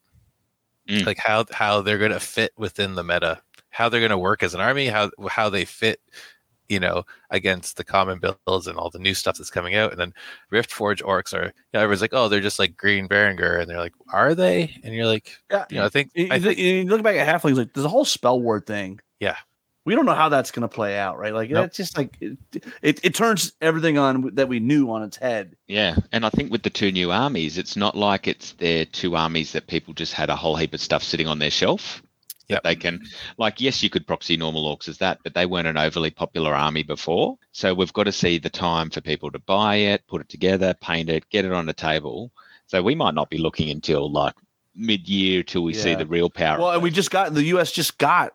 Mm. 0.88 1.06
like 1.06 1.18
how 1.18 1.46
how 1.52 1.82
they're 1.82 1.98
going 1.98 2.12
to 2.12 2.20
fit 2.20 2.52
within 2.58 2.96
the 2.96 3.04
meta, 3.04 3.42
how 3.70 3.88
they're 3.90 4.02
going 4.02 4.10
to 4.12 4.18
work 4.18 4.44
as 4.44 4.54
an 4.54 4.60
army, 4.62 4.88
how 4.88 5.10
how 5.30 5.50
they 5.50 5.64
fit, 5.66 6.00
you 6.74 6.80
know, 6.80 7.04
against 7.30 7.78
the 7.78 7.84
common 7.84 8.20
builds 8.20 8.68
and 8.68 8.78
all 8.78 8.90
the 8.90 9.00
new 9.00 9.14
stuff 9.14 9.38
that's 9.38 9.50
coming 9.50 9.76
out, 9.76 9.92
and 9.92 10.00
then 10.00 10.14
Rift 10.50 10.72
Forge 10.72 11.02
orcs 11.04 11.34
are, 11.34 11.46
you 11.46 11.52
know, 11.74 11.80
everyone's 11.80 12.02
like, 12.02 12.14
oh, 12.14 12.28
they're 12.28 12.42
just 12.42 12.60
like 12.60 12.76
Green 12.76 13.08
Berenger, 13.08 13.60
and 13.60 13.70
they're 13.70 13.78
like, 13.80 13.94
are 14.12 14.36
they? 14.36 14.76
And 14.84 14.94
you're 14.94 15.06
like, 15.08 15.32
Yeah. 15.50 15.66
you 15.70 15.78
know, 15.78 15.86
I 15.86 15.90
think 15.90 16.12
You, 16.16 16.28
I 16.32 16.36
you 16.36 16.42
think 16.42 16.58
you 16.60 16.84
look 16.86 17.04
back 17.04 17.16
at 17.16 17.28
halflings, 17.42 17.56
like 17.58 17.74
there's 17.74 17.86
a 17.86 17.90
whole 17.90 18.06
spell 18.06 18.42
word 18.42 18.66
thing. 18.66 19.00
Yeah. 19.20 19.38
we 19.86 19.96
don't 19.96 20.06
know 20.06 20.14
how 20.16 20.30
that's 20.30 20.52
going 20.52 20.62
to 20.62 20.74
play 20.74 20.98
out, 20.98 21.18
right? 21.18 21.34
Like 21.34 21.50
Nope. 21.50 21.64
that's 21.64 21.78
just 21.78 21.98
like 21.98 22.18
it, 22.22 22.38
it, 22.82 23.00
it 23.04 23.14
turns 23.16 23.52
everything 23.62 23.98
on 23.98 24.32
that 24.36 24.48
we 24.48 24.60
knew 24.60 24.90
on 24.90 25.04
its 25.04 25.18
head. 25.18 25.56
Yeah, 25.68 25.96
and 26.14 26.26
I 26.26 26.30
think 26.30 26.52
with 26.52 26.64
the 26.64 26.70
two 26.70 26.92
new 26.92 27.12
armies, 27.12 27.58
it's 27.58 27.76
not 27.76 27.96
like 27.98 28.28
it's 28.28 28.54
their 28.54 28.86
two 28.86 29.16
armies 29.16 29.52
that 29.52 29.68
people 29.68 29.94
just 29.94 30.14
had 30.14 30.30
a 30.30 30.36
whole 30.36 30.56
heap 30.56 30.74
of 30.74 30.80
stuff 30.82 31.04
sitting 31.04 31.28
on 31.28 31.40
their 31.40 31.52
shelf. 31.52 32.02
That 32.48 32.56
Yep. 32.56 32.64
They 32.64 32.76
can, 32.76 33.02
like, 33.38 33.62
yes, 33.62 33.82
you 33.82 33.90
could 33.90 34.06
proxy 34.06 34.38
normal 34.38 34.76
orcs 34.76 34.88
as 34.88 34.98
that, 34.98 35.20
but 35.24 35.34
they 35.34 35.46
weren't 35.46 35.68
an 35.68 35.78
overly 35.78 36.10
popular 36.12 36.54
army 36.54 36.84
before. 36.84 37.38
So 37.52 37.74
we've 37.74 37.94
got 37.94 38.04
to 38.04 38.12
see 38.12 38.38
the 38.38 38.50
time 38.50 38.90
for 38.90 39.02
people 39.02 39.32
to 39.32 39.40
buy 39.40 39.76
it, 39.76 40.06
put 40.08 40.22
it 40.22 40.30
together, 40.30 40.74
paint 40.74 41.10
it, 41.10 41.30
get 41.30 41.46
it 41.46 41.54
on 41.54 41.66
the 41.66 41.74
table. 41.74 42.32
So 42.68 42.82
we 42.82 42.96
might 42.96 43.14
not 43.14 43.30
be 43.30 43.38
looking 43.38 43.70
until 43.70 44.12
like 44.12 44.36
mid-year 44.76 45.44
till 45.44 45.64
we 45.64 45.74
see 45.74 45.96
the 45.96 46.06
real 46.06 46.30
power. 46.30 46.60
Well, 46.60 46.72
and 46.72 46.84
we 46.84 46.90
those. 46.90 46.96
just 46.96 47.12
got 47.12 47.34
the 47.34 47.44
U.S. 47.46 47.72
just 47.72 47.98
got 47.98 48.34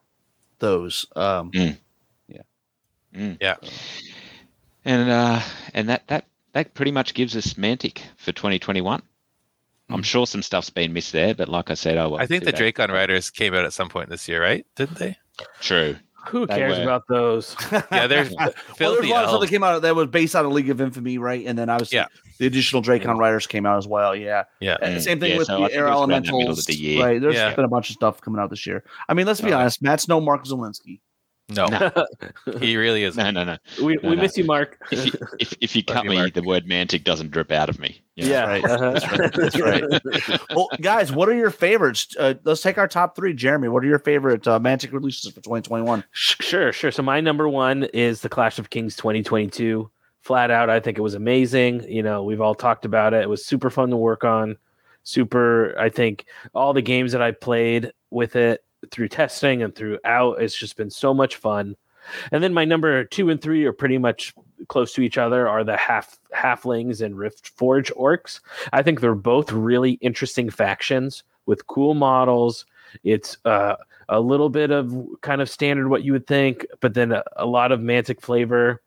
those. 0.58 1.06
Um, 1.14 1.52
Mm. 3.14 3.38
Yeah. 3.40 3.56
And 4.84 5.10
uh, 5.10 5.40
and 5.74 5.88
that 5.88 6.06
that 6.08 6.24
that 6.52 6.74
pretty 6.74 6.92
much 6.92 7.14
gives 7.14 7.36
us 7.36 7.54
Mantic 7.54 8.00
for 8.16 8.32
2021. 8.32 9.02
I'm 9.90 10.02
sure 10.02 10.26
some 10.26 10.42
stuff's 10.42 10.70
been 10.70 10.92
missed 10.92 11.12
there, 11.12 11.34
but 11.34 11.48
like 11.48 11.70
I 11.70 11.74
said, 11.74 11.96
I, 11.98 12.08
I 12.12 12.26
think 12.26 12.44
the 12.44 12.52
Dracon 12.52 12.88
Riders 12.88 13.30
came 13.30 13.54
out 13.54 13.64
at 13.64 13.72
some 13.72 13.88
point 13.88 14.08
this 14.10 14.28
year, 14.28 14.42
right? 14.42 14.66
Didn't 14.76 14.98
they? 14.98 15.16
True. 15.60 15.96
Who 16.26 16.46
They 16.46 16.56
cares 16.56 16.76
were- 16.76 16.82
about 16.82 17.04
those? 17.08 17.56
Yeah, 17.90 18.06
there's 18.06 18.28
well, 18.38 18.52
there's 18.52 18.76
filthy 18.76 19.10
a 19.10 19.14
lot 19.14 19.24
of 19.24 19.30
stuff 19.30 19.40
that 19.40 19.48
came 19.48 19.62
out 19.64 19.80
that 19.80 19.96
was 19.96 20.08
based 20.08 20.36
on 20.36 20.44
a 20.44 20.48
League 20.48 20.68
of 20.68 20.78
Infamy, 20.80 21.16
right? 21.16 21.46
And 21.46 21.56
then 21.58 21.70
obviously 21.70 21.96
Yeah. 21.96 22.06
the 22.38 22.46
additional 22.46 22.82
Dracon 22.82 23.16
Riders 23.18 23.46
came 23.46 23.64
out 23.64 23.78
as 23.78 23.86
well. 23.86 24.14
Yeah. 24.14 24.44
Yeah. 24.60 24.74
Uh, 24.74 24.86
Mm. 24.88 25.00
Same 25.00 25.20
thing 25.20 25.30
Yeah, 25.32 25.38
with 25.38 25.46
so 25.46 25.54
the 25.62 25.68
think 25.68 25.78
Air 25.78 25.86
it 25.86 25.90
was 25.90 25.96
around 26.00 26.08
the 26.10 26.14
Elementals. 26.16 26.64
the 26.66 26.74
year. 26.74 27.02
Right. 27.06 27.20
There's 27.20 27.34
Yeah. 27.36 27.54
been 27.54 27.64
a 27.64 27.68
bunch 27.68 27.88
of 27.88 27.94
stuff 27.94 28.20
coming 28.20 28.40
out 28.40 28.50
this 28.50 28.66
year. 28.66 28.84
I 29.08 29.14
mean, 29.14 29.26
let's 29.26 29.40
be 29.40 29.46
Okay. 29.46 29.54
honest. 29.54 29.80
Matt's 29.80 30.06
no 30.06 30.20
Mark 30.20 30.44
Zelensky. 30.44 31.00
No, 31.50 31.66
No. 31.66 31.90
he 32.60 32.76
really 32.76 33.04
is. 33.04 33.16
No, 33.16 33.30
no, 33.30 33.42
no. 33.42 33.56
we 33.82 33.94
No, 34.02 34.10
we 34.10 34.16
no. 34.16 34.22
miss 34.22 34.36
you, 34.36 34.44
Mark. 34.44 34.78
If 34.90 35.06
you, 35.06 35.12
if, 35.40 35.54
if 35.60 35.76
you 35.76 35.82
cut 35.82 36.04
you, 36.04 36.10
me, 36.10 36.16
Mark. 36.16 36.34
the 36.34 36.42
word 36.42 36.66
Mantic 36.66 37.04
doesn't 37.04 37.30
drip 37.30 37.50
out 37.50 37.68
of 37.70 37.78
me. 37.78 38.02
you 38.16 38.24
know? 38.26 38.30
yeah, 38.30 38.44
right. 38.44 38.64
uh-huh. 38.64 38.90
That's 38.92 39.06
right. 39.58 39.84
That's 40.04 40.28
right. 40.28 40.40
Well, 40.54 40.68
guys, 40.80 41.10
what 41.10 41.28
are 41.28 41.34
your 41.34 41.50
favorites? 41.50 42.14
Uh, 42.18 42.34
let's 42.44 42.60
take 42.60 42.76
our 42.76 42.88
top 42.88 43.16
three. 43.16 43.32
Jeremy, 43.32 43.68
what 43.68 43.82
are 43.82 43.86
your 43.86 43.98
favorite 43.98 44.46
uh, 44.46 44.58
Mantic 44.60 44.92
releases 44.92 45.30
for 45.32 45.40
2021? 45.40 46.04
Sure, 46.12 46.72
sure. 46.72 46.90
So 46.90 47.02
my 47.02 47.20
number 47.20 47.48
one 47.48 47.84
is 47.94 48.20
the 48.20 48.28
Clash 48.28 48.58
of 48.58 48.68
Kings 48.70 48.94
2022. 48.96 49.90
Flat 50.20 50.50
out, 50.50 50.68
I 50.68 50.80
think 50.80 50.98
it 50.98 51.02
was 51.02 51.14
amazing. 51.14 51.84
You 51.90 52.02
know, 52.02 52.24
we've 52.24 52.42
all 52.42 52.54
talked 52.54 52.84
about 52.84 53.14
it. 53.14 53.22
It 53.22 53.28
was 53.30 53.46
super 53.46 53.70
fun 53.70 53.88
to 53.90 53.96
work 53.96 54.24
on. 54.24 54.58
Super, 55.04 55.74
I 55.78 55.88
think 55.88 56.26
all 56.54 56.74
the 56.74 56.82
games 56.82 57.12
that 57.12 57.22
I 57.22 57.30
played 57.30 57.92
with 58.10 58.36
it 58.36 58.62
through 58.90 59.08
testing 59.08 59.62
and 59.62 59.74
throughout, 59.74 60.40
it's 60.40 60.56
just 60.56 60.76
been 60.76 60.90
so 60.90 61.12
much 61.12 61.36
fun. 61.36 61.76
And 62.32 62.42
then 62.42 62.54
my 62.54 62.64
number 62.64 63.04
two 63.04 63.30
and 63.30 63.40
three 63.40 63.64
are 63.64 63.72
pretty 63.72 63.98
much 63.98 64.34
close 64.68 64.92
to 64.94 65.02
each 65.02 65.18
other. 65.18 65.48
Are 65.48 65.64
the 65.64 65.76
half 65.76 66.18
halflings 66.34 67.00
and 67.00 67.18
Rift 67.18 67.48
Forge 67.48 67.92
orcs? 67.92 68.40
I 68.72 68.82
think 68.82 69.00
they're 69.00 69.14
both 69.14 69.52
really 69.52 69.92
interesting 69.92 70.50
factions 70.50 71.22
with 71.46 71.66
cool 71.66 71.94
models. 71.94 72.66
It's 73.04 73.36
uh, 73.44 73.76
a 74.08 74.20
little 74.20 74.48
bit 74.48 74.70
of 74.70 74.94
kind 75.20 75.42
of 75.42 75.50
standard 75.50 75.88
what 75.88 76.02
you 76.02 76.12
would 76.12 76.26
think, 76.26 76.66
but 76.80 76.94
then 76.94 77.12
a, 77.12 77.22
a 77.36 77.46
lot 77.46 77.72
of 77.72 77.80
mantic 77.80 78.20
flavor. 78.20 78.80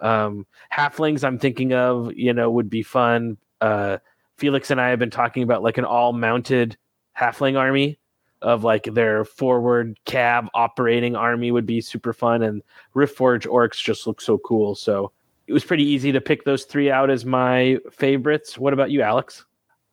Um, 0.00 0.46
halflings, 0.72 1.24
I'm 1.24 1.38
thinking 1.38 1.72
of, 1.72 2.12
you 2.14 2.32
know, 2.32 2.50
would 2.50 2.68
be 2.68 2.82
fun. 2.82 3.38
Uh, 3.60 3.98
Felix 4.36 4.70
and 4.70 4.80
I 4.80 4.90
have 4.90 4.98
been 4.98 5.10
talking 5.10 5.42
about 5.42 5.62
like 5.62 5.78
an 5.78 5.84
all 5.84 6.12
mounted 6.12 6.76
halfling 7.18 7.58
army 7.58 7.98
of 8.42 8.64
like 8.64 8.84
their 8.84 9.24
forward 9.24 9.98
cab 10.04 10.48
operating 10.54 11.16
army 11.16 11.50
would 11.50 11.66
be 11.66 11.80
super 11.80 12.12
fun. 12.12 12.42
And 12.42 12.62
Rift 12.94 13.16
Forge 13.16 13.46
orcs 13.46 13.82
just 13.82 14.06
look 14.06 14.20
so 14.20 14.38
cool. 14.38 14.74
So 14.74 15.12
it 15.46 15.52
was 15.52 15.64
pretty 15.64 15.84
easy 15.84 16.12
to 16.12 16.20
pick 16.20 16.44
those 16.44 16.64
three 16.64 16.90
out 16.90 17.10
as 17.10 17.24
my 17.24 17.78
favorites. 17.90 18.58
What 18.58 18.72
about 18.72 18.90
you, 18.90 19.02
Alex? 19.02 19.44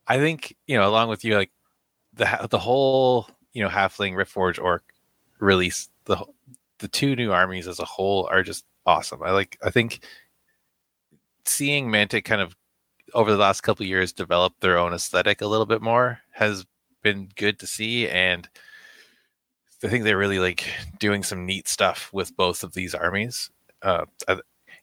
I 0.07 0.17
think 0.17 0.55
you 0.67 0.77
know, 0.77 0.87
along 0.87 1.09
with 1.09 1.23
you, 1.23 1.35
like 1.35 1.51
the 2.13 2.47
the 2.49 2.59
whole 2.59 3.27
you 3.53 3.63
know 3.63 3.69
halfling 3.69 4.13
Riftforge 4.13 4.61
orc 4.61 4.83
release, 5.39 5.89
the 6.05 6.17
the 6.79 6.87
two 6.87 7.15
new 7.15 7.31
armies 7.31 7.67
as 7.67 7.79
a 7.79 7.85
whole 7.85 8.27
are 8.31 8.43
just 8.43 8.65
awesome. 8.85 9.23
I 9.23 9.31
like. 9.31 9.57
I 9.63 9.69
think 9.69 10.01
seeing 11.45 11.87
Mantic 11.87 12.25
kind 12.25 12.41
of 12.41 12.55
over 13.13 13.31
the 13.31 13.37
last 13.37 13.61
couple 13.61 13.85
years 13.85 14.11
develop 14.11 14.53
their 14.59 14.77
own 14.77 14.93
aesthetic 14.93 15.41
a 15.41 15.47
little 15.47 15.65
bit 15.65 15.81
more 15.81 16.19
has 16.31 16.65
been 17.03 17.29
good 17.35 17.59
to 17.59 17.67
see, 17.67 18.09
and 18.09 18.49
I 19.83 19.89
think 19.89 20.03
they're 20.03 20.17
really 20.17 20.39
like 20.39 20.65
doing 20.99 21.23
some 21.23 21.45
neat 21.45 21.67
stuff 21.67 22.09
with 22.13 22.35
both 22.35 22.63
of 22.63 22.73
these 22.73 22.95
armies. 22.95 23.51
Uh, 23.81 24.05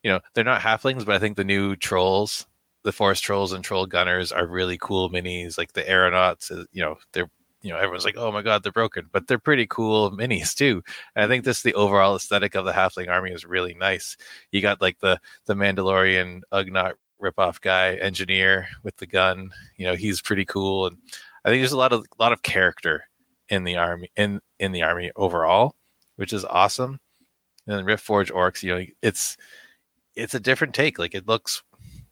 you 0.03 0.11
know, 0.11 0.21
they're 0.35 0.45
not 0.45 0.61
halflings, 0.61 1.05
but 1.05 1.17
I 1.17 1.19
think 1.19 1.37
the 1.37 1.45
new 1.45 1.75
trolls 1.75 2.47
the 2.83 2.93
forest 2.93 3.23
trolls 3.23 3.53
and 3.53 3.63
troll 3.63 3.87
gunners 3.87 4.33
are 4.33 4.47
really 4.47 4.79
cool 4.79 5.11
minis 5.11 5.59
like 5.59 5.73
the 5.73 5.89
aeronauts 5.89 6.51
uh, 6.51 6.65
you 6.73 6.83
know 6.83 6.97
they're 7.13 7.31
you 7.63 7.71
know 7.71 7.77
everyone's 7.77 8.05
like 8.05 8.17
oh 8.17 8.33
my 8.33 8.43
god 8.43 8.63
they're 8.63 8.73
broken 8.73 9.07
but 9.13 9.27
they're 9.27 9.39
pretty 9.39 9.67
cool 9.67 10.11
minis 10.13 10.55
too 10.55 10.83
and 11.15 11.25
i 11.25 11.29
think 11.29 11.45
this 11.45 11.63
the 11.63 11.75
overall 11.75 12.17
aesthetic 12.17 12.55
of 12.55 12.65
the 12.65 12.73
halfling 12.73 13.09
army 13.09 13.31
is 13.31 13.45
really 13.45 13.75
nice 13.75 14.17
you 14.51 14.63
got 14.63 14.81
like 14.81 14.99
the 15.01 15.19
the 15.47 15.55
mandalorian 15.55 16.41
ugnaught 16.53 16.95
ripoff 17.23 17.61
guy 17.61 17.95
engineer 17.97 18.67
with 18.83 18.97
the 18.97 19.07
gun 19.07 19.51
you 19.77 19.87
know 19.87 19.95
he's 19.95 20.23
pretty 20.23 20.45
cool 20.45 20.87
and 20.87 20.97
i 21.45 21.49
think 21.49 21.61
there's 21.61 21.73
a 21.73 21.79
lot 21.79 21.93
of 21.93 22.05
lot 22.19 22.33
of 22.33 22.43
character 22.43 23.05
in 23.49 23.65
the 23.65 23.77
army 23.77 24.11
in 24.17 24.41
in 24.59 24.73
the 24.73 24.83
army 24.83 25.11
overall 25.17 25.75
which 26.17 26.33
is 26.33 26.45
awesome 26.45 26.99
and 27.67 27.77
then 27.77 27.85
rift 27.85 28.05
forge 28.05 28.33
orcs 28.33 28.63
you 28.63 28.75
know 28.75 28.85
it's 29.03 29.37
it's 30.17 30.35
a 30.35 30.41
different 30.41 30.75
take 30.75 30.99
like 30.99 31.15
it 31.15 31.27
looks 31.27 31.63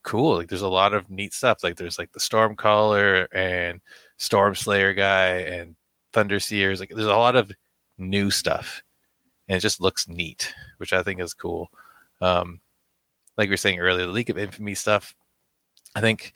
cool. 0.09 0.37
Like 0.37 0.49
there's 0.49 0.63
a 0.63 0.69
lot 0.69 0.95
of 0.95 1.11
neat 1.11 1.35
stuff. 1.35 1.63
Like 1.63 1.77
there's 1.77 1.99
like 1.99 2.13
the 2.13 2.21
Stormcaller 2.21 3.27
and 3.33 3.81
Storm 4.17 4.55
Slayer 4.55 4.95
guy 4.95 5.41
and 5.41 5.77
Thunder 6.13 6.41
Seers. 6.41 6.81
Like 6.81 6.91
there's 6.91 7.07
a 7.07 7.17
lot 7.17 7.37
of 7.37 7.53
new 7.99 8.31
stuff, 8.31 8.83
and 9.49 9.57
it 9.57 9.61
just 9.61 9.81
looks 9.81 10.09
neat, 10.09 10.55
which 10.79 10.93
I 10.93 11.03
think 11.03 11.21
is 11.21 11.35
cool. 11.35 11.71
Um, 12.21 12.61
like 13.37 13.49
we 13.49 13.53
were 13.53 13.59
saying 13.59 13.79
earlier, 13.79 14.07
the 14.07 14.13
League 14.13 14.31
of 14.31 14.39
Infamy 14.39 14.75
stuff. 14.75 15.15
I 15.95 16.01
think 16.01 16.33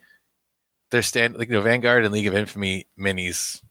they're 0.93 1.01
stand 1.01 1.35
like 1.37 1.49
you 1.49 1.55
know 1.55 1.61
Vanguard 1.61 2.05
and 2.05 2.13
League 2.13 2.27
of 2.27 2.35
Infamy 2.35 2.85
minis. 2.97 3.61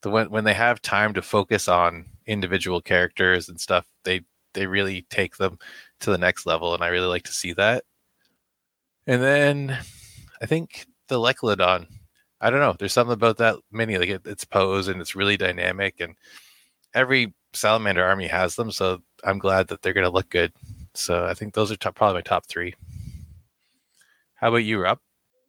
The 0.00 0.08
when 0.08 0.30
when 0.30 0.44
they 0.44 0.54
have 0.54 0.80
time 0.80 1.12
to 1.12 1.20
focus 1.20 1.68
on 1.68 2.06
individual 2.26 2.80
characters 2.80 3.50
and 3.50 3.60
stuff, 3.60 3.86
they 4.04 4.22
they 4.54 4.66
really 4.66 5.02
take 5.10 5.36
them 5.36 5.58
to 6.00 6.10
the 6.10 6.16
next 6.16 6.46
level, 6.46 6.72
and 6.72 6.82
I 6.82 6.88
really 6.88 7.06
like 7.06 7.24
to 7.24 7.32
see 7.32 7.52
that. 7.52 7.84
And 9.06 9.22
then 9.22 9.78
I 10.40 10.46
think 10.46 10.86
the 11.08 11.20
Lechlodon. 11.20 11.86
I 12.40 12.48
don't 12.48 12.60
know. 12.60 12.74
There's 12.78 12.94
something 12.94 13.12
about 13.12 13.36
that 13.36 13.56
mini, 13.70 13.98
like 13.98 14.08
it, 14.08 14.26
its 14.26 14.46
pose, 14.46 14.88
and 14.88 15.02
it's 15.02 15.14
really 15.14 15.36
dynamic. 15.36 16.00
And 16.00 16.14
every 16.94 17.34
Salamander 17.52 18.02
army 18.02 18.28
has 18.28 18.56
them, 18.56 18.70
so 18.70 19.02
I'm 19.22 19.38
glad 19.38 19.68
that 19.68 19.82
they're 19.82 19.92
going 19.92 20.06
to 20.06 20.10
look 20.10 20.30
good. 20.30 20.54
So 20.94 21.26
I 21.26 21.34
think 21.34 21.52
those 21.52 21.70
are 21.70 21.76
top, 21.76 21.96
probably 21.96 22.14
my 22.14 22.22
top 22.22 22.46
three. 22.46 22.74
How 24.36 24.48
about 24.48 24.64
you, 24.64 24.80
Rob? 24.80 24.98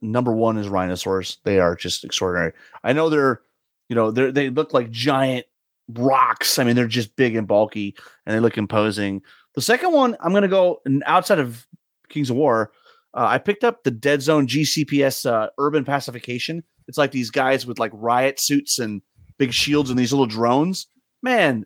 Number 0.01 0.33
one 0.33 0.57
is 0.57 0.67
rhinosaurs. 0.67 1.37
They 1.43 1.59
are 1.59 1.75
just 1.75 2.03
extraordinary. 2.03 2.53
I 2.83 2.93
know 2.93 3.09
they're, 3.09 3.41
you 3.87 3.95
know, 3.95 4.11
they 4.11 4.31
they 4.31 4.49
look 4.49 4.73
like 4.73 4.89
giant 4.89 5.45
rocks. 5.89 6.57
I 6.57 6.63
mean, 6.63 6.75
they're 6.75 6.87
just 6.87 7.15
big 7.15 7.35
and 7.35 7.47
bulky, 7.47 7.95
and 8.25 8.35
they 8.35 8.39
look 8.39 8.57
imposing. 8.57 9.21
The 9.53 9.61
second 9.61 9.91
one, 9.91 10.15
I'm 10.19 10.33
to 10.33 10.47
go 10.47 10.81
outside 11.05 11.39
of 11.39 11.67
Kings 12.09 12.29
of 12.29 12.37
War. 12.37 12.71
Uh, 13.13 13.25
I 13.25 13.37
picked 13.37 13.63
up 13.63 13.83
the 13.83 13.91
Dead 13.91 14.21
Zone 14.21 14.47
GCPS 14.47 15.29
uh, 15.29 15.49
Urban 15.57 15.83
Pacification. 15.83 16.63
It's 16.87 16.97
like 16.97 17.11
these 17.11 17.29
guys 17.29 17.65
with 17.65 17.79
like 17.79 17.91
riot 17.93 18.39
suits 18.39 18.79
and 18.79 19.01
big 19.37 19.53
shields 19.53 19.89
and 19.89 19.99
these 19.99 20.13
little 20.13 20.25
drones. 20.25 20.87
Man, 21.21 21.65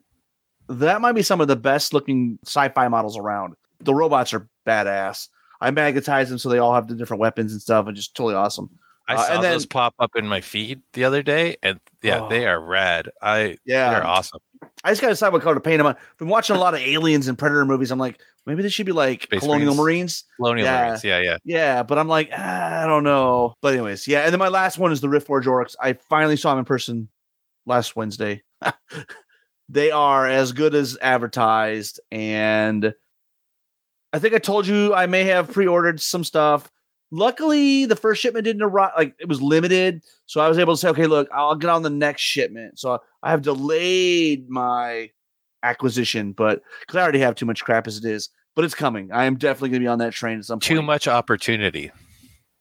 that 0.68 1.02
might 1.02 1.14
be 1.14 1.22
some 1.22 1.42
of 1.42 1.48
the 1.48 1.56
best 1.56 1.94
looking 1.94 2.40
sci-fi 2.46 2.88
models 2.88 3.18
around. 3.18 3.56
The 3.80 3.94
robots 3.94 4.34
are 4.34 4.50
badass. 4.68 5.30
I 5.66 5.72
magnetized 5.72 6.30
them 6.32 6.38
so 6.38 6.49
they 6.49 6.59
all 6.59 6.74
have 6.74 6.88
the 6.88 6.95
different 6.95 7.22
weapons 7.22 7.51
and 7.51 7.61
stuff, 7.61 7.88
and 7.88 7.95
just 7.95 8.16
totally 8.16 8.36
awesome. 8.36 8.70
I 9.07 9.16
Uh, 9.16 9.18
saw 9.18 9.34
and 9.36 9.43
then- 9.43 9.51
those 9.51 9.66
pop 9.66 9.93
up 9.99 10.11
in 10.16 10.28
my 10.28 10.41
feed 10.41 10.82
the 10.93 11.03
other 11.03 11.22
day, 11.22 11.57
and 11.63 11.80
yeah, 12.01 12.22
Oh. 12.22 12.30
they 12.30 12.47
are 12.47 12.59
rad. 12.59 13.09
I 13.22 13.57
Yeah, 13.66 13.91
they're 13.91 14.05
awesome. 14.05 14.39
I 14.84 14.91
just 14.91 15.01
gotta 15.01 15.13
decide 15.13 15.32
what 15.34 15.41
color 15.41 15.55
to 15.55 15.61
paint 15.61 15.78
them 15.80 15.86
on. 15.88 15.95
I've 15.95 16.18
been 16.18 16.28
watching 16.28 16.55
a 16.55 16.59
lot 16.59 16.74
of 16.74 16.80
aliens 16.80 17.28
and 17.28 17.38
predator 17.38 17.66
movies. 17.66 17.91
I'm 17.91 17.99
like, 17.99 18.20
maybe 18.47 18.63
they 18.63 18.70
should 18.70 18.86
be 18.88 18.91
like 18.91 19.24
Space 19.24 19.39
colonial 19.41 19.76
Marines. 19.76 19.80
marines. 19.80 20.24
Colonial 20.38 20.66
Yeah. 20.66 20.86
Marines, 20.86 21.03
yeah, 21.03 21.20
yeah. 21.20 21.38
Yeah, 21.43 21.84
but 21.84 21.97
I'm 21.99 22.07
like, 22.07 22.30
ah, 22.36 22.84
I 22.84 22.88
don't 22.88 23.03
know. 23.03 23.53
But 23.61 23.74
anyways, 23.74 24.07
yeah. 24.07 24.22
And 24.22 24.32
then 24.34 24.39
my 24.39 24.47
last 24.49 24.78
one 24.80 24.91
is 24.91 25.01
the 25.01 25.07
Riftforged 25.07 25.45
Orcs. 25.45 25.76
I 25.80 25.93
finally 25.93 26.36
saw 26.38 26.51
them 26.51 26.59
in 26.59 26.66
person 26.66 27.09
last 27.68 27.95
Wednesday. 27.95 28.41
they 29.70 29.91
are 29.91 30.28
as 30.28 30.51
good 30.51 30.74
as 30.76 30.97
advertised, 31.01 31.99
and 32.11 32.93
I 34.16 34.20
think 34.20 34.34
I 34.34 34.38
told 34.39 34.66
you 34.66 34.93
I 34.93 35.07
may 35.07 35.26
have 35.26 35.51
pre-ordered 35.51 35.99
some 35.99 36.24
stuff. 36.24 36.72
Luckily, 37.11 37.86
the 37.86 37.97
first 37.97 38.22
shipment 38.22 38.45
didn't 38.45 38.61
arrive; 38.61 38.91
like 38.97 39.13
it 39.20 39.28
was 39.28 39.41
limited, 39.41 40.01
so 40.26 40.39
I 40.39 40.47
was 40.47 40.57
able 40.57 40.74
to 40.74 40.78
say, 40.78 40.88
"Okay, 40.89 41.05
look, 41.05 41.28
I'll 41.34 41.55
get 41.55 41.70
on 41.70 41.84
the 41.84 41.89
next 41.89 42.22
shipment." 42.22 42.80
So 42.80 42.99
I 43.22 43.32
have 43.32 43.41
delayed 43.41 44.49
my 44.49 45.11
acquisition, 45.63 46.32
but 46.32 46.61
because 46.80 46.95
I 46.95 47.01
already 47.01 47.20
have 47.20 47.36
too 47.36 47.45
much 47.45 47.63
crap 47.63 47.88
as 47.88 47.97
it 47.97 48.05
is. 48.05 48.30
But 48.55 48.63
it's 48.63 48.74
coming. 48.74 49.11
I 49.11 49.26
am 49.26 49.36
definitely 49.36 49.70
going 49.72 49.82
to 49.82 49.84
be 49.84 49.89
on 49.89 49.99
that 49.99 50.13
train 50.13 50.38
at 50.38 50.45
some 50.45 50.59
point. 50.59 50.63
Too 50.63 50.82
much 50.82 51.09
opportunity. 51.09 51.91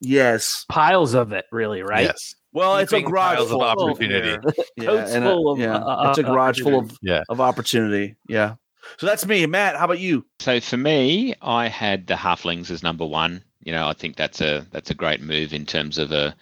Yes. 0.01 0.67
Piles 0.69 1.15
of 1.15 1.33
it, 1.33 1.45
really, 1.53 1.83
right? 1.83 2.07
Yes. 2.07 2.35
Well, 2.53 2.79
it's 2.79 2.93
a 2.93 2.97
Heaping 2.97 3.11
garage 3.13 3.37
piles 3.37 3.45
of 3.47 3.51
full 3.51 3.63
opportunity. 3.63 4.37
Yeah, 4.77 4.85
Totes 4.87 5.13
and, 5.13 5.25
uh, 5.25 5.31
full 5.31 5.53
of, 5.53 5.59
yeah, 5.61 5.77
uh, 5.77 6.11
it's 6.11 6.19
a 6.19 6.23
garage 6.25 6.61
full 6.61 6.79
of 6.81 6.99
Yeah. 7.01 7.23
of 7.29 7.41
opportunity. 7.41 8.17
Yeah. 8.29 8.55
So 8.99 9.07
that's 9.07 9.27
me, 9.27 9.47
Matt. 9.47 9.77
How 9.77 9.85
about 9.85 9.99
you? 9.99 10.25
So 10.41 10.61
for 10.61 10.77
me, 10.77 11.35
I 11.41 11.69
had 11.69 12.07
the 12.07 12.15
halflings 12.15 12.71
as 12.71 12.83
number 12.83 13.07
one. 13.07 13.43
You 13.61 13.73
know, 13.73 13.89
I 13.89 13.93
think 13.95 14.17
that's 14.17 14.41
a 14.41 14.67
that's 14.71 14.91
a 14.91 14.95
great 14.95 15.21
move 15.21 15.53
in 15.53 15.67
terms 15.67 15.99
of 15.99 16.13
a 16.13 16.35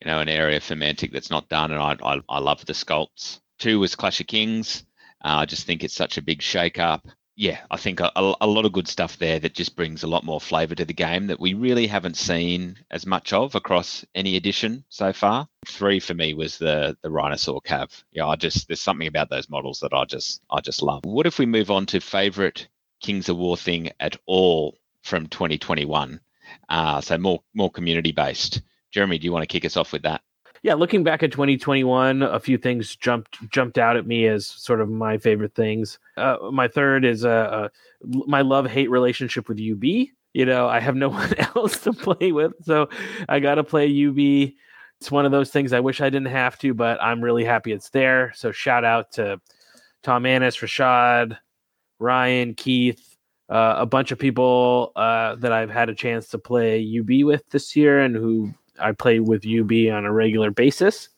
you 0.00 0.10
know 0.10 0.20
an 0.20 0.28
area 0.28 0.60
for 0.60 0.74
Mantic 0.74 1.12
that's 1.12 1.30
not 1.30 1.48
done, 1.48 1.70
and 1.72 1.80
I 1.80 1.96
I, 2.02 2.20
I 2.28 2.38
love 2.38 2.64
the 2.66 2.72
sculpts. 2.72 3.40
Two 3.58 3.80
was 3.80 3.94
Clash 3.94 4.20
of 4.20 4.26
Kings. 4.26 4.84
Uh, 5.24 5.38
I 5.38 5.46
just 5.46 5.66
think 5.66 5.82
it's 5.82 5.94
such 5.94 6.18
a 6.18 6.22
big 6.22 6.42
shake 6.42 6.78
up. 6.78 7.06
Yeah, 7.38 7.60
I 7.70 7.76
think 7.76 8.00
a, 8.00 8.10
a, 8.16 8.46
lot 8.46 8.64
of 8.64 8.72
good 8.72 8.88
stuff 8.88 9.18
there 9.18 9.38
that 9.38 9.52
just 9.52 9.76
brings 9.76 10.02
a 10.02 10.06
lot 10.06 10.24
more 10.24 10.40
flavour 10.40 10.74
to 10.74 10.86
the 10.86 10.94
game 10.94 11.26
that 11.26 11.38
we 11.38 11.52
really 11.52 11.86
haven't 11.86 12.16
seen 12.16 12.78
as 12.90 13.04
much 13.04 13.34
of 13.34 13.54
across 13.54 14.06
any 14.14 14.36
edition 14.36 14.84
so 14.88 15.12
far. 15.12 15.46
Three 15.66 16.00
for 16.00 16.14
me 16.14 16.32
was 16.32 16.56
the 16.56 16.96
the 17.02 17.10
Rhinosaur 17.10 17.60
Cav. 17.60 18.04
Yeah, 18.10 18.26
I 18.26 18.36
just 18.36 18.68
there's 18.68 18.80
something 18.80 19.06
about 19.06 19.28
those 19.28 19.50
models 19.50 19.80
that 19.80 19.92
I 19.92 20.06
just 20.06 20.40
I 20.50 20.62
just 20.62 20.80
love. 20.80 21.04
What 21.04 21.26
if 21.26 21.38
we 21.38 21.44
move 21.44 21.70
on 21.70 21.84
to 21.86 22.00
favourite 22.00 22.68
Kings 23.00 23.28
of 23.28 23.36
War 23.36 23.58
thing 23.58 23.90
at 24.00 24.16
all 24.24 24.78
from 25.02 25.26
2021? 25.26 26.18
Uh, 26.70 27.02
so 27.02 27.18
more 27.18 27.42
more 27.52 27.70
community 27.70 28.12
based. 28.12 28.62
Jeremy, 28.92 29.18
do 29.18 29.26
you 29.26 29.32
want 29.32 29.42
to 29.42 29.52
kick 29.52 29.66
us 29.66 29.76
off 29.76 29.92
with 29.92 30.02
that? 30.02 30.22
Yeah 30.62 30.74
looking 30.74 31.04
back 31.04 31.22
at 31.22 31.32
2021 31.32 32.22
a 32.22 32.40
few 32.40 32.58
things 32.58 32.96
jumped 32.96 33.38
jumped 33.50 33.78
out 33.78 33.96
at 33.96 34.06
me 34.06 34.26
as 34.26 34.46
sort 34.46 34.80
of 34.80 34.88
my 34.88 35.18
favorite 35.18 35.54
things. 35.54 35.98
Uh, 36.16 36.36
my 36.52 36.68
third 36.68 37.04
is 37.04 37.24
uh, 37.24 37.28
uh, 37.28 37.68
my 38.02 38.40
love 38.40 38.66
hate 38.66 38.90
relationship 38.90 39.48
with 39.48 39.58
ub 39.58 39.84
you 40.36 40.44
know 40.44 40.68
i 40.68 40.78
have 40.80 40.94
no 40.94 41.08
one 41.20 41.34
else 41.54 41.80
to 41.80 41.92
play 41.92 42.32
with 42.32 42.52
so 42.62 42.88
i 43.28 43.40
gotta 43.40 43.64
play 43.64 43.86
ub 44.06 44.18
it's 45.00 45.10
one 45.10 45.24
of 45.24 45.32
those 45.32 45.50
things 45.50 45.72
i 45.72 45.80
wish 45.80 46.00
i 46.00 46.10
didn't 46.10 46.28
have 46.28 46.58
to 46.58 46.74
but 46.74 47.02
i'm 47.02 47.22
really 47.22 47.44
happy 47.44 47.72
it's 47.72 47.90
there. 47.90 48.32
So 48.34 48.52
shout 48.52 48.84
out 48.84 49.12
to 49.12 49.40
tom 50.02 50.26
annis 50.26 50.56
rashad 50.58 51.38
ryan 51.98 52.54
keith 52.54 53.16
uh, 53.48 53.76
a 53.78 53.86
bunch 53.86 54.10
of 54.10 54.18
people 54.18 54.92
uh, 54.96 55.36
that 55.36 55.52
i've 55.52 55.70
had 55.70 55.88
a 55.88 55.94
chance 55.94 56.28
to 56.28 56.38
play 56.38 56.98
ub 57.00 57.24
with 57.24 57.48
this 57.50 57.74
year 57.74 58.00
and 58.00 58.14
who 58.14 58.52
I 58.80 58.92
play 58.92 59.20
with 59.20 59.46
UB 59.46 59.70
on 59.94 60.04
a 60.04 60.12
regular 60.12 60.50
basis. 60.50 61.08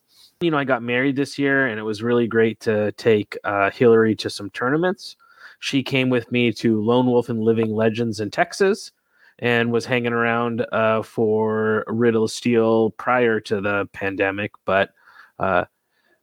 You 0.41 0.51
know, 0.51 0.59
I 0.59 0.65
got 0.65 0.83
married 0.83 1.17
this 1.17 1.39
year, 1.39 1.67
and 1.67 1.81
it 1.81 1.83
was 1.83 2.03
really 2.03 2.27
great 2.27 2.61
to 2.61 2.93
take 2.93 3.37
uh, 3.45 3.71
Hillary 3.71 4.15
to 4.17 4.31
some 4.31 4.51
tournaments. 4.51 5.17
She 5.61 5.83
came 5.83 6.11
with 6.11 6.31
me 6.31 6.53
to 6.53 6.81
Lone 6.81 7.07
Wolf 7.07 7.29
and 7.29 7.41
Living 7.41 7.73
Legends 7.73 8.21
in 8.21 8.31
Texas, 8.31 8.93
and 9.41 9.73
was 9.73 9.85
hanging 9.85 10.13
around 10.13 10.65
uh, 10.73 11.03
for 11.03 11.85
Riddle 11.89 12.29
Steel 12.29 12.91
prior 12.91 13.41
to 13.41 13.61
the 13.61 13.89
pandemic. 13.93 14.53
But 14.65 14.91
uh, 15.39 15.65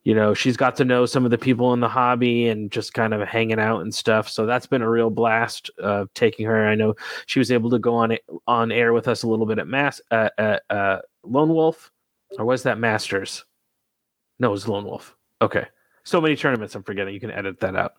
you 0.05 0.13
know, 0.13 0.35
she's 0.35 0.55
got 0.55 0.75
to 0.75 0.85
know 0.85 1.07
some 1.07 1.25
of 1.25 1.31
the 1.31 1.37
people 1.37 1.73
in 1.73 1.79
the 1.79 1.89
hobby 1.89 2.47
and 2.47 2.71
just 2.71 2.93
kind 2.93 3.11
of 3.11 3.27
hanging 3.27 3.59
out 3.59 3.81
and 3.81 3.93
stuff. 3.93 4.29
So 4.29 4.45
that's 4.45 4.67
been 4.67 4.83
a 4.83 4.89
real 4.89 5.09
blast 5.09 5.71
uh, 5.81 6.05
taking 6.13 6.45
her. 6.45 6.67
I 6.67 6.75
know 6.75 6.93
she 7.25 7.39
was 7.39 7.51
able 7.51 7.71
to 7.71 7.79
go 7.79 7.95
on 7.95 8.15
on 8.45 8.71
air 8.71 8.93
with 8.93 9.07
us 9.07 9.23
a 9.23 9.27
little 9.27 9.47
bit 9.47 9.57
at 9.57 9.67
Mass 9.67 9.99
uh, 10.11 10.29
at 10.37 10.61
uh, 10.69 10.99
Lone 11.23 11.49
Wolf, 11.49 11.91
or 12.37 12.45
was 12.45 12.61
that 12.63 12.77
Masters? 12.77 13.45
No, 14.37 14.49
it 14.49 14.51
was 14.51 14.67
Lone 14.67 14.85
Wolf. 14.85 15.15
Okay, 15.41 15.65
so 16.03 16.21
many 16.21 16.35
tournaments. 16.35 16.75
I'm 16.75 16.83
forgetting. 16.83 17.15
You 17.15 17.19
can 17.19 17.31
edit 17.31 17.59
that 17.61 17.75
out. 17.75 17.93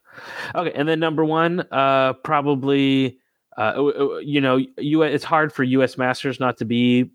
Okay, 0.54 0.72
and 0.76 0.88
then 0.88 1.00
number 1.00 1.24
one, 1.24 1.66
uh, 1.72 2.12
probably, 2.12 3.18
uh, 3.58 3.82
you 4.22 4.40
know, 4.40 4.60
you. 4.78 5.02
It's 5.02 5.24
hard 5.24 5.52
for 5.52 5.64
U.S. 5.64 5.98
Masters 5.98 6.38
not 6.38 6.56
to 6.58 6.64
be 6.64 7.10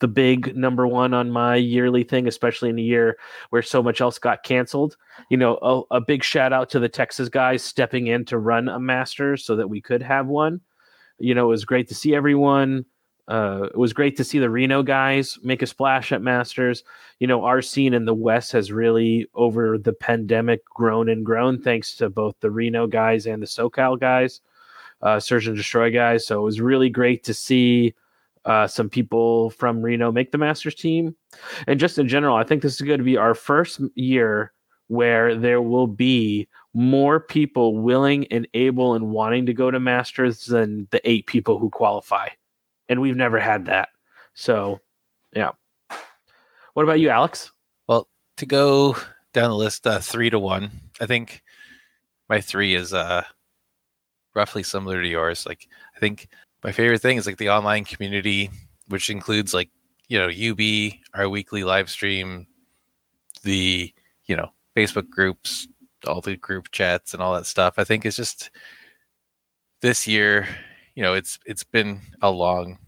the 0.00 0.08
big 0.08 0.56
number 0.56 0.86
one 0.86 1.12
on 1.12 1.30
my 1.30 1.56
yearly 1.56 2.04
thing, 2.04 2.28
especially 2.28 2.70
in 2.70 2.78
a 2.78 2.82
year 2.82 3.18
where 3.50 3.62
so 3.62 3.82
much 3.82 4.00
else 4.00 4.18
got 4.18 4.42
canceled. 4.42 4.96
You 5.28 5.36
know, 5.36 5.58
a, 5.62 5.96
a 5.96 6.00
big 6.00 6.22
shout 6.22 6.52
out 6.52 6.70
to 6.70 6.78
the 6.78 6.88
Texas 6.88 7.28
guys 7.28 7.62
stepping 7.62 8.06
in 8.06 8.24
to 8.26 8.38
run 8.38 8.68
a 8.68 8.78
Masters 8.78 9.44
so 9.44 9.56
that 9.56 9.68
we 9.68 9.80
could 9.80 10.02
have 10.02 10.26
one. 10.26 10.60
You 11.18 11.34
know, 11.34 11.46
it 11.46 11.48
was 11.48 11.64
great 11.64 11.88
to 11.88 11.94
see 11.94 12.14
everyone. 12.14 12.84
Uh, 13.26 13.64
it 13.64 13.76
was 13.76 13.92
great 13.92 14.16
to 14.16 14.24
see 14.24 14.38
the 14.38 14.48
Reno 14.48 14.82
guys 14.82 15.38
make 15.42 15.60
a 15.60 15.66
splash 15.66 16.12
at 16.12 16.22
Masters. 16.22 16.82
You 17.18 17.26
know, 17.26 17.44
our 17.44 17.60
scene 17.60 17.92
in 17.92 18.06
the 18.06 18.14
West 18.14 18.52
has 18.52 18.72
really, 18.72 19.26
over 19.34 19.76
the 19.76 19.92
pandemic, 19.92 20.64
grown 20.64 21.10
and 21.10 21.26
grown 21.26 21.60
thanks 21.60 21.94
to 21.96 22.08
both 22.08 22.36
the 22.40 22.50
Reno 22.50 22.86
guys 22.86 23.26
and 23.26 23.42
the 23.42 23.46
SoCal 23.46 24.00
guys, 24.00 24.40
uh, 25.02 25.20
Surge 25.20 25.46
and 25.46 25.56
Destroy 25.56 25.90
guys. 25.90 26.26
So 26.26 26.40
it 26.40 26.44
was 26.44 26.60
really 26.60 26.88
great 26.88 27.22
to 27.24 27.34
see 27.34 27.94
uh, 28.44 28.66
some 28.66 28.88
people 28.88 29.50
from 29.50 29.82
Reno 29.82 30.12
make 30.12 30.32
the 30.32 30.38
Masters 30.38 30.74
team. 30.74 31.14
And 31.66 31.80
just 31.80 31.98
in 31.98 32.08
general, 32.08 32.36
I 32.36 32.44
think 32.44 32.62
this 32.62 32.74
is 32.74 32.82
going 32.82 32.98
to 32.98 33.04
be 33.04 33.16
our 33.16 33.34
first 33.34 33.80
year 33.94 34.52
where 34.88 35.34
there 35.34 35.60
will 35.60 35.86
be 35.86 36.48
more 36.74 37.20
people 37.20 37.76
willing 37.76 38.26
and 38.28 38.48
able 38.54 38.94
and 38.94 39.10
wanting 39.10 39.46
to 39.46 39.52
go 39.52 39.70
to 39.70 39.78
Masters 39.78 40.46
than 40.46 40.88
the 40.90 41.00
eight 41.08 41.26
people 41.26 41.58
who 41.58 41.70
qualify. 41.70 42.28
And 42.88 43.00
we've 43.00 43.16
never 43.16 43.38
had 43.38 43.66
that. 43.66 43.90
So, 44.34 44.80
yeah. 45.34 45.50
What 46.72 46.84
about 46.84 47.00
you, 47.00 47.10
Alex? 47.10 47.52
Well, 47.86 48.08
to 48.38 48.46
go 48.46 48.96
down 49.34 49.50
the 49.50 49.56
list, 49.56 49.86
uh, 49.86 49.98
three 49.98 50.30
to 50.30 50.38
one. 50.38 50.70
I 51.00 51.06
think 51.06 51.42
my 52.28 52.40
three 52.40 52.74
is 52.74 52.94
uh, 52.94 53.24
roughly 54.34 54.62
similar 54.62 55.02
to 55.02 55.08
yours. 55.08 55.44
Like, 55.44 55.68
I 55.96 55.98
think 55.98 56.28
my 56.64 56.72
favorite 56.72 57.00
thing 57.00 57.16
is 57.16 57.26
like 57.26 57.38
the 57.38 57.50
online 57.50 57.84
community. 57.84 58.50
which 58.88 59.10
includes 59.10 59.54
like 59.54 59.70
you 60.08 60.18
know 60.18 60.28
UB, 60.28 60.92
our 61.14 61.28
weekly 61.28 61.64
live 61.64 61.90
stream, 61.90 62.46
the 63.42 63.92
you 64.26 64.36
know 64.36 64.50
Facebook 64.76 65.10
groups, 65.10 65.68
all 66.06 66.20
the 66.20 66.36
group 66.36 66.70
chats 66.70 67.14
and 67.14 67.22
all 67.22 67.34
that 67.34 67.46
stuff. 67.46 67.74
I 67.78 67.84
think 67.84 68.04
it's 68.06 68.16
just 68.16 68.50
this 69.80 70.06
year, 70.06 70.48
you 70.94 71.02
know, 71.02 71.14
it's 71.14 71.38
it's 71.46 71.64
been 71.64 72.00
a 72.22 72.30
long 72.30 72.78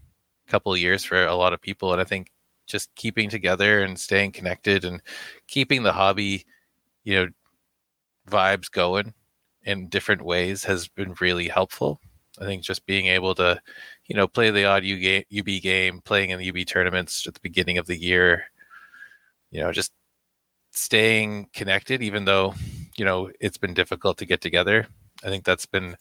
couple 0.47 0.73
of 0.73 0.79
years 0.79 1.03
for 1.03 1.25
a 1.25 1.35
lot 1.35 1.53
of 1.53 1.61
people, 1.61 1.91
and 1.93 2.01
I 2.01 2.05
think 2.05 2.31
just 2.67 2.93
keeping 2.95 3.29
together 3.29 3.81
and 3.83 3.99
staying 3.99 4.31
connected 4.33 4.85
and 4.85 5.01
keeping 5.47 5.83
the 5.83 5.93
hobby, 5.93 6.45
you 7.03 7.15
know, 7.15 7.27
vibes 8.29 8.71
going 8.71 9.13
in 9.63 9.89
different 9.89 10.23
ways 10.23 10.63
has 10.65 10.87
been 10.87 11.15
really 11.21 11.47
helpful. 11.47 11.99
I 12.41 12.45
think 12.45 12.63
just 12.63 12.85
being 12.85 13.07
able 13.07 13.35
to, 13.35 13.61
you 14.07 14.15
know, 14.15 14.27
play 14.27 14.49
the 14.51 14.65
odd 14.65 14.83
UB 14.83 15.61
game, 15.61 16.01
playing 16.03 16.31
in 16.31 16.39
the 16.39 16.49
UB 16.49 16.65
tournaments 16.65 17.27
at 17.27 17.33
the 17.35 17.39
beginning 17.41 17.77
of 17.77 17.87
the 17.87 17.97
year, 17.97 18.45
you 19.51 19.61
know, 19.61 19.71
just 19.71 19.91
staying 20.71 21.49
connected, 21.53 22.01
even 22.01 22.25
though, 22.25 22.53
you 22.97 23.05
know, 23.05 23.29
it's 23.39 23.57
been 23.57 23.73
difficult 23.73 24.17
to 24.17 24.25
get 24.25 24.41
together. 24.41 24.87
I 25.23 25.27
think 25.27 25.43
that's 25.45 25.65
been 25.65 25.95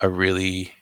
a 0.00 0.08
really, 0.08 0.72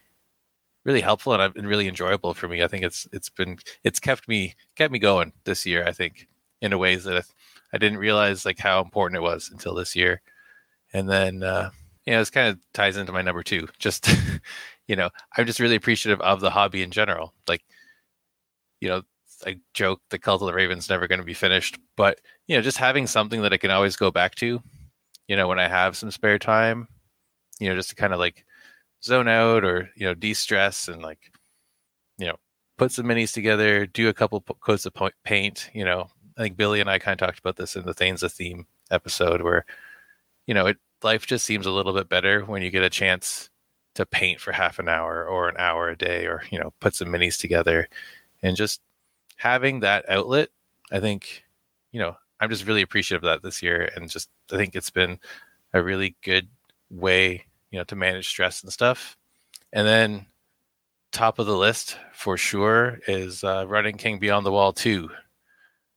really 0.85 1.01
helpful 1.03 1.33
and 1.33 1.43
I've 1.43 1.55
been 1.55 1.67
really 1.67 1.89
enjoyable 1.89 2.35
for 2.35 2.49
me. 2.49 2.63
I 2.63 2.69
think 2.69 2.85
it's 2.85 3.07
it's 3.13 3.29
been 3.29 3.59
it's 3.85 4.01
kept 4.01 4.29
me 4.29 4.55
kept 4.77 4.93
me 4.93 4.99
going 4.99 5.33
this 5.45 5.67
year. 5.67 5.85
I 5.87 5.93
think 5.93 6.27
in 6.63 6.73
a 6.73 6.79
ways 6.79 7.05
that 7.05 7.25
I 7.73 7.79
didn't 7.79 7.99
realize 7.99 8.45
like 8.45 8.59
how 8.59 8.83
important 8.83 9.19
it 9.19 9.23
was 9.23 9.51
until 9.53 9.75
this 9.75 9.95
year. 9.95 10.23
And 10.93 11.09
then 11.09 11.43
uh, 11.43 11.71
you 12.07 12.13
know, 12.13 12.19
this 12.21 12.31
kind 12.31 12.49
of 12.49 12.59
ties 12.73 12.97
into 12.97 13.13
my 13.13 13.23
number 13.23 13.43
two. 13.43 13.69
Just 13.79 14.09
you 14.91 14.97
know, 14.97 15.09
I'm 15.37 15.47
just 15.47 15.61
really 15.61 15.77
appreciative 15.77 16.21
of 16.21 16.41
the 16.41 16.51
hobby 16.51 16.83
in 16.83 16.91
general. 16.91 17.33
Like, 17.47 17.63
you 18.81 18.89
know, 18.89 19.03
I 19.47 19.61
joke 19.73 20.01
the 20.11 20.19
Cult 20.19 20.43
of 20.43 20.49
the 20.49 20.53
Raven's 20.53 20.91
never 20.91 21.07
going 21.07 21.21
to 21.21 21.25
be 21.25 21.33
finished, 21.33 21.79
but 21.97 22.21
you 22.49 22.57
know, 22.57 22.63
just 22.63 22.77
having 22.77 23.07
something 23.07 23.41
that 23.43 23.53
I 23.53 23.57
can 23.57 23.71
always 23.71 23.95
go 23.95 24.11
back 24.11 24.35
to, 24.37 24.61
you 25.29 25.37
know, 25.37 25.47
when 25.47 25.61
I 25.61 25.69
have 25.69 25.97
some 25.97 26.11
spare 26.11 26.41
time, 26.41 26.89
you 27.61 27.69
know, 27.69 27.77
just 27.77 27.91
to 27.91 27.95
kind 27.95 28.13
of 28.13 28.19
like 28.19 28.45
zone 29.05 29.29
out 29.29 29.65
or 29.65 29.91
you 29.95 30.07
know 30.07 30.15
de-stress 30.15 30.89
and 30.89 31.03
like, 31.03 31.31
you 32.19 32.27
know, 32.27 32.37
put 32.77 32.91
some 32.91 33.07
minis 33.07 33.33
together, 33.33 33.87
do 33.87 34.09
a 34.09 34.15
couple 34.15 34.41
coats 34.41 34.87
of 34.87 34.93
paint. 35.25 35.71
You 35.73 35.85
know, 35.85 36.09
I 36.37 36.43
think 36.43 36.57
Billy 36.57 36.81
and 36.81 36.91
I 36.91 36.99
kind 36.99 37.13
of 37.21 37.25
talked 37.25 37.39
about 37.39 37.55
this 37.55 37.77
in 37.77 37.87
the 37.87 37.95
Thanes 37.95 38.25
of 38.25 38.33
theme 38.33 38.67
episode 38.91 39.43
where, 39.43 39.65
you 40.49 40.55
know, 40.55 40.67
it 40.67 40.79
life 41.05 41.29
just 41.29 41.47
seems 41.47 41.67
a 41.67 41.71
little 41.71 41.93
bit 41.93 42.09
better 42.09 42.45
when 42.45 42.61
you 42.61 42.73
get 42.73 42.83
a 42.83 42.91
chance 42.91 43.50
to 44.01 44.07
paint 44.07 44.41
for 44.41 44.51
half 44.53 44.79
an 44.79 44.89
hour 44.89 45.27
or 45.27 45.49
an 45.49 45.57
hour 45.59 45.91
a 45.91 45.97
day 45.97 46.27
or 46.27 46.43
you 46.51 46.59
know 46.59 46.73
put 46.81 46.95
some 46.95 47.09
minis 47.09 47.39
together. 47.39 47.89
And 48.43 48.57
just 48.57 48.81
having 49.37 49.81
that 49.81 50.05
outlet 50.09 50.51
i 50.93 51.01
think 51.01 51.45
you 51.93 52.01
know 52.01 52.15
i'm 52.41 52.51
just 52.51 52.67
really 52.67 52.83
appreciative 52.83 53.25
of 53.25 53.31
that 53.31 53.47
this 53.47 53.63
year. 53.63 53.91
And 53.95 54.09
just 54.09 54.29
i 54.53 54.57
think 54.57 54.75
it's 54.75 54.91
been 54.91 55.19
a 55.75 55.83
really 55.83 56.17
good 56.23 56.49
way 56.91 57.45
you 57.71 57.79
know 57.79 57.85
to 57.85 57.97
manage 57.97 58.29
stress 58.29 58.63
and 58.63 58.73
stuff. 58.73 59.17
And 59.73 59.87
then 59.87 60.27
top 61.13 61.39
of 61.39 61.47
the 61.47 61.57
list 61.57 61.97
for 62.13 62.37
sure 62.37 63.01
is 63.07 63.45
uh, 63.45 63.67
running 63.69 63.97
king 63.97 64.19
beyond 64.19 64.47
the 64.47 64.53
wall 64.53 64.73
2 64.73 65.11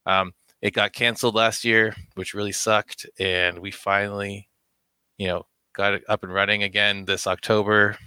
um, 0.06 0.34
it 0.62 0.74
got 0.74 0.92
canceled 0.92 1.36
last 1.36 1.64
year 1.64 1.96
which 2.16 2.34
really 2.34 2.52
sucked. 2.52 3.06
And 3.20 3.60
we 3.60 3.72
finally 3.72 4.50
you 5.18 5.28
know 5.28 5.46
got 5.74 5.94
it 5.94 6.04
up 6.08 6.24
and 6.24 6.34
running 6.34 6.64
again 6.64 7.06
this 7.06 7.28
October. 7.28 7.98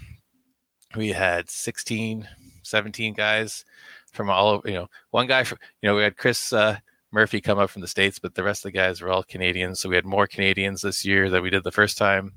We 0.95 1.11
had 1.11 1.51
16, 1.51 2.27
17 2.63 3.15
guys 3.15 3.65
from 4.13 4.31
all 4.31 4.49
over, 4.49 4.69
you 4.69 4.75
know, 4.75 4.89
one 5.11 5.27
guy 5.27 5.45
from, 5.45 5.59
you 5.83 5.89
know, 5.89 5.97
we 5.97 6.03
had 6.03 6.17
Chris 6.17 6.53
uh, 6.53 6.79
Murphy 7.13 7.41
come 7.41 7.59
up 7.59 7.71
from 7.71 7.83
the 7.83 7.89
States, 7.89 8.19
but 8.19 8.35
the 8.35 8.43
rest 8.43 8.65
of 8.65 8.73
the 8.73 8.79
guys 8.79 9.01
were 9.01 9.11
all 9.11 9.23
Canadians. 9.23 9.81
So 9.81 9.89
we 9.89 9.97
had 9.97 10.07
more 10.07 10.27
Canadians 10.27 10.83
this 10.83 11.05
year 11.05 11.29
than 11.29 11.43
we 11.43 11.51
did 11.51 11.65
the 11.65 11.73
first 11.73 11.99
time. 11.99 12.33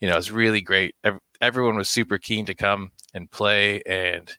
You 0.00 0.08
know, 0.08 0.14
it 0.14 0.16
was 0.16 0.30
really 0.30 0.62
great. 0.62 0.94
Everyone 1.40 1.76
was 1.76 1.88
super 1.88 2.18
keen 2.18 2.46
to 2.46 2.54
come 2.54 2.92
and 3.14 3.30
play 3.30 3.82
and, 3.82 4.34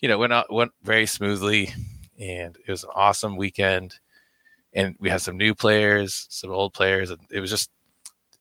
you 0.00 0.08
know, 0.08 0.18
went 0.18 0.32
out, 0.32 0.52
went 0.52 0.72
very 0.82 1.06
smoothly 1.06 1.72
and 2.18 2.56
it 2.66 2.70
was 2.70 2.84
an 2.84 2.90
awesome 2.94 3.36
weekend. 3.36 3.98
And 4.72 4.96
we 4.98 5.08
had 5.08 5.22
some 5.22 5.36
new 5.36 5.54
players, 5.54 6.26
some 6.30 6.50
old 6.50 6.74
players, 6.74 7.10
and 7.10 7.20
it 7.30 7.40
was 7.40 7.50
just 7.50 7.70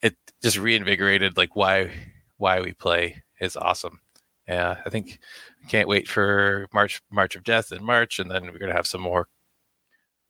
it 0.06 0.16
just 0.43 0.60
reinvigorated 0.60 1.36
like 1.36 1.56
why 1.56 1.91
why 2.38 2.62
we 2.62 2.74
play 2.74 3.24
is 3.41 3.58
awesome. 3.58 3.99
Yeah, 4.47 4.78
I 4.86 4.89
think 4.91 5.20
I 5.66 5.68
can't 5.68 5.88
wait 5.88 6.08
for 6.08 6.68
March 6.74 7.01
March 7.12 7.36
of 7.36 7.43
Death 7.43 7.72
in 7.72 7.84
March, 7.84 8.20
and 8.20 8.30
then 8.30 8.45
we're 8.45 8.60
gonna 8.60 8.74
have 8.74 8.88
some 8.88 9.01
more 9.01 9.28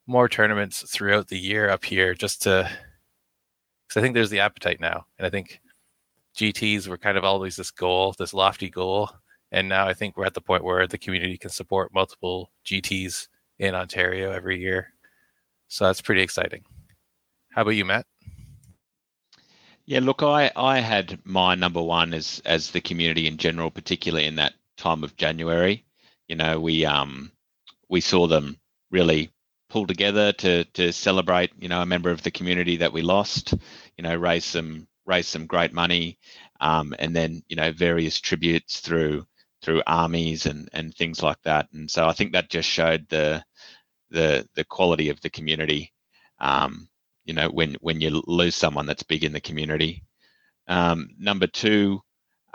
more 0.07 0.29
tournaments 0.29 0.89
throughout 0.89 1.27
the 1.27 1.37
year 1.37 1.69
up 1.69 1.83
here 1.83 2.13
just 2.13 2.41
to 2.43 2.69
because 3.87 3.99
I 3.99 4.01
think 4.01 4.15
there's 4.15 4.29
the 4.29 4.39
appetite 4.39 4.79
now, 4.79 5.05
and 5.19 5.27
I 5.27 5.29
think 5.29 5.59
GTS 6.37 6.87
were 6.87 6.97
kind 6.97 7.17
of 7.17 7.25
always 7.25 7.57
this 7.57 7.71
goal, 7.71 8.15
this 8.17 8.33
lofty 8.33 8.69
goal, 8.69 9.09
and 9.51 9.67
now 9.69 9.87
I 9.87 9.93
think 9.93 10.15
we're 10.15 10.25
at 10.25 10.35
the 10.35 10.41
point 10.41 10.63
where 10.63 10.87
the 10.87 10.97
community 10.97 11.37
can 11.37 11.49
support 11.49 11.93
multiple 11.93 12.51
GTS 12.65 13.27
in 13.59 13.75
Ontario 13.75 14.31
every 14.31 14.59
year. 14.59 14.93
So 15.67 15.85
that's 15.85 16.01
pretty 16.01 16.21
exciting. 16.21 16.63
How 17.51 17.63
about 17.63 17.71
you, 17.71 17.85
Matt? 17.85 18.05
Yeah, 19.87 19.99
look, 19.99 20.23
I, 20.23 20.51
I 20.55 20.79
had 20.79 21.19
my 21.25 21.55
number 21.55 21.81
one 21.81 22.13
as 22.13 22.41
as 22.45 22.71
the 22.71 22.81
community 22.81 23.27
in 23.27 23.37
general, 23.37 23.69
particularly 23.71 24.25
in 24.25 24.35
that 24.37 24.53
time 24.77 25.03
of 25.03 25.15
January. 25.17 25.85
You 26.27 26.35
know, 26.35 26.59
we 26.59 26.85
um 26.85 27.31
we 27.89 28.01
saw 28.01 28.27
them 28.27 28.59
really 28.91 29.31
pull 29.69 29.87
together 29.87 30.33
to 30.33 30.65
to 30.65 30.91
celebrate, 30.93 31.51
you 31.59 31.69
know, 31.69 31.81
a 31.81 31.85
member 31.85 32.09
of 32.11 32.23
the 32.23 32.31
community 32.31 32.77
that 32.77 32.93
we 32.93 33.01
lost, 33.03 33.53
you 33.97 34.03
know, 34.03 34.15
raise 34.15 34.45
some 34.45 34.87
raise 35.05 35.27
some 35.27 35.45
great 35.47 35.73
money, 35.73 36.17
um, 36.61 36.95
and 36.99 37.15
then, 37.15 37.43
you 37.47 37.55
know, 37.55 37.71
various 37.71 38.19
tributes 38.19 38.79
through 38.81 39.27
through 39.61 39.83
armies 39.87 40.45
and 40.47 40.69
and 40.73 40.95
things 40.95 41.21
like 41.23 41.41
that. 41.43 41.67
And 41.73 41.89
so 41.91 42.07
I 42.07 42.13
think 42.13 42.33
that 42.33 42.49
just 42.49 42.69
showed 42.69 43.07
the 43.09 43.43
the 44.11 44.47
the 44.55 44.65
quality 44.65 45.09
of 45.09 45.21
the 45.21 45.29
community. 45.29 45.93
Um, 46.39 46.89
you 47.25 47.33
know 47.33 47.49
when 47.49 47.75
when 47.81 48.01
you 48.01 48.23
lose 48.27 48.55
someone 48.55 48.85
that's 48.85 49.03
big 49.03 49.23
in 49.23 49.33
the 49.33 49.41
community. 49.41 50.03
Um, 50.67 51.09
number 51.19 51.47
two, 51.47 52.01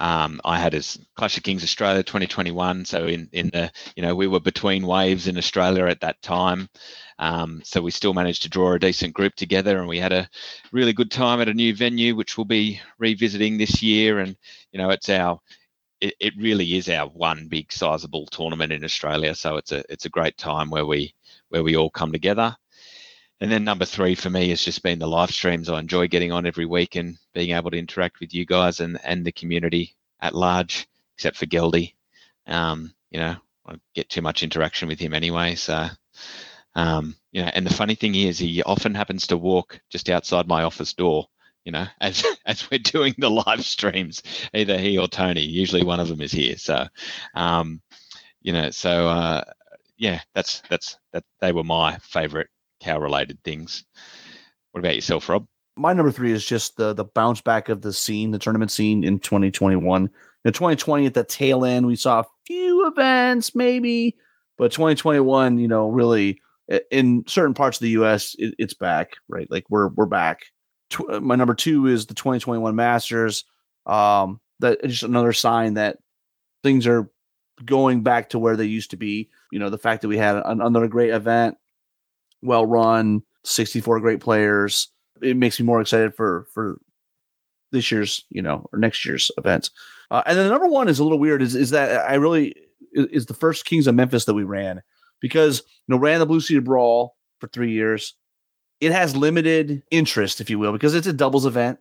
um, 0.00 0.40
I 0.44 0.58
had 0.58 0.74
as 0.74 0.98
Clash 1.14 1.36
of 1.36 1.42
Kings 1.42 1.62
Australia 1.62 2.02
2021. 2.02 2.86
So 2.86 3.06
in 3.06 3.28
in 3.32 3.50
the 3.50 3.70
you 3.96 4.02
know 4.02 4.14
we 4.14 4.26
were 4.26 4.40
between 4.40 4.86
waves 4.86 5.28
in 5.28 5.36
Australia 5.36 5.86
at 5.86 6.00
that 6.00 6.22
time, 6.22 6.68
um, 7.18 7.60
so 7.64 7.82
we 7.82 7.90
still 7.90 8.14
managed 8.14 8.42
to 8.42 8.48
draw 8.48 8.72
a 8.72 8.78
decent 8.78 9.14
group 9.14 9.34
together, 9.34 9.78
and 9.78 9.88
we 9.88 9.98
had 9.98 10.12
a 10.12 10.28
really 10.72 10.94
good 10.94 11.10
time 11.10 11.40
at 11.40 11.48
a 11.48 11.54
new 11.54 11.74
venue, 11.74 12.16
which 12.16 12.38
we'll 12.38 12.46
be 12.46 12.80
revisiting 12.98 13.58
this 13.58 13.82
year. 13.82 14.20
And 14.20 14.36
you 14.72 14.78
know 14.78 14.90
it's 14.90 15.10
our 15.10 15.38
it, 16.00 16.14
it 16.18 16.34
really 16.38 16.76
is 16.76 16.88
our 16.88 17.08
one 17.08 17.46
big 17.48 17.72
sizable 17.72 18.26
tournament 18.26 18.72
in 18.72 18.84
Australia. 18.84 19.34
So 19.34 19.56
it's 19.56 19.72
a 19.72 19.84
it's 19.90 20.06
a 20.06 20.10
great 20.10 20.36
time 20.38 20.70
where 20.70 20.86
we 20.86 21.14
where 21.50 21.62
we 21.62 21.76
all 21.76 21.90
come 21.90 22.12
together. 22.12 22.56
And 23.40 23.50
then 23.50 23.64
number 23.64 23.86
three 23.86 24.14
for 24.14 24.28
me 24.28 24.50
has 24.50 24.62
just 24.62 24.82
been 24.82 24.98
the 24.98 25.06
live 25.06 25.30
streams. 25.30 25.70
I 25.70 25.78
enjoy 25.78 26.08
getting 26.08 26.30
on 26.30 26.46
every 26.46 26.66
week 26.66 26.96
and 26.96 27.16
being 27.32 27.52
able 27.52 27.70
to 27.70 27.78
interact 27.78 28.20
with 28.20 28.34
you 28.34 28.44
guys 28.44 28.80
and, 28.80 28.98
and 29.02 29.24
the 29.24 29.32
community 29.32 29.96
at 30.20 30.34
large, 30.34 30.86
except 31.16 31.38
for 31.38 31.46
Geldy. 31.46 31.94
Um, 32.46 32.92
you 33.10 33.18
know, 33.18 33.36
I 33.66 33.76
get 33.94 34.10
too 34.10 34.20
much 34.20 34.42
interaction 34.42 34.88
with 34.88 35.00
him 35.00 35.14
anyway. 35.14 35.54
So, 35.54 35.88
um, 36.74 37.16
you 37.32 37.42
know, 37.42 37.50
and 37.54 37.66
the 37.66 37.74
funny 37.74 37.94
thing 37.94 38.14
is, 38.14 38.38
he 38.38 38.62
often 38.62 38.94
happens 38.94 39.26
to 39.28 39.38
walk 39.38 39.80
just 39.88 40.10
outside 40.10 40.46
my 40.46 40.64
office 40.64 40.92
door. 40.92 41.26
You 41.64 41.72
know, 41.72 41.86
as 42.00 42.24
as 42.46 42.70
we're 42.70 42.78
doing 42.78 43.14
the 43.16 43.30
live 43.30 43.64
streams, 43.64 44.22
either 44.52 44.78
he 44.78 44.98
or 44.98 45.08
Tony. 45.08 45.42
Usually, 45.42 45.82
one 45.82 46.00
of 46.00 46.08
them 46.08 46.20
is 46.20 46.32
here. 46.32 46.56
So, 46.56 46.86
um, 47.34 47.80
you 48.42 48.52
know, 48.52 48.70
so 48.70 49.08
uh, 49.08 49.44
yeah, 49.96 50.20
that's 50.34 50.62
that's 50.68 50.98
that. 51.12 51.24
They 51.40 51.52
were 51.52 51.64
my 51.64 51.96
favorite 51.98 52.48
KoW 52.82 52.98
related 52.98 53.42
things. 53.44 53.84
What 54.72 54.80
about 54.80 54.94
yourself, 54.94 55.28
Rob? 55.28 55.46
My 55.76 55.92
number 55.92 56.12
three 56.12 56.32
is 56.32 56.44
just 56.44 56.76
the 56.76 56.92
the 56.92 57.04
bounce 57.04 57.40
back 57.40 57.68
of 57.68 57.82
the 57.82 57.92
scene, 57.92 58.30
the 58.30 58.38
tournament 58.38 58.70
scene 58.70 59.04
in 59.04 59.18
2021. 59.18 60.10
In 60.44 60.52
2020, 60.52 61.06
at 61.06 61.14
the 61.14 61.24
tail 61.24 61.64
end, 61.64 61.86
we 61.86 61.96
saw 61.96 62.20
a 62.20 62.26
few 62.46 62.86
events, 62.86 63.54
maybe, 63.54 64.16
but 64.58 64.72
2021, 64.72 65.58
you 65.58 65.68
know, 65.68 65.88
really 65.88 66.40
in 66.90 67.24
certain 67.26 67.54
parts 67.54 67.78
of 67.78 67.82
the 67.82 67.90
U.S., 67.90 68.34
it, 68.38 68.54
it's 68.58 68.74
back, 68.74 69.16
right? 69.28 69.50
Like 69.50 69.64
we're 69.70 69.88
we're 69.88 70.06
back. 70.06 70.42
Tw- 70.90 71.20
my 71.20 71.34
number 71.34 71.54
two 71.54 71.86
is 71.86 72.06
the 72.06 72.14
2021 72.14 72.74
Masters. 72.74 73.44
Um, 73.86 74.40
that 74.60 74.82
just 74.84 75.02
another 75.02 75.32
sign 75.32 75.74
that 75.74 75.98
things 76.62 76.86
are 76.86 77.10
going 77.64 78.02
back 78.02 78.30
to 78.30 78.38
where 78.38 78.56
they 78.56 78.66
used 78.66 78.90
to 78.90 78.96
be. 78.96 79.30
You 79.50 79.58
know, 79.58 79.70
the 79.70 79.78
fact 79.78 80.02
that 80.02 80.08
we 80.08 80.18
had 80.18 80.36
another 80.44 80.88
great 80.88 81.10
event 81.10 81.56
well 82.42 82.66
run, 82.66 83.22
64 83.44 84.00
great 84.00 84.20
players. 84.20 84.88
It 85.22 85.36
makes 85.36 85.58
me 85.58 85.66
more 85.66 85.80
excited 85.80 86.14
for 86.14 86.46
for 86.52 86.80
this 87.72 87.90
year's, 87.90 88.24
you 88.30 88.42
know, 88.42 88.68
or 88.72 88.78
next 88.78 89.04
year's 89.04 89.30
event. 89.38 89.70
Uh, 90.10 90.22
and 90.26 90.36
then 90.36 90.46
the 90.46 90.50
number 90.50 90.66
one 90.66 90.88
is 90.88 90.98
a 90.98 91.02
little 91.02 91.18
weird. 91.18 91.42
Is 91.42 91.54
is 91.54 91.70
that 91.70 92.08
I 92.08 92.14
really 92.14 92.54
is, 92.92 93.06
is 93.06 93.26
the 93.26 93.34
first 93.34 93.64
Kings 93.64 93.86
of 93.86 93.94
Memphis 93.94 94.24
that 94.24 94.34
we 94.34 94.44
ran 94.44 94.82
because 95.20 95.60
you 95.60 95.94
know 95.94 95.98
ran 95.98 96.20
the 96.20 96.26
Blue 96.26 96.40
Sea 96.40 96.58
Brawl 96.58 97.16
for 97.38 97.48
three 97.48 97.72
years. 97.72 98.14
It 98.80 98.92
has 98.92 99.14
limited 99.14 99.82
interest, 99.90 100.40
if 100.40 100.48
you 100.48 100.58
will, 100.58 100.72
because 100.72 100.94
it's 100.94 101.06
a 101.06 101.12
doubles 101.12 101.44
event. 101.44 101.78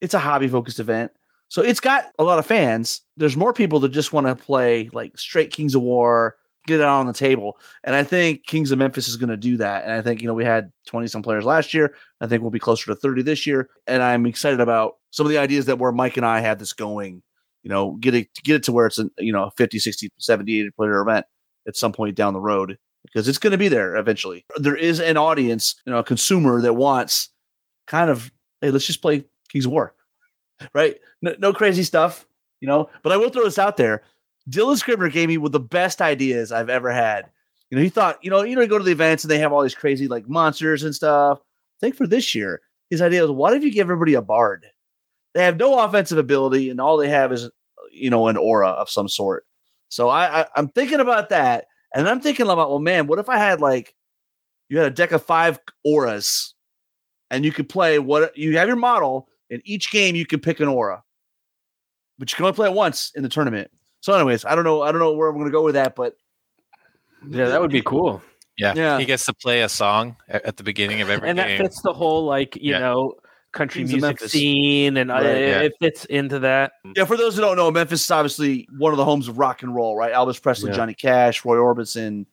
It's 0.00 0.14
a 0.14 0.18
hobby 0.20 0.46
focused 0.46 0.78
event. 0.78 1.10
So 1.48 1.62
it's 1.62 1.80
got 1.80 2.12
a 2.18 2.24
lot 2.24 2.38
of 2.38 2.46
fans. 2.46 3.02
There's 3.16 3.36
more 3.36 3.52
people 3.52 3.80
that 3.80 3.90
just 3.90 4.12
want 4.12 4.26
to 4.26 4.34
play 4.34 4.90
like 4.92 5.18
straight 5.18 5.52
Kings 5.52 5.74
of 5.74 5.82
War, 5.82 6.36
get 6.66 6.80
it 6.80 6.84
out 6.84 7.00
on 7.00 7.06
the 7.06 7.12
table. 7.12 7.58
And 7.84 7.94
I 7.94 8.04
think 8.04 8.46
Kings 8.46 8.70
of 8.70 8.78
Memphis 8.78 9.08
is 9.08 9.16
going 9.16 9.30
to 9.30 9.36
do 9.36 9.56
that. 9.58 9.84
And 9.84 9.92
I 9.92 10.02
think, 10.02 10.20
you 10.20 10.26
know, 10.26 10.34
we 10.34 10.44
had 10.44 10.70
20 10.86 11.06
some 11.08 11.22
players 11.22 11.44
last 11.44 11.74
year. 11.74 11.94
I 12.20 12.26
think 12.26 12.42
we'll 12.42 12.50
be 12.50 12.58
closer 12.58 12.86
to 12.86 12.96
30 12.96 13.22
this 13.22 13.46
year. 13.46 13.68
And 13.86 14.02
I'm 14.02 14.26
excited 14.26 14.60
about 14.60 14.94
some 15.10 15.26
of 15.26 15.30
the 15.30 15.38
ideas 15.38 15.66
that 15.66 15.78
where 15.78 15.92
Mike 15.92 16.16
and 16.16 16.26
I 16.26 16.40
had 16.40 16.58
this 16.58 16.72
going, 16.72 17.22
you 17.62 17.70
know, 17.70 17.92
get 18.00 18.14
it, 18.14 18.28
get 18.44 18.56
it 18.56 18.62
to 18.64 18.72
where 18.72 18.86
it's 18.86 18.98
a, 18.98 19.08
you 19.18 19.32
know, 19.32 19.50
50, 19.56 19.78
60, 19.78 20.10
70, 20.18 20.60
80 20.60 20.70
player 20.70 21.00
event 21.00 21.26
at 21.66 21.76
some 21.76 21.92
point 21.92 22.16
down 22.16 22.32
the 22.32 22.40
road 22.40 22.78
because 23.06 23.28
it's 23.28 23.38
going 23.38 23.52
to 23.52 23.58
be 23.58 23.68
there 23.68 23.96
eventually. 23.96 24.44
There 24.56 24.76
is 24.76 25.00
an 25.00 25.16
audience, 25.16 25.74
you 25.84 25.92
know, 25.92 25.98
a 25.98 26.04
consumer 26.04 26.60
that 26.62 26.74
wants 26.74 27.30
kind 27.86 28.10
of, 28.10 28.30
hey, 28.60 28.70
let's 28.70 28.86
just 28.86 29.02
play 29.02 29.24
Kings 29.48 29.66
of 29.66 29.72
War, 29.72 29.94
right? 30.74 30.96
No, 31.22 31.34
no 31.38 31.52
crazy 31.52 31.82
stuff, 31.82 32.26
you 32.60 32.68
know. 32.68 32.90
But 33.02 33.12
I 33.12 33.16
will 33.16 33.30
throw 33.30 33.44
this 33.44 33.58
out 33.58 33.76
there: 33.76 34.02
Dylan 34.48 34.76
Scribner 34.76 35.08
gave 35.08 35.28
me 35.28 35.38
one 35.38 35.48
of 35.48 35.52
the 35.52 35.60
best 35.60 36.00
ideas 36.00 36.52
I've 36.52 36.70
ever 36.70 36.92
had. 36.92 37.30
You 37.70 37.76
know, 37.76 37.82
he 37.82 37.88
thought, 37.88 38.22
you 38.22 38.30
know, 38.30 38.42
you 38.42 38.54
know, 38.54 38.62
you 38.62 38.68
go 38.68 38.78
to 38.78 38.84
the 38.84 38.92
events 38.92 39.24
and 39.24 39.30
they 39.30 39.38
have 39.38 39.52
all 39.52 39.62
these 39.62 39.74
crazy 39.74 40.06
like 40.06 40.28
monsters 40.28 40.84
and 40.84 40.94
stuff. 40.94 41.38
I 41.40 41.78
think 41.80 41.96
for 41.96 42.06
this 42.06 42.34
year, 42.34 42.60
his 42.90 43.02
idea 43.02 43.22
was, 43.22 43.30
what 43.32 43.54
if 43.54 43.64
you 43.64 43.72
give 43.72 43.86
everybody 43.86 44.14
a 44.14 44.22
bard? 44.22 44.66
They 45.34 45.42
have 45.44 45.58
no 45.58 45.78
offensive 45.80 46.16
ability, 46.16 46.70
and 46.70 46.80
all 46.80 46.96
they 46.96 47.08
have 47.08 47.32
is, 47.32 47.50
you 47.90 48.08
know, 48.08 48.28
an 48.28 48.36
aura 48.36 48.68
of 48.68 48.88
some 48.88 49.08
sort. 49.08 49.44
So 49.88 50.08
I, 50.08 50.42
I 50.42 50.46
I'm 50.56 50.68
thinking 50.68 51.00
about 51.00 51.28
that, 51.28 51.66
and 51.94 52.08
I'm 52.08 52.20
thinking 52.20 52.46
about, 52.46 52.70
well, 52.70 52.78
man, 52.78 53.06
what 53.06 53.18
if 53.18 53.28
I 53.28 53.36
had 53.36 53.60
like, 53.60 53.94
you 54.68 54.78
had 54.78 54.86
a 54.86 54.94
deck 54.94 55.12
of 55.12 55.22
five 55.22 55.58
auras, 55.84 56.54
and 57.30 57.44
you 57.44 57.52
could 57.52 57.68
play 57.68 57.98
what 57.98 58.36
you 58.38 58.56
have 58.56 58.68
your 58.68 58.76
model, 58.76 59.28
in 59.50 59.60
each 59.64 59.90
game 59.90 60.16
you 60.16 60.24
can 60.24 60.40
pick 60.40 60.60
an 60.60 60.68
aura, 60.68 61.02
but 62.18 62.30
you 62.30 62.36
can 62.36 62.44
only 62.46 62.56
play 62.56 62.68
it 62.68 62.74
once 62.74 63.12
in 63.14 63.22
the 63.22 63.28
tournament. 63.28 63.70
So, 64.06 64.12
anyways, 64.12 64.44
I 64.44 64.54
don't 64.54 64.62
know, 64.62 64.82
I 64.82 64.92
don't 64.92 65.00
know 65.00 65.14
where 65.14 65.28
I'm 65.28 65.34
going 65.34 65.46
to 65.46 65.50
go 65.50 65.64
with 65.64 65.74
that, 65.74 65.96
but 65.96 66.16
Yeah, 67.28 67.46
that 67.48 67.60
would 67.60 67.72
be 67.72 67.82
cool. 67.82 68.22
Yeah. 68.56 68.72
Yeah. 68.76 69.00
He 69.00 69.04
gets 69.04 69.26
to 69.26 69.34
play 69.34 69.62
a 69.62 69.68
song 69.68 70.14
at, 70.28 70.44
at 70.44 70.56
the 70.58 70.62
beginning 70.62 71.00
of 71.00 71.10
every 71.10 71.28
And 71.28 71.36
that 71.40 71.58
fits 71.58 71.82
the 71.82 71.92
whole 71.92 72.24
like 72.24 72.54
you 72.54 72.70
Yeah. 72.70 72.78
know 72.78 73.14
country 73.50 73.80
Kings 73.80 73.94
of 73.94 74.00
music 74.02 74.20
scene, 74.30 74.96
and 74.96 75.10
uh, 75.10 75.14
Right, 75.14 75.24
yeah. 75.24 75.60
it 75.62 75.72
fits 75.80 76.04
into 76.04 76.38
that. 76.38 76.70
Yeah, 76.94 77.04
for 77.04 77.16
those 77.16 77.34
who 77.34 77.40
don't 77.40 77.56
know, 77.56 77.68
Memphis 77.72 78.04
is 78.04 78.10
obviously 78.12 78.68
one 78.78 78.92
of 78.92 78.96
the 78.96 79.04
homes 79.04 79.26
of 79.26 79.38
rock 79.38 79.64
and 79.64 79.74
roll, 79.74 79.96
right? 79.96 80.12
Elvis 80.12 80.40
Presley, 80.40 80.70
Yeah. 80.70 80.76
Johnny 80.76 80.94
Cash, 80.94 81.44
Roy 81.44 81.56
Orbison, 81.56 82.26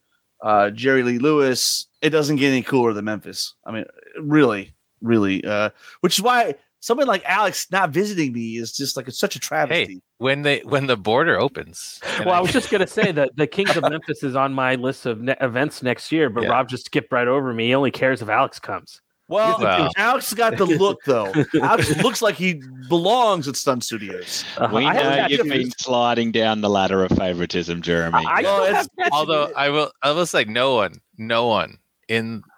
uh, 0.44 0.70
Jerry 0.70 1.02
Lee 1.02 1.18
Lewis. 1.18 1.88
It 2.04 2.12
doesn't 2.12 2.36
get 2.36 2.50
any 2.50 2.62
cooler 2.62 2.94
than 2.94 3.06
Memphis. 3.06 3.56
I 3.66 3.72
mean, 3.72 3.86
really, 4.22 4.76
really. 5.02 5.44
Uh, 5.44 5.72
which 6.02 6.20
is 6.20 6.22
why 6.22 6.54
somebody 6.84 7.08
like 7.08 7.24
Alex 7.26 7.68
not 7.72 7.92
visiting 7.92 8.34
me 8.34 8.58
is 8.58 8.74
just 8.74 8.98
like 8.98 9.08
it's 9.08 9.18
such 9.18 9.38
a 9.38 9.40
travesty. 9.40 9.94
Hey, 9.94 10.02
when 10.18 10.42
they 10.42 10.60
when 10.60 10.88
the 10.88 10.98
border 10.98 11.40
opens. 11.40 12.00
Well, 12.20 12.32
I 12.36 12.42
was 12.42 12.52
just 12.52 12.70
gonna 12.70 12.88
say 12.88 13.12
that 13.14 13.32
the 13.38 13.48
Kings 13.48 13.76
of 13.78 13.84
Memphis 13.84 14.22
is 14.22 14.36
on 14.36 14.54
my 14.54 14.76
list 14.76 15.06
of 15.06 15.22
ne- 15.22 15.36
events 15.40 15.82
next 15.82 16.12
year, 16.12 16.30
but 16.30 16.44
Yeah. 16.44 16.50
Rob 16.50 16.68
just 16.68 16.86
skipped 16.86 17.12
right 17.14 17.28
over 17.28 17.54
me. 17.54 17.68
He 17.68 17.74
only 17.76 17.92
cares 17.92 18.22
if 18.22 18.28
Alex 18.30 18.60
comes. 18.60 19.00
Well, 19.30 19.58
Wow. 19.62 19.90
Alex 19.96 20.34
got 20.34 20.58
the 20.58 20.66
look 20.66 21.00
though. 21.06 21.32
Alex 21.62 21.96
looks 22.04 22.22
like 22.22 22.36
he 22.36 22.62
belongs 22.90 23.48
at 23.48 23.56
Sun 23.56 23.80
Studios. 23.82 24.44
Uh, 24.58 24.68
We 24.72 24.84
know 24.84 25.28
you've 25.30 25.48
been 25.48 25.72
sliding 25.80 26.34
down 26.34 26.60
the 26.60 26.70
ladder 26.70 27.04
of 27.06 27.12
favoritism, 27.18 27.82
Jeremy. 27.82 28.26
I 28.28 28.42
Well, 28.42 28.56
still 28.58 28.64
it's- 28.66 28.76
have 28.76 28.88
yet 28.98 29.06
to 29.06 29.14
although. 29.14 29.52
I 29.56 29.70
will 29.70 29.92
I 30.02 30.12
will 30.12 30.26
say 30.26 30.44
no 30.44 30.76
one 30.76 30.96
no 31.18 31.48
one 31.48 31.78
in 32.10 32.42
the- 32.42 32.53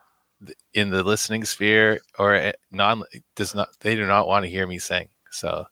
in 0.75 0.89
the 0.89 1.03
listening 1.03 1.45
sphere 1.45 2.01
or 2.19 2.35
eh, 2.35 2.51
non 2.69 3.03
does 3.35 3.55
not 3.55 3.69
they 3.79 3.95
do 3.95 4.05
not 4.05 4.27
want 4.27 4.43
to 4.43 4.51
hear 4.51 4.67
me 4.67 4.77
sing. 4.77 5.07
So 5.31 5.65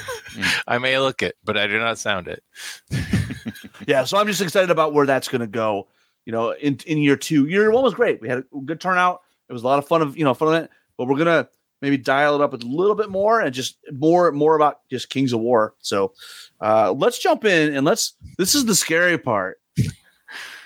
I 0.68 0.78
may 0.78 0.98
look 0.98 1.22
it, 1.22 1.36
but 1.42 1.56
I 1.56 1.66
do 1.66 1.78
not 1.78 1.98
sound 1.98 2.28
it. 2.28 2.44
yeah, 3.86 4.04
so 4.04 4.18
I'm 4.18 4.26
just 4.26 4.40
excited 4.40 4.70
about 4.70 4.92
where 4.92 5.06
that's 5.06 5.28
going 5.28 5.40
to 5.40 5.46
go. 5.46 5.88
You 6.26 6.32
know, 6.32 6.52
in 6.52 6.78
in 6.86 6.98
year 6.98 7.16
two, 7.16 7.46
year 7.46 7.70
one 7.70 7.82
was 7.82 7.94
great. 7.94 8.20
We 8.20 8.28
had 8.28 8.38
a 8.38 8.44
good 8.64 8.80
turnout. 8.80 9.22
It 9.48 9.52
was 9.52 9.62
a 9.62 9.66
lot 9.66 9.78
of 9.78 9.88
fun 9.88 10.02
of 10.02 10.16
you 10.16 10.24
know 10.24 10.34
fun 10.34 10.54
of 10.54 10.62
it. 10.62 10.70
But 10.96 11.08
we're 11.08 11.18
gonna 11.18 11.48
maybe 11.82 11.98
dial 11.98 12.34
it 12.34 12.40
up 12.40 12.54
a 12.54 12.56
little 12.56 12.94
bit 12.94 13.10
more 13.10 13.40
and 13.40 13.52
just 13.52 13.78
more 13.92 14.30
more 14.32 14.56
about 14.56 14.80
just 14.90 15.10
Kings 15.10 15.32
of 15.32 15.40
War. 15.40 15.74
So 15.80 16.12
uh, 16.60 16.92
let's 16.92 17.18
jump 17.18 17.44
in 17.44 17.74
and 17.74 17.84
let's. 17.84 18.14
This 18.38 18.54
is 18.54 18.64
the 18.64 18.74
scary 18.74 19.18
part, 19.18 19.58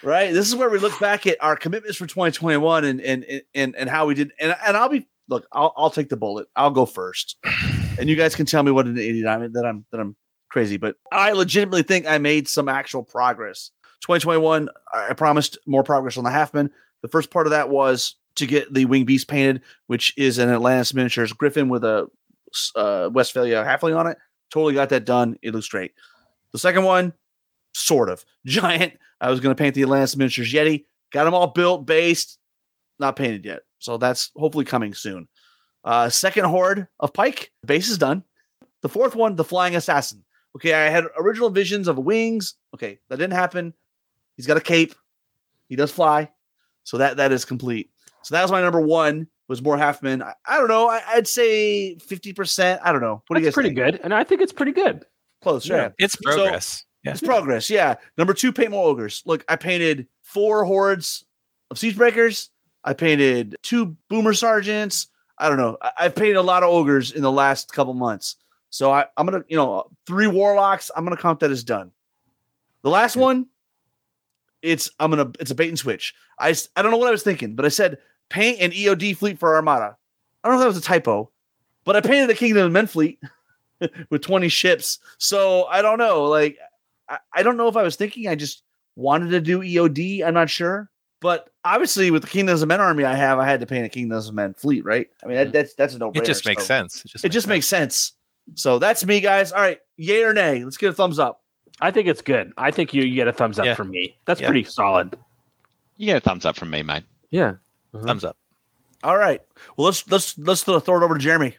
right? 0.02 0.32
This 0.32 0.48
is 0.48 0.56
where 0.56 0.70
we 0.70 0.78
look 0.78 0.98
back 1.00 1.26
at 1.26 1.42
our 1.42 1.56
commitments 1.56 1.96
for 1.96 2.06
2021 2.06 2.84
and 2.84 3.00
and 3.00 3.42
and 3.54 3.76
and 3.76 3.88
how 3.88 4.06
we 4.06 4.14
did. 4.14 4.32
And 4.40 4.56
and 4.66 4.76
I'll 4.76 4.88
be 4.88 5.08
look. 5.28 5.46
I'll 5.52 5.72
I'll 5.76 5.90
take 5.90 6.08
the 6.08 6.16
bullet. 6.16 6.48
I'll 6.56 6.70
go 6.70 6.86
first, 6.86 7.36
and 7.98 8.08
you 8.08 8.16
guys 8.16 8.34
can 8.34 8.46
tell 8.46 8.62
me 8.62 8.70
what 8.70 8.86
an 8.86 8.98
idiot 8.98 9.26
I'm 9.26 9.52
that 9.52 9.64
I'm 9.64 9.84
that 9.92 10.00
I'm 10.00 10.16
crazy. 10.48 10.76
But 10.76 10.96
I 11.12 11.32
legitimately 11.32 11.82
think 11.82 12.06
I 12.06 12.18
made 12.18 12.48
some 12.48 12.68
actual 12.68 13.02
progress. 13.02 13.70
2021, 14.02 14.68
I 14.94 15.12
promised 15.14 15.58
more 15.66 15.82
progress 15.82 16.16
on 16.16 16.24
the 16.24 16.30
Halfman. 16.30 16.70
The 17.02 17.08
first 17.08 17.30
part 17.30 17.46
of 17.46 17.50
that 17.50 17.68
was 17.68 18.14
to 18.36 18.46
get 18.46 18.72
the 18.72 18.84
Wing 18.84 19.04
Beast 19.04 19.28
painted, 19.28 19.62
which 19.88 20.14
is 20.16 20.38
an 20.38 20.48
Atlantis 20.48 20.94
miniatures 20.94 21.32
Griffin 21.32 21.68
with 21.68 21.84
a 21.84 22.08
uh, 22.76 23.10
Westfalia 23.10 23.64
halfling 23.64 23.96
on 23.96 24.06
it. 24.06 24.16
Totally 24.50 24.74
got 24.74 24.88
that 24.90 25.04
done. 25.04 25.36
It 25.42 25.54
looks 25.54 25.68
great. 25.68 25.92
The 26.52 26.58
second 26.58 26.84
one, 26.84 27.12
sort 27.74 28.08
of 28.10 28.24
giant. 28.46 28.94
I 29.20 29.30
was 29.30 29.40
going 29.40 29.54
to 29.54 29.60
paint 29.60 29.74
the 29.74 29.82
Atlantis 29.82 30.16
miniatures 30.16 30.52
Yeti. 30.52 30.84
Got 31.12 31.24
them 31.24 31.34
all 31.34 31.48
built, 31.48 31.86
based, 31.86 32.38
not 32.98 33.16
painted 33.16 33.44
yet. 33.44 33.60
So 33.78 33.96
that's 33.96 34.30
hopefully 34.36 34.64
coming 34.64 34.94
soon. 34.94 35.28
Uh, 35.84 36.08
second 36.08 36.44
horde 36.44 36.86
of 37.00 37.12
Pike 37.12 37.50
base 37.64 37.88
is 37.88 37.98
done. 37.98 38.22
The 38.82 38.88
fourth 38.88 39.14
one, 39.14 39.36
the 39.36 39.44
Flying 39.44 39.74
Assassin. 39.76 40.24
Okay, 40.56 40.74
I 40.74 40.88
had 40.88 41.04
original 41.18 41.50
visions 41.50 41.88
of 41.88 41.98
wings. 41.98 42.54
Okay, 42.74 42.98
that 43.08 43.16
didn't 43.16 43.32
happen. 43.34 43.72
He's 44.36 44.46
got 44.46 44.56
a 44.56 44.60
cape. 44.60 44.94
He 45.68 45.76
does 45.76 45.90
fly. 45.90 46.30
So 46.84 46.98
that 46.98 47.16
that 47.18 47.32
is 47.32 47.44
complete. 47.44 47.90
So 48.22 48.34
that 48.34 48.42
was 48.42 48.50
my 48.50 48.60
number 48.60 48.80
one. 48.80 49.28
Was 49.48 49.62
more 49.62 49.76
Halfman. 49.76 50.22
I, 50.22 50.34
I 50.46 50.58
don't 50.58 50.68
know. 50.68 50.88
I, 50.88 51.00
I'd 51.08 51.26
say 51.28 51.96
fifty 51.98 52.32
percent. 52.32 52.80
I 52.84 52.92
don't 52.92 53.00
know. 53.00 53.22
What 53.26 53.36
do 53.36 53.40
you 53.40 53.46
That's 53.46 53.56
guys 53.56 53.62
pretty 53.62 53.74
think? 53.74 53.92
good, 53.92 54.00
and 54.04 54.12
I 54.12 54.24
think 54.24 54.42
it's 54.42 54.52
pretty 54.52 54.72
good. 54.72 55.04
Close. 55.42 55.66
Yeah. 55.66 55.76
Yeah. 55.76 55.88
It's 55.98 56.16
progress. 56.16 56.84
It's 57.04 57.20
progress. 57.20 57.70
Yeah. 57.70 57.96
Number 58.16 58.34
two, 58.34 58.52
paint 58.52 58.70
more 58.70 58.86
ogres. 58.86 59.22
Look, 59.24 59.44
I 59.48 59.56
painted 59.56 60.08
four 60.22 60.64
hordes 60.64 61.24
of 61.70 61.78
siege 61.78 61.96
breakers. 61.96 62.50
I 62.84 62.92
painted 62.92 63.56
two 63.62 63.96
boomer 64.08 64.34
sergeants. 64.34 65.08
I 65.38 65.48
don't 65.48 65.58
know. 65.58 65.78
I, 65.80 65.90
I've 65.98 66.16
painted 66.16 66.36
a 66.36 66.42
lot 66.42 66.62
of 66.62 66.70
ogres 66.70 67.12
in 67.12 67.22
the 67.22 67.32
last 67.32 67.72
couple 67.72 67.94
months. 67.94 68.36
So 68.70 68.92
I, 68.92 69.06
I'm 69.16 69.26
gonna, 69.26 69.44
you 69.48 69.56
know, 69.56 69.90
three 70.06 70.26
warlocks. 70.26 70.90
I'm 70.94 71.04
gonna 71.04 71.16
count 71.16 71.40
that 71.40 71.50
as 71.50 71.64
done. 71.64 71.92
The 72.82 72.90
last 72.90 73.16
one, 73.16 73.46
it's 74.62 74.90
I'm 74.98 75.10
gonna 75.10 75.30
it's 75.40 75.50
a 75.50 75.54
bait 75.54 75.68
and 75.68 75.78
switch. 75.78 76.14
I 76.38 76.54
I 76.76 76.82
don't 76.82 76.90
know 76.90 76.98
what 76.98 77.08
I 77.08 77.12
was 77.12 77.22
thinking, 77.22 77.54
but 77.54 77.64
I 77.64 77.68
said 77.68 77.98
paint 78.28 78.60
an 78.60 78.72
EOD 78.72 79.16
fleet 79.16 79.38
for 79.38 79.54
Armada. 79.54 79.96
I 80.42 80.48
don't 80.48 80.56
know 80.56 80.62
if 80.62 80.64
that 80.64 80.74
was 80.74 80.84
a 80.84 80.86
typo, 80.86 81.30
but 81.84 81.96
I 81.96 82.00
painted 82.00 82.30
a 82.30 82.34
Kingdom 82.34 82.66
of 82.66 82.72
Men 82.72 82.86
fleet 82.86 83.20
with 84.10 84.22
20 84.22 84.48
ships. 84.48 84.98
So 85.18 85.64
I 85.64 85.82
don't 85.82 85.98
know. 85.98 86.24
Like 86.24 86.58
I, 87.08 87.18
I 87.34 87.42
don't 87.42 87.56
know 87.56 87.68
if 87.68 87.76
I 87.76 87.82
was 87.82 87.96
thinking 87.96 88.28
I 88.28 88.34
just 88.34 88.62
wanted 88.96 89.30
to 89.30 89.40
do 89.40 89.60
EOD. 89.60 90.24
I'm 90.24 90.34
not 90.34 90.50
sure. 90.50 90.90
But 91.20 91.50
obviously, 91.64 92.10
with 92.12 92.22
the 92.22 92.28
Kingdoms 92.28 92.62
of 92.62 92.68
Men 92.68 92.80
army 92.80 93.04
I 93.04 93.14
have, 93.14 93.38
I 93.40 93.44
had 93.46 93.58
to 93.60 93.66
paint 93.66 93.84
a 93.84 93.88
Kingdoms 93.88 94.28
of 94.28 94.34
Men 94.34 94.54
fleet, 94.54 94.84
right? 94.84 95.08
I 95.22 95.26
mean, 95.26 95.36
that, 95.36 95.52
that's 95.52 95.74
that's 95.74 95.94
a 95.94 95.98
no. 95.98 96.12
It 96.14 96.24
just 96.24 96.46
makes 96.46 96.64
sense. 96.64 97.04
It 97.04 97.08
just 97.08 97.24
It 97.24 97.28
just 97.30 97.48
makes 97.48 97.66
sense. 97.66 98.12
So 98.54 98.78
that's 98.78 99.04
me, 99.04 99.20
guys. 99.20 99.50
All 99.52 99.60
right, 99.60 99.78
yay 99.96 100.22
or 100.22 100.32
nay? 100.32 100.62
Let's 100.64 100.76
get 100.76 100.90
a 100.90 100.92
thumbs 100.94 101.18
up. 101.18 101.42
I 101.80 101.90
think 101.90 102.06
it's 102.08 102.22
good. 102.22 102.52
I 102.56 102.70
think 102.70 102.94
you, 102.94 103.02
you 103.02 103.14
get 103.14 103.28
a 103.28 103.32
thumbs 103.32 103.58
up 103.58 103.66
Yeah. 103.66 103.74
from 103.74 103.90
me. 103.90 104.16
That's 104.26 104.40
Yeah. 104.40 104.46
pretty 104.48 104.64
solid. 104.64 105.16
You 105.96 106.06
get 106.06 106.16
a 106.16 106.20
thumbs 106.20 106.44
up 106.46 106.56
from 106.56 106.70
me, 106.70 106.82
mate. 106.82 107.04
Yeah. 107.30 107.54
thumbs 108.04 108.24
up. 108.24 108.36
All 109.02 109.16
right. 109.16 109.40
Well, 109.76 109.86
let's 109.86 110.08
let's 110.10 110.38
let's 110.38 110.62
throw 110.64 110.78
throw 110.80 110.98
it 111.00 111.04
over 111.04 111.14
to 111.14 111.20
Jeremy. 111.20 111.56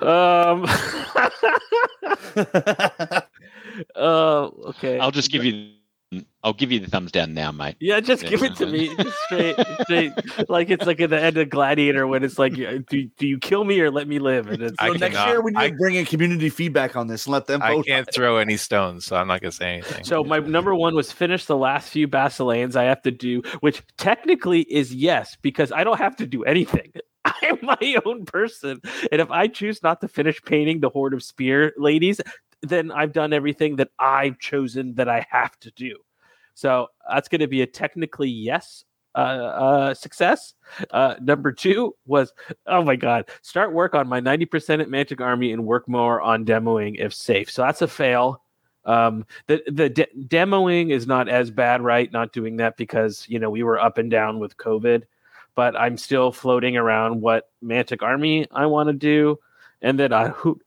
Um. 0.00 0.66
uh, 3.96 4.44
okay. 4.68 4.98
I'll 4.98 5.10
just 5.10 5.30
give 5.30 5.44
you. 5.44 5.72
I'll 6.44 6.52
give 6.52 6.70
you 6.70 6.78
the 6.78 6.86
thumbs 6.86 7.10
down 7.10 7.34
now, 7.34 7.50
mate. 7.50 7.74
yeah, 7.80 7.98
just 7.98 8.22
Yeah. 8.22 8.28
give 8.30 8.44
it 8.44 8.54
to 8.56 8.66
me 8.66 8.94
just 8.94 9.18
straight, 9.24 9.56
straight. 9.82 10.12
Like 10.48 10.70
it's 10.70 10.86
like 10.86 11.00
at 11.00 11.10
the 11.10 11.20
end 11.20 11.36
of 11.36 11.50
Gladiator 11.50 12.06
when 12.06 12.22
it's 12.22 12.38
like, 12.38 12.54
do, 12.54 12.78
do 13.18 13.26
you 13.26 13.38
kill 13.40 13.64
me 13.64 13.80
or 13.80 13.90
let 13.90 14.06
me 14.06 14.20
live? 14.20 14.46
And 14.46 14.62
it's 14.62 14.76
I 14.78 14.86
So 14.86 14.92
like, 14.92 15.00
next 15.00 15.26
year 15.26 15.42
we 15.42 15.50
need 15.50 15.58
I- 15.58 15.70
to 15.70 15.74
bring 15.76 15.96
in 15.96 16.06
community 16.06 16.48
feedback 16.48 16.94
on 16.94 17.08
this 17.08 17.26
and 17.26 17.32
let 17.32 17.46
them 17.46 17.60
I 17.60 17.82
can't 17.82 18.08
throw 18.14 18.36
any 18.36 18.56
stones, 18.56 19.04
so 19.04 19.16
I'm 19.16 19.26
not 19.26 19.40
gonna 19.40 19.50
say 19.50 19.72
anything. 19.72 20.04
So 20.04 20.22
my 20.22 20.38
number 20.38 20.76
one 20.76 20.94
was 20.94 21.10
finish 21.10 21.46
the 21.46 21.56
last 21.56 21.90
few 21.90 22.06
Basileans 22.06 22.76
I 22.76 22.84
have 22.84 23.02
to 23.02 23.10
do, 23.10 23.42
which 23.58 23.82
technically 23.98 24.60
is 24.62 24.94
yes, 24.94 25.36
because 25.42 25.72
I 25.72 25.82
don't 25.82 25.98
have 25.98 26.14
to 26.18 26.26
do 26.26 26.44
anything. 26.44 26.92
I'm 27.42 27.58
my 27.62 27.96
own 28.04 28.24
person. 28.26 28.80
And 29.10 29.20
if 29.20 29.28
I 29.32 29.48
choose 29.48 29.82
not 29.82 30.00
to 30.02 30.06
finish 30.08 30.40
painting 30.42 30.78
the 30.78 30.88
Horde 30.88 31.14
of 31.14 31.24
Spear 31.24 31.72
ladies, 31.76 32.20
then 32.62 32.90
I've 32.90 33.12
done 33.12 33.32
everything 33.32 33.76
that 33.76 33.90
I've 33.98 34.38
chosen 34.38 34.94
that 34.94 35.08
I 35.08 35.26
have 35.30 35.58
to 35.60 35.70
do. 35.72 35.96
So 36.54 36.88
that's 37.08 37.28
going 37.28 37.40
to 37.40 37.48
be 37.48 37.62
a 37.62 37.66
technically 37.66 38.30
yes 38.30 38.84
uh, 39.14 39.18
uh, 39.18 39.94
success. 39.94 40.54
Uh, 40.90 41.14
number 41.20 41.52
two 41.52 41.94
was, 42.06 42.32
oh 42.66 42.82
my 42.82 42.96
God, 42.96 43.26
start 43.42 43.72
work 43.72 43.94
on 43.94 44.08
my 44.08 44.20
90% 44.20 44.80
at 44.80 44.88
Mantic 44.88 45.20
Army 45.20 45.52
and 45.52 45.64
work 45.64 45.88
more 45.88 46.20
on 46.20 46.44
demoing 46.44 46.96
if 46.98 47.14
safe. 47.14 47.50
So 47.50 47.62
that's 47.62 47.82
a 47.82 47.88
fail. 47.88 48.42
Um, 48.84 49.26
the 49.48 49.62
the 49.66 49.88
de- 49.88 50.06
demoing 50.28 50.90
is 50.90 51.06
not 51.06 51.28
as 51.28 51.50
bad, 51.50 51.82
right? 51.82 52.10
Not 52.12 52.32
doing 52.32 52.58
that 52.58 52.76
because 52.76 53.26
you 53.28 53.40
know 53.40 53.50
we 53.50 53.64
were 53.64 53.80
up 53.80 53.98
and 53.98 54.10
down 54.10 54.38
with 54.38 54.56
COVID, 54.58 55.02
but 55.56 55.74
I'm 55.74 55.96
still 55.96 56.30
floating 56.30 56.76
around 56.76 57.20
what 57.20 57.50
Mantic 57.64 58.02
Army 58.02 58.46
I 58.52 58.66
want 58.66 58.88
to 58.88 58.92
do, 58.92 59.40
and 59.82 59.98
then 59.98 60.12
I 60.12 60.28
who. 60.28 60.60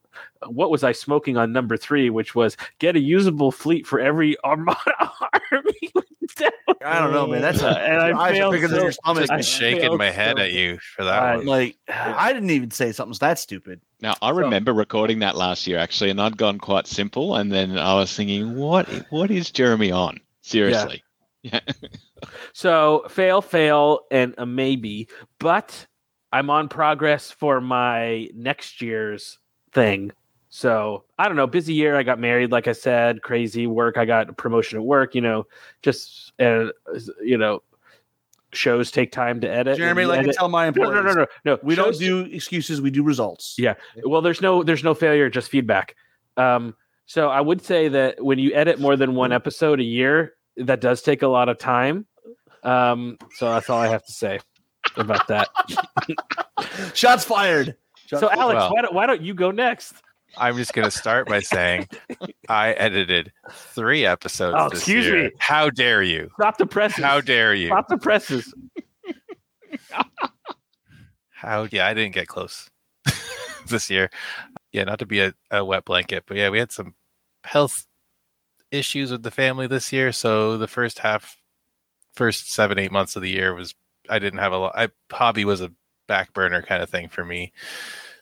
What 0.46 0.70
was 0.70 0.82
I 0.84 0.92
smoking 0.92 1.36
on 1.36 1.52
number 1.52 1.76
three, 1.76 2.10
which 2.10 2.34
was 2.34 2.56
get 2.78 2.96
a 2.96 3.00
usable 3.00 3.52
fleet 3.52 3.86
for 3.86 4.00
every 4.00 4.36
Armada 4.44 5.12
army? 5.52 5.92
I 6.82 6.98
don't 6.98 7.12
know, 7.12 7.26
man. 7.26 7.42
That's 7.42 7.60
a 7.60 7.68
and 7.78 8.00
I 8.00 8.18
eyes 8.18 8.32
failed 8.38 8.52
bigger 8.52 8.68
than 8.68 8.78
so- 8.78 8.82
your 8.84 8.92
stomach. 8.92 9.20
Just 9.22 9.32
I 9.32 9.36
been 9.36 9.44
shaking 9.82 9.96
my 9.98 10.10
head 10.10 10.36
so- 10.38 10.42
at 10.44 10.52
you 10.52 10.78
for 10.78 11.04
that 11.04 11.22
I- 11.22 11.36
one. 11.36 11.46
Like 11.46 11.76
I 11.88 12.32
didn't 12.32 12.50
even 12.50 12.70
say 12.70 12.92
something 12.92 13.16
that 13.20 13.38
stupid. 13.38 13.80
Now 14.00 14.14
I 14.22 14.30
remember 14.30 14.72
recording 14.72 15.18
that 15.18 15.36
last 15.36 15.66
year 15.66 15.78
actually, 15.78 16.10
and 16.10 16.20
I'd 16.20 16.38
gone 16.38 16.58
quite 16.58 16.86
simple, 16.86 17.36
and 17.36 17.52
then 17.52 17.76
I 17.76 17.94
was 17.94 18.14
thinking, 18.14 18.56
what 18.56 18.88
what 19.10 19.30
is 19.30 19.50
Jeremy 19.50 19.92
on? 19.92 20.20
Seriously. 20.42 21.02
Yeah. 21.42 21.60
So 22.52 23.04
fail, 23.08 23.42
fail, 23.42 24.00
and 24.10 24.34
a 24.38 24.46
maybe. 24.46 25.08
But 25.38 25.86
I'm 26.32 26.48
on 26.50 26.68
progress 26.68 27.30
for 27.30 27.60
my 27.60 28.28
next 28.34 28.80
year's 28.82 29.38
thing. 29.72 30.12
So 30.48 31.04
I 31.18 31.28
don't 31.28 31.36
know. 31.36 31.46
Busy 31.46 31.74
year. 31.74 31.96
I 31.96 32.02
got 32.02 32.18
married, 32.18 32.50
like 32.50 32.66
I 32.66 32.72
said. 32.72 33.22
Crazy 33.22 33.66
work. 33.66 33.96
I 33.96 34.04
got 34.04 34.28
a 34.28 34.32
promotion 34.32 34.78
at 34.78 34.84
work. 34.84 35.14
You 35.14 35.20
know, 35.20 35.46
just 35.82 36.32
and 36.38 36.72
you 37.22 37.38
know, 37.38 37.62
shows 38.52 38.90
take 38.90 39.12
time 39.12 39.40
to 39.40 39.48
edit. 39.48 39.76
Jeremy, 39.78 40.06
like 40.06 40.18
I 40.18 40.22
edit- 40.22 40.36
tell 40.36 40.48
my 40.48 40.64
no, 40.64 40.68
employees, 40.68 40.94
no, 40.94 41.02
no, 41.02 41.12
no, 41.12 41.26
no. 41.44 41.58
we 41.62 41.74
don't 41.74 41.96
do 41.98 42.22
excuses. 42.22 42.80
We 42.80 42.90
do 42.90 43.02
results. 43.02 43.54
Yeah. 43.58 43.74
Well, 44.04 44.22
there's 44.22 44.40
no 44.40 44.62
there's 44.62 44.84
no 44.84 44.94
failure, 44.94 45.30
just 45.30 45.50
feedback. 45.50 45.94
Um, 46.36 46.74
so 47.06 47.28
I 47.28 47.40
would 47.40 47.62
say 47.62 47.88
that 47.88 48.22
when 48.22 48.38
you 48.38 48.52
edit 48.54 48.78
more 48.78 48.96
than 48.96 49.14
one 49.14 49.32
episode 49.32 49.80
a 49.80 49.84
year, 49.84 50.34
that 50.56 50.80
does 50.80 51.02
take 51.02 51.22
a 51.22 51.28
lot 51.28 51.48
of 51.48 51.58
time. 51.58 52.06
Um, 52.62 53.18
so 53.36 53.50
that's 53.50 53.70
all 53.70 53.80
I 53.80 53.88
have 53.88 54.04
to 54.04 54.12
say 54.12 54.40
about 54.96 55.26
that. 55.28 55.48
Shots 56.94 57.24
fired. 57.24 57.76
Shots 58.10 58.20
so 58.22 58.30
Alex, 58.30 58.56
Well- 58.58 58.72
why 58.72 58.82
don't 58.82 58.94
why 58.94 59.06
don't 59.06 59.22
you 59.22 59.34
go 59.34 59.50
next? 59.52 59.94
I'm 60.36 60.56
just 60.56 60.72
gonna 60.74 60.90
start 60.90 61.28
by 61.28 61.40
saying 61.40 61.88
I 62.48 62.72
edited 62.72 63.32
three 63.52 64.04
episodes. 64.04 64.56
Oh, 64.58 64.68
this 64.68 64.80
excuse 64.80 65.06
year. 65.06 65.24
me. 65.24 65.30
How 65.38 65.70
dare 65.70 66.02
you? 66.02 66.28
Stop 66.38 66.58
the 66.58 66.66
presses. 66.66 67.04
How 67.04 67.20
dare 67.20 67.54
you? 67.54 67.68
Stop 67.68 67.88
the 67.88 67.98
presses. 67.98 68.52
How? 71.30 71.66
Yeah, 71.70 71.86
I 71.86 71.94
didn't 71.94 72.14
get 72.14 72.28
close 72.28 72.68
this 73.68 73.90
year. 73.90 74.10
Yeah, 74.72 74.84
not 74.84 74.98
to 75.00 75.06
be 75.06 75.20
a, 75.20 75.32
a 75.50 75.64
wet 75.64 75.84
blanket, 75.84 76.24
but 76.26 76.36
yeah, 76.36 76.48
we 76.50 76.58
had 76.58 76.70
some 76.72 76.94
health 77.44 77.86
issues 78.70 79.10
with 79.10 79.22
the 79.22 79.30
family 79.30 79.66
this 79.66 79.92
year. 79.92 80.12
So 80.12 80.58
the 80.58 80.68
first 80.68 80.98
half, 81.00 81.36
first 82.14 82.52
seven 82.52 82.78
eight 82.78 82.92
months 82.92 83.16
of 83.16 83.22
the 83.22 83.30
year 83.30 83.54
was 83.54 83.74
I 84.08 84.18
didn't 84.18 84.38
have 84.40 84.52
a 84.52 84.58
lot. 84.58 84.72
I 84.76 84.88
hobby 85.12 85.44
was 85.44 85.60
a 85.60 85.72
back 86.10 86.32
burner 86.32 86.60
kind 86.60 86.82
of 86.82 86.90
thing 86.90 87.08
for 87.08 87.24
me, 87.24 87.52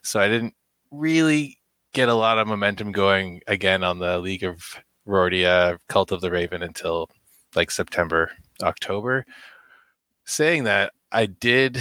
so 0.02 0.20
I 0.20 0.28
didn't 0.28 0.54
really 0.90 1.58
get 1.94 2.10
a 2.10 2.14
lot 2.14 2.36
of 2.38 2.46
momentum 2.46 2.92
going 2.92 3.40
again 3.46 3.82
on 3.82 3.98
the 3.98 4.18
League 4.18 4.44
of 4.44 4.78
Rhordia 5.06 5.78
Cult 5.88 6.12
of 6.12 6.20
the 6.20 6.30
Raven 6.30 6.62
until 6.62 7.08
like 7.56 7.70
September 7.70 8.30
October. 8.62 9.24
Saying 10.26 10.64
that, 10.64 10.92
I 11.10 11.24
did 11.24 11.80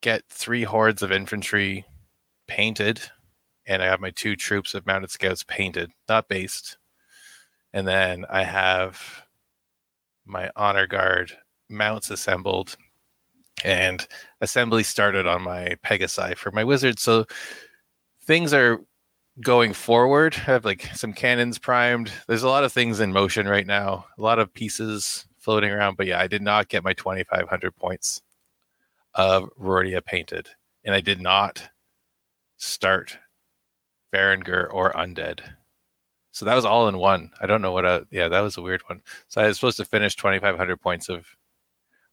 get 0.00 0.22
three 0.28 0.62
hordes 0.62 1.02
of 1.02 1.10
infantry 1.10 1.84
painted, 2.46 3.02
and 3.66 3.82
I 3.82 3.86
have 3.86 4.00
my 4.00 4.10
two 4.10 4.36
troops 4.36 4.74
of 4.74 4.86
mounted 4.86 5.10
scouts 5.10 5.42
painted, 5.42 5.90
not 6.08 6.28
based. 6.28 6.78
And 7.72 7.88
then 7.88 8.24
I 8.30 8.44
have 8.44 9.24
my 10.24 10.50
honor 10.54 10.86
guard 10.86 11.32
mounts 11.68 12.10
assembled, 12.10 12.76
and 13.64 14.06
assembly 14.40 14.82
started 14.82 15.26
on 15.26 15.42
my 15.42 15.76
Pegasi 15.84 16.36
for 16.36 16.52
my 16.52 16.62
wizard. 16.62 16.98
So 16.98 17.24
things 18.22 18.52
are 18.52 18.80
going 19.40 19.72
forward. 19.72 20.34
I 20.36 20.52
have 20.52 20.64
like 20.64 20.88
some 20.94 21.12
cannons 21.12 21.58
primed. 21.58 22.12
There's 22.28 22.42
a 22.42 22.48
lot 22.48 22.64
of 22.64 22.72
things 22.72 23.00
in 23.00 23.12
motion 23.12 23.48
right 23.48 23.66
now, 23.66 24.06
a 24.16 24.22
lot 24.22 24.38
of 24.38 24.52
pieces 24.54 25.26
floating 25.38 25.70
around. 25.70 25.96
But 25.96 26.06
yeah, 26.06 26.20
I 26.20 26.26
did 26.26 26.42
not 26.42 26.68
get 26.68 26.84
my 26.84 26.92
2,500 26.92 27.74
points 27.76 28.22
of 29.14 29.48
Rhordia 29.60 30.04
painted, 30.04 30.48
and 30.84 30.94
I 30.94 31.00
did 31.00 31.20
not 31.20 31.68
start 32.56 33.18
Varangur 34.14 34.72
or 34.72 34.92
Undead. 34.92 35.40
So 36.32 36.44
that 36.44 36.54
was 36.54 36.64
all 36.64 36.88
in 36.88 36.98
one. 36.98 37.30
I 37.40 37.46
don't 37.46 37.62
know 37.62 37.72
what 37.72 37.84
a 37.84 38.06
yeah, 38.10 38.28
that 38.28 38.40
was 38.40 38.56
a 38.56 38.62
weird 38.62 38.82
one. 38.88 39.02
So 39.28 39.40
I 39.40 39.46
was 39.46 39.56
supposed 39.56 39.76
to 39.78 39.84
finish 39.84 40.16
2,500 40.16 40.80
points 40.80 41.08
of 41.08 41.26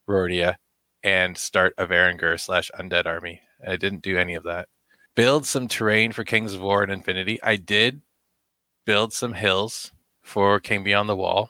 Rhordia 0.07 0.55
and 1.03 1.37
start 1.37 1.73
a 1.77 1.87
Varangur 1.87 2.39
slash 2.39 2.71
Undead 2.79 3.05
army. 3.05 3.41
I 3.65 3.75
didn't 3.75 4.01
do 4.01 4.17
any 4.17 4.35
of 4.35 4.43
that. 4.43 4.67
Build 5.15 5.45
some 5.45 5.67
terrain 5.67 6.11
for 6.11 6.23
Kings 6.23 6.53
of 6.53 6.61
War 6.61 6.83
and 6.83 6.91
Infinity. 6.91 7.41
I 7.43 7.55
did 7.57 8.01
build 8.85 9.13
some 9.13 9.33
hills 9.33 9.91
for 10.21 10.59
King 10.59 10.83
Beyond 10.83 11.09
the 11.09 11.15
Wall. 11.15 11.49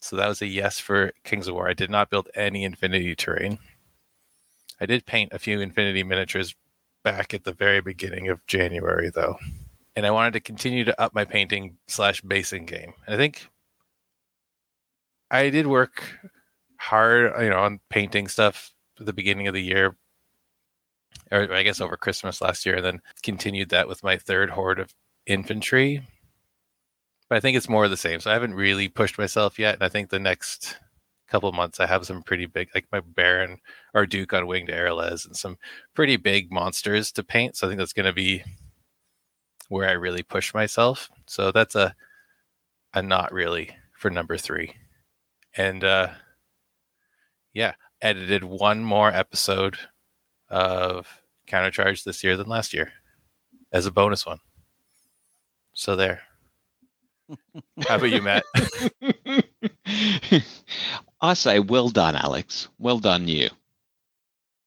So 0.00 0.16
that 0.16 0.28
was 0.28 0.42
a 0.42 0.46
yes 0.46 0.78
for 0.78 1.12
Kings 1.24 1.48
of 1.48 1.54
War. 1.54 1.68
I 1.68 1.74
did 1.74 1.90
not 1.90 2.10
build 2.10 2.28
any 2.34 2.64
Infinity 2.64 3.14
terrain. 3.14 3.58
I 4.80 4.86
did 4.86 5.06
paint 5.06 5.32
a 5.32 5.38
few 5.38 5.60
Infinity 5.60 6.04
miniatures 6.04 6.54
back 7.02 7.34
at 7.34 7.44
the 7.44 7.52
very 7.52 7.80
beginning 7.80 8.28
of 8.28 8.44
January, 8.46 9.10
though. 9.10 9.36
And 9.96 10.06
I 10.06 10.10
wanted 10.10 10.34
to 10.34 10.40
continue 10.40 10.84
to 10.84 11.00
up 11.00 11.14
my 11.14 11.24
painting 11.24 11.76
slash 11.88 12.20
basing 12.20 12.66
game. 12.66 12.92
And 13.06 13.14
I 13.14 13.18
think 13.18 13.48
I 15.30 15.50
did 15.50 15.66
work 15.66 16.04
hard, 16.76 17.32
you 17.42 17.50
know, 17.50 17.58
on 17.58 17.80
painting 17.88 18.28
stuff 18.28 18.72
the 19.04 19.12
beginning 19.12 19.48
of 19.48 19.54
the 19.54 19.62
year, 19.62 19.96
or 21.30 21.52
I 21.52 21.62
guess 21.62 21.80
over 21.80 21.96
Christmas 21.96 22.40
last 22.40 22.66
year, 22.66 22.76
and 22.76 22.84
then 22.84 23.02
continued 23.22 23.70
that 23.70 23.88
with 23.88 24.02
my 24.02 24.16
third 24.16 24.50
horde 24.50 24.80
of 24.80 24.94
infantry. 25.26 26.02
But 27.28 27.36
I 27.36 27.40
think 27.40 27.56
it's 27.56 27.68
more 27.68 27.84
of 27.84 27.90
the 27.90 27.96
same. 27.96 28.20
So 28.20 28.30
I 28.30 28.34
haven't 28.34 28.54
really 28.54 28.88
pushed 28.88 29.18
myself 29.18 29.58
yet. 29.58 29.74
And 29.74 29.82
I 29.82 29.88
think 29.88 30.08
the 30.08 30.18
next 30.18 30.78
couple 31.28 31.52
months 31.52 31.78
I 31.78 31.86
have 31.86 32.06
some 32.06 32.22
pretty 32.22 32.46
big, 32.46 32.70
like 32.74 32.86
my 32.90 33.00
Baron 33.00 33.58
or 33.92 34.06
Duke 34.06 34.32
on 34.32 34.46
Winged 34.46 34.70
Aralez 34.70 35.26
and 35.26 35.36
some 35.36 35.58
pretty 35.94 36.16
big 36.16 36.50
monsters 36.50 37.12
to 37.12 37.22
paint. 37.22 37.56
So 37.56 37.66
I 37.66 37.70
think 37.70 37.78
that's 37.78 37.92
going 37.92 38.06
to 38.06 38.14
be 38.14 38.42
where 39.68 39.88
I 39.88 39.92
really 39.92 40.22
push 40.22 40.54
myself. 40.54 41.10
So 41.26 41.52
that's 41.52 41.74
a 41.74 41.94
a 42.94 43.02
not 43.02 43.32
really 43.32 43.70
for 43.92 44.10
number 44.10 44.38
three. 44.38 44.74
And 45.56 45.84
uh 45.84 46.08
yeah, 47.52 47.74
edited 48.00 48.44
one 48.44 48.84
more 48.84 49.10
episode 49.10 49.76
of 50.48 51.06
Countercharge 51.48 52.04
this 52.04 52.22
year 52.22 52.36
than 52.36 52.48
last 52.48 52.72
year 52.74 52.92
as 53.72 53.86
a 53.86 53.92
bonus 53.92 54.26
one. 54.26 54.40
So 55.72 55.96
there. 55.96 56.22
How 57.86 57.96
about 57.96 58.10
you, 58.10 58.22
Matt? 58.22 58.44
I 61.20 61.34
say, 61.34 61.58
well 61.60 61.88
done, 61.88 62.16
Alex. 62.16 62.68
Well 62.78 62.98
done, 62.98 63.28
you. 63.28 63.50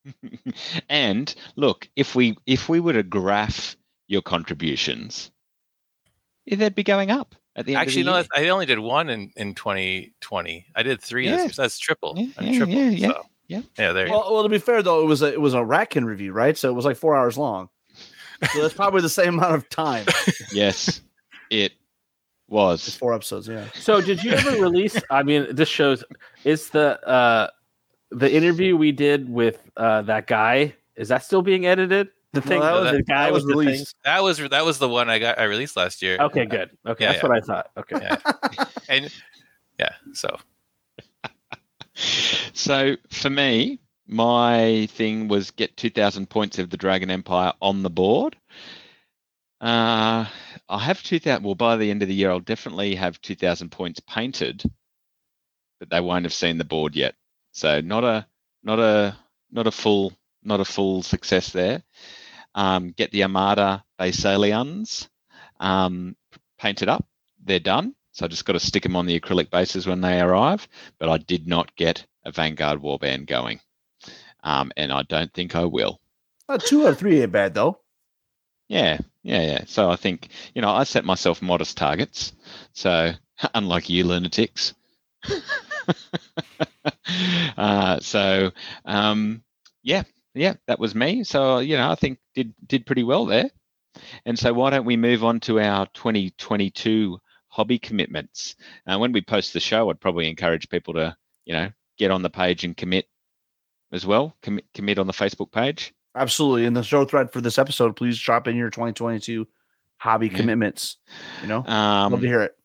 and 0.89 1.33
look, 1.55 1.89
if 1.95 2.15
we 2.15 2.37
if 2.45 2.69
we 2.69 2.79
were 2.79 2.93
to 2.93 3.03
graph 3.03 3.75
your 4.07 4.21
contributions, 4.21 5.31
they'd 6.47 6.75
be 6.75 6.83
going 6.83 7.11
up 7.11 7.35
at 7.56 7.65
the 7.65 7.76
end 7.76 7.82
Actually, 7.82 8.02
of 8.02 8.06
no, 8.07 8.18
year. 8.18 8.26
I 8.36 8.49
only 8.49 8.65
did 8.65 8.80
one 8.80 9.10
in, 9.10 9.32
in 9.36 9.53
2020. 9.56 10.68
I 10.76 10.84
did 10.84 11.02
three 11.02 11.28
this 11.28 11.38
Yeah. 11.38 11.44
year. 11.45 11.52
That's 11.56 11.78
triple. 11.80 12.14
Yeah, 12.18 12.28
I'm 12.38 12.45
yeah, 12.48 12.57
triple. 12.57 12.76
yeah, 12.76 12.90
yeah, 12.90 13.07
so, 13.07 13.22
yeah. 13.48 13.61
Yeah, 13.78 13.91
there 13.91 14.06
you 14.07 14.11
Well, 14.14 14.34
well, 14.34 14.44
to 14.44 14.49
be 14.49 14.57
fair 14.60 14.82
though, 14.82 15.02
it 15.02 15.06
was 15.06 15.22
a 15.22 15.32
it 15.34 15.41
was 15.41 15.53
a 15.53 15.60
Ratkin 15.60 16.06
review, 16.06 16.32
right? 16.34 16.57
So 16.57 16.69
it 16.69 16.73
was 16.73 16.86
like 16.86 16.98
four 16.98 17.15
hours 17.15 17.38
long. 17.38 17.69
So 18.53 18.61
that's 18.61 18.73
probably 18.73 19.02
the 19.02 19.10
same 19.10 19.38
amount 19.38 19.56
of 19.56 19.69
time. 19.69 20.06
yes, 20.52 21.02
it 21.49 21.72
Just 21.73 21.78
was. 22.48 22.95
four 22.95 23.14
episodes, 23.14 23.48
yeah. 23.48 23.65
So 23.76 24.02
did 24.02 24.23
you 24.23 24.32
ever 24.32 24.52
release? 24.61 24.99
I 25.10 25.22
mean, 25.23 25.48
this 25.52 25.69
shows 25.69 26.03
is 26.44 26.69
the 26.69 26.99
uh 27.07 27.49
the 28.11 28.34
interview 28.34 28.76
we 28.78 28.91
did 28.91 29.30
with 29.30 29.60
uh 29.78 30.02
that 30.03 30.28
guy. 30.28 30.76
Is 30.95 31.10
that 31.10 31.23
still 31.23 31.41
being 31.41 31.65
edited? 31.65 32.10
The 32.33 32.41
No, 32.41 32.45
thing 32.47 32.59
that 32.61 32.91
the 32.91 32.97
was, 32.97 33.01
guy 33.07 33.23
that 33.25 33.33
was 33.33 33.45
with 33.45 33.57
the 33.57 33.63
thing? 33.63 33.65
released. 33.67 33.95
That 34.05 34.23
was 34.23 34.37
that 34.37 34.65
was 34.65 34.79
the 34.79 34.87
one 34.89 35.09
I 35.09 35.19
got 35.19 35.37
I 35.39 35.43
released 35.43 35.75
last 35.75 36.01
year. 36.01 36.17
Okay, 36.19 36.45
good. 36.45 36.71
Okay, 36.87 37.03
Yeah, 37.03 37.11
that's 37.11 37.23
yeah. 37.23 37.29
what 37.29 37.37
I 37.37 37.41
thought. 37.41 37.71
Okay. 37.77 37.97
Yeah. 38.01 38.65
And 38.87 39.11
yeah, 39.79 39.93
so 40.13 40.37
So 42.53 42.95
for 43.09 43.29
me, 43.29 43.79
my 44.07 44.87
thing 44.91 45.27
was 45.27 45.51
get 45.51 45.75
2,000 45.77 46.29
points 46.29 46.59
of 46.59 46.69
the 46.69 46.77
Dragon 46.77 47.09
Empire 47.11 47.53
on 47.61 47.83
the 47.83 47.89
board. 47.89 48.37
Uh, 49.59 50.25
I'll 50.69 50.79
have 50.79 51.03
2000. 51.03 51.43
Well, 51.43 51.55
by 51.55 51.75
the 51.77 51.91
end 51.91 52.01
of 52.01 52.07
the 52.07 52.15
year, 52.15 52.31
I'll 52.31 52.39
definitely 52.39 52.95
have 52.95 53.21
2000 53.21 53.69
points 53.71 53.99
painted, 53.99 54.63
but 55.79 55.89
they 55.89 55.99
won't 55.99 56.25
have 56.25 56.33
seen 56.33 56.57
the 56.57 56.63
board 56.65 56.95
yet. 56.95 57.15
So 57.51 57.81
not 57.81 58.03
a 58.03 58.25
not 58.63 58.79
a 58.79 59.15
not 59.51 59.67
a 59.67 59.71
full 59.71 60.13
not 60.43 60.59
a 60.61 60.65
full 60.65 61.03
success 61.03 61.51
there. 61.51 61.83
Um, 62.53 62.91
get 62.91 63.11
the 63.11 63.23
Armada 63.23 63.84
Basileans 63.98 65.10
um, 65.60 66.15
painted 66.60 66.90
up. 66.90 67.06
They're 67.44 67.60
done. 67.60 67.95
So 68.14 68.26
I 68.26 68.28
just 68.28 68.45
got 68.45 68.53
to 68.53 68.60
stick 68.60 68.84
them 68.84 68.95
on 68.95 69.06
the 69.06 69.19
acrylic 69.19 69.49
bases 69.49 69.88
when 69.88 70.02
they 70.02 70.19
arrive. 70.19 70.68
But 70.99 71.10
I 71.10 71.18
did 71.18 71.48
not 71.48 71.76
get 71.76 72.06
a 72.26 72.32
Vanguard 72.32 72.82
Warband 72.82 73.26
going, 73.26 73.61
um, 74.44 74.72
and 74.76 74.91
I 74.91 75.03
don't 75.03 75.34
think 75.34 75.56
I 75.56 75.65
will. 75.65 75.99
Uh, 76.49 76.57
two 76.57 76.86
or 76.86 76.94
three 76.94 77.22
ain't 77.22 77.32
bad 77.32 77.53
though. 77.53 77.80
Yeah, 78.68 78.99
yeah, 79.23 79.41
yeah. 79.41 79.64
So 79.68 79.90
I 79.90 79.95
think 79.95 80.30
you 80.53 80.61
know 80.61 80.69
I 80.69 80.84
set 80.84 81.06
myself 81.06 81.41
modest 81.41 81.78
targets. 81.78 82.34
So 82.73 83.14
unlike 83.53 83.90
you 83.90 84.03
lunatics. 84.03 84.73
uh, 87.57 87.99
so 87.99 88.52
um, 88.86 89.44
yeah, 89.84 90.03
yeah, 90.33 90.53
that 90.67 90.79
was 90.79 90.95
me. 90.95 91.23
So 91.23 91.59
you 91.59 91.77
know 91.77 91.89
I 91.91 91.95
think 91.95 92.19
did 92.35 92.53
did 92.67 92.85
pretty 92.85 93.03
well 93.03 93.25
there. 93.25 93.49
And 94.25 94.39
so 94.39 94.53
why 94.53 94.69
don't 94.69 94.85
we 94.85 94.95
move 94.95 95.23
on 95.23 95.41
to 95.41 95.59
our 95.59 95.85
2022 95.93 97.19
hobby 97.49 97.77
commitments? 97.77 98.55
Uh, 98.87 98.97
when 98.97 99.11
we 99.11 99.21
post 99.21 99.51
the 99.53 99.59
show, 99.59 99.89
I'd 99.89 99.99
probably 99.99 100.29
encourage 100.29 100.69
people 100.69 100.93
to 100.95 101.15
you 101.45 101.53
know 101.53 101.69
get 101.97 102.11
on 102.11 102.21
the 102.21 102.29
page 102.29 102.63
and 102.63 102.75
commit 102.77 103.07
as 103.91 104.05
well. 104.05 104.35
Commit 104.41 104.65
commit 104.73 104.97
on 104.99 105.07
the 105.07 105.13
Facebook 105.13 105.51
page. 105.51 105.93
Absolutely. 106.15 106.65
In 106.65 106.73
the 106.73 106.83
show 106.83 107.05
thread 107.05 107.31
for 107.31 107.39
this 107.41 107.57
episode, 107.57 107.95
please 107.95 108.19
drop 108.19 108.47
in 108.47 108.55
your 108.55 108.69
2022 108.69 109.47
hobby 109.97 110.27
Yeah. 110.27 110.37
commitments. 110.37 110.97
You 111.41 111.47
know, 111.47 111.65
Um, 111.65 112.11
love 112.13 112.21
to 112.21 112.27
hear 112.27 112.41
it. 112.41 112.57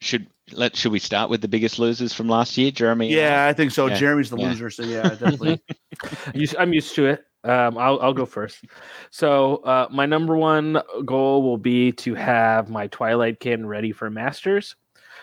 should 0.00 0.26
let 0.52 0.76
should 0.76 0.92
we 0.92 0.98
start 0.98 1.30
with 1.30 1.40
the 1.40 1.48
biggest 1.48 1.78
losers 1.78 2.12
from 2.12 2.28
last 2.28 2.56
year, 2.56 2.70
Jeremy? 2.70 3.12
Yeah, 3.12 3.46
I 3.46 3.52
think 3.52 3.70
so. 3.70 3.86
Yeah, 3.86 3.96
Jeremy's 3.96 4.30
the 4.30 4.38
yeah. 4.38 4.48
loser, 4.48 4.70
so 4.70 4.82
yeah, 4.84 5.02
definitely. 5.02 5.60
I'm 6.58 6.72
used 6.72 6.94
to 6.96 7.06
it. 7.06 7.24
Um, 7.44 7.78
I'll 7.78 8.00
I'll 8.00 8.14
go 8.14 8.26
first. 8.26 8.64
So 9.10 9.56
uh, 9.56 9.88
my 9.90 10.06
number 10.06 10.36
one 10.36 10.80
goal 11.04 11.42
will 11.42 11.58
be 11.58 11.92
to 11.92 12.14
have 12.14 12.68
my 12.68 12.86
Twilight 12.88 13.40
Kin 13.40 13.66
ready 13.66 13.92
for 13.92 14.10
Masters. 14.10 14.76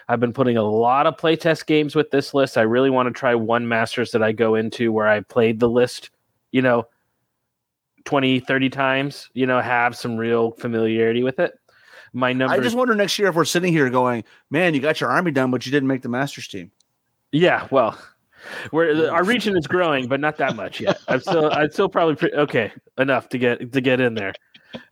I've 0.08 0.20
been 0.20 0.34
putting 0.34 0.58
a 0.58 0.64
lot 0.64 1.08
of 1.08 1.18
playtest 1.18 1.66
games 1.66 1.96
with 1.96 2.12
this 2.12 2.34
list. 2.34 2.58
I 2.58 2.62
really 2.62 2.90
want 2.90 3.08
to 3.08 3.14
try 3.14 3.34
one 3.36 3.68
Masters 3.68 4.12
that 4.12 4.22
I 4.22 4.32
go 4.32 4.56
into 4.56 4.92
where 4.92 5.08
I 5.08 5.22
played 5.22 5.60
the 5.60 5.70
list, 5.70 6.12
you 6.52 6.62
know, 6.62 6.88
20, 8.06 8.40
30 8.40 8.70
times, 8.70 9.30
you 9.34 9.48
know, 9.48 9.60
have 9.60 9.98
some 9.98 10.16
real 10.16 10.52
familiarity 10.52 11.24
with 11.24 11.40
it. 11.40 11.54
My 12.16 12.32
number 12.32 12.56
I 12.56 12.60
just 12.62 12.78
wonder 12.78 12.96
next 12.96 13.20
year 13.20 13.28
if 13.28 13.36
we're 13.36 13.44
sitting 13.44 13.74
here 13.74 13.90
going, 13.90 14.24
"Man, 14.50 14.74
you 14.74 14.80
got 14.80 15.02
your 15.02 15.10
army 15.10 15.32
done, 15.32 15.52
but 15.52 15.66
you 15.66 15.72
didn't 15.72 15.88
make 15.88 16.02
the 16.02 16.08
Masters 16.08 16.48
team." 16.48 16.72
Yeah, 17.34 17.68
well, 17.72 17.98
we're 18.72 19.12
our 19.12 19.26
region 19.26 19.58
is 19.58 19.68
growing, 19.68 20.08
but 20.08 20.22
not 20.22 20.38
that 20.38 20.56
much 20.56 20.80
yet. 20.80 20.98
I'm 21.10 21.20
still, 21.20 21.50
I'm 21.52 21.70
still 21.72 21.90
probably 21.90 22.16
pre- 22.16 22.32
okay 22.32 22.72
enough 22.98 23.28
to 23.30 23.38
get 23.38 23.74
to 23.74 23.82
get 23.82 24.00
in 24.00 24.14
there. 24.14 24.34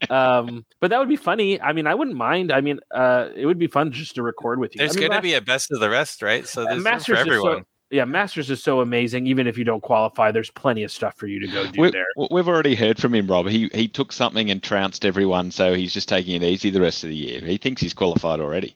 Um, 0.09 0.65
but 0.81 0.89
that 0.89 0.99
would 0.99 1.07
be 1.07 1.15
funny. 1.15 1.61
I 1.61 1.71
mean, 1.71 1.87
I 1.87 1.95
wouldn't 1.95 2.17
mind. 2.17 2.51
I 2.51 2.59
mean, 2.59 2.81
uh, 2.93 3.29
it 3.33 3.45
would 3.45 3.57
be 3.57 3.67
fun 3.67 3.93
just 3.93 4.15
to 4.15 4.21
record 4.21 4.59
with 4.59 4.75
you. 4.75 4.79
There's 4.79 4.97
I 4.97 4.99
mean, 4.99 5.09
going 5.09 5.17
to 5.17 5.23
be 5.23 5.35
a 5.35 5.41
best 5.41 5.71
of 5.71 5.79
the 5.79 5.89
rest, 5.89 6.21
right? 6.21 6.45
So 6.45 6.63
uh, 6.63 6.65
there's 6.65 6.75
room 6.75 6.83
Masters 6.83 7.05
for 7.05 7.13
is 7.13 7.19
so- 7.19 7.47
everyone. 7.47 7.65
Yeah, 7.93 8.05
Masters 8.05 8.49
is 8.49 8.63
so 8.63 8.81
amazing. 8.81 9.27
Even 9.27 9.45
if 9.45 9.55
you 9.55 9.63
don't 9.63 9.81
qualify, 9.81 10.31
there's 10.31 10.49
plenty 10.49 10.81
of 10.81 10.91
stuff 10.91 11.15
for 11.15 11.27
you 11.27 11.39
to 11.39 11.47
go 11.47 11.67
do 11.67 11.79
We, 11.79 11.91
there. 11.91 12.07
we've 12.31 12.47
already 12.47 12.73
heard 12.73 12.99
from 12.99 13.13
him, 13.13 13.27
Rob. 13.27 13.47
He 13.47 13.69
he 13.71 13.87
took 13.87 14.11
something 14.11 14.49
and 14.49 14.63
trounced 14.63 15.05
everyone, 15.05 15.51
so 15.51 15.75
he's 15.75 15.93
just 15.93 16.09
taking 16.09 16.35
it 16.35 16.43
easy 16.43 16.71
the 16.71 16.81
rest 16.81 17.03
of 17.03 17.11
the 17.11 17.15
year. 17.15 17.39
He 17.41 17.57
thinks 17.57 17.83
he's 17.83 17.93
qualified 17.93 18.39
already. 18.39 18.75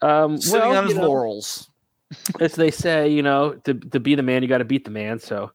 Um, 0.00 0.38
Sitting 0.38 0.70
well, 0.70 0.78
on 0.78 0.86
his 0.86 0.94
know, 0.94 1.02
laurels. 1.02 1.68
as 2.40 2.54
they 2.54 2.70
say, 2.70 3.10
you 3.10 3.22
know, 3.22 3.52
to 3.64 3.74
to 3.74 4.00
be 4.00 4.14
the 4.14 4.22
man, 4.22 4.42
you 4.42 4.48
got 4.48 4.58
to 4.58 4.64
beat 4.64 4.86
the 4.86 4.90
man. 4.90 5.18
So, 5.18 5.52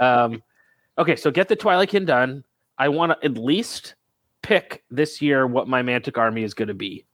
um, 0.00 0.42
okay, 0.98 1.16
so 1.16 1.30
get 1.30 1.48
the 1.48 1.56
Twilight 1.56 1.88
Kin 1.88 2.04
done. 2.04 2.44
I 2.76 2.90
want 2.90 3.12
to 3.18 3.24
at 3.24 3.38
least 3.38 3.94
pick 4.42 4.84
this 4.90 5.22
year 5.22 5.46
what 5.46 5.66
my 5.66 5.82
Mantic 5.82 6.18
army 6.18 6.42
is 6.42 6.52
going 6.52 6.68
to 6.68 6.74
be. 6.74 7.06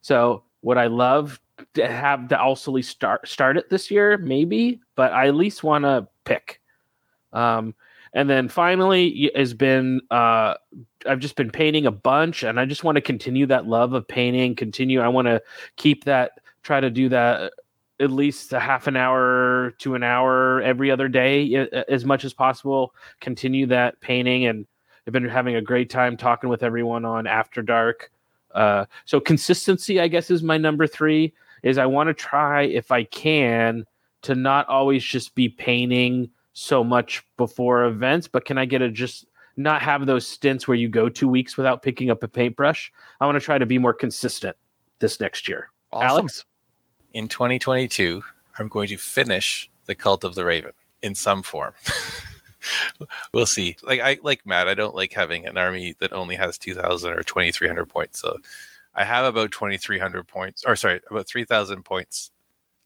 So, 0.00 0.44
would 0.62 0.78
I 0.78 0.86
love 0.86 1.38
to 1.38 1.42
have 1.76 2.28
the 2.28 2.36
Ulsally 2.36 2.84
start 2.84 3.28
start 3.28 3.56
it 3.56 3.70
this 3.70 3.90
year? 3.90 4.18
Maybe, 4.18 4.80
but 4.94 5.12
I 5.12 5.28
at 5.28 5.34
least 5.34 5.62
want 5.62 5.84
to 5.84 6.08
pick. 6.24 6.60
Um, 7.32 7.74
and 8.12 8.28
then 8.28 8.48
finally 8.48 9.30
has 9.34 9.54
been 9.54 10.00
uh, 10.10 10.54
I've 11.06 11.20
just 11.20 11.36
been 11.36 11.50
painting 11.50 11.86
a 11.86 11.90
bunch, 11.90 12.42
and 12.42 12.58
I 12.58 12.64
just 12.64 12.84
want 12.84 12.96
to 12.96 13.02
continue 13.02 13.46
that 13.46 13.66
love 13.66 13.92
of 13.92 14.08
painting. 14.08 14.56
Continue. 14.56 15.00
I 15.00 15.08
want 15.08 15.26
to 15.26 15.42
keep 15.76 16.04
that. 16.04 16.32
Try 16.62 16.80
to 16.80 16.90
do 16.90 17.08
that 17.10 17.52
at 18.00 18.10
least 18.10 18.52
a 18.52 18.60
half 18.60 18.86
an 18.86 18.96
hour 18.96 19.74
to 19.78 19.94
an 19.94 20.02
hour 20.02 20.62
every 20.62 20.90
other 20.90 21.08
day 21.08 21.68
as 21.88 22.04
much 22.04 22.24
as 22.24 22.32
possible 22.32 22.94
continue 23.20 23.66
that 23.66 24.00
painting 24.00 24.46
and 24.46 24.66
i've 25.06 25.12
been 25.12 25.28
having 25.28 25.56
a 25.56 25.62
great 25.62 25.90
time 25.90 26.16
talking 26.16 26.48
with 26.48 26.62
everyone 26.62 27.04
on 27.04 27.26
after 27.26 27.62
dark 27.62 28.10
uh, 28.54 28.84
so 29.04 29.18
consistency 29.20 30.00
i 30.00 30.08
guess 30.08 30.30
is 30.30 30.42
my 30.42 30.56
number 30.56 30.86
three 30.86 31.32
is 31.62 31.78
i 31.78 31.86
want 31.86 32.08
to 32.08 32.14
try 32.14 32.62
if 32.62 32.90
i 32.90 33.04
can 33.04 33.84
to 34.22 34.34
not 34.34 34.68
always 34.68 35.04
just 35.04 35.34
be 35.34 35.48
painting 35.48 36.28
so 36.52 36.82
much 36.82 37.24
before 37.36 37.84
events 37.84 38.26
but 38.28 38.44
can 38.44 38.58
i 38.58 38.64
get 38.64 38.82
a 38.82 38.90
just 38.90 39.26
not 39.56 39.82
have 39.82 40.06
those 40.06 40.26
stints 40.26 40.68
where 40.68 40.76
you 40.76 40.88
go 40.88 41.08
two 41.08 41.28
weeks 41.28 41.56
without 41.56 41.82
picking 41.82 42.10
up 42.10 42.22
a 42.22 42.28
paintbrush 42.28 42.92
i 43.20 43.26
want 43.26 43.36
to 43.36 43.44
try 43.44 43.58
to 43.58 43.66
be 43.66 43.78
more 43.78 43.94
consistent 43.94 44.56
this 44.98 45.20
next 45.20 45.48
year 45.48 45.70
Awesome. 45.92 46.08
alex 46.08 46.44
In 47.14 47.28
2022, 47.28 48.22
I'm 48.58 48.68
going 48.68 48.88
to 48.88 48.98
finish 48.98 49.70
the 49.86 49.94
Cult 49.94 50.24
of 50.24 50.34
the 50.34 50.44
Raven 50.44 50.72
in 51.02 51.14
some 51.14 51.42
form. 51.42 51.72
we'll 53.32 53.46
see. 53.46 53.76
Like 53.82 54.00
I 54.00 54.18
like 54.22 54.44
Matt, 54.46 54.68
I 54.68 54.74
don't 54.74 54.94
like 54.94 55.12
having 55.12 55.46
an 55.46 55.56
army 55.56 55.94
that 56.00 56.12
only 56.12 56.36
has 56.36 56.58
2,000 56.58 57.10
or 57.12 57.22
2,300 57.22 57.86
points. 57.86 58.20
So 58.20 58.38
I 58.98 59.04
have 59.04 59.24
about 59.24 59.52
2,300 59.52 60.26
points, 60.26 60.64
or 60.66 60.74
sorry, 60.74 61.00
about 61.08 61.28
3,000 61.28 61.84
points 61.84 62.32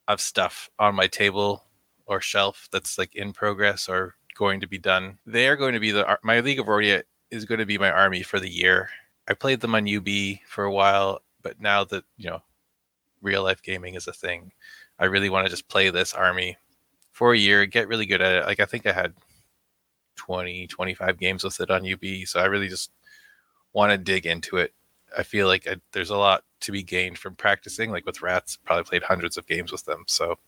of 0.09 0.21
stuff 0.21 0.69
on 0.79 0.95
my 0.95 1.07
table 1.07 1.65
or 2.05 2.21
shelf 2.21 2.69
that's 2.71 2.99
like 2.99 3.15
in 3.15 3.33
progress 3.33 3.89
or 3.89 4.15
going 4.37 4.61
to 4.61 4.67
be 4.67 4.77
done. 4.77 5.19
They 5.25 5.49
are 5.49 5.57
going 5.57 5.73
to 5.73 5.81
be 5.81 5.91
the 5.91 6.19
my 6.23 6.41
League 6.41 6.61
of 6.61 6.67
Rhordia 6.67 7.05
is 7.31 7.47
going 7.47 7.61
to 7.61 7.67
be 7.67 7.79
my 7.79 7.91
army 7.91 8.23
for 8.23 8.39
the 8.39 8.51
year. 8.51 8.91
I 9.27 9.33
played 9.33 9.61
them 9.61 9.75
on 9.75 9.89
UB 9.89 10.39
for 10.47 10.65
a 10.65 10.73
while, 10.73 11.23
but 11.41 11.59
now 11.63 11.85
that 11.85 12.05
you 12.19 12.29
know 12.29 12.43
real 13.23 13.45
life 13.45 13.63
gaming 13.63 13.95
is 13.95 14.07
a 14.07 14.13
thing, 14.13 14.53
I 14.99 15.07
really 15.07 15.31
want 15.31 15.47
to 15.47 15.51
just 15.51 15.69
play 15.69 15.89
this 15.89 16.13
army 16.13 16.59
for 17.13 17.33
a 17.33 17.39
year, 17.39 17.65
get 17.65 17.89
really 17.89 18.05
good 18.07 18.21
at 18.21 18.35
it. 18.35 18.47
Like 18.47 18.61
I 18.61 18.67
think 18.67 18.85
I 18.87 18.93
had 18.93 19.15
20, 20.17 20.67
25 20.67 21.19
games 21.19 21.43
with 21.43 21.59
it 21.59 21.71
on 21.71 21.91
UB, 21.91 22.27
so 22.27 22.39
I 22.39 22.45
really 22.47 22.69
just 22.69 22.91
want 23.73 23.93
to 23.93 23.99
dig 23.99 24.27
into 24.27 24.59
it. 24.59 24.75
I 25.17 25.23
feel 25.23 25.47
like 25.47 25.67
I, 25.67 25.77
there's 25.93 26.11
a 26.11 26.17
lot 26.17 26.45
to 26.61 26.73
be 26.73 26.83
gained 26.83 27.19
from 27.19 27.35
practicing. 27.35 27.91
Like 27.91 28.07
with 28.07 28.23
rats, 28.23 28.59
probably 28.65 28.85
played 28.85 29.03
hundreds 29.03 29.37
of 29.37 29.47
games 29.47 29.73
with 29.73 29.85
them. 29.85 30.05
So 30.07 30.39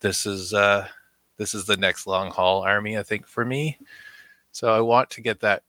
this 0.00 0.26
is 0.26 0.52
uh 0.54 0.88
this 1.38 1.54
is 1.54 1.66
the 1.66 1.76
next 1.76 2.06
long 2.06 2.30
haul 2.30 2.62
army, 2.62 2.98
I 2.98 3.02
think, 3.02 3.26
for 3.26 3.44
me. 3.44 3.78
So 4.52 4.72
I 4.72 4.80
want 4.80 5.10
to 5.10 5.20
get 5.20 5.40
that 5.40 5.62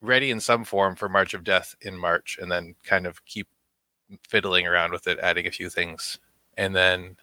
ready 0.00 0.30
in 0.30 0.40
some 0.40 0.64
form 0.64 0.96
for 0.96 1.08
March 1.08 1.34
of 1.34 1.44
Death 1.44 1.74
in 1.82 1.96
March, 1.98 2.38
and 2.40 2.50
then 2.50 2.74
kind 2.84 3.06
of 3.06 3.24
keep 3.26 3.48
fiddling 4.26 4.66
around 4.66 4.92
with 4.92 5.06
it, 5.06 5.18
adding 5.20 5.46
a 5.46 5.50
few 5.50 5.68
things, 5.68 6.18
and 6.56 6.74
then 6.74 7.16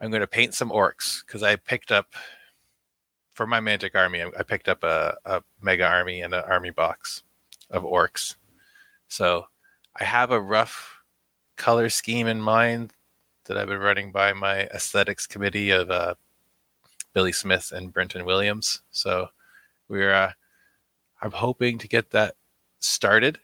I'm 0.00 0.10
going 0.10 0.20
to 0.20 0.26
paint 0.26 0.54
some 0.54 0.70
orcs 0.70 1.24
because 1.26 1.42
I 1.42 1.56
picked 1.56 1.92
up 1.92 2.14
for 3.34 3.46
my 3.46 3.60
Mantic 3.60 3.94
army. 3.94 4.22
I 4.22 4.30
I 4.38 4.42
picked 4.42 4.68
up 4.68 4.82
a, 4.84 5.16
a 5.24 5.42
mega 5.60 5.86
army 5.86 6.22
and 6.22 6.34
an 6.34 6.44
army 6.48 6.70
box 6.70 7.22
of 7.70 7.82
orcs. 7.84 8.36
So 9.08 9.46
I 9.98 10.04
have 10.04 10.30
a 10.30 10.40
rough 10.40 11.02
color 11.56 11.88
scheme 11.88 12.26
in 12.26 12.40
mind 12.40 12.92
that 13.44 13.56
I've 13.56 13.68
been 13.68 13.80
running 13.80 14.12
by 14.12 14.32
my 14.32 14.60
aesthetics 14.66 15.26
committee 15.26 15.70
of 15.70 15.90
uh, 15.90 16.14
Billy 17.14 17.32
Smith 17.32 17.72
and 17.72 17.92
Brenton 17.92 18.24
Williams. 18.24 18.82
So 18.90 19.28
we're 19.88 20.12
uh, 20.12 20.32
I'm 21.22 21.32
hoping 21.32 21.78
to 21.78 21.88
get 21.88 22.10
that 22.10 22.34
started, 22.78 23.38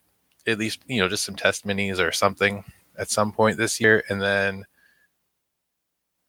at 0.47 0.59
least 0.59 0.81
you 0.86 1.01
know 1.01 1.09
just 1.09 1.24
some 1.24 1.35
test 1.35 1.66
minis 1.66 1.99
or 1.99 2.12
something 2.12 2.62
at 2.99 3.11
some 3.11 3.32
point 3.32 3.57
this 3.57 3.81
year, 3.81 4.05
and 4.09 4.20
then 4.23 4.65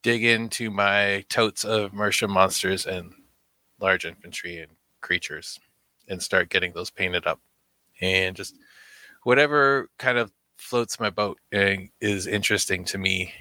dig 0.02 0.24
into 0.24 0.72
my 0.72 1.24
totes 1.30 1.64
of 1.66 1.94
Mercia 1.94 2.28
monsters 2.28 2.86
and 2.86 3.14
large 3.80 4.06
infantry 4.06 4.60
and 4.60 4.72
creatures, 5.02 5.60
and 6.08 6.24
start 6.24 6.50
getting 6.50 6.72
those 6.72 6.90
painted 6.90 7.28
up, 7.28 7.40
and 8.02 8.36
just 8.36 8.56
whatever 9.26 9.90
kind 9.98 10.20
of 10.20 10.32
floats 10.56 11.00
my 11.00 11.10
boat 11.10 11.40
and 11.52 11.90
is 12.00 12.28
interesting 12.28 12.86
to 12.86 13.00
me 13.00 13.34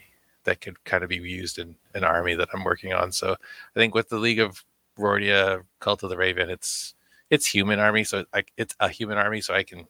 that 0.45 0.63
could 0.63 0.83
kind 0.85 1.05
of 1.05 1.11
be 1.11 1.17
used 1.17 1.59
in 1.59 1.77
an 1.95 2.03
army 2.03 2.35
that 2.35 2.49
I'm 2.55 2.65
working 2.65 2.95
on. 2.95 3.13
So 3.13 3.33
I 3.33 3.79
think 3.79 3.95
with 3.95 4.09
the 4.09 4.19
League 4.19 4.41
of 4.41 4.65
Rhordia, 4.99 5.63
Cult 5.81 6.03
of 6.03 6.09
the 6.09 6.17
Raven, 6.17 6.49
it's 6.49 6.95
it's 7.29 7.47
human 7.47 7.79
army, 7.81 8.03
so 8.03 8.25
like 8.33 8.51
it's 8.57 8.75
a 8.81 8.89
human 8.89 9.19
army, 9.19 9.43
so 9.43 9.55
I 9.55 9.63
can 9.63 9.87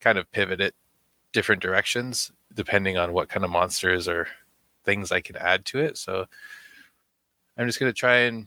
kind 0.00 0.18
of 0.18 0.30
pivot 0.30 0.60
it 0.60 0.74
different 1.32 1.60
directions 1.62 2.30
depending 2.54 2.96
on 2.96 3.12
what 3.12 3.28
kind 3.28 3.44
of 3.44 3.50
monsters 3.50 4.06
or 4.06 4.28
things 4.84 5.10
I 5.10 5.20
can 5.20 5.36
add 5.36 5.64
to 5.66 5.80
it. 5.80 5.98
So 5.98 6.26
I'm 7.58 7.66
just 7.66 7.80
gonna 7.80 7.92
try 7.92 8.18
and 8.18 8.46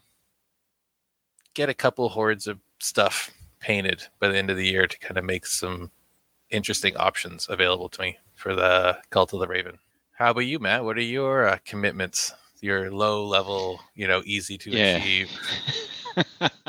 get 1.54 1.68
a 1.68 1.74
couple 1.74 2.08
hordes 2.08 2.48
of 2.48 2.60
stuff 2.80 3.30
painted 3.60 4.04
by 4.20 4.30
the 4.30 4.38
end 4.38 4.50
of 4.50 4.56
the 4.56 4.68
year 4.68 4.88
to 4.88 5.00
kind 5.00 5.18
of 5.18 5.26
make 5.26 5.46
some 5.46 5.92
interesting 6.50 6.96
options 6.98 7.48
available 7.50 7.90
to 7.90 8.02
me 8.02 8.18
for 8.36 8.56
the 8.56 8.98
Cult 9.10 9.34
of 9.34 9.40
the 9.40 9.48
Raven. 9.48 9.78
How 10.18 10.32
about 10.32 10.42
you, 10.42 10.60
Matt? 10.60 10.84
What 10.84 10.98
are 10.98 11.02
your 11.02 11.48
uh, 11.48 11.58
commitments? 11.66 12.34
Your 12.62 12.92
low 12.92 13.26
level, 13.26 13.80
you 13.94 14.08
know, 14.08 14.24
easy 14.26 14.58
to 14.58 14.72
Yeah. 14.72 14.98
achieve 14.98 15.30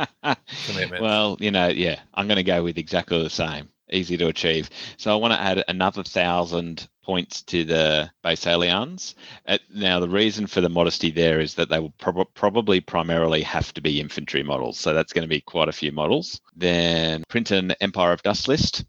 commitments. 0.66 1.00
well, 1.00 1.36
you 1.40 1.50
know, 1.50 1.68
yeah, 1.68 2.00
I'm 2.14 2.26
going 2.26 2.36
to 2.36 2.42
go 2.42 2.62
with 2.62 2.76
exactly 2.78 3.22
the 3.22 3.30
same. 3.30 3.68
Easy 3.90 4.18
to 4.18 4.26
achieve. 4.26 4.68
So 4.98 5.10
I 5.10 5.16
want 5.16 5.32
to 5.32 5.40
add 5.40 5.64
another 5.66 6.02
thousand 6.02 6.88
points 7.02 7.40
to 7.44 7.64
the 7.64 8.10
Basileans. 8.22 9.14
Uh, 9.46 9.56
now, 9.74 9.98
the 9.98 10.08
reason 10.10 10.46
for 10.46 10.60
the 10.60 10.68
modesty 10.68 11.10
there 11.10 11.40
is 11.40 11.54
that 11.54 11.70
they 11.70 11.78
will 11.78 11.94
prob- 11.98 12.28
probably 12.34 12.80
primarily 12.82 13.40
have 13.40 13.72
to 13.72 13.80
be 13.80 13.98
infantry 13.98 14.42
models. 14.42 14.78
So 14.78 14.92
that's 14.92 15.14
going 15.14 15.22
to 15.22 15.28
be 15.28 15.40
quite 15.40 15.70
a 15.70 15.72
few 15.72 15.90
models. 15.90 16.38
Then 16.54 17.24
print 17.30 17.50
an 17.50 17.70
Empire 17.80 18.12
of 18.12 18.22
Dust 18.22 18.46
list 18.46 18.84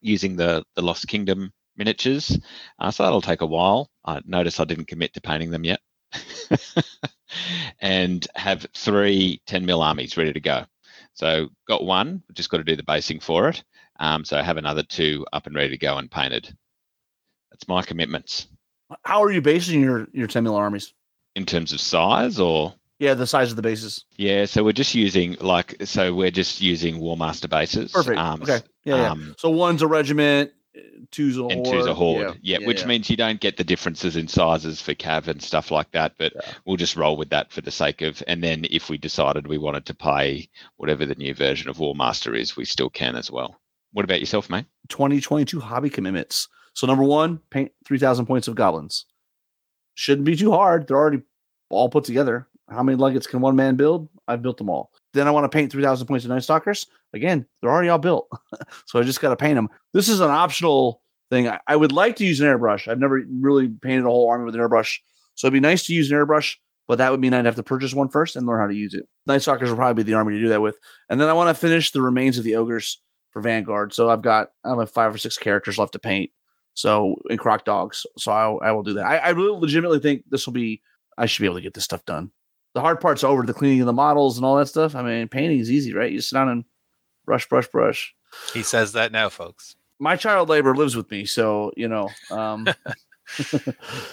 using 0.00 0.36
the, 0.36 0.64
the 0.74 0.82
Lost 0.82 1.08
Kingdom 1.08 1.52
miniatures. 1.76 2.38
Uh, 2.78 2.90
so 2.90 3.02
that'll 3.02 3.20
take 3.20 3.40
a 3.40 3.46
while. 3.46 3.90
I 4.04 4.20
notice 4.24 4.60
I 4.60 4.64
didn't 4.64 4.86
commit 4.86 5.14
to 5.14 5.20
painting 5.20 5.50
them 5.50 5.64
yet. 5.64 5.80
and 7.80 8.26
have 8.34 8.66
three 8.74 9.40
10 9.46 9.64
mil 9.66 9.82
armies 9.82 10.16
ready 10.16 10.32
to 10.32 10.40
go. 10.40 10.64
So 11.14 11.48
got 11.66 11.84
one, 11.84 12.22
just 12.32 12.50
got 12.50 12.58
to 12.58 12.64
do 12.64 12.76
the 12.76 12.82
basing 12.82 13.20
for 13.20 13.48
it. 13.48 13.62
Um, 14.00 14.24
so 14.24 14.38
I 14.38 14.42
have 14.42 14.56
another 14.56 14.82
two 14.84 15.26
up 15.32 15.46
and 15.46 15.54
ready 15.56 15.70
to 15.70 15.78
go 15.78 15.98
and 15.98 16.10
painted. 16.10 16.56
That's 17.50 17.66
my 17.66 17.82
commitments 17.82 18.46
How 19.04 19.22
are 19.22 19.32
you 19.32 19.42
basing 19.42 19.80
your 19.80 20.06
your 20.12 20.26
10 20.28 20.44
mil 20.44 20.54
armies? 20.54 20.94
in 21.34 21.46
terms 21.46 21.72
of 21.72 21.80
size 21.80 22.40
or 22.40 22.74
Yeah, 22.98 23.14
the 23.14 23.26
size 23.26 23.50
of 23.50 23.56
the 23.56 23.62
bases. 23.62 24.04
yeah. 24.16 24.44
So 24.46 24.64
we're 24.64 24.72
just 24.72 24.94
using 24.94 25.36
like 25.40 25.76
so 25.86 26.14
we're 26.14 26.30
just 26.32 26.60
using 26.60 26.98
Warmaster 27.00 27.48
bases. 27.48 27.92
Perfect. 27.92 28.18
Um, 28.18 28.42
okay. 28.42 28.60
Yeah, 28.84 28.96
yeah. 28.96 29.10
um, 29.12 29.34
So 29.38 29.50
one's 29.50 29.82
a 29.82 29.86
regiment, 29.86 30.50
two's 31.12 31.38
a 31.38 31.42
horde. 31.42 31.52
and 31.52 31.64
two's 31.64 31.86
a 31.86 31.94
horde. 31.94 32.38
Yeah, 32.42 32.58
Yeah, 32.58 32.66
which 32.66 32.80
yeah. 32.80 32.86
means 32.86 33.08
you 33.08 33.16
don't 33.16 33.38
get 33.38 33.56
the 33.56 33.62
differences 33.62 34.16
in 34.16 34.26
sizes 34.26 34.82
for 34.82 34.94
cav 34.94 35.28
and 35.28 35.40
stuff 35.40 35.70
like 35.70 35.92
that. 35.92 36.14
But 36.18 36.32
Yeah. 36.34 36.40
we'll 36.64 36.76
just 36.76 36.96
roll 36.96 37.16
with 37.16 37.30
that 37.30 37.52
for 37.52 37.60
the 37.60 37.70
sake 37.70 38.02
of. 38.02 38.20
And 38.26 38.42
then 38.42 38.66
if 38.68 38.90
we 38.90 38.98
decided 38.98 39.46
we 39.46 39.58
wanted 39.58 39.86
to 39.86 39.94
play 39.94 40.48
whatever 40.76 41.06
the 41.06 41.14
new 41.14 41.34
version 41.34 41.68
of 41.68 41.76
Warmaster 41.76 42.36
is, 42.36 42.56
we 42.56 42.64
still 42.64 42.90
can 42.90 43.14
as 43.14 43.30
well. 43.30 43.60
What 43.92 44.04
about 44.04 44.18
yourself, 44.20 44.50
mate? 44.50 44.66
2022 44.88 45.60
hobby 45.60 45.88
commitments. 45.88 46.48
So 46.74 46.88
number 46.88 47.04
one, 47.04 47.38
paint 47.50 47.70
3,000 47.86 48.26
points 48.26 48.48
of 48.48 48.56
goblins. 48.56 49.04
Shouldn't 49.94 50.24
be 50.26 50.34
too 50.36 50.50
hard. 50.50 50.88
They're 50.88 50.96
already 50.96 51.22
all 51.70 51.88
put 51.88 52.02
together. 52.04 52.47
How 52.70 52.82
many 52.82 52.98
luggets 52.98 53.26
can 53.26 53.40
one 53.40 53.56
man 53.56 53.76
build? 53.76 54.08
I've 54.26 54.42
built 54.42 54.58
them 54.58 54.68
all. 54.68 54.90
Then 55.14 55.26
I 55.26 55.30
want 55.30 55.44
to 55.44 55.56
paint 55.56 55.72
3,000 55.72 56.06
points 56.06 56.24
of 56.24 56.30
Night 56.30 56.42
Stalkers. 56.42 56.86
Again, 57.14 57.46
they're 57.60 57.70
already 57.70 57.88
all 57.88 57.98
built. 57.98 58.28
so 58.86 58.98
I 58.98 59.02
just 59.02 59.20
got 59.20 59.30
to 59.30 59.36
paint 59.36 59.56
them. 59.56 59.68
This 59.94 60.08
is 60.08 60.20
an 60.20 60.30
optional 60.30 61.02
thing. 61.30 61.48
I, 61.48 61.60
I 61.66 61.76
would 61.76 61.92
like 61.92 62.16
to 62.16 62.26
use 62.26 62.40
an 62.40 62.46
airbrush. 62.46 62.88
I've 62.88 62.98
never 62.98 63.22
really 63.40 63.68
painted 63.68 64.04
a 64.04 64.10
whole 64.10 64.28
army 64.28 64.44
with 64.44 64.54
an 64.54 64.60
airbrush. 64.60 64.98
So 65.34 65.46
it'd 65.46 65.54
be 65.54 65.60
nice 65.60 65.86
to 65.86 65.94
use 65.94 66.10
an 66.10 66.18
airbrush, 66.18 66.56
but 66.86 66.98
that 66.98 67.10
would 67.10 67.20
mean 67.20 67.32
I'd 67.32 67.46
have 67.46 67.56
to 67.56 67.62
purchase 67.62 67.94
one 67.94 68.08
first 68.08 68.36
and 68.36 68.46
learn 68.46 68.60
how 68.60 68.66
to 68.66 68.74
use 68.74 68.92
it. 68.92 69.08
Night 69.26 69.42
Stalkers 69.42 69.70
will 69.70 69.76
probably 69.76 70.02
be 70.02 70.10
the 70.10 70.16
army 70.16 70.34
to 70.34 70.40
do 70.40 70.48
that 70.48 70.60
with. 70.60 70.76
And 71.08 71.20
then 71.20 71.28
I 71.28 71.32
want 71.32 71.54
to 71.54 71.60
finish 71.60 71.90
the 71.90 72.02
remains 72.02 72.38
of 72.38 72.44
the 72.44 72.56
ogres 72.56 73.00
for 73.30 73.40
Vanguard. 73.40 73.94
So 73.94 74.10
I've 74.10 74.22
got 74.22 74.48
I 74.64 74.74
have 74.76 74.90
five 74.90 75.14
or 75.14 75.18
six 75.18 75.38
characters 75.38 75.78
left 75.78 75.92
to 75.92 75.98
paint. 75.98 76.30
So 76.74 77.16
in 77.30 77.38
Croc 77.38 77.64
Dogs. 77.64 78.04
So 78.18 78.30
I, 78.30 78.68
I 78.68 78.72
will 78.72 78.82
do 78.82 78.94
that. 78.94 79.06
I, 79.06 79.16
I 79.16 79.28
really 79.30 79.58
legitimately 79.58 80.00
think 80.00 80.24
this 80.28 80.46
will 80.46 80.52
be. 80.52 80.82
I 81.16 81.26
should 81.26 81.42
be 81.42 81.46
able 81.46 81.56
to 81.56 81.62
get 81.62 81.74
this 81.74 81.84
stuff 81.84 82.04
done. 82.04 82.30
The 82.78 82.82
hard 82.82 83.00
part's 83.00 83.24
over. 83.24 83.42
The 83.42 83.52
cleaning 83.52 83.80
of 83.80 83.86
the 83.86 83.92
models 83.92 84.38
and 84.38 84.44
all 84.46 84.56
that 84.56 84.66
stuff. 84.68 84.94
I 84.94 85.02
mean, 85.02 85.26
painting 85.28 85.58
is 85.58 85.70
easy, 85.70 85.92
right? 85.92 86.12
You 86.12 86.20
sit 86.20 86.36
down 86.36 86.48
and 86.48 86.64
brush, 87.26 87.48
brush, 87.48 87.66
brush. 87.68 88.14
he 88.54 88.62
says 88.62 88.92
that 88.92 89.10
now, 89.10 89.28
folks. 89.28 89.74
My 89.98 90.14
child 90.14 90.48
labor 90.48 90.76
lives 90.76 90.94
with 90.94 91.10
me, 91.10 91.24
so 91.24 91.72
you 91.76 91.88
know. 91.88 92.08
Um, 92.30 92.68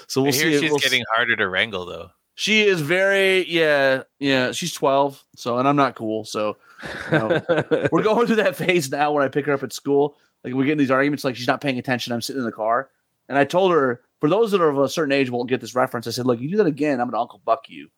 so 0.08 0.22
we'll 0.22 0.28
I 0.28 0.32
see. 0.32 0.40
hear 0.40 0.50
it- 0.50 0.60
she's 0.62 0.70
we'll 0.72 0.78
s- 0.80 0.84
getting 0.84 1.04
harder 1.16 1.36
to 1.36 1.48
wrangle, 1.48 1.86
though. 1.86 2.10
She 2.38 2.64
is 2.64 2.82
very 2.82 3.48
yeah 3.50 4.04
yeah. 4.20 4.52
She's 4.52 4.74
twelve, 4.74 5.24
so 5.36 5.58
and 5.58 5.68
I'm 5.68 5.76
not 5.78 5.96
cool. 5.96 6.26
So 6.26 6.58
we're 7.12 8.04
going 8.04 8.28
through 8.28 8.38
that 8.38 8.56
phase 8.56 8.92
now 8.92 9.12
when 9.14 9.24
I 9.24 9.28
pick 9.30 9.46
her 9.46 9.54
up 9.54 9.64
at 9.64 9.72
school. 9.74 10.18
Like 10.44 10.54
we 10.54 10.66
get 10.66 10.74
in 10.74 10.78
these 10.78 10.92
arguments, 10.92 11.24
like 11.24 11.36
she's 11.36 11.48
not 11.48 11.62
paying 11.62 11.78
attention. 11.80 12.12
I'm 12.14 12.22
sitting 12.22 12.42
in 12.42 12.46
the 12.46 12.52
car, 12.52 12.90
and 13.30 13.38
I 13.38 13.46
told 13.46 13.72
her 13.72 14.02
for 14.20 14.30
those 14.30 14.52
that 14.52 14.60
are 14.62 14.70
of 14.70 14.78
a 14.80 14.90
certain 14.90 15.12
age 15.14 15.30
won't 15.30 15.50
get 15.50 15.62
this 15.62 15.76
reference. 15.76 16.08
I 16.08 16.12
said, 16.12 16.26
"Look, 16.26 16.40
you 16.42 16.50
do 16.50 16.58
that 16.58 16.66
again, 16.68 17.00
I'm 17.00 17.10
gonna 17.10 17.22
Uncle 17.22 17.42
Buck 17.46 17.70
you." 17.70 17.90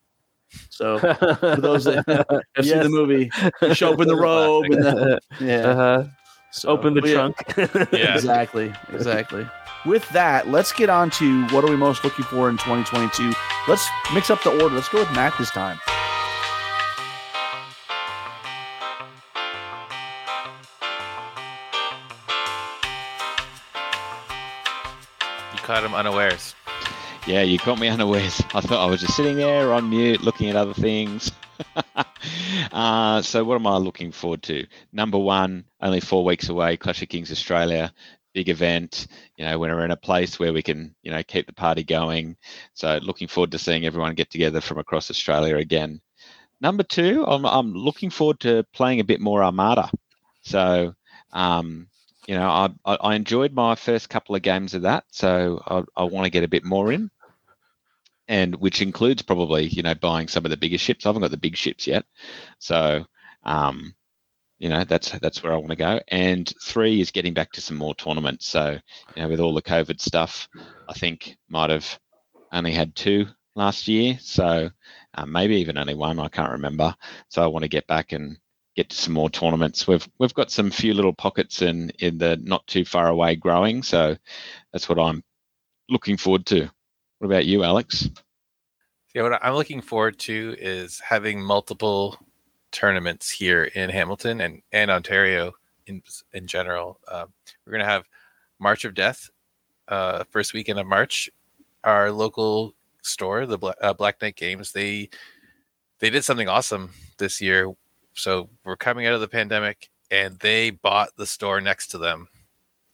So 0.70 0.98
for 0.98 1.56
those 1.58 1.84
that 1.84 2.04
have 2.56 2.64
seen 2.64 2.78
the 2.82 2.88
movie, 2.88 3.30
you 3.62 3.74
show 3.74 3.92
up 3.92 4.00
in 4.00 4.08
the 4.08 4.16
robe 4.16 4.64
and 4.66 4.82
the, 4.82 5.20
yeah, 5.40 5.56
uh-huh. 5.68 6.04
so- 6.52 6.68
Open 6.70 6.94
the 6.94 7.00
but 7.00 7.10
yeah, 7.10 7.14
trunk. 7.14 7.92
Yeah. 7.92 8.14
Exactly, 8.14 8.72
exactly. 8.92 9.46
With 9.86 10.08
that, 10.10 10.48
let's 10.48 10.72
get 10.72 10.90
on 10.90 11.10
to 11.12 11.46
what 11.48 11.64
are 11.64 11.70
we 11.70 11.76
most 11.76 12.02
looking 12.04 12.24
for 12.24 12.48
in 12.50 12.56
2022. 12.58 13.32
Let's 13.68 13.86
mix 14.12 14.28
up 14.28 14.42
the 14.42 14.50
order. 14.62 14.74
Let's 14.74 14.88
go 14.88 14.98
with 14.98 15.10
Matt 15.12 15.36
this 15.38 15.50
time. 15.50 15.78
You 25.52 25.58
caught 25.60 25.84
him 25.84 25.94
unawares. 25.94 26.54
Yeah, 27.28 27.42
you 27.42 27.58
caught 27.58 27.78
me 27.78 27.88
unawares. 27.88 28.42
I 28.54 28.62
thought 28.62 28.82
I 28.82 28.90
was 28.90 29.02
just 29.02 29.14
sitting 29.14 29.36
there 29.36 29.74
on 29.74 29.90
mute 29.90 30.22
looking 30.22 30.48
at 30.48 30.56
other 30.56 30.72
things. 30.72 31.30
uh, 32.72 33.20
so, 33.20 33.44
what 33.44 33.56
am 33.56 33.66
I 33.66 33.76
looking 33.76 34.12
forward 34.12 34.42
to? 34.44 34.66
Number 34.94 35.18
one, 35.18 35.66
only 35.78 36.00
four 36.00 36.24
weeks 36.24 36.48
away, 36.48 36.78
Clash 36.78 37.02
of 37.02 37.10
Kings 37.10 37.30
Australia, 37.30 37.92
big 38.32 38.48
event. 38.48 39.08
You 39.36 39.44
know, 39.44 39.58
when 39.58 39.70
we're 39.70 39.84
in 39.84 39.90
a 39.90 39.96
place 39.96 40.38
where 40.38 40.54
we 40.54 40.62
can, 40.62 40.94
you 41.02 41.10
know, 41.10 41.22
keep 41.22 41.46
the 41.46 41.52
party 41.52 41.84
going. 41.84 42.38
So, 42.72 42.98
looking 43.02 43.28
forward 43.28 43.52
to 43.52 43.58
seeing 43.58 43.84
everyone 43.84 44.14
get 44.14 44.30
together 44.30 44.62
from 44.62 44.78
across 44.78 45.10
Australia 45.10 45.58
again. 45.58 46.00
Number 46.62 46.82
two, 46.82 47.26
I'm, 47.26 47.44
I'm 47.44 47.74
looking 47.74 48.08
forward 48.08 48.40
to 48.40 48.64
playing 48.72 49.00
a 49.00 49.04
bit 49.04 49.20
more 49.20 49.44
Armada. 49.44 49.90
So, 50.40 50.94
um, 51.34 51.88
you 52.26 52.36
know, 52.36 52.48
I, 52.86 52.96
I 53.02 53.14
enjoyed 53.16 53.52
my 53.52 53.74
first 53.74 54.08
couple 54.08 54.34
of 54.34 54.40
games 54.40 54.72
of 54.72 54.82
that, 54.82 55.04
so 55.10 55.62
I, 55.66 55.82
I 55.94 56.04
want 56.04 56.24
to 56.24 56.30
get 56.30 56.44
a 56.44 56.48
bit 56.48 56.64
more 56.64 56.90
in, 56.90 57.10
and 58.28 58.54
which 58.56 58.82
includes 58.82 59.22
probably 59.22 59.66
you 59.66 59.82
know 59.82 59.94
buying 59.94 60.28
some 60.28 60.44
of 60.44 60.50
the 60.50 60.56
bigger 60.56 60.78
ships. 60.78 61.04
I 61.04 61.08
haven't 61.08 61.22
got 61.22 61.30
the 61.30 61.36
big 61.36 61.56
ships 61.56 61.86
yet, 61.86 62.04
so 62.58 63.04
um, 63.44 63.94
you 64.58 64.68
know 64.68 64.84
that's 64.84 65.10
that's 65.18 65.42
where 65.42 65.52
I 65.52 65.56
want 65.56 65.70
to 65.70 65.76
go. 65.76 66.00
And 66.08 66.52
three 66.62 67.00
is 67.00 67.10
getting 67.10 67.34
back 67.34 67.52
to 67.52 67.60
some 67.60 67.76
more 67.76 67.94
tournaments. 67.94 68.46
So 68.46 68.78
you 69.16 69.22
know, 69.22 69.28
with 69.28 69.40
all 69.40 69.54
the 69.54 69.62
COVID 69.62 70.00
stuff, 70.00 70.48
I 70.88 70.92
think 70.92 71.36
might 71.48 71.70
have 71.70 71.98
only 72.52 72.72
had 72.72 72.94
two 72.94 73.26
last 73.54 73.88
year, 73.88 74.18
so 74.20 74.70
uh, 75.14 75.26
maybe 75.26 75.56
even 75.56 75.78
only 75.78 75.94
one. 75.94 76.18
I 76.18 76.28
can't 76.28 76.52
remember. 76.52 76.94
So 77.28 77.42
I 77.42 77.46
want 77.46 77.64
to 77.64 77.68
get 77.68 77.86
back 77.86 78.12
and 78.12 78.38
get 78.76 78.90
to 78.90 78.96
some 78.96 79.14
more 79.14 79.30
tournaments. 79.30 79.88
We've 79.88 80.08
we've 80.18 80.34
got 80.34 80.50
some 80.50 80.70
few 80.70 80.94
little 80.94 81.12
pockets 81.14 81.62
in 81.62 81.90
in 81.98 82.18
the 82.18 82.36
not 82.36 82.66
too 82.66 82.84
far 82.84 83.08
away 83.08 83.36
growing, 83.36 83.82
so 83.82 84.16
that's 84.72 84.88
what 84.88 84.98
I'm 85.00 85.24
looking 85.88 86.16
forward 86.16 86.46
to. 86.46 86.70
What 87.18 87.26
about 87.26 87.46
you, 87.46 87.64
Alex? 87.64 88.08
Yeah, 89.14 89.22
what 89.22 89.44
I'm 89.44 89.54
looking 89.54 89.80
forward 89.80 90.18
to 90.20 90.54
is 90.58 91.00
having 91.00 91.42
multiple 91.42 92.16
tournaments 92.70 93.30
here 93.30 93.64
in 93.64 93.90
Hamilton 93.90 94.40
and, 94.40 94.62
and 94.72 94.90
Ontario 94.90 95.52
in 95.86 96.02
in 96.32 96.46
general. 96.46 97.00
Um, 97.08 97.32
we're 97.66 97.72
gonna 97.72 97.84
have 97.84 98.04
March 98.60 98.84
of 98.84 98.94
Death, 98.94 99.30
uh, 99.88 100.24
first 100.30 100.52
weekend 100.52 100.78
of 100.78 100.86
March. 100.86 101.28
Our 101.82 102.12
local 102.12 102.74
store, 103.02 103.46
the 103.46 103.58
Bla- 103.58 103.74
uh, 103.80 103.94
Black 103.94 104.20
Knight 104.22 104.36
Games, 104.36 104.70
they 104.72 105.08
they 105.98 106.10
did 106.10 106.24
something 106.24 106.48
awesome 106.48 106.90
this 107.18 107.40
year. 107.40 107.72
So 108.14 108.48
we're 108.64 108.76
coming 108.76 109.06
out 109.06 109.14
of 109.14 109.20
the 109.20 109.28
pandemic, 109.28 109.90
and 110.10 110.38
they 110.38 110.70
bought 110.70 111.16
the 111.16 111.26
store 111.26 111.60
next 111.60 111.88
to 111.88 111.98
them 111.98 112.28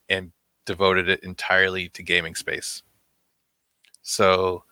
and 0.09 0.32
devoted 0.64 1.09
it 1.09 1.22
entirely 1.22 1.88
to 1.90 2.02
gaming 2.02 2.34
space. 2.34 2.82
So 4.05 4.62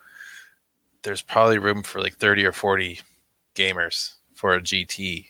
there's 1.02 1.22
probably 1.22 1.58
room 1.58 1.82
for 1.82 2.00
like 2.00 2.16
30 2.16 2.44
or 2.44 2.52
40 2.52 3.00
gamers 3.56 4.14
for 4.34 4.54
a 4.54 4.60
GT. 4.60 5.26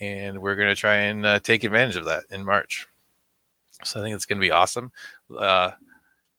And 0.00 0.40
we're 0.40 0.54
going 0.54 0.68
to 0.68 0.76
try 0.76 0.96
and 0.96 1.26
uh, 1.26 1.40
take 1.40 1.64
advantage 1.64 1.96
of 1.96 2.04
that 2.04 2.24
in 2.30 2.44
March. 2.44 2.86
So 3.82 3.98
I 3.98 4.02
think 4.02 4.14
it's 4.14 4.26
going 4.26 4.38
to 4.38 4.46
be 4.46 4.50
awesome. 4.50 4.92
Uh, 5.36 5.72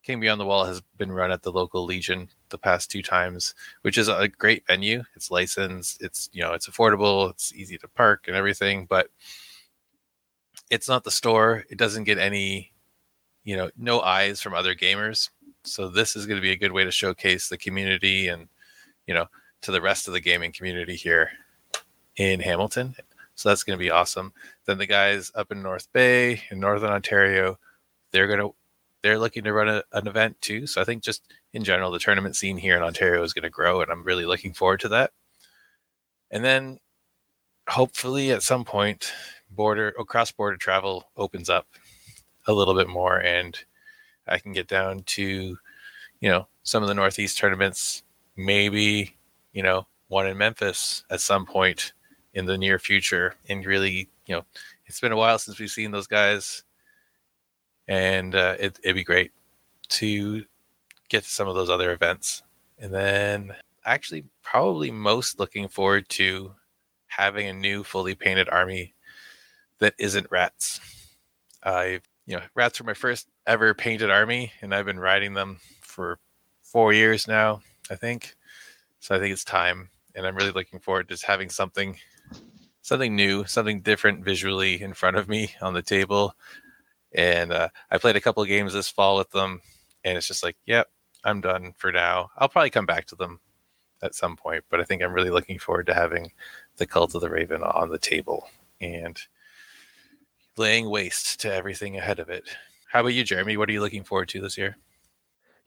King 0.03 0.19
Beyond 0.19 0.39
the 0.39 0.45
Wall 0.45 0.63
has 0.65 0.81
been 0.97 1.11
run 1.11 1.31
at 1.31 1.43
the 1.43 1.51
local 1.51 1.83
Legion 1.83 2.29
the 2.49 2.57
past 2.57 2.89
two 2.89 3.01
times, 3.01 3.53
which 3.81 3.97
is 3.97 4.07
a 4.07 4.27
great 4.29 4.65
venue. 4.65 5.03
It's 5.15 5.31
licensed, 5.31 6.01
it's 6.01 6.29
you 6.31 6.41
know, 6.41 6.53
it's 6.53 6.69
affordable, 6.69 7.29
it's 7.31 7.53
easy 7.53 7.77
to 7.79 7.87
park 7.89 8.25
and 8.27 8.35
everything, 8.35 8.85
but 8.85 9.09
it's 10.69 10.87
not 10.87 11.03
the 11.03 11.11
store. 11.11 11.65
It 11.69 11.77
doesn't 11.77 12.05
get 12.05 12.19
any, 12.19 12.71
you 13.43 13.57
know, 13.57 13.69
no 13.77 13.99
eyes 13.99 14.41
from 14.41 14.53
other 14.53 14.75
gamers. 14.75 15.29
So 15.67 15.89
this 15.89 16.15
is 16.15 16.25
going 16.25 16.37
to 16.37 16.41
be 16.41 16.51
a 16.51 16.57
good 16.57 16.71
way 16.71 16.83
to 16.83 16.91
showcase 16.91 17.49
the 17.49 17.57
community 17.57 18.27
and, 18.27 18.47
you 19.05 19.13
know, 19.13 19.27
to 19.61 19.71
the 19.71 19.81
rest 19.81 20.07
of 20.07 20.13
the 20.13 20.19
gaming 20.19 20.51
community 20.51 20.95
here 20.95 21.31
in 22.15 22.39
Hamilton. 22.39 22.95
So 23.35 23.49
that's 23.49 23.63
going 23.63 23.77
to 23.77 23.83
be 23.83 23.91
awesome. 23.91 24.33
Then 24.65 24.77
the 24.77 24.87
guys 24.87 25.31
up 25.35 25.51
in 25.51 25.61
North 25.61 25.91
Bay 25.93 26.41
in 26.49 26.59
Northern 26.59 26.91
Ontario, 26.91 27.59
they're 28.11 28.27
going 28.27 28.39
to 28.39 28.55
they're 29.03 29.19
looking 29.19 29.43
to 29.43 29.53
run 29.53 29.69
a, 29.69 29.83
an 29.93 30.07
event 30.07 30.41
too. 30.41 30.65
So 30.65 30.81
I 30.81 30.83
think 30.83 31.03
just 31.03 31.21
in 31.53 31.63
general, 31.63 31.91
the 31.91 31.99
tournament 31.99 32.35
scene 32.35 32.57
here 32.57 32.75
in 32.75 32.81
Ontario 32.81 33.23
is 33.23 33.33
going 33.33 33.43
to 33.43 33.49
grow, 33.49 33.81
and 33.81 33.91
I'm 33.91 34.03
really 34.03 34.25
looking 34.25 34.53
forward 34.53 34.79
to 34.81 34.89
that. 34.89 35.11
And 36.31 36.43
then 36.43 36.79
hopefully 37.69 38.31
at 38.31 38.41
some 38.41 38.65
point, 38.65 39.13
border 39.51 39.93
or 39.97 40.03
cross 40.03 40.31
border 40.31 40.57
travel 40.57 41.09
opens 41.15 41.49
up 41.49 41.67
a 42.47 42.53
little 42.53 42.73
bit 42.73 42.89
more, 42.89 43.19
and 43.19 43.57
I 44.27 44.39
can 44.39 44.53
get 44.53 44.67
down 44.67 45.03
to, 45.03 45.57
you 46.19 46.29
know, 46.29 46.47
some 46.63 46.83
of 46.83 46.89
the 46.89 46.95
Northeast 46.95 47.37
tournaments, 47.37 48.03
maybe, 48.35 49.15
you 49.53 49.63
know, 49.63 49.87
one 50.07 50.27
in 50.27 50.37
Memphis 50.37 51.03
at 51.09 51.21
some 51.21 51.45
point 51.45 51.93
in 52.33 52.45
the 52.45 52.57
near 52.57 52.79
future, 52.79 53.35
and 53.49 53.65
really, 53.65 54.09
you 54.25 54.35
know, 54.35 54.45
it's 54.85 54.99
been 54.99 55.11
a 55.11 55.17
while 55.17 55.39
since 55.39 55.59
we've 55.59 55.69
seen 55.69 55.91
those 55.91 56.07
guys 56.07 56.63
and 57.87 58.35
uh, 58.35 58.55
it, 58.59 58.79
it'd 58.83 58.95
be 58.95 59.03
great 59.03 59.31
to 59.89 60.43
get 61.09 61.23
to 61.23 61.29
some 61.29 61.47
of 61.47 61.55
those 61.55 61.69
other 61.69 61.91
events. 61.91 62.43
And 62.79 62.93
then, 62.93 63.55
actually, 63.85 64.25
probably 64.43 64.91
most 64.91 65.39
looking 65.39 65.67
forward 65.67 66.07
to 66.09 66.53
having 67.07 67.47
a 67.47 67.53
new 67.53 67.83
fully 67.83 68.15
painted 68.15 68.49
army 68.49 68.93
that 69.79 69.93
isn't 69.97 70.27
rats. 70.29 70.79
I, 71.63 72.01
you 72.25 72.35
know, 72.35 72.41
rats 72.55 72.79
were 72.79 72.85
my 72.85 72.93
first 72.93 73.27
ever 73.47 73.73
painted 73.73 74.11
army, 74.11 74.51
and 74.61 74.75
I've 74.75 74.85
been 74.85 74.99
riding 74.99 75.33
them 75.33 75.59
for 75.81 76.19
four 76.61 76.93
years 76.93 77.27
now, 77.27 77.61
I 77.89 77.95
think. 77.95 78.35
So 78.99 79.15
I 79.15 79.19
think 79.19 79.33
it's 79.33 79.43
time, 79.43 79.89
and 80.13 80.27
I'm 80.27 80.35
really 80.35 80.51
looking 80.51 80.79
forward 80.79 81.07
to 81.07 81.15
just 81.15 81.25
having 81.25 81.49
something, 81.49 81.97
something 82.81 83.15
new, 83.15 83.45
something 83.45 83.81
different 83.81 84.23
visually 84.23 84.81
in 84.81 84.93
front 84.93 85.17
of 85.17 85.27
me 85.27 85.55
on 85.61 85.73
the 85.73 85.81
table 85.81 86.35
and 87.13 87.51
uh, 87.51 87.69
I 87.89 87.97
played 87.97 88.15
a 88.15 88.21
couple 88.21 88.43
of 88.43 88.49
games 88.49 88.73
this 88.73 88.89
fall 88.89 89.17
with 89.17 89.31
them, 89.31 89.61
and 90.03 90.17
it's 90.17 90.27
just 90.27 90.43
like, 90.43 90.57
yep, 90.65 90.87
I'm 91.23 91.41
done 91.41 91.73
for 91.77 91.91
now. 91.91 92.29
I'll 92.37 92.49
probably 92.49 92.69
come 92.69 92.85
back 92.85 93.05
to 93.07 93.15
them 93.15 93.39
at 94.01 94.15
some 94.15 94.35
point, 94.35 94.63
but 94.69 94.79
I 94.79 94.83
think 94.83 95.01
I'm 95.01 95.13
really 95.13 95.31
looking 95.31 95.59
forward 95.59 95.87
to 95.87 95.93
having 95.93 96.31
the 96.77 96.85
Cult 96.85 97.15
of 97.15 97.21
the 97.21 97.29
Raven 97.29 97.63
on 97.63 97.89
the 97.89 97.97
table 97.97 98.47
and 98.79 99.19
laying 100.57 100.89
waste 100.89 101.39
to 101.41 101.53
everything 101.53 101.97
ahead 101.97 102.19
of 102.19 102.29
it. 102.29 102.47
How 102.97 103.01
about 103.01 103.13
you, 103.13 103.23
Jeremy? 103.23 103.57
What 103.57 103.69
are 103.69 103.73
you 103.73 103.81
looking 103.81 104.03
forward 104.03 104.27
to 104.29 104.41
this 104.41 104.57
year? 104.57 104.75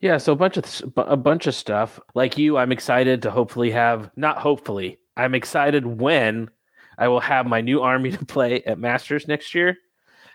Yeah, 0.01 0.17
so 0.17 0.33
a 0.33 0.35
bunch 0.35 0.57
of 0.57 0.93
a 0.97 1.15
bunch 1.15 1.47
of 1.47 1.55
stuff. 1.55 1.97
Like 2.13 2.37
you, 2.37 2.57
I'm 2.57 2.73
excited 2.73 3.21
to 3.21 3.31
hopefully 3.31 3.71
have 3.71 4.11
not 4.17 4.39
hopefully. 4.39 4.99
I'm 5.15 5.33
excited 5.33 5.85
when 5.85 6.49
I 6.97 7.07
will 7.07 7.21
have 7.21 7.47
my 7.47 7.61
new 7.61 7.79
army 7.79 8.11
to 8.17 8.25
play 8.25 8.61
at 8.63 8.79
Masters 8.79 9.29
next 9.29 9.55
year 9.55 9.77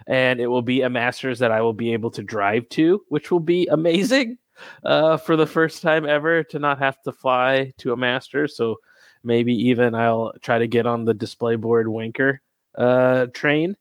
and 0.06 0.40
it 0.40 0.46
will 0.46 0.62
be 0.62 0.80
a 0.80 0.88
Masters 0.88 1.38
that 1.40 1.52
I 1.52 1.60
will 1.60 1.74
be 1.74 1.92
able 1.92 2.12
to 2.12 2.22
drive 2.22 2.66
to, 2.70 3.02
which 3.10 3.30
will 3.30 3.40
be 3.40 3.66
amazing 3.66 4.38
uh, 4.82 5.18
for 5.18 5.36
the 5.36 5.46
first 5.46 5.82
time 5.82 6.06
ever 6.06 6.44
to 6.44 6.58
not 6.58 6.78
have 6.78 7.02
to 7.02 7.12
fly 7.12 7.74
to 7.76 7.92
a 7.92 7.96
Masters. 7.98 8.56
So 8.56 8.76
maybe 9.22 9.52
even 9.52 9.94
I'll 9.94 10.32
try 10.40 10.56
to 10.60 10.66
get 10.66 10.86
on 10.86 11.04
the 11.04 11.12
display 11.12 11.56
board 11.56 11.88
Wanker 11.88 12.38
uh, 12.74 13.26
train. 13.34 13.76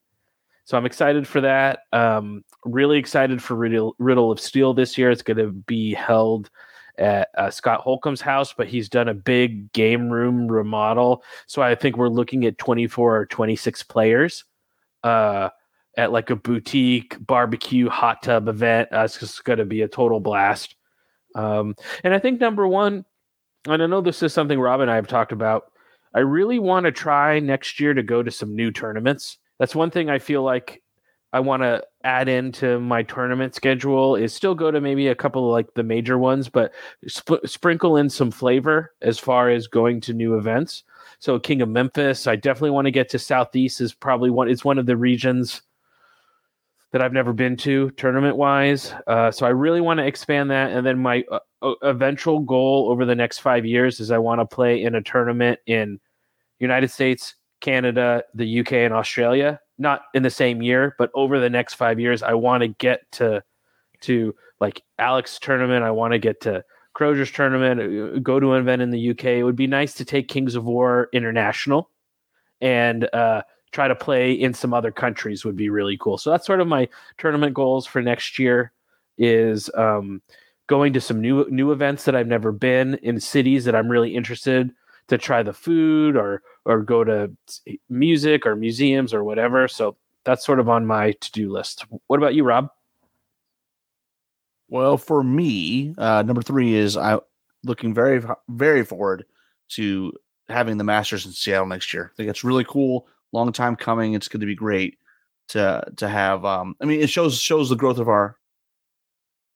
So 0.66 0.78
I'm 0.78 0.86
excited 0.88 1.28
for 1.28 1.42
that. 1.42 1.82
Um, 1.94 2.44
really 2.66 2.98
excited 2.98 3.42
for 3.42 3.56
Riddle, 3.56 3.96
Riddle 4.00 4.32
of 4.32 4.40
Steel 4.40 4.74
this 4.74 4.98
year. 4.98 5.12
It's 5.12 5.22
going 5.22 5.38
to 5.38 5.52
be 5.52 5.94
held 5.94 6.50
at 6.98 7.30
uh, 7.38 7.50
Scott 7.50 7.82
Holcomb's 7.82 8.22
house, 8.22 8.54
but 8.54 8.68
he's 8.68 8.90
done 8.90 9.08
a 9.08 9.14
big 9.14 9.72
game 9.74 10.10
room 10.10 10.48
remodel. 10.48 11.24
So 11.48 11.62
I 11.62 11.76
think 11.76 11.98
we're 11.98 12.10
looking 12.10 12.46
at 12.46 12.58
24 12.58 13.18
or 13.18 13.26
26 13.26 13.84
players. 13.84 14.44
Uh, 15.04 15.50
at 15.98 16.12
like 16.12 16.30
a 16.30 16.36
boutique 16.36 17.16
barbecue 17.26 17.90
hot 17.90 18.22
tub 18.22 18.48
event. 18.48 18.90
Uh, 18.92 19.02
it's 19.02 19.20
just 19.20 19.44
going 19.44 19.60
to 19.60 19.66
be 19.66 19.82
a 19.82 19.88
total 19.88 20.20
blast. 20.20 20.76
Um, 21.36 21.76
and 22.04 22.14
I 22.14 22.20
think 22.20 22.40
number 22.40 22.68
one, 22.68 23.06
and 23.68 23.82
I 23.82 23.88
know 23.88 24.02
this 24.02 24.24
is 24.24 24.34
something 24.34 24.60
Rob 24.60 24.82
and 24.82 24.92
I 24.92 24.96
have 24.96 25.08
talked 25.08 25.32
about. 25.32 25.72
I 26.14 26.20
really 26.20 26.60
want 26.60 26.86
to 26.86 26.92
try 26.92 27.40
next 27.40 27.80
year 27.80 27.94
to 27.94 28.04
go 28.04 28.24
to 28.24 28.32
some 28.32 28.56
new 28.56 28.72
tournaments. 28.72 29.38
That's 29.60 29.76
one 29.76 29.92
thing 29.92 30.10
I 30.10 30.20
feel 30.20 30.44
like 30.44 30.82
I 31.36 31.42
want 31.42 31.64
to 31.64 31.84
add 32.06 32.30
into 32.30 32.80
my 32.80 33.04
tournament 33.04 33.56
schedule 33.56 34.16
is 34.16 34.34
still 34.34 34.56
go 34.56 34.72
to 34.72 34.80
maybe 34.80 35.10
a 35.10 35.16
couple 35.16 35.46
of 35.46 35.52
like 35.52 35.74
the 35.74 35.84
major 35.84 36.18
ones, 36.18 36.48
but 36.48 36.72
sp- 37.12 37.44
sprinkle 37.44 37.98
in 37.98 38.10
some 38.10 38.32
flavor 38.32 38.94
as 39.02 39.20
far 39.20 39.50
as 39.50 39.68
going 39.68 40.00
to 40.02 40.14
new 40.14 40.38
events. 40.38 40.86
So 41.20 41.38
King 41.38 41.62
of 41.62 41.68
Memphis, 41.68 42.26
I 42.26 42.38
definitely 42.38 42.70
want 42.70 42.86
to 42.86 42.92
get 42.92 43.10
to 43.10 43.20
Southeast 43.20 43.82
is 43.82 43.94
probably 43.94 44.30
one. 44.30 44.48
It's 44.48 44.64
one 44.64 44.80
of 44.80 44.86
the 44.86 44.96
regions 44.96 45.62
that 46.94 47.02
I've 47.02 47.12
never 47.12 47.34
been 47.34 47.58
to 47.58 47.90
tournament 47.98 48.38
wise. 48.38 48.94
Uh, 49.06 49.30
so 49.30 49.46
I 49.46 49.50
really 49.50 49.82
want 49.82 49.98
to 49.98 50.06
expand 50.06 50.52
that. 50.52 50.72
And 50.72 50.88
then 50.88 51.00
my 51.00 51.26
uh, 51.30 51.74
eventual 51.84 52.40
goal 52.40 52.88
over 52.90 53.04
the 53.04 53.14
next 53.14 53.40
five 53.40 53.66
years 53.66 54.00
is 54.00 54.10
I 54.10 54.20
want 54.20 54.40
to 54.40 54.46
play 54.46 54.82
in 54.82 54.96
a 54.96 55.02
tournament 55.02 55.60
in 55.68 56.00
United 56.60 56.92
States, 56.92 57.36
Canada, 57.60 58.24
the 58.34 58.62
UK, 58.62 58.72
and 58.72 58.94
Australia. 58.94 59.60
Not 59.78 60.04
in 60.14 60.24
the 60.24 60.30
same 60.30 60.62
year, 60.62 60.96
but 60.98 61.12
over 61.14 61.40
the 61.40 61.50
next 61.50 61.74
five 61.74 62.00
years, 62.00 62.24
I 62.24 62.34
want 62.34 62.62
to 62.62 62.68
get 62.68 63.12
to 63.14 63.44
to 64.02 64.36
like 64.60 64.82
Alex 65.00 65.40
tournament. 65.40 65.84
I 65.84 65.92
want 65.92 66.14
to 66.14 66.20
get 66.20 66.42
to 66.42 66.64
Crozier's 66.96 67.32
tournament. 67.32 67.82
Uh, 67.82 68.20
go 68.20 68.40
to 68.40 68.54
an 68.54 68.62
event 68.62 68.82
in 68.82 68.90
the 68.90 69.10
UK. 69.12 69.26
It 69.26 69.44
would 69.44 69.56
be 69.56 69.68
nice 69.68 69.94
to 69.96 70.06
take 70.06 70.28
Kings 70.28 70.56
of 70.56 70.66
War 70.66 71.10
international 71.12 71.90
and 72.62 73.10
uh, 73.14 73.42
try 73.72 73.88
to 73.88 73.96
play 73.96 74.32
in 74.32 74.54
some 74.54 74.74
other 74.74 74.92
countries 74.92 75.44
would 75.44 75.58
be 75.58 75.70
really 75.70 75.98
cool. 75.98 76.18
So 76.18 76.32
that's 76.32 76.48
sort 76.48 76.62
of 76.62 76.68
my 76.68 76.88
tournament 77.18 77.54
goals 77.54 77.86
for 77.86 78.02
next 78.02 78.40
year 78.40 78.72
is 79.18 79.70
um, 79.76 80.22
going 80.68 80.94
to 80.94 81.02
some 81.02 81.20
new 81.20 81.46
new 81.50 81.72
events 81.72 82.06
that 82.06 82.16
I've 82.16 82.28
never 82.28 82.52
been 82.52 82.96
in 82.96 83.20
cities 83.20 83.66
that 83.66 83.76
I'm 83.76 83.90
really 83.90 84.16
interested 84.16 84.72
to 85.10 85.18
try 85.18 85.44
the 85.44 85.54
food 85.54 86.16
or 86.16 86.42
or 86.66 86.82
go 86.82 87.04
to 87.04 87.32
music 87.90 88.46
or 88.46 88.56
museums 88.56 89.14
or 89.14 89.24
whatever. 89.24 89.68
So 89.68 89.96
that's 90.24 90.46
sort 90.46 90.60
of 90.60 90.68
on 90.68 90.86
my 90.86 91.12
to-do 91.14 91.52
list. 91.52 91.86
What 92.08 92.18
about 92.18 92.34
you, 92.34 92.44
Rob? 92.44 92.70
Well, 94.68 94.98
for 94.98 95.24
me, 95.24 95.94
uh, 95.98 96.24
number 96.24 96.42
three 96.42 96.74
is 96.74 96.98
I 96.98 97.20
looking 97.64 97.94
very 97.94 98.22
very 98.50 98.84
forward 98.84 99.26
to 99.70 100.12
having 100.50 100.78
the 100.78 100.84
Masters 100.84 101.26
in 101.26 101.32
Seattle 101.32 101.68
next 101.68 101.94
year. 101.94 102.12
I 102.12 102.16
think 102.16 102.30
it's 102.30 102.44
really 102.44 102.66
cool 102.66 103.08
long 103.32 103.52
time 103.52 103.76
coming. 103.76 104.14
It's 104.14 104.28
going 104.28 104.42
to 104.42 104.48
be 104.48 104.56
great 104.56 104.98
to 105.50 105.84
to 105.98 106.08
have. 106.08 106.46
Um, 106.46 106.76
I 106.82 106.86
mean, 106.86 107.02
it 107.02 107.10
shows 107.10 107.40
shows 107.40 107.70
the 107.70 107.76
growth 107.76 108.00
of 108.00 108.10
our 108.10 108.38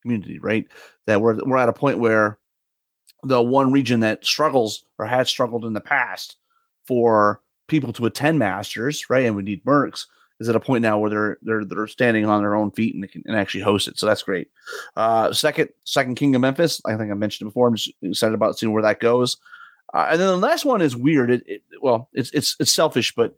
community, 0.03 0.37
right? 0.39 0.67
That 1.07 1.21
we're 1.21 1.39
we're 1.43 1.57
at 1.57 1.69
a 1.69 1.73
point 1.73 1.99
where 1.99 2.37
the 3.23 3.41
one 3.41 3.71
region 3.71 4.01
that 4.01 4.23
struggles 4.23 4.85
or 4.97 5.05
has 5.05 5.27
struggled 5.27 5.65
in 5.65 5.73
the 5.73 5.81
past 5.81 6.37
for 6.89 7.39
people 7.67 7.93
to 7.93 8.07
attend 8.07 8.39
masters, 8.39 9.11
right? 9.11 9.25
And 9.25 9.35
we 9.35 9.43
need 9.43 9.63
mercs 9.63 10.07
is 10.39 10.49
at 10.49 10.55
a 10.55 10.59
point 10.59 10.81
now 10.81 10.97
where 10.97 11.09
they're 11.09 11.37
they're 11.43 11.65
they're 11.65 11.87
standing 11.87 12.25
on 12.25 12.41
their 12.41 12.55
own 12.55 12.71
feet 12.71 12.95
and 12.95 13.09
can 13.11 13.21
and 13.27 13.35
actually 13.35 13.61
host 13.61 13.87
it. 13.87 13.99
So 13.99 14.07
that's 14.07 14.23
great. 14.23 14.49
Uh, 14.95 15.31
second, 15.31 15.69
second 15.83 16.15
King 16.15 16.33
of 16.33 16.41
Memphis. 16.41 16.81
I 16.85 16.95
think 16.95 17.11
I 17.11 17.13
mentioned 17.13 17.45
it 17.45 17.51
before. 17.51 17.67
I'm 17.67 17.75
just 17.75 17.91
excited 18.01 18.33
about 18.33 18.57
seeing 18.57 18.73
where 18.73 18.81
that 18.81 18.99
goes. 18.99 19.37
Uh, 19.93 20.07
and 20.11 20.19
then 20.19 20.27
the 20.27 20.37
last 20.37 20.65
one 20.65 20.81
is 20.81 20.95
weird. 20.95 21.29
It, 21.29 21.43
it, 21.45 21.61
well, 21.81 22.09
it's 22.13 22.31
it's 22.31 22.55
it's 22.59 22.73
selfish, 22.73 23.13
but 23.15 23.37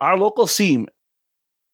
our 0.00 0.16
local 0.16 0.46
scene, 0.46 0.86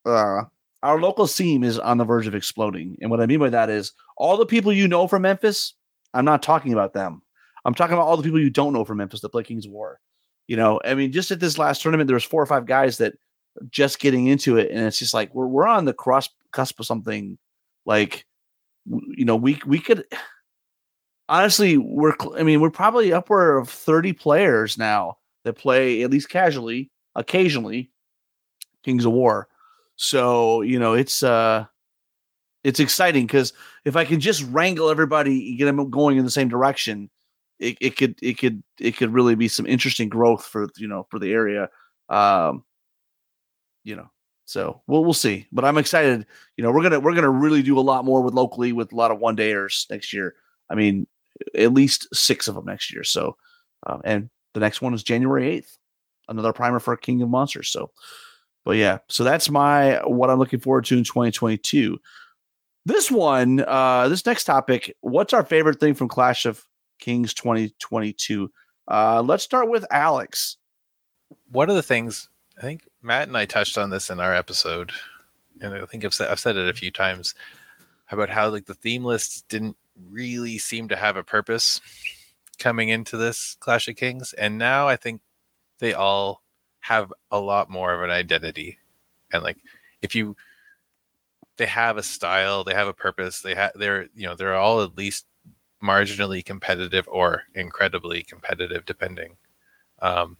uh, 0.07 0.43
our 0.83 1.01
local 1.01 1.27
scene 1.27 1.65
is 1.65 1.79
on 1.79 1.99
the 1.99 2.05
verge 2.05 2.27
of 2.27 2.35
exploding. 2.35 2.97
And 3.03 3.11
what 3.11 3.21
I 3.21 3.27
mean 3.27 3.41
by 3.41 3.51
that 3.51 3.69
is 3.69 3.93
all 4.17 4.37
the 4.37 4.47
people 4.47 4.73
you 4.73 4.89
know 4.89 5.07
from 5.07 5.23
Memphis, 5.23 5.75
I'm 6.15 6.25
not 6.25 6.43
talking 6.43 6.73
about 6.73 6.95
them. 6.95 7.23
I'm 7.65 7.75
talking 7.75 7.95
about 7.95 8.07
all 8.07 8.17
the 8.17 8.23
people 8.23 8.41
you 8.41 8.51
don't 8.51 8.73
know 8.73 8.85
from 8.85 8.99
Memphis 8.99 9.21
that 9.21 9.31
play 9.31 9.43
Kings 9.43 9.69
War. 9.69 10.01
You 10.49 10.57
know, 10.57 10.81
I 10.85 10.95
mean, 10.95 11.13
just 11.13 11.31
at 11.31 11.41
this 11.41 11.59
last 11.59 11.83
tournament, 11.83 12.09
there 12.09 12.15
was 12.15 12.25
four 12.25 12.43
or 12.43 12.47
five 12.47 12.67
guys 12.67 12.99
that 12.99 13.15
just 13.71 14.01
getting 14.01 14.27
into 14.27 14.57
it, 14.57 14.71
and 14.71 14.81
it's 14.81 14.99
just 14.99 15.15
like 15.15 15.33
we're 15.35 15.47
we're 15.47 15.67
on 15.67 15.85
the 15.85 15.93
cross 15.93 16.29
cusp 16.53 16.81
of 16.81 16.87
something. 16.87 17.39
Like, 17.87 18.27
you 18.87 19.25
know, 19.25 19.37
we 19.37 19.61
we 19.67 19.79
could 19.79 20.05
honestly, 21.29 21.77
we're 21.77 22.15
I 22.37 22.43
mean, 22.43 22.61
we're 22.61 22.71
probably 22.71 23.13
upward 23.13 23.59
of 23.59 23.69
30 23.69 24.15
players 24.15 24.79
now 24.79 25.19
that 25.45 25.55
play 25.55 26.03
at 26.03 26.11
least 26.11 26.31
casually, 26.31 26.91
occasionally 27.15 27.91
Kings 28.83 29.05
of 29.05 29.13
War. 29.13 29.49
So 29.97 30.63
you 30.63 30.79
know 30.79 30.95
it's 30.95 31.23
uh, 31.23 31.67
it's 32.65 32.81
exciting 32.81 33.27
because 33.27 33.53
if 33.85 33.97
I 33.97 34.05
can 34.05 34.21
just 34.21 34.45
wrangle 34.45 34.91
everybody, 34.91 35.57
get 35.57 35.67
them 35.67 35.91
going 35.91 36.19
in 36.19 36.25
the 36.25 36.31
same 36.31 36.49
direction, 36.49 37.11
it, 37.59 37.77
it 37.81 37.97
could 37.97 38.19
it 38.23 38.39
could 38.39 38.63
it 38.79 38.97
could 38.97 39.13
really 39.13 39.35
be 39.35 39.49
some 39.49 39.67
interesting 39.67 40.09
growth 40.09 40.45
for 40.45 40.69
you 40.77 40.89
know 40.89 41.07
for 41.11 41.19
the 41.19 41.33
area. 41.33 41.69
Um, 42.09 42.65
you 43.85 43.97
know, 43.97 44.11
so 44.45 44.83
we'll 44.87 45.05
we'll 45.05 45.15
see. 45.15 45.47
But 45.53 45.65
I'm 45.65 45.79
excited. 45.79 46.27
You 46.57 46.65
know, 46.65 46.71
we're 46.71 46.83
gonna 46.83 47.01
we're 47.01 47.15
gonna 47.15 47.31
really 47.31 47.63
do 47.63 47.79
a 47.79 47.81
lot 47.81 48.05
more 48.05 48.23
with 48.23 48.35
locally 48.35 48.73
with 48.73 48.93
a 48.93 48.97
lot 48.97 49.11
of 49.11 49.19
one 49.19 49.37
dayers 49.37 49.89
next 49.91 50.13
year. 50.13 50.35
I 50.71 50.75
mean, 50.75 51.07
at 51.55 51.73
least 51.73 52.09
six 52.15 52.49
of 52.49 52.55
them 52.55 52.67
next 52.67 52.93
year. 52.93 53.05
So, 53.05 53.37
um, 53.87 54.01
and 54.05 54.31
the 54.55 54.61
next 54.61 54.81
one 54.81 54.95
is 54.95 55.03
January 55.03 55.49
eighth, 55.49 55.77
another 56.29 56.53
primer 56.53 56.81
for 56.81 56.97
King 56.97 57.23
of 57.23 57.29
Monsters. 57.29 57.71
So, 57.71 57.91
but 58.65 58.77
yeah, 58.77 58.99
so 59.09 59.25
that's 59.25 59.51
my 59.51 60.01
what 60.05 60.31
I'm 60.31 60.39
looking 60.39 60.61
forward 60.61 60.85
to 60.87 60.99
in 60.99 61.05
2022. 61.05 61.99
This 62.85 63.11
one, 63.11 63.65
uh, 63.67 64.09
this 64.09 64.25
next 64.25 64.45
topic, 64.45 64.97
what's 65.01 65.35
our 65.35 65.45
favorite 65.45 65.81
thing 65.81 65.95
from 65.95 66.09
Clash 66.09 66.47
of 66.47 66.65
Kings 66.99 67.35
2022? 67.35 68.51
Uh, 68.87 69.23
let's 69.23 69.45
start 69.45 69.69
with 69.69 69.85
Alex. 69.91 70.57
One 71.51 71.69
of 71.69 71.77
the 71.77 71.83
things 71.83 72.29
I 72.59 72.63
think 72.63 72.89
Matt 73.03 73.29
and 73.29 73.37
I 73.37 73.45
touched 73.45 73.79
on 73.79 73.91
this 73.91 74.11
in 74.11 74.19
our 74.19 74.35
episode, 74.35 74.91
and 75.61 75.75
I 75.75 75.85
think 75.87 76.05
I've 76.05 76.15
said, 76.15 76.29
I've 76.31 76.41
said 76.41 76.57
it 76.57 76.69
a 76.69 76.77
few 76.77 76.91
times 76.91 77.35
about 78.11 78.31
how 78.31 78.49
like 78.49 78.67
the 78.67 78.75
theme 78.75 79.05
lists 79.05 79.43
didn't 79.49 79.77
really 80.11 80.59
seem 80.59 80.89
to 80.89 80.97
have 80.97 81.17
a 81.17 81.23
purpose 81.23 81.81
coming 82.59 82.89
into 82.89 83.17
this 83.17 83.57
Clash 83.61 83.87
of 83.89 83.97
Kings, 83.97 84.33
and 84.33 84.59
now 84.59 84.89
I 84.89 84.97
think 84.97 85.21
they 85.79 85.93
all 85.93 86.43
have 86.81 87.13
a 87.31 87.39
lot 87.39 87.71
more 87.71 87.95
of 87.95 88.03
an 88.03 88.11
identity, 88.11 88.79
and 89.33 89.43
like 89.43 89.59
if 90.03 90.15
you 90.15 90.37
they 91.59 91.67
have 91.67 91.97
a 91.97 92.03
style, 92.03 92.65
they 92.65 92.75
have 92.75 92.89
a 92.89 92.95
purpose, 92.95 93.43
they 93.43 93.55
have 93.55 93.73
they're 93.77 94.09
you 94.15 94.27
know 94.27 94.35
they're 94.35 94.57
all 94.57 94.83
at 94.83 94.97
least 94.97 95.27
marginally 95.83 96.45
competitive 96.45 97.09
or 97.09 97.45
incredibly 97.55 98.23
competitive 98.23 98.85
depending. 98.85 99.37
Um, 100.01 100.37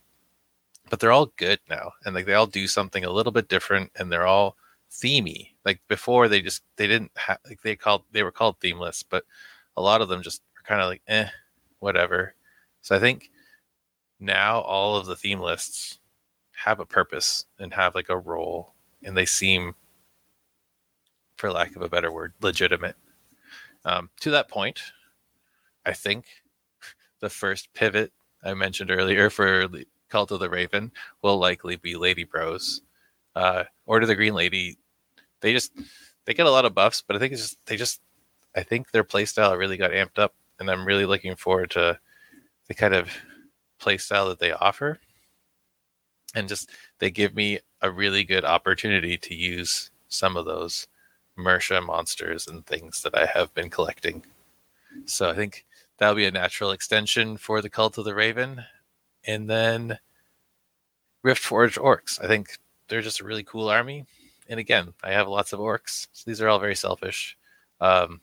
but 0.91 1.01
they're 1.01 1.13
all 1.13 1.33
good 1.37 1.61
now, 1.69 1.93
and 2.05 2.15
like 2.15 2.27
they 2.27 2.35
all 2.35 2.47
do 2.47 2.67
something 2.67 3.05
a 3.05 3.11
little 3.11 3.33
bit 3.33 3.49
different, 3.49 3.91
and 3.97 4.11
they're 4.11 4.27
all 4.27 4.57
themey. 4.91 5.51
Like 5.65 5.81
before, 5.89 6.29
they 6.29 6.41
just 6.41 6.63
they 6.77 6.87
didn't 6.87 7.13
have 7.17 7.39
like 7.47 7.61
they 7.63 7.77
called 7.77 8.05
they 8.13 8.23
were 8.23 8.33
called 8.33 8.57
themeless, 8.61 9.03
but 9.03 9.25
a 9.77 9.83
lot 9.83 10.01
of 10.01 10.09
them 10.09 10.23
just 10.23 10.43
are 10.59 10.63
kind 10.63 10.81
of 10.81 10.89
like 10.89 11.03
eh, 11.09 11.29
whatever. 11.81 12.35
So 12.81 12.97
I 12.97 12.99
think 12.99 13.31
now 14.21 14.61
all 14.61 14.97
of 14.97 15.07
the 15.07 15.17
theme 15.17 15.41
lists 15.41 15.99
have 16.53 16.81
a 16.81 16.87
purpose 16.87 17.47
and 17.59 17.73
have 17.75 17.95
like 17.95 18.09
a 18.09 18.19
role, 18.19 18.75
and 19.03 19.17
they 19.17 19.27
seem 19.27 19.75
for 21.37 21.53
lack 21.53 21.77
of 21.77 21.83
a 21.83 21.89
better 21.89 22.11
word, 22.11 22.33
legitimate. 22.41 22.97
Um, 23.85 24.11
to 24.21 24.31
that 24.33 24.49
point, 24.49 24.81
I 25.89 25.93
think 25.95 26.27
the 27.21 27.31
first 27.31 27.73
pivot 27.73 28.13
I 28.45 28.55
mentioned 28.55 28.91
earlier 28.91 29.31
for 29.31 29.67
Cult 30.11 30.31
of 30.31 30.41
the 30.41 30.51
Raven 30.51 30.93
will 31.23 31.39
likely 31.39 31.77
be 31.77 31.97
Lady 31.97 32.25
Bros. 32.25 32.83
Uh, 33.35 33.65
Order 33.87 34.07
the 34.07 34.15
Green 34.15 34.35
Lady, 34.35 34.77
they 35.41 35.53
just 35.53 35.73
they 36.25 36.35
get 36.35 36.47
a 36.47 36.51
lot 36.51 36.65
of 36.67 36.75
buffs, 36.75 37.03
but 37.07 37.17
I 37.17 37.19
think 37.19 37.33
it's 37.33 37.43
just 37.43 37.59
they 37.67 37.77
just 37.77 38.01
I 38.55 38.63
think 38.63 38.91
their 38.91 39.05
playstyle 39.05 39.57
really 39.57 39.77
got 39.77 39.93
amped 39.93 40.19
up, 40.19 40.35
and 40.61 40.71
I'm 40.71 40.85
really 40.85 41.07
looking 41.07 41.37
forward 41.37 41.71
to 41.71 41.99
the 42.67 42.75
kind 42.75 42.95
of 42.95 43.09
playstyle 43.81 44.29
that 44.29 44.39
they 44.39 44.53
offer. 44.53 44.99
And 46.35 46.49
just 46.49 46.71
they 46.99 47.11
give 47.11 47.35
me 47.35 47.61
a 47.81 47.91
really 47.91 48.25
good 48.25 48.45
opportunity 48.45 49.17
to 49.17 49.35
use 49.35 49.91
some 50.09 50.37
of 50.37 50.45
those 50.45 50.87
Mersha 51.39 51.85
monsters 51.85 52.47
and 52.47 52.67
things 52.67 53.01
that 53.03 53.17
I 53.17 53.27
have 53.27 53.55
been 53.55 53.71
collecting. 53.71 54.25
So 55.07 55.31
I 55.31 55.35
think 55.35 55.65
that'll 55.99 56.15
be 56.15 56.27
a 56.27 56.31
natural 56.31 56.71
extension 56.71 57.37
for 57.37 57.61
the 57.61 57.71
Cult 57.71 57.99
of 57.99 58.05
the 58.05 58.15
Raven. 58.15 58.65
And 59.27 59.49
then 59.49 59.99
Riftforged 61.25 61.79
Orcs. 61.79 62.23
I 62.23 62.27
think 62.27 62.59
they're 62.89 63.03
just 63.03 63.21
a 63.21 63.25
really 63.25 63.45
cool 63.45 63.69
army. 63.69 64.07
And 64.49 64.59
again, 64.59 64.95
I 65.05 65.13
have 65.13 65.29
lots 65.29 65.53
of 65.53 65.61
orcs. 65.61 66.09
So 66.13 66.25
these 66.27 66.41
are 66.41 66.49
all 66.49 66.59
very 66.59 66.75
selfish. 66.75 67.37
Um, 67.81 68.21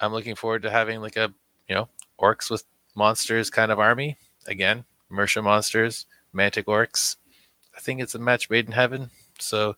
I'm 0.00 0.12
looking 0.12 0.34
forward 0.34 0.62
to 0.62 0.70
having 0.70 1.00
like 1.00 1.16
a, 1.16 1.32
you 1.68 1.74
know, 1.74 1.88
orcs 2.20 2.50
with 2.50 2.64
monsters 2.94 3.48
kind 3.48 3.72
of 3.72 3.78
army. 3.78 4.18
Again, 4.46 4.84
Mersha 5.10 5.42
monsters, 5.42 6.06
Mantic 6.34 6.64
orcs. 6.64 7.16
I 7.74 7.80
think 7.80 8.00
it's 8.00 8.14
a 8.14 8.18
match 8.18 8.50
made 8.50 8.66
in 8.66 8.72
heaven. 8.72 9.10
So 9.38 9.76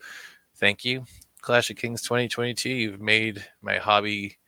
thank 0.57 0.85
you. 0.85 1.05
Clash 1.43 1.70
of 1.70 1.77
Kings 1.77 2.03
2022, 2.03 2.70
you've 2.70 3.01
made 3.01 3.45
my 3.61 3.77
hobby 3.77 4.39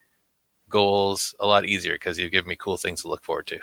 goals 0.68 1.34
a 1.40 1.47
lot 1.47 1.64
easier 1.64 1.94
because 1.94 2.18
you've 2.18 2.32
given 2.32 2.48
me 2.48 2.56
cool 2.56 2.76
things 2.76 3.02
to 3.02 3.09
look 3.09 3.22
forward 3.22 3.47
to. 3.48 3.59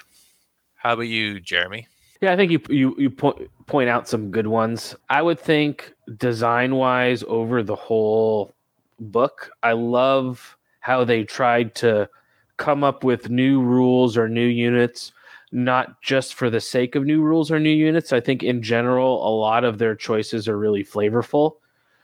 How 0.76 0.94
about 0.94 1.04
you, 1.04 1.40
Jeremy? 1.40 1.88
Yeah, 2.22 2.34
I 2.34 2.36
think 2.36 2.52
you 2.52 2.62
you 2.70 2.96
you 2.98 3.10
point 3.10 3.50
point 3.68 3.90
out 3.90 4.08
some 4.08 4.32
good 4.32 4.48
ones. 4.48 4.96
I 5.10 5.22
would 5.22 5.40
think 5.40 5.94
design 6.18 6.76
wise 6.76 7.24
over 7.28 7.64
the 7.64 7.76
whole 7.76 8.54
book, 9.00 9.52
I 9.62 9.74
love 9.74 10.58
how 10.80 11.04
they 11.04 11.24
tried 11.24 11.76
to 11.76 12.10
come 12.58 12.84
up 12.84 13.04
with 13.04 13.30
new 13.30 13.62
rules 13.62 14.18
or 14.18 14.30
new 14.30 14.46
units, 14.46 15.12
not 15.52 16.02
just 16.02 16.36
for 16.36 16.50
the 16.50 16.62
sake 16.62 16.96
of 16.96 17.04
new 17.04 17.22
rules 17.22 17.52
or 17.52 17.60
new 17.60 17.70
units. 17.70 18.14
I 18.14 18.20
think 18.20 18.44
in 18.44 18.62
general, 18.62 19.28
a 19.28 19.32
lot 19.36 19.64
of 19.64 19.78
their 19.78 19.96
choices 19.96 20.48
are 20.48 20.58
really 20.58 20.84
flavorful 20.84 21.56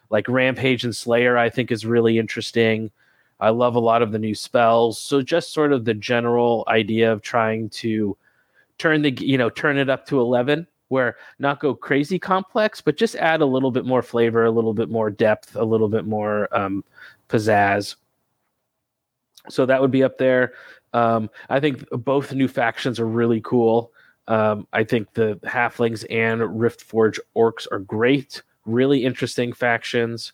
like 0.10 0.28
Rampage 0.28 0.84
and 0.84 0.96
Slayer, 0.96 1.38
I 1.38 1.50
think 1.50 1.72
is 1.72 1.86
really 1.86 2.18
interesting. 2.18 2.92
I 3.40 3.50
love 3.50 3.76
a 3.76 3.80
lot 3.80 4.02
of 4.02 4.12
the 4.12 4.20
new 4.20 4.36
spells. 4.36 5.00
So 5.00 5.22
just 5.22 5.54
sort 5.54 5.72
of 5.72 5.86
the 5.86 5.94
general 5.94 6.64
idea 6.68 7.12
of 7.12 7.22
trying 7.22 7.70
to 7.70 8.18
turn 8.78 9.02
the 9.02 9.12
you 9.12 9.38
know 9.38 9.50
turn 9.50 9.78
it 9.78 9.90
up 9.90 10.06
to 10.08 10.20
11 10.22 10.66
where 10.88 11.18
not 11.38 11.60
go 11.60 11.76
crazy 11.76 12.18
complex 12.18 12.80
but 12.80 12.96
just 12.96 13.14
add 13.18 13.42
a 13.42 13.46
little 13.46 13.72
bit 13.72 13.84
more 13.84 14.02
flavor 14.02 14.46
a 14.46 14.52
little 14.52 14.74
bit 14.74 14.90
more 14.90 15.10
depth 15.10 15.58
a 15.58 15.64
little 15.66 15.90
bit 15.90 16.06
more 16.06 16.48
um, 16.58 16.82
pizzazz 17.28 17.96
so 19.50 19.66
that 19.66 19.82
would 19.82 19.92
be 19.92 20.02
up 20.02 20.18
there 20.18 20.54
um, 20.94 21.30
i 21.50 21.60
think 21.60 21.84
both 21.92 22.32
new 22.32 22.48
factions 22.48 23.02
are 23.02 23.06
really 23.06 23.42
cool 23.42 23.92
um, 24.30 24.66
i 24.72 24.82
think 24.82 25.14
the 25.14 25.38
halflings 25.44 26.06
and 26.10 26.58
rift 26.58 26.82
forge 26.82 27.20
orcs 27.36 27.68
are 27.70 27.80
great 27.80 28.42
really 28.70 29.04
interesting 29.04 29.54
factions. 29.54 30.34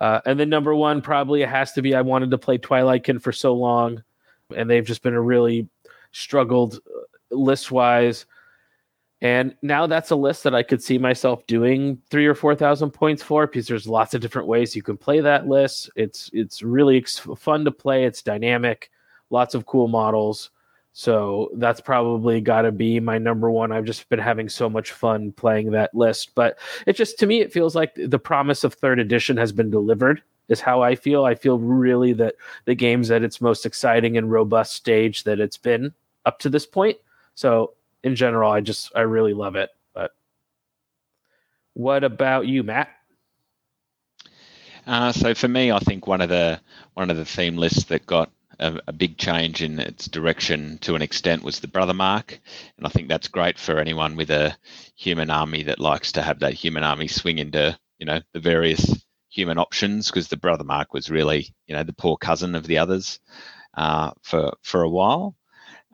Uh, 0.00 0.20
and 0.24 0.40
then 0.40 0.48
number 0.48 0.74
one 0.74 1.02
probably 1.02 1.42
it 1.42 1.48
has 1.48 1.72
to 1.72 1.82
be 1.82 1.94
I 1.94 2.00
wanted 2.00 2.30
to 2.30 2.38
play 2.38 2.58
Twilightkin 2.58 3.20
for 3.20 3.32
so 3.32 3.52
long, 3.52 4.02
and 4.56 4.68
they've 4.68 4.84
just 4.84 5.02
been 5.02 5.14
a 5.14 5.20
really 5.20 5.68
struggled 6.12 6.80
uh, 6.86 7.36
list 7.36 7.70
wise. 7.70 8.26
And 9.22 9.54
now 9.60 9.86
that's 9.86 10.10
a 10.10 10.16
list 10.16 10.44
that 10.44 10.54
I 10.54 10.62
could 10.62 10.82
see 10.82 10.96
myself 10.96 11.46
doing 11.46 12.00
three 12.10 12.26
or 12.26 12.34
four 12.34 12.54
thousand 12.54 12.92
points 12.92 13.22
for 13.22 13.46
because 13.46 13.66
there's 13.66 13.86
lots 13.86 14.14
of 14.14 14.22
different 14.22 14.48
ways 14.48 14.74
you 14.74 14.82
can 14.82 14.96
play 14.96 15.20
that 15.20 15.46
list. 15.46 15.90
It's 15.94 16.30
it's 16.32 16.62
really 16.62 17.04
fun 17.36 17.66
to 17.66 17.70
play. 17.70 18.04
It's 18.04 18.22
dynamic, 18.22 18.90
lots 19.28 19.54
of 19.54 19.66
cool 19.66 19.88
models. 19.88 20.50
So 20.92 21.50
that's 21.54 21.80
probably 21.80 22.40
got 22.40 22.62
to 22.62 22.72
be 22.72 22.98
my 22.98 23.16
number 23.16 23.50
one. 23.50 23.70
I've 23.70 23.84
just 23.84 24.08
been 24.08 24.18
having 24.18 24.48
so 24.48 24.68
much 24.68 24.92
fun 24.92 25.32
playing 25.32 25.70
that 25.70 25.94
list. 25.94 26.34
But 26.34 26.58
it 26.86 26.96
just, 26.96 27.18
to 27.20 27.26
me, 27.26 27.40
it 27.40 27.52
feels 27.52 27.76
like 27.76 27.92
the 27.94 28.18
promise 28.18 28.64
of 28.64 28.74
third 28.74 28.98
edition 28.98 29.36
has 29.36 29.52
been 29.52 29.70
delivered, 29.70 30.22
is 30.48 30.60
how 30.60 30.82
I 30.82 30.96
feel. 30.96 31.24
I 31.24 31.36
feel 31.36 31.58
really 31.58 32.12
that 32.14 32.34
the 32.64 32.74
game's 32.74 33.10
at 33.10 33.22
its 33.22 33.40
most 33.40 33.64
exciting 33.64 34.16
and 34.16 34.30
robust 34.30 34.72
stage 34.72 35.24
that 35.24 35.38
it's 35.38 35.56
been 35.56 35.94
up 36.26 36.40
to 36.40 36.50
this 36.50 36.66
point. 36.66 36.98
So 37.36 37.74
in 38.02 38.16
general, 38.16 38.50
I 38.50 38.60
just, 38.60 38.90
I 38.96 39.02
really 39.02 39.32
love 39.32 39.54
it. 39.54 39.70
But 39.94 40.10
what 41.74 42.02
about 42.02 42.48
you, 42.48 42.64
Matt? 42.64 42.88
Uh, 44.86 45.12
so 45.12 45.34
for 45.34 45.46
me, 45.46 45.70
I 45.70 45.78
think 45.78 46.06
one 46.06 46.20
of 46.20 46.30
the 46.30 46.60
one 46.94 47.10
of 47.10 47.16
the 47.16 47.24
theme 47.24 47.56
lists 47.56 47.84
that 47.84 48.06
got 48.06 48.30
a, 48.60 48.78
a, 48.88 48.92
big 48.92 49.16
change 49.16 49.62
in 49.62 49.80
its 49.80 50.06
direction 50.06 50.78
to 50.82 50.94
an 50.94 51.02
extent 51.02 51.42
was 51.42 51.60
the 51.60 51.66
Brothermark, 51.66 52.38
and 52.76 52.86
I 52.86 52.90
think 52.90 53.08
that's 53.08 53.28
great 53.28 53.58
for 53.58 53.78
anyone 53.78 54.16
with 54.16 54.30
a 54.30 54.56
human 54.94 55.30
army 55.30 55.64
that 55.64 55.80
likes 55.80 56.12
to 56.12 56.22
have 56.22 56.40
that 56.40 56.54
human 56.54 56.84
army 56.84 57.08
swing 57.08 57.38
into 57.38 57.76
you 57.98 58.06
know 58.06 58.20
the 58.32 58.40
various 58.40 59.04
human 59.30 59.58
options 59.58 60.08
because 60.08 60.28
the 60.28 60.36
Brothermark 60.36 60.86
was 60.92 61.10
really 61.10 61.54
you 61.66 61.74
know 61.74 61.82
the 61.82 61.94
poor 61.94 62.16
cousin 62.16 62.54
of 62.54 62.66
the 62.66 62.78
others 62.78 63.18
uh, 63.74 64.12
for 64.22 64.52
for 64.62 64.82
a 64.82 64.90
while. 64.90 65.34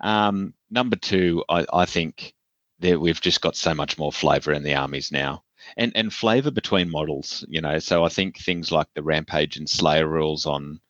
Um, 0.00 0.52
number 0.70 0.96
two, 0.96 1.44
I, 1.48 1.66
I 1.72 1.86
think 1.86 2.34
that 2.80 3.00
we've 3.00 3.20
just 3.20 3.40
got 3.40 3.56
so 3.56 3.74
much 3.74 3.96
more 3.96 4.12
flavour 4.12 4.52
in 4.52 4.64
the 4.64 4.74
armies 4.74 5.12
now. 5.12 5.44
And 5.76 5.92
and 5.94 6.12
flavor 6.12 6.50
between 6.50 6.90
models 6.90 7.44
you 7.48 7.60
know. 7.60 7.78
So 7.78 8.04
i 8.04 8.08
think 8.08 8.38
things 8.38 8.70
like 8.70 8.88
the 8.94 9.02
rampage 9.02 9.56
and 9.56 9.68
slayer 9.68 10.06
rules 10.06 10.46
on 10.46 10.80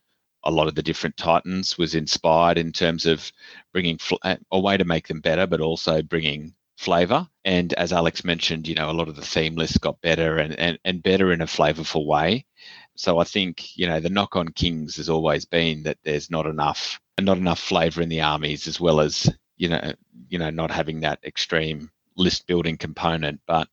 a 0.47 0.51
lot 0.51 0.69
of 0.69 0.75
the 0.75 0.83
different 0.83 1.17
Titans 1.17 1.77
was 1.77 1.95
inspired 1.95 2.57
in 2.57 2.73
terms 2.73 3.05
of 3.05 3.31
bringing 3.73 3.99
fl- 3.99 4.15
uh, 4.23 4.37
a 4.53 4.61
way 4.61 4.77
to 4.77 4.85
make 4.85 5.09
them 5.09 5.21
better, 5.21 5.47
but 5.47 5.61
also 5.61 6.03
bringing 6.03 6.55
flavor. 6.77 7.29
And 7.45 7.73
as 7.75 7.93
Alex 7.93 8.25
mentioned, 8.25 8.69
you 8.69 8.75
know, 8.75 8.91
a 8.91 8.93
lot 8.93 9.09
of 9.09 9.17
the 9.17 9.23
theme 9.23 9.57
lists 9.57 9.79
got 9.79 10.01
better 10.01 10.39
and, 10.39 10.59
and, 10.59 10.79
and 10.85 11.03
better 11.03 11.33
in 11.33 11.43
a 11.43 11.47
flavorful 11.47 12.07
way. 12.07 12.47
so 12.97 13.19
I 13.19 13.25
think 13.25 13.77
you 13.77 13.87
know 13.87 14.01
the 14.01 14.11
knock 14.11 14.37
on 14.37 14.49
Kings 14.49 14.97
has 14.97 15.09
always 15.09 15.45
been 15.45 15.83
that 15.85 15.99
there's 16.05 16.31
not 16.31 16.47
enough 16.47 17.01
not 17.21 17.39
enough 17.39 17.59
flavour 17.59 18.03
in 18.03 18.09
the 18.09 18.21
armies, 18.23 18.69
as 18.69 18.81
well 18.81 19.01
as 19.01 19.31
you 19.57 19.69
know 19.69 19.93
you 20.29 20.39
know 20.39 20.51
not 20.51 20.71
having 20.71 21.01
that 21.01 21.19
extreme 21.25 21.91
list 22.17 22.47
building 22.47 22.77
component. 22.77 23.41
But 23.47 23.69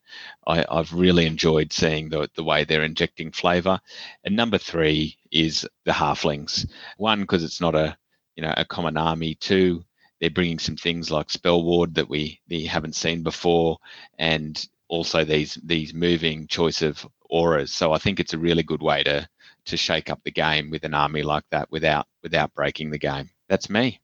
I, 0.48 0.66
I've 0.70 0.94
really 0.94 1.26
enjoyed 1.26 1.74
seeing 1.74 2.10
the 2.10 2.30
the 2.36 2.44
way 2.44 2.64
they're 2.64 2.84
injecting 2.84 3.32
flavour. 3.32 3.80
And 4.24 4.36
number 4.36 4.58
three 4.58 5.18
is 5.32 5.68
the 5.86 5.92
halflings. 5.92 6.68
One 6.98 7.22
because 7.22 7.44
it's 7.44 7.62
not 7.62 7.76
a 7.76 7.98
you 8.36 8.44
know 8.44 8.54
a 8.56 8.66
common 8.66 8.98
army. 8.98 9.36
Two 9.36 9.84
they're 10.24 10.30
bringing 10.30 10.58
some 10.58 10.78
things 10.78 11.12
like 11.12 11.30
spell 11.30 11.62
ward 11.66 11.96
that 11.96 12.08
we, 12.08 12.40
we 12.50 12.66
haven't 12.66 12.96
seen 12.96 13.24
before, 13.24 13.78
and 14.18 14.66
also 14.88 15.26
these 15.26 15.56
these 15.66 15.94
moving 15.94 16.48
choice 16.48 16.82
of 16.82 17.06
auras. 17.30 17.74
So 17.74 17.92
I 17.92 17.98
think 17.98 18.22
it's 18.22 18.34
a 18.34 18.38
really 18.38 18.64
good 18.64 18.82
way 18.82 19.04
to 19.04 19.28
to 19.66 19.76
shake 19.76 20.10
up 20.10 20.22
the 20.24 20.32
game 20.32 20.70
with 20.70 20.86
an 20.86 20.94
army 20.94 21.24
like 21.24 21.44
that 21.52 21.70
without 21.72 22.08
without 22.22 22.54
breaking 22.54 22.92
the 22.92 22.98
game. 22.98 23.32
That's 23.50 23.70
me. 23.70 24.00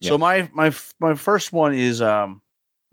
So 0.00 0.16
my 0.16 0.48
my 0.54 0.74
my 1.00 1.14
first 1.14 1.52
one 1.52 1.74
is 1.74 2.00
um 2.00 2.40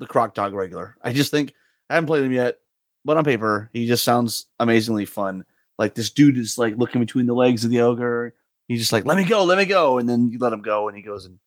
the 0.03 0.11
Croc 0.11 0.33
Dog 0.33 0.53
regular. 0.53 0.95
I 1.01 1.13
just 1.13 1.31
think 1.31 1.53
I 1.89 1.95
haven't 1.95 2.07
played 2.07 2.23
him 2.23 2.31
yet, 2.31 2.59
but 3.05 3.17
on 3.17 3.23
paper 3.23 3.69
he 3.73 3.87
just 3.87 4.03
sounds 4.03 4.45
amazingly 4.59 5.05
fun. 5.05 5.45
Like 5.79 5.95
this 5.95 6.09
dude 6.09 6.37
is 6.37 6.57
like 6.57 6.77
looking 6.77 7.01
between 7.01 7.25
the 7.25 7.33
legs 7.33 7.63
of 7.63 7.71
the 7.71 7.81
ogre. 7.81 8.33
He's 8.67 8.79
just 8.79 8.93
like, 8.93 9.05
"Let 9.05 9.17
me 9.17 9.25
go, 9.25 9.43
let 9.43 9.57
me 9.57 9.65
go," 9.65 9.97
and 9.97 10.07
then 10.07 10.29
you 10.29 10.39
let 10.39 10.53
him 10.53 10.61
go, 10.61 10.87
and 10.87 10.95
he 10.95 11.03
goes 11.03 11.25
and 11.25 11.39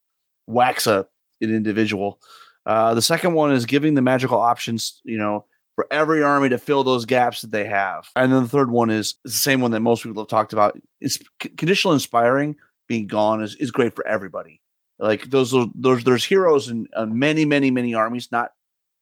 whacks 0.46 0.86
a 0.86 1.06
an 1.40 1.54
individual. 1.54 2.20
Uh, 2.64 2.94
the 2.94 3.02
second 3.02 3.34
one 3.34 3.52
is 3.52 3.66
giving 3.66 3.94
the 3.94 4.02
magical 4.02 4.38
options. 4.38 5.00
You 5.04 5.18
know, 5.18 5.44
for 5.76 5.86
every 5.90 6.22
army 6.22 6.48
to 6.48 6.58
fill 6.58 6.82
those 6.82 7.04
gaps 7.04 7.42
that 7.42 7.52
they 7.52 7.66
have. 7.66 8.08
And 8.16 8.32
then 8.32 8.42
the 8.42 8.48
third 8.48 8.70
one 8.70 8.90
is, 8.90 9.14
the 9.24 9.30
same 9.30 9.60
one 9.60 9.70
that 9.72 9.80
most 9.80 10.02
people 10.02 10.22
have 10.22 10.28
talked 10.28 10.52
about. 10.52 10.76
It's 11.00 11.18
conditional 11.38 11.94
inspiring 11.94 12.56
being 12.88 13.06
gone 13.06 13.42
is, 13.42 13.54
is 13.56 13.70
great 13.70 13.94
for 13.94 14.06
everybody. 14.06 14.60
Like 14.98 15.24
those 15.30 15.54
those 15.74 16.04
there's 16.04 16.24
heroes 16.24 16.68
in 16.68 16.88
uh, 16.94 17.06
many 17.06 17.44
many 17.44 17.70
many 17.70 17.94
armies, 17.94 18.32
not 18.32 18.52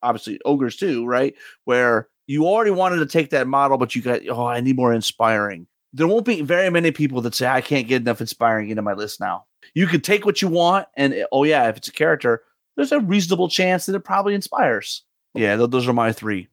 obviously 0.03 0.41
ogres 0.45 0.77
too, 0.77 1.07
right? 1.07 1.35
Where 1.65 2.09
you 2.27 2.47
already 2.47 2.73
wanted 2.73 2.97
to 2.97 3.07
take 3.07 3.31
that 3.31 3.47
model, 3.47 3.79
but 3.79 3.95
you 3.95 4.03
got 4.03 4.21
oh 4.29 4.47
I 4.47 4.61
need 4.61 4.77
more 4.77 4.93
inspiring. 4.93 5.67
There 5.93 6.09
won't 6.09 6.27
be 6.27 6.43
very 6.43 6.71
many 6.71 6.91
people 6.91 7.21
that 7.21 7.35
say 7.35 7.47
I 7.47 7.61
can't 7.61 7.87
get 7.87 8.03
enough 8.03 8.21
inspiring 8.21 8.71
into 8.71 8.83
my 8.83 8.95
list 8.95 9.21
now. 9.21 9.45
You 9.75 9.87
can 9.87 10.01
take 10.01 10.27
what 10.27 10.43
you 10.43 10.49
want, 10.49 10.89
and 10.97 11.15
oh 11.31 11.45
yeah, 11.45 11.69
if 11.69 11.77
it's 11.77 11.89
a 11.89 11.93
character, 11.93 12.43
there's 12.77 12.93
a 12.93 13.01
reasonable 13.01 13.49
chance 13.49 13.87
that 13.87 13.95
it 13.95 14.01
probably 14.01 14.35
inspires. 14.35 15.05
Yeah, 15.35 15.57
th- 15.57 15.71
those 15.71 15.87
are 15.87 15.93
my 15.93 16.13
three. 16.13 16.49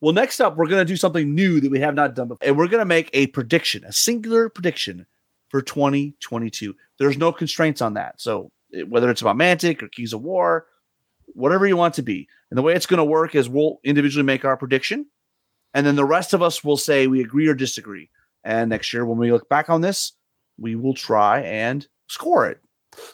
Well, 0.00 0.14
next 0.14 0.40
up, 0.40 0.56
we're 0.56 0.66
going 0.66 0.80
to 0.80 0.90
do 0.90 0.96
something 0.96 1.34
new 1.34 1.60
that 1.60 1.70
we 1.70 1.80
have 1.80 1.94
not 1.94 2.14
done 2.14 2.28
before. 2.28 2.46
And 2.46 2.56
we're 2.56 2.68
going 2.68 2.80
to 2.80 2.86
make 2.86 3.10
a 3.12 3.26
prediction, 3.28 3.84
a 3.84 3.92
singular 3.92 4.48
prediction 4.48 5.06
for 5.50 5.60
2022. 5.60 6.74
There's 6.98 7.18
no 7.18 7.32
constraints 7.32 7.82
on 7.82 7.94
that. 7.94 8.20
So, 8.20 8.50
whether 8.88 9.10
it's 9.10 9.20
about 9.20 9.36
Mantic 9.36 9.82
or 9.82 9.88
Kings 9.88 10.12
of 10.12 10.22
War, 10.22 10.66
whatever 11.34 11.66
you 11.66 11.76
want 11.76 11.94
to 11.94 12.02
be. 12.02 12.28
And 12.50 12.58
the 12.58 12.62
way 12.62 12.74
it's 12.74 12.86
going 12.86 12.98
to 12.98 13.04
work 13.04 13.34
is 13.34 13.48
we'll 13.48 13.80
individually 13.84 14.24
make 14.24 14.44
our 14.44 14.56
prediction. 14.56 15.06
And 15.74 15.86
then 15.86 15.96
the 15.96 16.04
rest 16.04 16.34
of 16.34 16.42
us 16.42 16.64
will 16.64 16.76
say 16.76 17.06
we 17.06 17.20
agree 17.20 17.48
or 17.48 17.54
disagree. 17.54 18.10
And 18.44 18.70
next 18.70 18.92
year, 18.92 19.04
when 19.04 19.18
we 19.18 19.32
look 19.32 19.48
back 19.48 19.68
on 19.68 19.80
this, 19.80 20.12
we 20.58 20.74
will 20.76 20.94
try 20.94 21.40
and 21.40 21.86
score 22.08 22.48
it. 22.48 22.60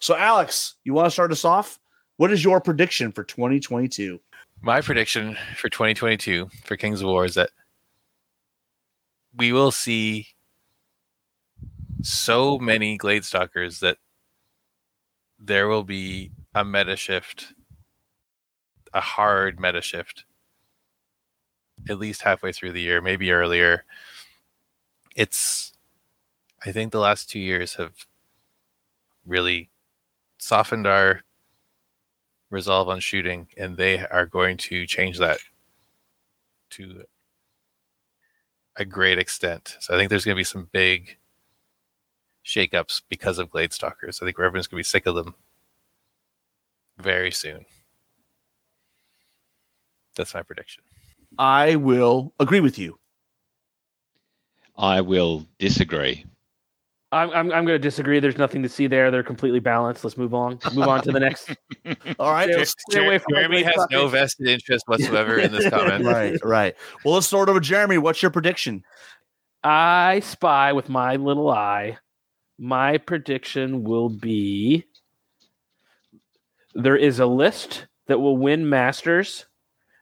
So, 0.01 0.17
Alex, 0.17 0.77
you 0.85 0.95
want 0.95 1.07
to 1.07 1.11
start 1.11 1.33
us 1.33 1.45
off? 1.45 1.79
What 2.17 2.33
is 2.33 2.43
your 2.43 2.61
prediction 2.61 3.13
for 3.13 3.25
2022? 3.25 4.19
My 4.63 4.81
prediction 4.81 5.37
for 5.57 5.69
2022 5.69 6.49
for 6.65 6.77
Kings 6.77 7.03
of 7.03 7.09
War 7.09 7.25
is 7.25 7.35
that 7.35 7.51
we 9.37 9.53
will 9.53 9.71
see 9.71 10.29
so 12.07 12.57
many 12.59 12.97
glade 12.97 13.25
stalkers 13.25 13.81
that 13.81 13.99
there 15.41 15.67
will 15.67 15.83
be 15.83 16.31
a 16.55 16.65
meta 16.65 16.95
shift, 16.97 17.53
a 18.95 19.01
hard 19.01 19.59
meta 19.59 19.83
shift, 19.83 20.25
at 21.89 21.99
least 21.99 22.23
halfway 22.23 22.53
through 22.53 22.73
the 22.73 22.81
year, 22.81 23.03
maybe 23.03 23.33
earlier. 23.33 23.85
It's, 25.17 25.73
I 26.65 26.71
think 26.71 26.93
the 26.93 27.01
last 27.01 27.29
two 27.29 27.41
years 27.41 27.75
have 27.75 28.07
really 29.27 29.71
softened 30.39 30.87
our 30.87 31.23
resolve 32.51 32.89
on 32.89 33.01
shooting, 33.01 33.49
and 33.57 33.77
they 33.77 34.07
are 34.07 34.27
going 34.27 34.59
to 34.59 34.87
change 34.87 35.19
that 35.19 35.39
to 36.71 37.03
a 38.77 38.85
great 38.85 39.19
extent. 39.19 39.77
So 39.81 39.93
I 39.93 39.99
think 39.99 40.09
there's 40.09 40.25
going 40.25 40.37
to 40.37 40.41
be 40.41 40.45
some 40.45 40.69
big 40.71 41.17
shakeups 42.47 43.03
because 43.11 43.39
of 43.39 43.51
Glade 43.51 43.73
Stalkers. 43.73 44.21
I 44.23 44.25
think 44.27 44.39
everyone's 44.39 44.69
going 44.69 44.77
to 44.77 44.87
be 44.87 44.89
sick 44.89 45.07
of 45.07 45.17
them 45.17 45.35
very 46.99 47.33
soon. 47.33 47.67
That's 50.17 50.33
my 50.33 50.43
prediction. 50.43 50.83
I 51.39 51.77
will 51.77 52.33
agree 52.41 52.61
with 52.61 52.79
you. 52.79 52.99
I 54.79 55.01
will 55.01 55.45
disagree. 55.59 56.25
I'm 57.13 57.31
I'm, 57.31 57.53
I'm 57.53 57.65
going 57.65 57.69
to 57.75 57.79
disagree. 57.79 58.21
There's 58.21 58.39
nothing 58.39 58.63
to 58.63 58.69
see 58.69 58.87
there. 58.87 59.11
They're 59.11 59.23
completely 59.23 59.61
balanced. 59.61 60.05
Let's 60.05 60.17
move 60.17 60.35
on. 60.35 60.59
Move 60.75 60.89
on 60.89 61.03
to 61.03 61.13
the 61.13 61.21
next. 61.21 61.51
All 62.19 62.33
right. 62.33 62.49
Stay- 62.49 62.57
let's- 62.59 62.75
stay 62.91 63.05
away 63.07 63.19
from 63.19 63.35
Jeremy 63.35 63.63
Glade 63.63 63.75
has 63.75 63.87
no 63.91 64.09
vested 64.09 64.49
interest 64.49 64.85
whatsoever 64.87 65.39
in 65.39 65.53
this 65.53 65.69
comment. 65.71 66.05
right, 66.05 66.39
right. 66.45 66.75
Well, 67.05 67.15
let's 67.15 67.27
start 67.27 67.49
over. 67.49 67.61
Jeremy, 67.61 67.99
what's 67.99 68.23
your 68.23 68.31
prediction? 68.31 68.83
I 69.63 70.21
spy 70.21 70.73
with 70.73 70.89
my 70.89 71.17
little 71.17 71.51
eye. 71.51 71.99
My 72.59 72.99
prediction 72.99 73.85
will 73.85 74.09
be 74.09 74.85
there 76.75 76.97
is 76.97 77.19
a 77.19 77.27
list 77.27 77.87
that 78.07 78.21
will 78.21 78.37
win 78.37 78.69
Masters 78.69 79.47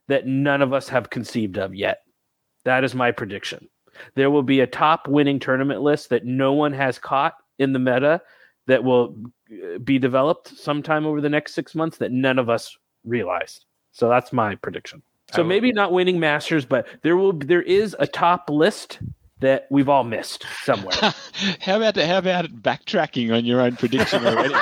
that 0.08 0.26
none 0.26 0.62
of 0.62 0.72
us 0.72 0.88
have 0.88 1.10
conceived 1.10 1.56
of 1.56 1.74
yet. 1.74 2.02
That 2.64 2.84
is 2.84 2.94
my 2.94 3.10
prediction. 3.12 3.68
There 4.14 4.30
will 4.30 4.42
be 4.42 4.60
a 4.60 4.66
top 4.66 5.08
winning 5.08 5.38
tournament 5.38 5.82
list 5.82 6.10
that 6.10 6.24
no 6.24 6.52
one 6.52 6.72
has 6.72 6.98
caught 6.98 7.34
in 7.58 7.72
the 7.72 7.78
meta 7.78 8.20
that 8.66 8.82
will 8.82 9.14
uh, 9.50 9.78
be 9.78 9.98
developed 9.98 10.48
sometime 10.48 11.06
over 11.06 11.20
the 11.20 11.28
next 11.28 11.54
six 11.54 11.74
months 11.74 11.98
that 11.98 12.12
none 12.12 12.38
of 12.38 12.50
us 12.50 12.76
realized. 13.04 13.66
So 13.92 14.08
that's 14.08 14.32
my 14.32 14.56
prediction. 14.56 15.02
So 15.32 15.42
maybe 15.42 15.72
not 15.72 15.92
winning 15.92 16.20
Masters, 16.20 16.64
but 16.64 16.86
there 17.02 17.16
will 17.16 17.32
there 17.32 17.62
is 17.62 17.96
a 17.98 18.06
top 18.06 18.50
list 18.50 19.00
that 19.40 19.66
we've 19.70 19.88
all 19.88 20.04
missed 20.04 20.44
somewhere. 20.62 20.94
how 21.60 21.76
about 21.76 21.96
how 21.96 22.18
about 22.18 22.46
backtracking 22.62 23.34
on 23.36 23.44
your 23.44 23.60
own 23.60 23.76
prediction 23.76 24.24
already? 24.26 24.54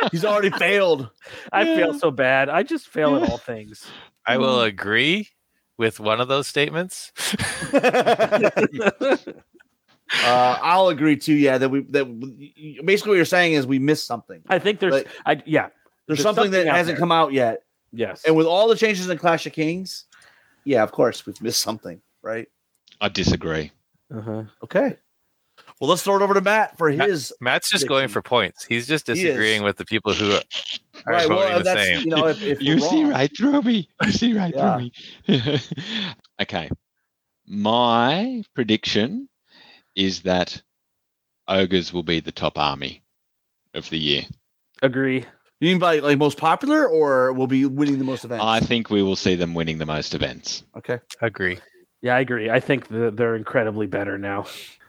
He's 0.10 0.24
already 0.24 0.50
failed. 0.50 1.10
I 1.52 1.62
Yeah. 1.62 1.76
feel 1.76 1.94
so 1.98 2.10
bad. 2.10 2.48
I 2.48 2.62
just 2.62 2.88
fail 2.88 3.16
at 3.16 3.28
all 3.30 3.38
things. 3.52 3.86
I 4.26 4.38
will 4.38 4.62
agree 4.62 5.28
with 5.76 6.00
one 6.00 6.20
of 6.20 6.28
those 6.28 6.46
statements. 6.46 7.12
uh, 7.72 9.18
I'll 10.62 10.88
agree 10.88 11.16
too. 11.16 11.34
Yeah, 11.34 11.58
that 11.58 11.68
we 11.68 11.80
that 11.90 12.04
basically 12.84 13.10
what 13.10 13.16
you're 13.16 13.24
saying 13.24 13.54
is 13.54 13.66
we 13.66 13.78
missed 13.78 14.06
something. 14.06 14.42
I 14.48 14.58
think 14.58 14.80
there's, 14.80 15.02
But- 15.02 15.06
I 15.26 15.42
yeah, 15.46 15.68
There's, 16.06 16.18
There's 16.18 16.22
something, 16.22 16.44
something 16.44 16.64
that 16.64 16.66
hasn't 16.74 16.96
there. 16.96 17.00
come 17.00 17.12
out 17.12 17.32
yet, 17.32 17.62
yes. 17.92 18.22
and 18.26 18.36
with 18.36 18.46
all 18.46 18.68
the 18.68 18.76
changes 18.76 19.08
in 19.08 19.18
Clash 19.18 19.46
of 19.46 19.52
Kings, 19.52 20.04
yeah, 20.64 20.82
of 20.82 20.92
course 20.92 21.26
we've 21.26 21.40
missed 21.42 21.60
something, 21.60 22.00
right? 22.22 22.48
I 23.00 23.08
disagree. 23.08 23.72
Uh-huh. 24.14 24.42
Okay. 24.64 24.96
Well, 25.80 25.90
let's 25.90 26.02
throw 26.02 26.16
it 26.16 26.22
over 26.22 26.34
to 26.34 26.40
Matt 26.40 26.78
for 26.78 26.90
Matt- 26.92 27.08
his. 27.08 27.32
Matt's 27.40 27.70
just 27.70 27.86
going 27.88 28.08
for 28.08 28.22
points. 28.22 28.64
He's 28.64 28.86
just 28.86 29.06
He 29.06 29.14
disagreeing 29.14 29.62
with 29.62 29.76
the 29.76 29.84
people 29.84 30.12
who 30.14 30.32
are 30.32 30.40
Right. 31.06 31.28
voting 31.28 31.36
Well, 31.36 31.58
the 31.58 31.64
that's 31.64 31.80
same. 31.80 32.00
you 32.00 32.06
know 32.06 32.26
if, 32.28 32.42
if 32.42 32.62
you 32.62 32.78
see 32.80 33.02
wrong- 33.02 33.12
right 33.12 33.36
through 33.36 33.62
me. 33.62 33.88
You 34.04 34.12
see 34.12 34.32
right 34.34 34.54
Yeah. 34.54 34.78
through 35.26 35.44
me. 35.46 35.60
okay. 36.42 36.70
My 37.46 38.42
prediction 38.54 39.28
is 39.96 40.22
that 40.22 40.62
ogres 41.48 41.92
will 41.92 42.02
be 42.04 42.20
the 42.20 42.32
top 42.32 42.56
army 42.58 43.02
of 43.74 43.88
the 43.90 43.98
year. 43.98 44.22
Agree. 44.82 45.24
You 45.60 45.68
mean 45.68 45.78
by 45.78 45.98
like 45.98 46.18
most 46.18 46.38
popular, 46.38 46.86
or 46.88 47.32
will 47.34 47.46
be 47.46 47.66
winning 47.66 47.98
the 47.98 48.04
most 48.04 48.24
events? 48.24 48.44
I 48.44 48.60
think 48.60 48.90
we 48.90 49.02
will 49.02 49.16
see 49.16 49.34
them 49.36 49.54
winning 49.54 49.78
the 49.78 49.86
most 49.86 50.14
events. 50.14 50.64
okay. 50.76 50.98
agree. 51.20 51.58
Yeah, 52.02 52.16
I 52.16 52.20
agree. 52.20 52.50
I 52.50 52.60
think 52.60 52.88
the, 52.88 53.10
they're 53.10 53.36
incredibly 53.36 53.86
better 53.86 54.18
now. 54.18 54.46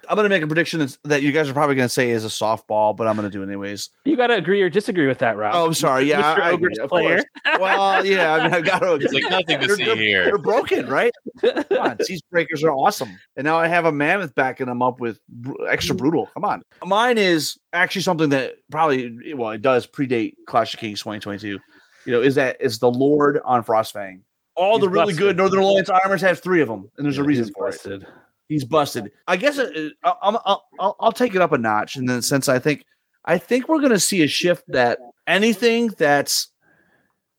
I'm 0.09 0.15
going 0.17 0.25
to 0.25 0.29
make 0.29 0.43
a 0.43 0.47
prediction 0.47 0.79
that's, 0.81 0.97
that 1.05 1.21
you 1.21 1.31
guys 1.31 1.47
are 1.49 1.53
probably 1.53 1.75
going 1.75 1.85
to 1.85 1.93
say 1.93 2.09
is 2.09 2.25
a 2.25 2.27
softball, 2.27 2.93
but 2.97 3.07
I'm 3.07 3.15
going 3.15 3.29
to 3.29 3.31
do 3.31 3.41
it 3.41 3.45
anyways. 3.45 3.89
You 4.03 4.17
got 4.17 4.27
to 4.27 4.33
agree 4.35 4.61
or 4.61 4.69
disagree 4.69 5.07
with 5.07 5.19
that, 5.19 5.37
Rob. 5.37 5.55
Oh, 5.55 5.65
I'm 5.65 5.73
sorry. 5.73 6.03
Yeah, 6.09 6.21
Mr. 6.21 6.41
I, 6.41 6.49
I 6.49 6.51
Ogres 6.51 6.77
agree, 6.77 6.83
of 6.83 6.89
player. 6.89 7.15
course. 7.45 7.59
Well, 7.61 8.05
yeah, 8.05 8.33
I 8.33 8.43
mean, 8.43 8.53
I've 8.53 8.65
got 8.65 8.79
to. 8.79 8.95
It's 8.95 9.13
like 9.13 9.23
nothing 9.29 9.61
to 9.61 9.67
They're- 9.67 9.75
see 9.77 9.85
they're- 9.85 9.95
here. 9.95 10.23
They're 10.25 10.37
broken, 10.37 10.87
right? 10.87 11.13
Come 11.41 11.63
on, 11.79 12.03
siege 12.03 12.19
breakers 12.31 12.65
are 12.65 12.71
awesome, 12.71 13.17
and 13.37 13.45
now 13.45 13.57
I 13.57 13.67
have 13.69 13.85
a 13.85 13.93
mammoth 13.93 14.35
backing 14.35 14.65
them 14.67 14.81
up 14.81 14.99
with 14.99 15.19
br- 15.29 15.67
extra 15.69 15.95
brutal. 15.95 16.25
Come 16.33 16.43
on, 16.43 16.63
mine 16.85 17.17
is 17.17 17.57
actually 17.71 18.01
something 18.01 18.27
that 18.29 18.55
probably 18.71 19.33
well, 19.35 19.51
it 19.51 19.61
does 19.61 19.87
predate 19.87 20.33
Clash 20.47 20.73
of 20.73 20.81
Kings 20.81 20.99
2022. 20.99 21.47
You 21.47 22.11
know, 22.11 22.21
is 22.21 22.35
that 22.35 22.57
is 22.59 22.79
the 22.79 22.91
Lord 22.91 23.39
on 23.45 23.63
Frostfang? 23.63 24.19
All 24.55 24.75
He's 24.75 24.81
the 24.81 24.89
really 24.89 25.05
busted. 25.05 25.19
good 25.19 25.37
Northern 25.37 25.59
Alliance 25.59 25.89
armors 25.89 26.21
have 26.21 26.39
three 26.39 26.61
of 26.61 26.67
them, 26.67 26.89
and 26.97 27.05
there's 27.05 27.17
a 27.17 27.23
reason 27.23 27.51
for 27.55 27.69
it. 27.69 28.03
he's 28.49 28.63
busted. 28.63 29.11
I 29.27 29.37
guess 29.37 29.57
uh, 29.57 29.89
uh, 30.03 30.13
I'll, 30.21 30.41
I'll, 30.45 30.65
I'll, 30.79 30.95
I'll 30.99 31.11
take 31.11 31.33
it 31.35 31.41
up 31.41 31.51
a 31.51 31.57
notch 31.57 31.95
in 31.95 32.05
the 32.05 32.21
sense 32.21 32.47
I 32.47 32.59
think 32.59 32.85
I 33.25 33.37
think 33.37 33.67
we're 33.67 33.79
going 33.79 33.91
to 33.91 33.99
see 33.99 34.21
a 34.21 34.27
shift 34.27 34.63
that 34.67 34.99
anything 35.27 35.87
that's 35.97 36.49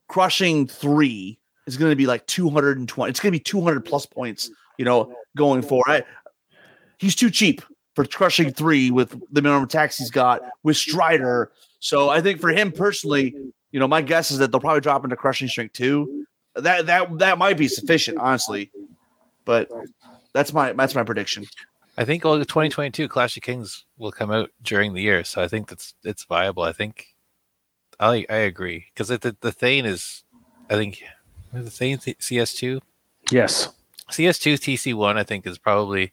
crushing 0.07 0.67
three 0.67 1.39
is 1.67 1.77
going 1.77 1.91
to 1.91 1.95
be 1.95 2.05
like 2.05 2.25
220. 2.27 3.09
It's 3.09 3.19
going 3.19 3.31
to 3.31 3.39
be 3.39 3.43
200 3.43 3.85
plus 3.85 4.05
points, 4.05 4.49
you 4.77 4.85
know, 4.85 5.13
going 5.37 5.61
forward. 5.61 5.85
I, 5.87 6.03
he's 6.97 7.15
too 7.15 7.29
cheap 7.29 7.61
for 7.95 8.05
crushing 8.05 8.51
three 8.51 8.91
with 8.91 9.11
the 9.31 9.41
minimum 9.41 9.67
tax 9.67 9.97
he's 9.97 10.11
got 10.11 10.41
with 10.63 10.77
Strider. 10.77 11.51
So 11.79 12.09
I 12.09 12.21
think 12.21 12.41
for 12.41 12.49
him 12.49 12.71
personally, 12.71 13.35
you 13.71 13.79
know, 13.79 13.87
my 13.87 14.01
guess 14.01 14.31
is 14.31 14.39
that 14.39 14.51
they'll 14.51 14.59
probably 14.61 14.81
drop 14.81 15.03
into 15.03 15.15
crushing 15.15 15.47
strength 15.47 15.73
two. 15.73 16.25
That 16.55 16.85
that 16.85 17.19
that 17.19 17.37
might 17.37 17.57
be 17.57 17.67
sufficient, 17.67 18.17
honestly. 18.21 18.71
But 19.45 19.69
that's 20.33 20.53
my 20.53 20.73
that's 20.73 20.95
my 20.95 21.03
prediction. 21.03 21.45
I 21.97 22.03
think 22.03 22.25
all 22.25 22.37
the 22.37 22.45
2022 22.45 23.07
Clash 23.07 23.37
of 23.37 23.43
Kings 23.43 23.85
will 23.97 24.11
come 24.11 24.29
out 24.31 24.51
during 24.61 24.93
the 24.93 25.01
year, 25.01 25.23
so 25.23 25.41
I 25.41 25.47
think 25.47 25.69
that's 25.69 25.93
it's 26.03 26.25
viable. 26.25 26.63
I 26.63 26.71
think 26.73 27.15
I 27.99 28.25
I 28.29 28.37
agree 28.37 28.87
because 28.93 29.07
the 29.07 29.35
the 29.39 29.51
Thane 29.51 29.85
is, 29.85 30.23
I 30.69 30.75
think, 30.75 31.03
the 31.53 31.69
Thane 31.69 31.97
CS2, 31.97 32.81
Yes. 33.31 33.69
CS2 34.11 34.53
TC1. 34.55 35.17
I 35.17 35.23
think 35.23 35.47
is 35.47 35.57
probably 35.57 36.11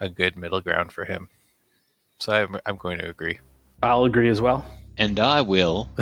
a 0.00 0.08
good 0.08 0.36
middle 0.36 0.60
ground 0.60 0.92
for 0.92 1.04
him. 1.04 1.28
So 2.18 2.32
I'm 2.32 2.56
I'm 2.66 2.76
going 2.76 2.98
to 2.98 3.08
agree. 3.08 3.40
I'll 3.82 4.04
agree 4.04 4.28
as 4.28 4.40
well. 4.40 4.64
And 4.96 5.18
I 5.18 5.40
will. 5.40 5.88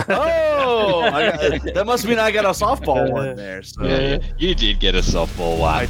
Oh, 0.70 1.00
I 1.00 1.30
got, 1.30 1.74
that 1.74 1.86
must 1.86 2.06
mean 2.06 2.18
I 2.18 2.30
got 2.30 2.44
a 2.44 2.48
softball 2.48 3.10
one 3.10 3.36
there. 3.36 3.62
So. 3.62 3.84
Yeah, 3.84 4.18
you 4.36 4.54
did 4.54 4.78
get 4.80 4.94
a 4.94 4.98
softball 4.98 5.58
one. 5.58 5.88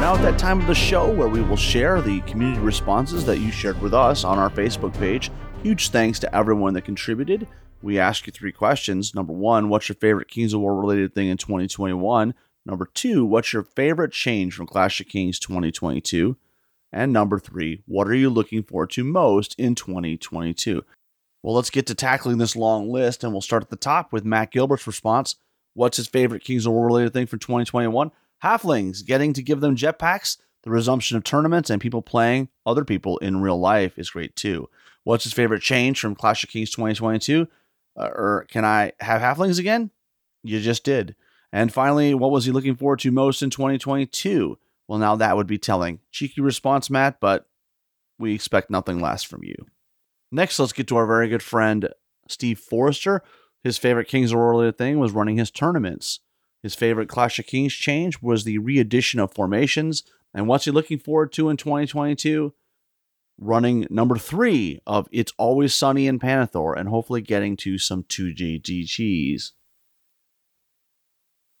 Now 0.00 0.16
at 0.16 0.22
that 0.22 0.38
time 0.38 0.60
of 0.60 0.66
the 0.66 0.74
show 0.74 1.10
where 1.10 1.28
we 1.28 1.42
will 1.42 1.56
share 1.56 2.00
the 2.00 2.20
community 2.22 2.60
responses 2.60 3.24
that 3.26 3.38
you 3.38 3.50
shared 3.50 3.80
with 3.80 3.94
us 3.94 4.24
on 4.24 4.38
our 4.38 4.50
Facebook 4.50 4.92
page. 4.98 5.30
Huge 5.62 5.90
thanks 5.90 6.18
to 6.20 6.34
everyone 6.34 6.74
that 6.74 6.82
contributed. 6.82 7.46
We 7.82 7.98
ask 7.98 8.26
you 8.26 8.32
three 8.32 8.52
questions. 8.52 9.14
Number 9.14 9.32
one, 9.32 9.68
what's 9.68 9.88
your 9.88 9.96
favorite 9.96 10.28
Kings 10.28 10.52
of 10.54 10.60
War 10.60 10.78
related 10.78 11.14
thing 11.14 11.28
in 11.28 11.36
2021? 11.36 12.34
Number 12.66 12.88
two, 12.92 13.24
what's 13.24 13.52
your 13.52 13.62
favorite 13.62 14.12
change 14.12 14.54
from 14.54 14.66
Clash 14.66 15.00
of 15.00 15.08
Kings 15.08 15.38
2022? 15.38 16.36
And 16.94 17.12
number 17.12 17.40
three, 17.40 17.82
what 17.86 18.06
are 18.06 18.14
you 18.14 18.30
looking 18.30 18.62
forward 18.62 18.90
to 18.90 19.02
most 19.02 19.56
in 19.58 19.74
2022? 19.74 20.84
Well, 21.42 21.54
let's 21.56 21.68
get 21.68 21.88
to 21.88 21.94
tackling 21.94 22.38
this 22.38 22.54
long 22.54 22.88
list, 22.88 23.24
and 23.24 23.32
we'll 23.32 23.42
start 23.42 23.64
at 23.64 23.70
the 23.70 23.76
top 23.76 24.12
with 24.12 24.24
Matt 24.24 24.52
Gilbert's 24.52 24.86
response. 24.86 25.34
What's 25.74 25.96
his 25.96 26.06
favorite 26.06 26.44
Kings 26.44 26.66
of 26.66 26.72
War 26.72 26.86
related 26.86 27.12
thing 27.12 27.26
for 27.26 27.36
2021? 27.36 28.12
Halflings, 28.44 29.04
getting 29.04 29.32
to 29.32 29.42
give 29.42 29.60
them 29.60 29.74
jetpacks, 29.74 30.36
the 30.62 30.70
resumption 30.70 31.16
of 31.16 31.24
tournaments, 31.24 31.68
and 31.68 31.82
people 31.82 32.00
playing 32.00 32.48
other 32.64 32.84
people 32.84 33.18
in 33.18 33.42
real 33.42 33.58
life 33.58 33.98
is 33.98 34.10
great 34.10 34.36
too. 34.36 34.70
What's 35.02 35.24
his 35.24 35.32
favorite 35.32 35.62
change 35.62 35.98
from 35.98 36.14
Clash 36.14 36.44
of 36.44 36.50
Kings 36.50 36.70
2022? 36.70 37.48
Uh, 37.98 38.04
or 38.04 38.46
can 38.48 38.64
I 38.64 38.92
have 39.00 39.20
halflings 39.20 39.58
again? 39.58 39.90
You 40.44 40.60
just 40.60 40.84
did. 40.84 41.16
And 41.52 41.72
finally, 41.72 42.14
what 42.14 42.30
was 42.30 42.44
he 42.44 42.52
looking 42.52 42.76
forward 42.76 43.00
to 43.00 43.10
most 43.10 43.42
in 43.42 43.50
2022? 43.50 44.58
Well, 44.88 44.98
now 44.98 45.16
that 45.16 45.36
would 45.36 45.46
be 45.46 45.58
telling. 45.58 46.00
Cheeky 46.10 46.40
response, 46.40 46.90
Matt, 46.90 47.20
but 47.20 47.46
we 48.18 48.34
expect 48.34 48.70
nothing 48.70 49.00
less 49.00 49.22
from 49.22 49.42
you. 49.42 49.54
Next, 50.30 50.58
let's 50.58 50.72
get 50.72 50.88
to 50.88 50.96
our 50.96 51.06
very 51.06 51.28
good 51.28 51.42
friend, 51.42 51.88
Steve 52.28 52.58
Forrester. 52.58 53.22
His 53.62 53.78
favorite 53.78 54.08
Kings 54.08 54.32
of 54.32 54.38
War 54.38 54.70
thing 54.72 54.98
was 54.98 55.12
running 55.12 55.38
his 55.38 55.50
tournaments. 55.50 56.20
His 56.62 56.74
favorite 56.74 57.08
Clash 57.08 57.38
of 57.38 57.46
Kings 57.46 57.72
change 57.72 58.20
was 58.20 58.44
the 58.44 58.58
re 58.58 58.78
addition 58.78 59.20
of 59.20 59.34
formations. 59.34 60.02
And 60.34 60.48
what's 60.48 60.64
he 60.64 60.70
looking 60.70 60.98
forward 60.98 61.32
to 61.32 61.48
in 61.48 61.56
2022? 61.56 62.52
Running 63.38 63.86
number 63.90 64.16
three 64.16 64.80
of 64.86 65.08
It's 65.12 65.32
Always 65.38 65.74
Sunny 65.74 66.06
in 66.06 66.18
Pannithor 66.18 66.76
and 66.76 66.88
hopefully 66.88 67.20
getting 67.20 67.56
to 67.58 67.78
some 67.78 68.04
2GGGs. 68.04 69.52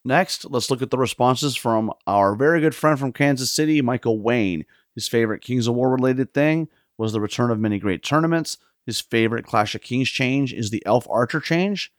Next, 0.04 0.44
let's 0.50 0.70
look 0.70 0.82
at 0.82 0.90
the 0.90 0.98
responses 0.98 1.56
from 1.56 1.92
our 2.06 2.34
very 2.34 2.60
good 2.60 2.74
friend 2.74 2.98
from 2.98 3.12
Kansas 3.12 3.50
City, 3.50 3.80
Michael 3.80 4.20
Wayne. 4.20 4.66
His 4.94 5.08
favorite 5.08 5.40
Kings 5.40 5.66
of 5.66 5.74
War 5.74 5.90
related 5.90 6.34
thing 6.34 6.68
was 6.98 7.12
the 7.12 7.20
return 7.20 7.50
of 7.50 7.58
many 7.58 7.78
great 7.78 8.02
tournaments. 8.02 8.58
His 8.86 9.00
favorite 9.00 9.46
Clash 9.46 9.74
of 9.74 9.80
Kings 9.80 10.10
change 10.10 10.52
is 10.52 10.70
the 10.70 10.84
Elf 10.84 11.06
Archer 11.08 11.40
change. 11.40 11.92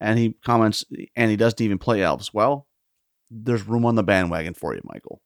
And 0.00 0.18
he 0.18 0.34
comments, 0.44 0.84
and 1.14 1.30
he 1.30 1.36
doesn't 1.36 1.60
even 1.60 1.78
play 1.78 2.02
elves. 2.02 2.34
Well, 2.34 2.66
there's 3.30 3.66
room 3.66 3.86
on 3.86 3.94
the 3.94 4.02
bandwagon 4.02 4.54
for 4.54 4.74
you, 4.74 4.80
Michael. 4.84 5.22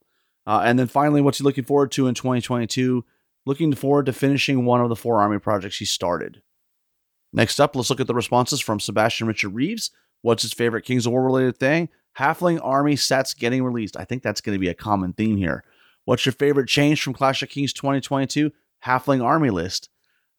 Uh, 0.47 0.63
and 0.65 0.79
then 0.79 0.87
finally, 0.87 1.21
what's 1.21 1.39
he 1.39 1.45
looking 1.45 1.65
forward 1.65 1.91
to 1.93 2.07
in 2.07 2.15
2022? 2.15 3.05
Looking 3.47 3.75
forward 3.75 4.07
to 4.07 4.13
finishing 4.13 4.65
one 4.65 4.81
of 4.81 4.91
the 4.91 4.97
four 4.97 5.21
army 5.21 5.39
projects 5.39 5.79
he 5.79 5.85
started. 5.87 6.43
Next 7.33 7.59
up, 7.59 7.75
let's 7.75 7.91
look 7.91 8.01
at 8.01 8.07
the 8.07 8.15
responses 8.15 8.61
from 8.61 8.81
Sebastian 8.81 9.27
Richard 9.27 9.51
Reeves. 9.51 9.91
What's 10.23 10.43
his 10.43 10.53
favorite 10.53 10.85
Kings 10.85 11.07
of 11.07 11.13
War 11.13 11.25
related 11.25 11.59
thing? 11.59 11.89
Halfling 12.19 12.59
army 12.63 12.97
sets 12.97 13.35
getting 13.35 13.63
released. 13.63 13.97
I 13.97 14.05
think 14.05 14.23
that's 14.23 14.41
going 14.41 14.57
to 14.57 14.61
be 14.61 14.69
a 14.69 14.75
common 14.75 15.13
theme 15.13 15.37
here. 15.37 15.63
What's 16.05 16.27
your 16.27 16.33
favorite 16.33 16.69
change 16.69 17.03
from 17.03 17.15
Clash 17.15 17.43
of 17.43 17.49
Kings 17.49 17.73
2022? 17.73 18.51
Halfling 18.85 19.23
army 19.23 19.51
list. 19.51 19.89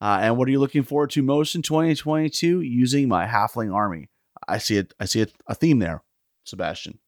Uh, 0.01 0.19
and 0.22 0.38
what 0.38 0.47
are 0.47 0.51
you 0.51 0.60
looking 0.60 0.84
forward 0.84 1.10
to 1.11 1.22
most 1.22 1.56
in 1.56 1.61
2022? 1.61 2.61
Using 2.61 3.07
my 3.07 3.26
Halfling 3.26 3.73
army. 3.73 4.10
I 4.47 4.57
see 4.57 4.77
it. 4.77 4.93
I 4.99 5.06
see 5.06 5.22
it, 5.22 5.34
a 5.47 5.56
theme 5.56 5.80
there, 5.80 6.03
Sebastian. 6.43 6.99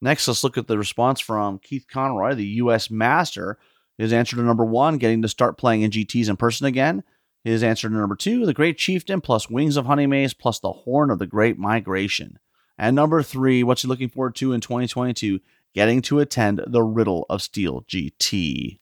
Next, 0.00 0.28
let's 0.28 0.44
look 0.44 0.58
at 0.58 0.66
the 0.66 0.78
response 0.78 1.20
from 1.20 1.58
Keith 1.58 1.86
Conroy, 1.90 2.34
the 2.34 2.44
U.S. 2.44 2.90
Master. 2.90 3.58
His 3.96 4.12
answer 4.12 4.36
to 4.36 4.42
number 4.42 4.64
one, 4.64 4.98
getting 4.98 5.22
to 5.22 5.28
start 5.28 5.58
playing 5.58 5.82
in 5.82 5.90
GTs 5.90 6.28
in 6.28 6.36
person 6.36 6.66
again. 6.66 7.04
His 7.42 7.62
answer 7.62 7.88
to 7.88 7.94
number 7.94 8.16
two, 8.16 8.46
the 8.46 8.54
Great 8.54 8.78
Chieftain 8.78 9.20
plus 9.20 9.50
Wings 9.50 9.76
of 9.76 9.86
Honeymaze 9.86 10.36
plus 10.38 10.58
the 10.58 10.72
Horn 10.72 11.10
of 11.10 11.18
the 11.18 11.26
Great 11.26 11.58
Migration. 11.58 12.38
And 12.78 12.96
number 12.96 13.22
three, 13.22 13.62
what's 13.62 13.82
he 13.82 13.88
looking 13.88 14.08
forward 14.08 14.34
to 14.36 14.52
in 14.52 14.60
2022? 14.60 15.40
Getting 15.74 16.02
to 16.02 16.20
attend 16.20 16.60
the 16.66 16.82
Riddle 16.82 17.26
of 17.28 17.42
Steel 17.42 17.82
GT. 17.82 18.78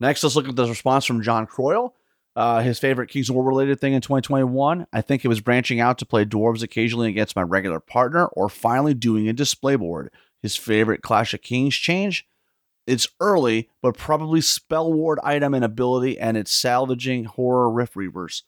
Next, 0.00 0.22
let's 0.22 0.36
look 0.36 0.48
at 0.48 0.56
the 0.56 0.66
response 0.66 1.04
from 1.04 1.22
John 1.22 1.46
Croyle. 1.46 1.94
Uh, 2.34 2.60
his 2.60 2.78
favorite 2.78 3.08
Kings 3.08 3.30
of 3.30 3.34
War 3.34 3.44
related 3.44 3.80
thing 3.80 3.94
in 3.94 4.02
2021. 4.02 4.86
I 4.92 5.00
think 5.00 5.24
it 5.24 5.28
was 5.28 5.40
branching 5.40 5.80
out 5.80 5.96
to 5.98 6.06
play 6.06 6.26
dwarves 6.26 6.62
occasionally 6.62 7.08
against 7.08 7.34
my 7.34 7.42
regular 7.42 7.80
partner 7.80 8.26
or 8.26 8.50
finally 8.50 8.92
doing 8.92 9.26
a 9.26 9.32
display 9.32 9.74
board. 9.76 10.10
His 10.42 10.54
favorite 10.54 11.00
Clash 11.00 11.32
of 11.32 11.40
Kings 11.40 11.74
change. 11.74 12.26
It's 12.86 13.08
early, 13.20 13.70
but 13.82 13.96
probably 13.96 14.42
spell 14.42 14.92
ward 14.92 15.18
item 15.24 15.54
and 15.54 15.64
ability, 15.64 16.18
and 16.20 16.36
it's 16.36 16.52
salvaging 16.52 17.24
horror 17.24 17.70
rift 17.70 17.94
reavers. 17.94 18.42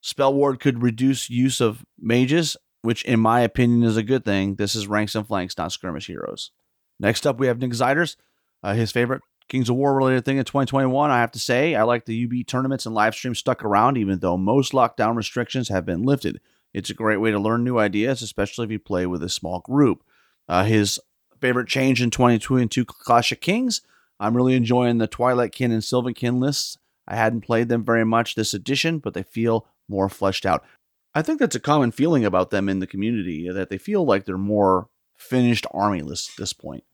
Spell 0.00 0.32
ward 0.32 0.60
could 0.60 0.82
reduce 0.82 1.28
use 1.28 1.60
of 1.60 1.84
mages, 1.98 2.56
which 2.82 3.04
in 3.04 3.20
my 3.20 3.40
opinion 3.40 3.82
is 3.82 3.96
a 3.96 4.02
good 4.02 4.24
thing. 4.24 4.56
This 4.56 4.74
is 4.74 4.86
ranks 4.86 5.14
and 5.14 5.26
flanks, 5.26 5.58
not 5.58 5.72
skirmish 5.72 6.06
heroes. 6.06 6.50
Next 7.00 7.26
up, 7.26 7.38
we 7.38 7.46
have 7.46 7.58
Nick 7.58 7.72
Ziders. 7.72 8.16
Uh, 8.62 8.74
his 8.74 8.90
favorite 8.90 9.22
Kings 9.48 9.70
of 9.70 9.76
War 9.76 9.94
related 9.94 10.24
thing 10.24 10.36
in 10.36 10.44
2021, 10.44 11.10
I 11.10 11.20
have 11.20 11.30
to 11.32 11.38
say, 11.38 11.74
I 11.74 11.82
like 11.82 12.04
the 12.04 12.24
UB 12.24 12.46
tournaments 12.46 12.86
and 12.86 12.94
live 12.94 13.14
streams 13.14 13.38
stuck 13.38 13.64
around, 13.64 13.96
even 13.96 14.18
though 14.18 14.36
most 14.36 14.72
lockdown 14.72 15.16
restrictions 15.16 15.68
have 15.68 15.86
been 15.86 16.02
lifted. 16.02 16.40
It's 16.74 16.90
a 16.90 16.94
great 16.94 17.16
way 17.16 17.30
to 17.30 17.38
learn 17.38 17.64
new 17.64 17.78
ideas, 17.78 18.20
especially 18.20 18.66
if 18.66 18.70
you 18.70 18.78
play 18.78 19.06
with 19.06 19.22
a 19.22 19.28
small 19.28 19.60
group. 19.60 20.04
Uh, 20.48 20.64
his 20.64 21.00
favorite 21.40 21.68
change 21.68 22.02
in 22.02 22.10
2022 22.10 22.84
Clash 22.84 23.32
of 23.32 23.40
Kings, 23.40 23.80
I'm 24.20 24.36
really 24.36 24.54
enjoying 24.54 24.98
the 24.98 25.08
Twilightkin 25.08 25.72
and 25.72 25.82
Sylvankin 25.82 26.40
lists. 26.40 26.76
I 27.06 27.16
hadn't 27.16 27.42
played 27.42 27.68
them 27.68 27.84
very 27.84 28.04
much 28.04 28.34
this 28.34 28.52
edition, 28.52 28.98
but 28.98 29.14
they 29.14 29.22
feel 29.22 29.66
more 29.88 30.08
fleshed 30.08 30.44
out. 30.44 30.64
I 31.18 31.22
think 31.22 31.40
that's 31.40 31.56
a 31.56 31.60
common 31.60 31.90
feeling 31.90 32.24
about 32.24 32.50
them 32.50 32.68
in 32.68 32.78
the 32.78 32.86
community 32.86 33.50
that 33.50 33.70
they 33.70 33.76
feel 33.76 34.04
like 34.04 34.24
they're 34.24 34.38
more 34.38 34.88
finished 35.16 35.66
army 35.72 36.00
lists 36.00 36.30
at 36.30 36.36
this 36.36 36.52
point. 36.52 36.84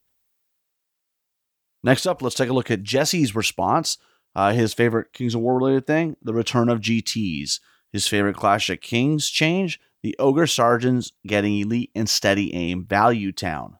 Next 1.83 2.07
up, 2.07 2.23
let's 2.23 2.35
take 2.35 2.49
a 2.49 2.55
look 2.55 2.71
at 2.71 2.83
Jesse's 2.83 3.37
response. 3.37 3.99
Uh, 4.35 4.55
his 4.55 4.73
favorite 4.73 5.13
Kings 5.13 5.35
of 5.35 5.43
War 5.43 5.59
related 5.59 5.87
thing, 5.87 6.17
the 6.23 6.33
return 6.33 6.71
of 6.71 6.81
GTs. 6.81 7.61
His 7.93 8.09
favorite 8.09 8.37
Clash 8.37 8.71
of 8.71 8.81
Kings 8.81 9.29
change, 9.29 9.79
the 10.03 10.17
Ogre 10.19 10.47
Sergeants 10.47 11.13
getting 11.27 11.59
elite 11.59 11.91
and 11.95 12.09
steady 12.09 12.55
aim 12.55 12.87
value 12.87 13.31
town. 13.31 13.77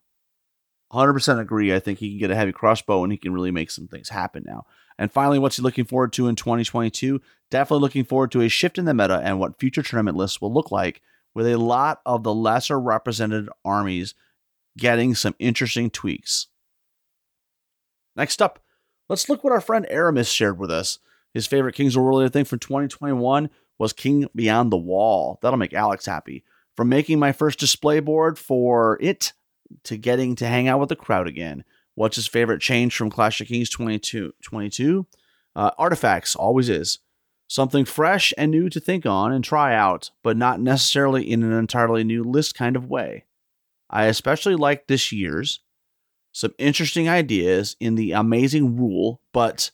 100% 0.93 1.41
agree. 1.41 1.75
I 1.75 1.81
think 1.81 2.01
he 2.01 2.11
can 2.11 2.19
get 2.19 2.31
a 2.31 2.37
heavy 2.37 2.53
crossbow 2.53 3.03
and 3.03 3.11
he 3.11 3.17
can 3.17 3.33
really 3.33 3.51
make 3.51 3.71
some 3.71 3.89
things 3.89 4.11
happen 4.11 4.45
now. 4.47 4.67
And 4.99 5.11
finally, 5.11 5.39
what's 5.39 5.57
he 5.57 5.63
looking 5.63 5.85
forward 5.85 6.13
to 6.15 6.29
in 6.29 6.37
2022? 6.37 7.21
Definitely 7.51 7.83
looking 7.83 8.05
forward 8.05 8.31
to 8.33 8.43
a 8.43 8.49
shift 8.49 8.79
in 8.79 8.85
the 8.85 8.95
meta 8.95 9.21
and 9.23 9.39
what 9.41 9.59
future 9.59 9.83
tournament 9.83 10.17
lists 10.17 10.41
will 10.41 10.53
look 10.53 10.71
like, 10.71 11.03
with 11.35 11.47
a 11.47 11.59
lot 11.59 12.01
of 12.07 12.23
the 12.23 12.35
lesser 12.35 12.79
represented 12.79 13.49
armies 13.65 14.15
getting 14.79 15.15
some 15.15 15.35
interesting 15.39 15.91
tweaks. 15.91 16.49
Next 18.17 18.41
up, 18.41 18.61
let's 19.09 19.29
look 19.29 19.43
what 19.43 19.53
our 19.53 19.61
friend 19.61 19.87
Aramis 19.91 20.29
shared 20.29 20.59
with 20.59 20.71
us. 20.71 20.99
His 21.33 21.47
favorite 21.47 21.75
Kings 21.75 21.97
of 21.97 22.03
War 22.03 22.11
related 22.11 22.33
thing 22.33 22.45
from 22.45 22.61
2021 22.61 23.51
was 23.79 23.93
King 23.93 24.29
Beyond 24.35 24.71
the 24.71 24.77
Wall. 24.77 25.39
That'll 25.43 25.59
make 25.59 25.75
Alex 25.75 26.07
happy. 26.07 26.45
From 26.77 26.89
making 26.89 27.19
my 27.19 27.33
first 27.33 27.59
display 27.59 28.01
board 28.01 28.39
for 28.39 28.99
it 29.01 29.33
to 29.85 29.97
getting 29.97 30.37
to 30.37 30.47
hang 30.47 30.69
out 30.69 30.81
with 30.81 30.89
the 30.89 30.97
crowd 30.97 31.27
again. 31.27 31.65
What's 31.95 32.17
his 32.17 32.27
favorite 32.27 32.61
change 32.61 32.97
from 32.97 33.11
Clash 33.11 33.41
of 33.41 33.47
Kings 33.47 33.71
22? 33.71 34.35
22? 34.43 35.07
Uh, 35.55 35.71
artifacts, 35.79 36.35
always 36.35 36.69
is. 36.69 36.99
Something 37.47 37.85
fresh 37.85 38.33
and 38.37 38.51
new 38.51 38.69
to 38.71 38.81
think 38.81 39.07
on 39.07 39.33
and 39.33 39.45
try 39.45 39.75
out, 39.75 40.11
but 40.23 40.37
not 40.37 40.61
necessarily 40.61 41.31
in 41.31 41.43
an 41.43 41.53
entirely 41.53 42.03
new 42.03 42.25
list 42.25 42.55
kind 42.55 42.75
of 42.75 42.89
way. 42.89 43.25
I 43.91 44.07
especially 44.07 44.57
like 44.57 44.87
this 44.87 45.13
year's. 45.13 45.61
Some 46.33 46.53
interesting 46.59 47.09
ideas 47.09 47.77
in 47.79 47.95
the 47.95 48.11
amazing 48.11 48.77
rule, 48.77 49.21
but 49.33 49.71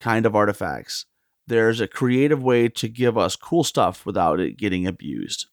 kind 0.00 0.26
of 0.26 0.36
artifacts. 0.36 1.06
There's 1.46 1.80
a 1.80 1.88
creative 1.88 2.42
way 2.42 2.68
to 2.68 2.88
give 2.88 3.16
us 3.16 3.36
cool 3.36 3.64
stuff 3.64 4.04
without 4.04 4.38
it 4.38 4.58
getting 4.58 4.86
abused. 4.86 5.46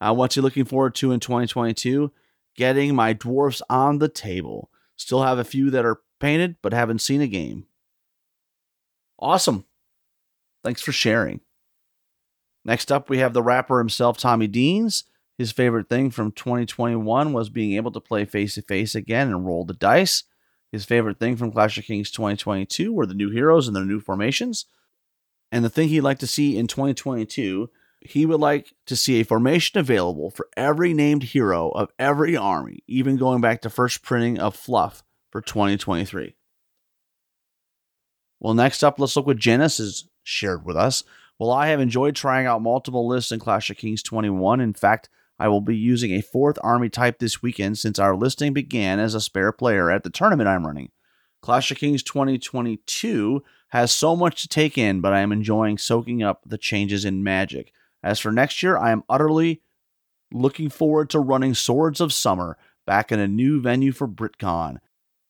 Uh, 0.00 0.14
what's 0.14 0.36
he 0.36 0.40
looking 0.40 0.64
forward 0.64 0.94
to 0.96 1.12
in 1.12 1.18
2022? 1.18 2.12
Getting 2.54 2.94
my 2.94 3.12
dwarfs 3.14 3.62
on 3.68 3.98
the 3.98 4.08
table. 4.08 4.70
Still 5.02 5.24
have 5.24 5.40
a 5.40 5.44
few 5.44 5.68
that 5.70 5.84
are 5.84 6.00
painted, 6.20 6.54
but 6.62 6.72
haven't 6.72 7.00
seen 7.00 7.20
a 7.20 7.26
game. 7.26 7.66
Awesome. 9.18 9.64
Thanks 10.62 10.80
for 10.80 10.92
sharing. 10.92 11.40
Next 12.64 12.92
up, 12.92 13.10
we 13.10 13.18
have 13.18 13.32
the 13.32 13.42
rapper 13.42 13.78
himself, 13.78 14.16
Tommy 14.16 14.46
Deans. 14.46 15.02
His 15.36 15.50
favorite 15.50 15.88
thing 15.88 16.12
from 16.12 16.30
2021 16.30 17.32
was 17.32 17.50
being 17.50 17.72
able 17.72 17.90
to 17.90 17.98
play 17.98 18.24
face 18.24 18.54
to 18.54 18.62
face 18.62 18.94
again 18.94 19.26
and 19.26 19.44
roll 19.44 19.64
the 19.64 19.74
dice. 19.74 20.22
His 20.70 20.84
favorite 20.84 21.18
thing 21.18 21.36
from 21.36 21.50
Clash 21.50 21.76
of 21.78 21.84
Kings 21.84 22.12
2022 22.12 22.92
were 22.92 23.04
the 23.04 23.12
new 23.12 23.30
heroes 23.30 23.66
and 23.66 23.74
their 23.74 23.84
new 23.84 23.98
formations. 23.98 24.66
And 25.50 25.64
the 25.64 25.68
thing 25.68 25.88
he'd 25.88 26.02
like 26.02 26.20
to 26.20 26.28
see 26.28 26.56
in 26.56 26.68
2022, 26.68 27.68
he 28.06 28.26
would 28.26 28.40
like 28.40 28.72
to 28.86 28.96
see 28.96 29.20
a 29.20 29.24
formation 29.24 29.78
available 29.78 30.30
for 30.30 30.48
every 30.56 30.94
named 30.94 31.22
hero 31.22 31.70
of 31.70 31.90
every 31.98 32.36
army, 32.36 32.82
even 32.86 33.16
going 33.16 33.40
back 33.40 33.62
to 33.62 33.70
first 33.70 34.02
printing 34.02 34.38
of 34.38 34.56
Fluff 34.56 35.02
for 35.30 35.40
2023. 35.40 36.34
Well, 38.40 38.54
next 38.54 38.82
up, 38.82 38.98
let's 38.98 39.16
look 39.16 39.26
what 39.26 39.38
Janice 39.38 39.78
has 39.78 40.08
shared 40.22 40.64
with 40.64 40.76
us. 40.76 41.04
Well, 41.38 41.50
I 41.50 41.68
have 41.68 41.80
enjoyed 41.80 42.14
trying 42.14 42.46
out 42.46 42.62
multiple 42.62 43.06
lists 43.06 43.32
in 43.32 43.40
Clash 43.40 43.70
of 43.70 43.76
Kings 43.76 44.02
21. 44.02 44.60
In 44.60 44.74
fact, 44.74 45.08
I 45.38 45.48
will 45.48 45.60
be 45.60 45.76
using 45.76 46.12
a 46.12 46.22
fourth 46.22 46.58
army 46.62 46.88
type 46.88 47.18
this 47.18 47.42
weekend 47.42 47.78
since 47.78 47.98
our 47.98 48.14
listing 48.14 48.52
began 48.52 49.00
as 49.00 49.14
a 49.14 49.20
spare 49.20 49.52
player 49.52 49.90
at 49.90 50.04
the 50.04 50.10
tournament 50.10 50.48
I'm 50.48 50.66
running. 50.66 50.90
Clash 51.40 51.70
of 51.72 51.78
Kings 51.78 52.02
2022 52.04 53.42
has 53.68 53.90
so 53.90 54.14
much 54.14 54.42
to 54.42 54.48
take 54.48 54.78
in, 54.78 55.00
but 55.00 55.12
I 55.12 55.20
am 55.20 55.32
enjoying 55.32 55.78
soaking 55.78 56.22
up 56.22 56.42
the 56.46 56.58
changes 56.58 57.04
in 57.04 57.24
Magic. 57.24 57.72
As 58.02 58.18
for 58.18 58.32
next 58.32 58.62
year, 58.62 58.76
I 58.76 58.90
am 58.90 59.04
utterly 59.08 59.62
looking 60.32 60.68
forward 60.68 61.10
to 61.10 61.20
running 61.20 61.54
Swords 61.54 62.00
of 62.00 62.12
Summer 62.12 62.56
back 62.86 63.12
in 63.12 63.20
a 63.20 63.28
new 63.28 63.60
venue 63.60 63.92
for 63.92 64.08
BritCon. 64.08 64.78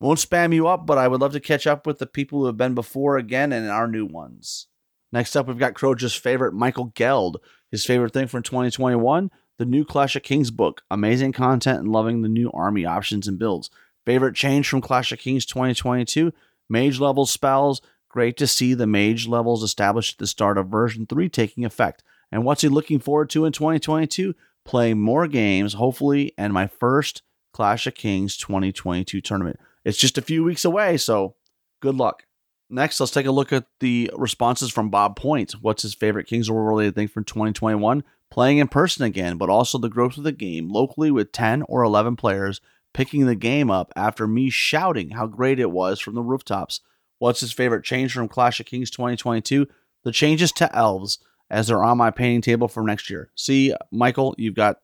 Won't 0.01 0.19
spam 0.19 0.55
you 0.55 0.67
up, 0.67 0.87
but 0.87 0.99
I 0.99 1.07
would 1.07 1.21
love 1.21 1.33
to 1.33 1.41
catch 1.41 1.67
up 1.67 1.87
with 1.87 1.99
the 1.99 2.07
people 2.07 2.41
who 2.41 2.47
have 2.47 2.57
been 2.57 2.75
before 2.75 3.17
again 3.17 3.53
and 3.53 3.69
our 3.69 3.87
new 3.87 4.07
ones. 4.07 4.67
Next 5.13 5.37
up, 5.37 5.47
we've 5.47 5.59
got 5.59 5.75
Crozier's 5.75 6.15
favorite, 6.15 6.55
Michael 6.55 6.87
Geld. 6.95 7.39
His 7.71 7.85
favorite 7.85 8.13
thing 8.13 8.27
from 8.27 8.43
2021 8.43 9.31
the 9.59 9.67
new 9.67 9.85
Clash 9.85 10.17
of 10.17 10.23
Kings 10.23 10.51
book. 10.51 10.83
Amazing 10.91 11.33
content 11.33 11.81
and 11.81 11.93
loving 11.93 12.23
the 12.23 12.29
new 12.29 12.51
army 12.53 12.85
options 12.85 13.29
and 13.29 13.39
builds. 13.39 13.71
Favorite 14.05 14.35
change 14.35 14.69
from 14.69 14.81
Clash 14.81 15.13
of 15.13 15.19
Kings 15.19 15.47
2022 15.47 16.33
Mage 16.69 16.99
level 16.99 17.27
spells. 17.27 17.83
Great 18.09 18.37
to 18.39 18.47
see 18.47 18.75
the 18.75 18.87
mage 18.87 19.29
levels 19.29 19.63
established 19.63 20.15
at 20.15 20.19
the 20.19 20.27
start 20.27 20.59
of 20.59 20.69
version 20.69 21.07
3 21.07 21.29
taking 21.29 21.65
effect. 21.65 22.03
And 22.33 22.45
what's 22.45 22.63
he 22.63 22.69
looking 22.69 22.99
forward 22.99 23.31
to 23.31 23.45
in 23.45 23.53
2022? 23.53 24.35
Play 24.65 24.95
more 24.95 25.29
games, 25.29 25.75
hopefully, 25.75 26.33
and 26.39 26.53
my 26.53 26.67
first 26.67 27.23
Clash 27.53 27.87
of 27.87 27.95
Kings 27.95 28.37
2022 28.39 29.21
tournament. 29.21 29.61
It's 29.85 29.99
just 29.99 30.19
a 30.19 30.23
few 30.23 30.43
weeks 30.43 30.65
away, 30.65 30.97
so 30.97 31.35
good 31.81 31.95
luck. 31.95 32.25
Next, 32.71 32.99
let's 32.99 33.13
take 33.13 33.27
a 33.27 33.33
look 33.33 33.53
at 33.53 33.67
the 33.81 34.11
responses 34.17 34.71
from 34.71 34.89
Bob 34.89 35.15
Point. 35.15 35.53
What's 35.61 35.83
his 35.83 35.95
favorite 35.95 36.27
Kings 36.27 36.51
War 36.51 36.65
related 36.65 36.95
thing 36.95 37.09
from 37.09 37.25
2021? 37.25 38.03
Playing 38.31 38.59
in 38.59 38.69
person 38.69 39.05
again, 39.05 39.37
but 39.37 39.51
also 39.51 39.77
the 39.77 39.91
growth 39.91 40.17
of 40.17 40.25
the 40.25 40.33
game 40.33 40.71
locally 40.71 41.11
with 41.11 41.33
10 41.33 41.65
or 41.69 41.83
11 41.83 42.17
players 42.17 42.63
picking 42.95 43.27
the 43.27 43.35
game 43.35 43.71
up 43.71 43.93
after 43.97 44.27
me 44.27 44.51
shouting 44.51 45.11
how 45.11 45.27
great 45.27 45.59
it 45.59 45.71
was 45.71 46.01
from 46.01 46.15
the 46.15 46.23
rooftops. 46.23 46.81
What's 47.19 47.41
his 47.41 47.53
favorite 47.53 47.85
change 47.85 48.13
from 48.13 48.29
Clash 48.29 48.61
of 48.61 48.67
Kings 48.67 48.91
2022? 48.91 49.67
The 50.05 50.13
changes 50.13 50.53
to 50.53 50.75
elves 50.75 51.19
as 51.53 51.67
they're 51.67 51.85
on 51.85 51.99
my 51.99 52.11
painting 52.11 52.41
table 52.41 52.67
for 52.67 52.83
next 52.83 53.11
year. 53.11 53.31
See, 53.37 53.75
Michael, 53.93 54.35
you've 54.39 54.57
got 54.57 54.79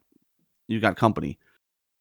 you've 0.68 0.82
got 0.82 0.96
company. 0.96 1.38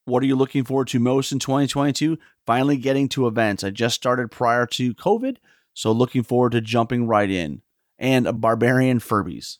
What 0.05 0.21
are 0.21 0.27
you 0.27 0.35
looking 0.35 0.65
forward 0.65 0.89
to 0.89 0.99
most 0.99 1.31
in 1.31 1.39
2022? 1.39 2.17
Finally 2.45 2.77
getting 2.77 3.09
to 3.09 3.27
events. 3.27 3.63
I 3.63 3.71
just 3.71 3.95
started 3.95 4.29
prior 4.29 4.65
to 4.67 4.93
COVID, 4.93 5.37
so 5.73 5.91
looking 5.91 6.23
forward 6.23 6.51
to 6.51 6.61
jumping 6.61 7.07
right 7.07 7.29
in. 7.29 7.61
And 7.97 8.27
a 8.27 8.33
barbarian 8.33 8.99
Furbies. 8.99 9.57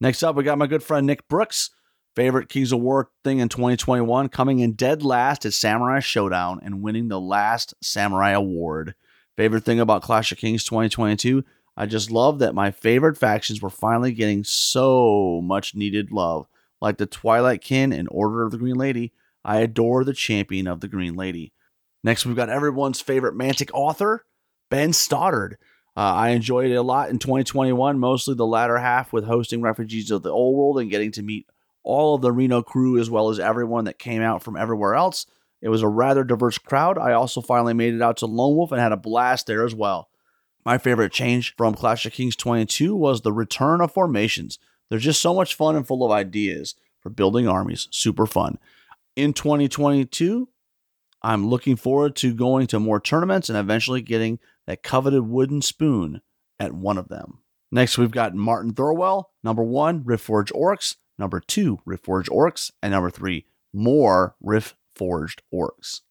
Next 0.00 0.22
up, 0.22 0.36
we 0.36 0.44
got 0.44 0.58
my 0.58 0.66
good 0.66 0.82
friend 0.82 1.06
Nick 1.06 1.26
Brooks. 1.28 1.70
Favorite 2.14 2.50
Kings 2.50 2.72
of 2.72 2.80
War 2.80 3.10
thing 3.24 3.38
in 3.38 3.48
2021, 3.48 4.28
coming 4.28 4.58
in 4.58 4.72
dead 4.72 5.02
last 5.02 5.46
at 5.46 5.54
Samurai 5.54 6.00
Showdown 6.00 6.60
and 6.62 6.82
winning 6.82 7.08
the 7.08 7.18
last 7.18 7.72
Samurai 7.82 8.32
Award. 8.32 8.94
Favorite 9.34 9.64
thing 9.64 9.80
about 9.80 10.02
Clash 10.02 10.30
of 10.30 10.36
Kings 10.36 10.62
2022, 10.62 11.42
I 11.76 11.86
just 11.86 12.10
love 12.10 12.38
that 12.40 12.54
my 12.54 12.70
favorite 12.70 13.16
factions 13.16 13.62
were 13.62 13.70
finally 13.70 14.12
getting 14.12 14.44
so 14.44 15.40
much 15.42 15.74
needed 15.74 16.12
love, 16.12 16.46
like 16.80 16.98
the 16.98 17.06
Twilightkin 17.06 17.96
and 17.96 18.08
Order 18.10 18.42
of 18.42 18.50
the 18.50 18.58
Green 18.58 18.76
Lady. 18.76 19.12
I 19.44 19.58
adore 19.58 20.04
the 20.04 20.12
champion 20.12 20.66
of 20.66 20.80
the 20.80 20.88
Green 20.88 21.14
Lady. 21.14 21.52
Next, 22.04 22.26
we've 22.26 22.36
got 22.36 22.50
everyone's 22.50 23.00
favorite 23.00 23.34
Mantic 23.34 23.70
author, 23.72 24.24
Ben 24.70 24.92
Stoddard. 24.92 25.56
Uh, 25.96 26.00
I 26.00 26.28
enjoyed 26.30 26.70
it 26.70 26.76
a 26.76 26.82
lot 26.82 27.10
in 27.10 27.18
2021, 27.18 27.98
mostly 27.98 28.34
the 28.34 28.46
latter 28.46 28.78
half 28.78 29.12
with 29.12 29.24
hosting 29.24 29.62
Refugees 29.62 30.10
of 30.10 30.22
the 30.22 30.30
Old 30.30 30.56
World 30.56 30.78
and 30.78 30.90
getting 30.90 31.12
to 31.12 31.22
meet 31.22 31.46
all 31.82 32.14
of 32.14 32.22
the 32.22 32.32
Reno 32.32 32.62
crew 32.62 32.98
as 32.98 33.10
well 33.10 33.28
as 33.30 33.38
everyone 33.38 33.84
that 33.84 33.98
came 33.98 34.22
out 34.22 34.42
from 34.42 34.56
everywhere 34.56 34.94
else. 34.94 35.26
It 35.60 35.68
was 35.68 35.82
a 35.82 35.88
rather 35.88 36.24
diverse 36.24 36.58
crowd. 36.58 36.98
I 36.98 37.12
also 37.12 37.40
finally 37.40 37.74
made 37.74 37.94
it 37.94 38.02
out 38.02 38.18
to 38.18 38.26
Lone 38.26 38.56
Wolf 38.56 38.72
and 38.72 38.80
had 38.80 38.92
a 38.92 38.96
blast 38.96 39.46
there 39.46 39.64
as 39.64 39.74
well. 39.74 40.08
My 40.64 40.78
favorite 40.78 41.12
change 41.12 41.54
from 41.56 41.74
Clash 41.74 42.06
of 42.06 42.12
Kings 42.12 42.36
22 42.36 42.94
was 42.94 43.20
the 43.20 43.32
return 43.32 43.80
of 43.80 43.92
formations. 43.92 44.58
They're 44.88 44.98
just 44.98 45.20
so 45.20 45.34
much 45.34 45.54
fun 45.54 45.74
and 45.74 45.86
full 45.86 46.04
of 46.04 46.12
ideas 46.12 46.74
for 47.00 47.10
building 47.10 47.48
armies. 47.48 47.88
Super 47.90 48.26
fun. 48.26 48.58
In 49.16 49.32
2022, 49.32 50.48
I'm 51.22 51.48
looking 51.48 51.76
forward 51.76 52.14
to 52.16 52.34
going 52.34 52.66
to 52.68 52.78
more 52.78 53.00
tournaments 53.00 53.48
and 53.48 53.58
eventually 53.58 54.02
getting 54.02 54.38
that 54.66 54.82
coveted 54.82 55.26
wooden 55.26 55.62
spoon 55.62 56.20
at 56.60 56.72
one 56.72 56.98
of 56.98 57.08
them. 57.08 57.38
Next, 57.70 57.98
we've 57.98 58.10
got 58.10 58.34
Martin 58.34 58.72
Thorwell, 58.72 59.24
number 59.42 59.62
one, 59.62 60.04
Riftforged 60.04 60.52
Orcs, 60.52 60.96
number 61.18 61.40
two, 61.40 61.78
Riftforged 61.86 62.28
Orcs, 62.28 62.70
and 62.82 62.92
number 62.92 63.10
three, 63.10 63.46
more 63.72 64.36
Riftforged 64.44 65.40
Orcs. 65.52 66.02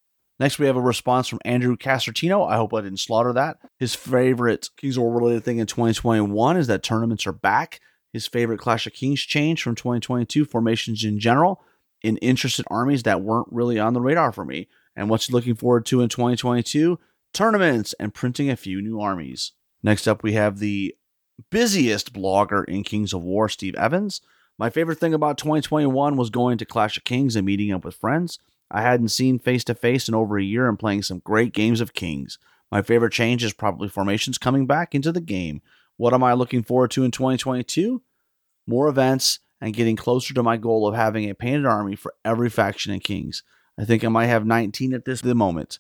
Next, 0.42 0.58
we 0.58 0.66
have 0.66 0.76
a 0.76 0.82
response 0.82 1.28
from 1.28 1.38
Andrew 1.46 1.78
Castertino. 1.78 2.50
I 2.50 2.56
hope 2.56 2.74
I 2.74 2.82
didn't 2.82 3.00
slaughter 3.00 3.32
that. 3.34 3.58
His 3.78 3.94
favorite 3.94 4.70
Kings 4.76 4.98
War 4.98 5.14
related 5.14 5.44
thing 5.44 5.60
in 5.60 5.68
2021 5.68 6.58
is 6.58 6.66
that 6.66 6.82
tournaments 6.82 7.28
are 7.28 7.32
back. 7.32 7.80
His 8.12 8.26
favorite 8.26 8.60
Clash 8.60 8.88
of 8.88 8.94
Kings 8.94 9.22
change 9.22 9.62
from 9.62 9.76
2022, 9.76 10.46
formations 10.46 11.04
in 11.04 11.20
general, 11.20 11.62
in 12.02 12.18
interested 12.18 12.66
armies 12.72 13.04
that 13.04 13.22
weren't 13.22 13.50
really 13.52 13.78
on 13.78 13.94
the 13.94 14.02
radar 14.02 14.32
for 14.32 14.44
me. 14.44 14.68
And 14.96 15.12
what's 15.12 15.32
looking 15.32 15.54
forward 15.54 15.86
to 15.86 16.02
in 16.02 16.10
2022? 16.10 16.98
Tournaments 17.36 17.94
and 18.00 18.12
printing 18.12 18.50
a 18.50 18.56
few 18.56 18.82
new 18.82 19.00
armies. 19.00 19.52
Next 19.84 20.08
up, 20.08 20.24
we 20.24 20.34
have 20.34 20.58
the 20.58 20.96
busiest 21.52 22.14
blogger 22.14 22.66
in 22.66 22.82
Kings 22.82 23.14
of 23.14 23.22
War, 23.22 23.48
Steve 23.48 23.76
Evans. 23.76 24.22
My 24.58 24.72
favorite 24.72 24.98
thing 24.98 25.14
about 25.14 25.38
2021 25.38 26.18
was 26.18 26.32
going 26.32 26.58
to 26.58 26.66
Clash 26.66 26.98
of 26.98 27.04
Kings 27.04 27.36
and 27.36 27.46
meeting 27.46 27.72
up 27.72 27.86
with 27.86 27.94
friends. 27.94 28.40
I 28.72 28.82
hadn't 28.82 29.10
seen 29.10 29.38
face 29.38 29.66
to 29.66 29.76
face 29.76 30.08
in 30.08 30.16
over 30.16 30.38
a 30.38 30.44
year 30.44 30.70
and 30.70 30.80
playing 30.80 31.04
some 31.04 31.20
great 31.20 31.54
games 31.54 31.82
of 31.82 31.94
Kings. 31.94 32.40
My 32.72 32.82
favorite 32.82 33.12
change 33.12 33.44
is 33.44 33.52
probably 33.52 33.90
formations 33.90 34.38
coming 34.38 34.66
back 34.66 34.96
into 34.96 35.12
the 35.12 35.20
game. 35.20 35.62
What 35.98 36.14
am 36.14 36.24
I 36.24 36.34
looking 36.34 36.64
forward 36.64 36.92
to 36.92 37.04
in 37.04 37.12
2022? 37.12 38.02
More 38.66 38.88
events 38.88 39.40
and 39.60 39.74
getting 39.74 39.98
closer 39.98 40.34
to 40.34 40.42
my 40.42 40.56
goal 40.56 40.88
of 40.88 40.96
having 40.96 41.30
a 41.30 41.36
painted 41.36 41.66
army 41.66 41.98
for 41.98 42.14
every 42.24 42.50
faction 42.50 42.94
in 42.94 43.02
Kings. 43.02 43.44
I 43.78 43.84
think 43.84 44.06
I 44.06 44.08
might 44.08 44.28
have 44.28 44.46
19 44.46 44.94
at 44.94 45.04
this 45.06 45.24
moment. 45.24 45.80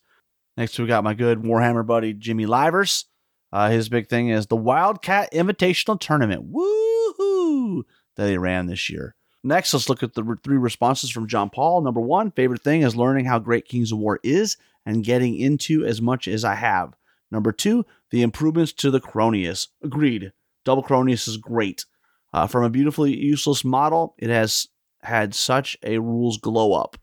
Next, 0.57 0.77
we 0.77 0.85
got 0.85 1.03
my 1.03 1.13
good 1.13 1.39
Warhammer 1.39 1.85
buddy 1.85 2.13
Jimmy 2.13 2.45
Livers. 2.45 3.05
Uh, 3.53 3.69
his 3.69 3.89
big 3.89 4.09
thing 4.09 4.29
is 4.29 4.47
the 4.47 4.55
Wildcat 4.55 5.31
Invitational 5.33 5.99
Tournament. 5.99 6.51
Woohoo! 6.51 7.83
That 8.17 8.29
he 8.29 8.37
ran 8.37 8.65
this 8.65 8.89
year. 8.89 9.15
Next, 9.43 9.73
let's 9.73 9.89
look 9.89 10.03
at 10.03 10.13
the 10.13 10.37
three 10.43 10.57
responses 10.57 11.09
from 11.09 11.27
John 11.27 11.49
Paul. 11.49 11.81
Number 11.81 12.01
one, 12.01 12.31
favorite 12.31 12.61
thing 12.61 12.83
is 12.83 12.95
learning 12.95 13.25
how 13.25 13.39
great 13.39 13.67
Kings 13.67 13.91
of 13.91 13.97
War 13.97 14.19
is 14.23 14.57
and 14.85 15.03
getting 15.03 15.35
into 15.35 15.83
as 15.85 16.01
much 16.01 16.27
as 16.27 16.45
I 16.45 16.55
have. 16.55 16.95
Number 17.31 17.51
two, 17.51 17.85
the 18.11 18.21
improvements 18.21 18.73
to 18.73 18.91
the 18.91 18.99
Cronius. 18.99 19.67
Agreed. 19.83 20.31
Double 20.63 20.83
Cronius 20.83 21.27
is 21.27 21.37
great. 21.37 21.85
Uh, 22.33 22.45
from 22.47 22.63
a 22.63 22.69
beautifully 22.69 23.17
useless 23.17 23.65
model, 23.65 24.15
it 24.17 24.29
has 24.29 24.67
had 25.01 25.33
such 25.33 25.77
a 25.83 25.97
rules 25.97 26.37
glow 26.37 26.73
up. 26.73 26.97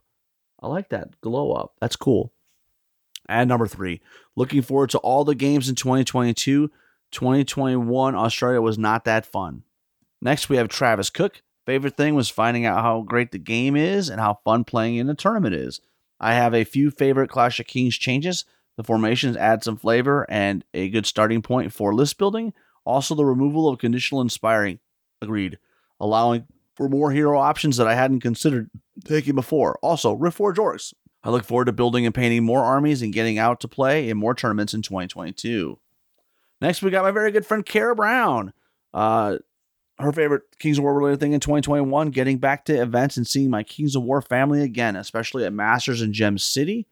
I 0.61 0.69
like 0.69 0.91
that 0.91 1.21
glow 1.21 1.53
up. 1.53 1.75
That's 1.81 1.97
cool. 1.97 2.33
And 3.29 3.49
number 3.49 3.67
three, 3.67 4.01
looking 4.37 4.63
forward 4.63 4.91
to 4.91 4.99
all 4.99 5.25
the 5.25 5.35
games 5.35 5.69
in 5.69 5.75
2022. 5.75 6.71
2021 7.11 8.15
Australia 8.15 8.61
was 8.61 8.79
not 8.79 9.05
that 9.05 9.27
fun. 9.27 9.65
Next, 10.21 10.49
we 10.49 10.57
have 10.57 10.69
Travis 10.69 11.11
Cook. 11.11 11.43
Favorite 11.69 11.99
thing 11.99 12.15
was 12.15 12.31
finding 12.31 12.65
out 12.65 12.81
how 12.81 13.03
great 13.03 13.31
the 13.31 13.37
game 13.37 13.77
is 13.77 14.09
and 14.09 14.23
how 14.23 14.39
fun 14.43 14.65
playing 14.65 14.97
in 14.97 15.11
a 15.11 15.15
tournament 15.15 15.55
is. 15.55 15.83
I 16.19 16.33
have 16.33 16.55
a 16.55 16.65
few 16.65 16.91
favorite 16.91 17.29
Clash 17.29 17.61
of 17.61 17.67
Kings 17.67 17.99
changes. 17.99 18.47
The 18.79 18.85
formations 18.85 19.37
add 19.37 19.63
some 19.63 19.77
flavor 19.77 20.25
and 20.31 20.65
a 20.73 20.89
good 20.89 21.05
starting 21.05 21.43
point 21.43 21.71
for 21.75 21.95
list 21.95 22.17
building. 22.17 22.55
Also, 22.87 23.15
the 23.15 23.27
removal 23.27 23.69
of 23.69 23.79
conditional 23.79 24.23
inspiring. 24.23 24.79
Agreed. 25.21 25.59
Allowing 26.01 26.47
for 26.75 26.89
more 26.89 27.13
hero 27.13 27.39
options 27.39 27.77
that 27.77 27.87
I 27.87 27.95
hadn't 27.95 28.21
considered 28.21 28.71
taking 29.05 29.35
before. 29.35 29.79
Also, 29.83 30.17
Riftforge 30.17 30.57
Orcs. 30.57 30.95
I 31.23 31.29
look 31.29 31.45
forward 31.45 31.67
to 31.67 31.73
building 31.73 32.07
and 32.07 32.15
painting 32.15 32.45
more 32.45 32.65
armies 32.65 33.03
and 33.03 33.13
getting 33.13 33.37
out 33.37 33.61
to 33.61 33.69
play 33.69 34.09
in 34.09 34.17
more 34.17 34.35
tournaments 34.35 34.73
in 34.73 34.81
2022. 34.81 35.79
Next, 36.63 36.81
we 36.81 36.91
got 36.91 37.05
my 37.05 37.11
very 37.11 37.31
good 37.31 37.45
friend 37.45 37.67
Kara 37.67 37.95
Brown. 37.95 38.55
Uh, 38.95 39.37
her 39.99 40.13
favorite 40.13 40.43
Kings 40.59 40.79
of 40.79 40.85
War 40.85 40.95
related 40.95 41.21
thing 41.21 41.33
in 41.33 41.41
2021, 41.41 42.11
getting 42.11 42.39
back 42.39 42.65
to 42.67 42.81
events 42.81 43.17
and 43.17 43.27
seeing 43.27 43.51
my 43.51 43.63
Kings 43.63 43.97
of 43.97 44.03
War 44.03 44.23
family 44.23 44.63
again, 44.63 44.97
especially 44.97 45.45
at 45.45 45.53
Masters 45.53 46.01
and 46.01 46.15
Gem 46.15 46.39
City. 46.39 46.87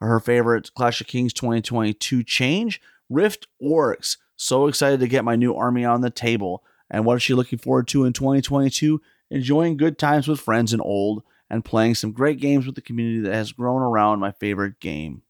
Her 0.00 0.20
favorite 0.20 0.72
Clash 0.74 1.00
of 1.00 1.06
Kings 1.06 1.32
2022 1.32 2.22
change, 2.24 2.80
Rift 3.08 3.46
Orcs. 3.62 4.16
So 4.36 4.66
excited 4.66 5.00
to 5.00 5.08
get 5.08 5.24
my 5.24 5.36
new 5.36 5.54
army 5.54 5.84
on 5.84 6.00
the 6.00 6.10
table. 6.10 6.64
And 6.90 7.04
what 7.04 7.16
is 7.16 7.22
she 7.22 7.34
looking 7.34 7.58
forward 7.58 7.86
to 7.88 8.04
in 8.04 8.12
2022? 8.12 9.00
Enjoying 9.30 9.76
good 9.76 9.98
times 9.98 10.26
with 10.26 10.40
friends 10.40 10.72
and 10.72 10.82
old, 10.82 11.22
and 11.50 11.64
playing 11.64 11.94
some 11.96 12.12
great 12.12 12.40
games 12.40 12.64
with 12.64 12.76
the 12.76 12.80
community 12.80 13.20
that 13.20 13.34
has 13.34 13.52
grown 13.52 13.82
around 13.82 14.20
my 14.20 14.32
favorite 14.32 14.80
game. 14.80 15.22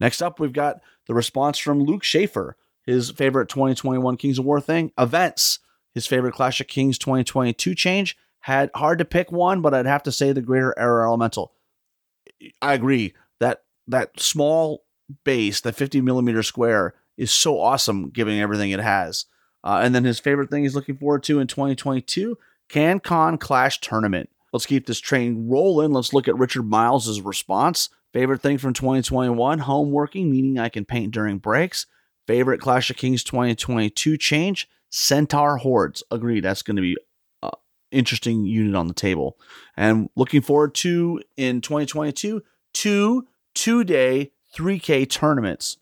Next 0.00 0.22
up, 0.22 0.38
we've 0.38 0.52
got 0.52 0.80
the 1.06 1.14
response 1.14 1.58
from 1.58 1.82
Luke 1.82 2.04
Schaefer, 2.04 2.56
his 2.86 3.10
favorite 3.10 3.48
2021 3.48 4.16
Kings 4.16 4.38
of 4.38 4.44
War 4.44 4.60
thing, 4.60 4.92
events. 4.98 5.58
His 5.98 6.06
favorite 6.06 6.34
Clash 6.34 6.60
of 6.60 6.68
Kings 6.68 6.96
2022 6.96 7.74
change 7.74 8.16
had 8.42 8.70
hard 8.76 9.00
to 9.00 9.04
pick 9.04 9.32
one, 9.32 9.62
but 9.62 9.74
I'd 9.74 9.84
have 9.84 10.04
to 10.04 10.12
say 10.12 10.30
the 10.30 10.40
Greater 10.40 10.72
Air 10.78 11.02
Elemental. 11.02 11.54
I 12.62 12.74
agree 12.74 13.14
that 13.40 13.64
that 13.88 14.20
small 14.20 14.84
base, 15.24 15.60
the 15.60 15.72
50 15.72 16.00
millimeter 16.00 16.44
square, 16.44 16.94
is 17.16 17.32
so 17.32 17.60
awesome, 17.60 18.10
given 18.10 18.38
everything 18.38 18.70
it 18.70 18.78
has. 18.78 19.24
Uh, 19.64 19.80
and 19.82 19.92
then 19.92 20.04
his 20.04 20.20
favorite 20.20 20.50
thing 20.50 20.62
he's 20.62 20.76
looking 20.76 20.96
forward 20.96 21.24
to 21.24 21.40
in 21.40 21.48
2022 21.48 22.38
CanCon 22.70 23.40
Clash 23.40 23.80
Tournament. 23.80 24.30
Let's 24.52 24.66
keep 24.66 24.86
this 24.86 25.00
train 25.00 25.48
rolling. 25.48 25.90
Let's 25.90 26.12
look 26.12 26.28
at 26.28 26.38
Richard 26.38 26.62
Miles' 26.62 27.20
response. 27.22 27.88
Favorite 28.12 28.40
thing 28.40 28.58
from 28.58 28.72
2021 28.72 29.58
home 29.58 29.90
working, 29.90 30.30
meaning 30.30 30.60
I 30.60 30.68
can 30.68 30.84
paint 30.84 31.12
during 31.12 31.38
breaks. 31.38 31.86
Favorite 32.28 32.60
Clash 32.60 32.88
of 32.88 32.96
Kings 32.96 33.24
2022 33.24 34.16
change 34.16 34.68
Centaur 34.90 35.58
Hordes. 35.58 36.02
Agreed. 36.10 36.44
That's 36.44 36.62
going 36.62 36.76
to 36.76 36.82
be 36.82 36.96
an 37.42 37.50
interesting 37.90 38.44
unit 38.44 38.74
on 38.74 38.88
the 38.88 38.94
table. 38.94 39.38
And 39.76 40.08
looking 40.16 40.42
forward 40.42 40.74
to 40.76 41.22
in 41.36 41.60
2022 41.60 42.42
two 42.74 43.26
two 43.54 43.84
day 43.84 44.32
3K 44.56 45.08
tournaments. 45.08 45.78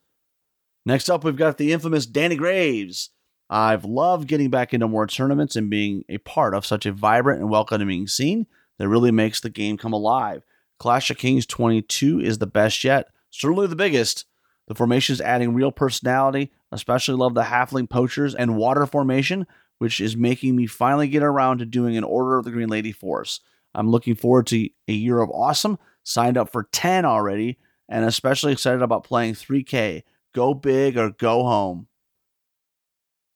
Next 0.84 1.08
up, 1.08 1.24
we've 1.24 1.36
got 1.36 1.58
the 1.58 1.72
infamous 1.72 2.06
Danny 2.06 2.36
Graves. 2.36 3.10
I've 3.48 3.84
loved 3.84 4.28
getting 4.28 4.50
back 4.50 4.74
into 4.74 4.88
more 4.88 5.06
tournaments 5.06 5.56
and 5.56 5.70
being 5.70 6.04
a 6.08 6.18
part 6.18 6.54
of 6.54 6.66
such 6.66 6.86
a 6.86 6.92
vibrant 6.92 7.40
and 7.40 7.50
welcoming 7.50 8.06
scene 8.06 8.46
that 8.78 8.88
really 8.88 9.12
makes 9.12 9.40
the 9.40 9.50
game 9.50 9.76
come 9.76 9.92
alive. 9.92 10.42
Clash 10.78 11.10
of 11.10 11.16
Kings 11.16 11.46
22 11.46 12.20
is 12.20 12.38
the 12.38 12.46
best 12.46 12.82
yet, 12.84 13.08
certainly 13.30 13.66
the 13.66 13.76
biggest. 13.76 14.24
The 14.68 14.74
formation 14.74 15.12
is 15.12 15.20
adding 15.20 15.54
real 15.54 15.70
personality. 15.70 16.52
Especially 16.72 17.14
love 17.14 17.34
the 17.34 17.42
halfling 17.42 17.88
poachers 17.88 18.34
and 18.34 18.56
water 18.56 18.86
formation, 18.86 19.46
which 19.78 20.00
is 20.00 20.16
making 20.16 20.56
me 20.56 20.66
finally 20.66 21.08
get 21.08 21.22
around 21.22 21.58
to 21.58 21.66
doing 21.66 21.96
an 21.96 22.04
Order 22.04 22.38
of 22.38 22.44
the 22.44 22.50
Green 22.50 22.68
Lady 22.68 22.92
Force. 22.92 23.40
I'm 23.74 23.90
looking 23.90 24.14
forward 24.14 24.46
to 24.48 24.68
a 24.88 24.92
year 24.92 25.20
of 25.20 25.30
awesome. 25.30 25.78
Signed 26.02 26.38
up 26.38 26.50
for 26.50 26.68
10 26.72 27.04
already, 27.04 27.58
and 27.88 28.04
especially 28.04 28.52
excited 28.52 28.82
about 28.82 29.04
playing 29.04 29.34
3K. 29.34 30.02
Go 30.34 30.54
big 30.54 30.96
or 30.96 31.10
go 31.10 31.42
home. 31.44 31.88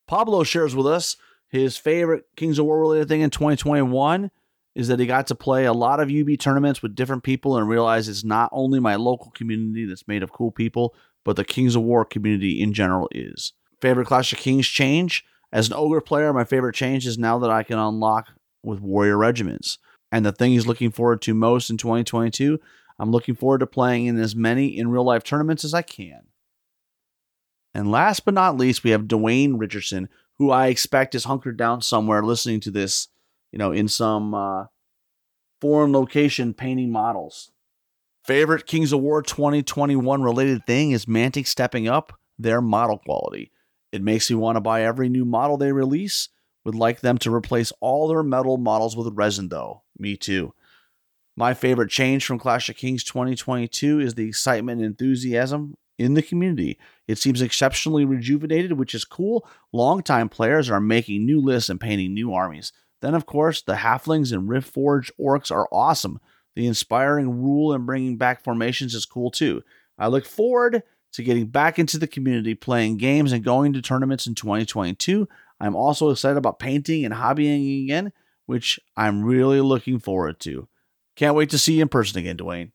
Pablo 0.07 0.43
shares 0.43 0.75
with 0.75 0.87
us 0.87 1.17
his 1.47 1.77
favorite 1.77 2.25
Kings 2.35 2.59
of 2.59 2.65
War 2.65 2.79
related 2.79 3.09
thing 3.09 3.21
in 3.21 3.29
2021 3.29 4.31
is 4.73 4.87
that 4.87 4.99
he 4.99 5.05
got 5.05 5.27
to 5.27 5.35
play 5.35 5.65
a 5.65 5.73
lot 5.73 5.99
of 5.99 6.09
UB 6.09 6.39
tournaments 6.39 6.81
with 6.81 6.95
different 6.95 7.23
people 7.23 7.57
and 7.57 7.67
realize 7.67 8.07
it's 8.07 8.23
not 8.23 8.49
only 8.53 8.79
my 8.79 8.95
local 8.95 9.31
community 9.31 9.85
that's 9.85 10.07
made 10.07 10.23
of 10.23 10.31
cool 10.31 10.51
people, 10.51 10.95
but 11.23 11.35
the 11.35 11.45
Kings 11.45 11.75
of 11.75 11.83
War 11.83 12.05
community 12.05 12.61
in 12.61 12.73
general 12.73 13.07
is. 13.11 13.53
Favorite 13.81 14.07
Clash 14.07 14.31
of 14.33 14.39
Kings 14.39 14.67
change? 14.67 15.23
As 15.51 15.67
an 15.67 15.73
ogre 15.75 16.01
player, 16.01 16.31
my 16.31 16.43
favorite 16.43 16.75
change 16.75 17.05
is 17.05 17.17
now 17.17 17.37
that 17.39 17.49
I 17.49 17.63
can 17.63 17.77
unlock 17.77 18.29
with 18.63 18.79
warrior 18.79 19.17
regiments. 19.17 19.77
And 20.11 20.25
the 20.25 20.31
thing 20.31 20.51
he's 20.51 20.67
looking 20.67 20.91
forward 20.91 21.21
to 21.23 21.33
most 21.33 21.69
in 21.69 21.77
2022, 21.77 22.59
I'm 22.99 23.11
looking 23.11 23.35
forward 23.35 23.59
to 23.59 23.67
playing 23.67 24.05
in 24.05 24.19
as 24.19 24.35
many 24.35 24.77
in 24.77 24.89
real 24.89 25.03
life 25.03 25.23
tournaments 25.23 25.63
as 25.63 25.73
I 25.73 25.81
can. 25.81 26.21
And 27.73 27.91
last 27.91 28.25
but 28.25 28.33
not 28.33 28.57
least, 28.57 28.83
we 28.83 28.91
have 28.91 29.03
Dwayne 29.03 29.59
Richardson, 29.59 30.09
who 30.37 30.51
I 30.51 30.67
expect 30.67 31.15
is 31.15 31.23
hunkered 31.23 31.57
down 31.57 31.81
somewhere 31.81 32.23
listening 32.23 32.59
to 32.61 32.71
this, 32.71 33.07
you 33.51 33.59
know, 33.59 33.71
in 33.71 33.87
some 33.87 34.33
uh, 34.33 34.65
foreign 35.61 35.91
location 35.91 36.53
painting 36.53 36.91
models. 36.91 37.51
Favorite 38.23 38.67
Kings 38.67 38.93
of 38.93 39.01
War 39.01 39.23
2021 39.23 40.21
related 40.21 40.65
thing 40.67 40.91
is 40.91 41.07
Mantic 41.07 41.47
stepping 41.47 41.87
up 41.87 42.13
their 42.37 42.61
model 42.61 42.99
quality. 42.99 43.51
It 43.91 44.03
makes 44.03 44.29
me 44.29 44.35
want 44.35 44.57
to 44.57 44.61
buy 44.61 44.83
every 44.83 45.09
new 45.09 45.25
model 45.25 45.57
they 45.57 45.71
release. 45.71 46.29
Would 46.63 46.75
like 46.75 47.01
them 47.01 47.17
to 47.19 47.33
replace 47.33 47.73
all 47.79 48.07
their 48.07 48.21
metal 48.21 48.57
models 48.57 48.95
with 48.95 49.11
resin, 49.15 49.49
though. 49.49 49.81
Me 49.97 50.15
too. 50.15 50.53
My 51.35 51.55
favorite 51.55 51.89
change 51.89 52.23
from 52.23 52.37
Clash 52.37 52.69
of 52.69 52.75
Kings 52.75 53.03
2022 53.03 53.99
is 53.99 54.13
the 54.13 54.27
excitement 54.27 54.81
and 54.81 54.85
enthusiasm 54.85 55.75
in 55.97 56.13
the 56.13 56.21
community. 56.21 56.77
It 57.07 57.17
seems 57.17 57.41
exceptionally 57.41 58.05
rejuvenated, 58.05 58.73
which 58.73 58.93
is 58.93 59.03
cool. 59.03 59.47
Longtime 59.73 60.29
players 60.29 60.69
are 60.69 60.79
making 60.79 61.25
new 61.25 61.41
lists 61.41 61.71
and 61.71 61.79
painting 61.79 62.13
new 62.13 62.31
armies. 62.31 62.71
Then, 63.01 63.15
of 63.15 63.25
course, 63.25 63.63
the 63.63 63.75
Halflings 63.75 64.31
and 64.31 64.47
Riftforge 64.47 65.09
orcs 65.19 65.49
are 65.51 65.67
awesome. 65.71 66.19
The 66.55 66.67
inspiring 66.67 67.41
rule 67.41 67.73
and 67.73 67.85
bringing 67.85 68.17
back 68.17 68.43
formations 68.43 68.93
is 68.93 69.05
cool 69.05 69.31
too. 69.31 69.63
I 69.97 70.07
look 70.07 70.25
forward 70.25 70.83
to 71.13 71.23
getting 71.23 71.47
back 71.47 71.77
into 71.77 71.97
the 71.97 72.07
community, 72.07 72.55
playing 72.55 72.97
games, 72.97 73.31
and 73.31 73.43
going 73.43 73.73
to 73.73 73.81
tournaments 73.81 74.27
in 74.27 74.35
2022. 74.35 75.27
I'm 75.59 75.75
also 75.75 76.09
excited 76.09 76.37
about 76.37 76.59
painting 76.59 77.05
and 77.05 77.13
hobbying 77.13 77.83
again, 77.83 78.11
which 78.45 78.79
I'm 78.97 79.23
really 79.23 79.61
looking 79.61 79.99
forward 79.99 80.39
to. 80.41 80.67
Can't 81.15 81.35
wait 81.35 81.49
to 81.51 81.57
see 81.57 81.75
you 81.75 81.83
in 81.83 81.89
person 81.89 82.19
again, 82.19 82.37
Dwayne. 82.37 82.71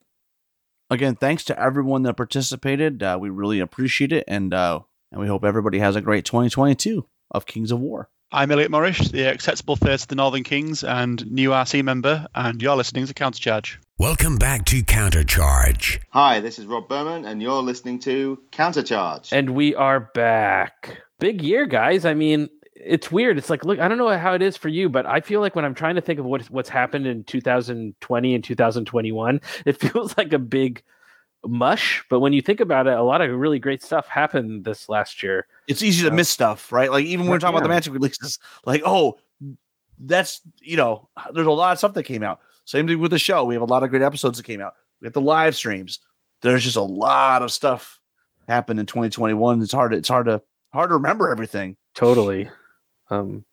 Again, 0.89 1.15
thanks 1.15 1.43
to 1.45 1.59
everyone 1.59 2.03
that 2.03 2.15
participated. 2.15 3.03
Uh, 3.03 3.17
we 3.19 3.29
really 3.29 3.59
appreciate 3.59 4.13
it, 4.13 4.23
and 4.27 4.53
uh, 4.53 4.81
and 5.11 5.19
we 5.19 5.27
hope 5.27 5.43
everybody 5.43 5.79
has 5.79 5.95
a 5.95 6.01
great 6.01 6.23
2022 6.23 7.05
of 7.31 7.45
Kings 7.45 7.71
of 7.71 7.79
War. 7.79 8.09
I'm 8.29 8.51
Elliot 8.51 8.71
Morris, 8.71 9.07
the 9.09 9.23
acceptable 9.23 9.77
third 9.77 10.01
of 10.01 10.07
the 10.09 10.15
Northern 10.15 10.43
Kings 10.43 10.83
and 10.83 11.25
new 11.31 11.51
RC 11.51 11.81
member, 11.81 12.27
and 12.35 12.61
you're 12.61 12.75
listening 12.75 13.07
to 13.07 13.13
Countercharge. 13.13 13.77
Welcome 13.97 14.35
back 14.35 14.65
to 14.65 14.83
Countercharge. 14.83 15.99
Hi, 16.09 16.41
this 16.41 16.59
is 16.59 16.65
Rob 16.65 16.89
Berman, 16.89 17.23
and 17.23 17.41
you're 17.41 17.61
listening 17.61 17.99
to 17.99 18.37
Countercharge. 18.51 19.31
And 19.31 19.51
we 19.51 19.75
are 19.75 20.11
back. 20.13 21.03
Big 21.19 21.41
year, 21.41 21.65
guys. 21.65 22.03
I 22.03 22.15
mean, 22.15 22.49
it's 22.75 23.09
weird. 23.09 23.37
It's 23.37 23.49
like, 23.49 23.63
look, 23.63 23.79
I 23.79 23.87
don't 23.87 23.97
know 23.97 24.17
how 24.17 24.33
it 24.33 24.41
is 24.41 24.57
for 24.57 24.67
you, 24.67 24.89
but 24.89 25.05
I 25.05 25.21
feel 25.21 25.39
like 25.39 25.55
when 25.55 25.63
I'm 25.63 25.73
trying 25.73 25.95
to 25.95 26.01
think 26.01 26.19
of 26.19 26.25
what 26.25 26.41
what's 26.51 26.67
happened 26.67 27.07
in 27.07 27.23
2020 27.23 28.35
and 28.35 28.43
2021, 28.43 29.41
it 29.65 29.79
feels 29.79 30.17
like 30.17 30.33
a 30.33 30.39
big 30.39 30.83
mush. 31.47 32.03
But 32.09 32.19
when 32.19 32.33
you 32.33 32.41
think 32.41 32.59
about 32.59 32.87
it, 32.87 32.97
a 32.97 33.03
lot 33.03 33.21
of 33.21 33.31
really 33.31 33.59
great 33.59 33.83
stuff 33.83 34.07
happened 34.07 34.65
this 34.65 34.89
last 34.89 35.23
year. 35.23 35.47
It's 35.67 35.81
easy 35.81 36.07
to 36.07 36.13
miss 36.13 36.29
stuff, 36.29 36.71
right? 36.71 36.91
Like 36.91 37.05
even 37.05 37.25
when 37.25 37.31
we're 37.31 37.39
talking 37.39 37.55
about 37.55 37.63
the 37.63 37.69
Magic 37.69 37.93
releases, 37.93 38.39
like 38.65 38.81
oh, 38.85 39.17
that's 39.99 40.41
you 40.61 40.77
know, 40.77 41.09
there's 41.33 41.47
a 41.47 41.51
lot 41.51 41.73
of 41.73 41.77
stuff 41.77 41.93
that 41.93 42.03
came 42.03 42.23
out. 42.23 42.39
Same 42.65 42.87
thing 42.87 42.99
with 42.99 43.11
the 43.11 43.19
show. 43.19 43.45
We 43.45 43.55
have 43.55 43.61
a 43.61 43.65
lot 43.65 43.83
of 43.83 43.89
great 43.89 44.01
episodes 44.01 44.37
that 44.37 44.43
came 44.43 44.61
out. 44.61 44.73
We 45.01 45.05
have 45.05 45.13
the 45.13 45.21
live 45.21 45.55
streams. 45.55 45.99
There's 46.41 46.63
just 46.63 46.75
a 46.75 46.81
lot 46.81 47.41
of 47.41 47.51
stuff 47.51 47.99
happened 48.47 48.79
in 48.79 48.85
2021. 48.85 49.61
It's 49.61 49.71
hard. 49.71 49.93
It's 49.93 50.09
hard 50.09 50.25
to 50.27 50.41
hard 50.73 50.89
to 50.89 50.95
remember 50.95 51.31
everything. 51.31 51.77
Totally. 51.95 52.49
Um, 53.09 53.45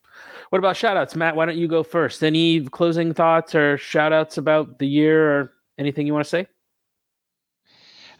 what 0.51 0.59
about 0.59 0.77
shout 0.77 0.97
outs? 0.97 1.17
Matt, 1.17 1.37
why 1.37 1.47
don't 1.47 1.57
you 1.57 1.69
go 1.69 1.83
first? 1.83 2.23
Any 2.23 2.65
closing 2.67 3.15
thoughts 3.15 3.55
or 3.55 3.79
shout 3.79 4.13
outs 4.13 4.39
about 4.39 4.79
the 4.79 4.87
year 4.87 5.41
or 5.41 5.53
anything 5.79 6.07
you 6.07 6.13
want 6.13 6.25
to 6.25 6.29
say? 6.29 6.47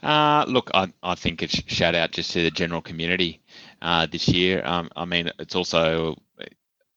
Uh, 0.05 0.45
look, 0.47 0.69
I, 0.75 0.93
I 1.01 1.15
think 1.15 1.41
it's 1.41 1.55
shout 1.65 1.95
out 1.95 2.11
just 2.11 2.29
to 2.33 2.43
the 2.43 2.51
general 2.51 2.79
community 2.79 3.41
uh, 3.81 4.05
this 4.05 4.27
year. 4.27 4.61
Um, 4.63 4.87
I 4.95 5.03
mean, 5.03 5.31
it's 5.39 5.55
also, 5.55 6.15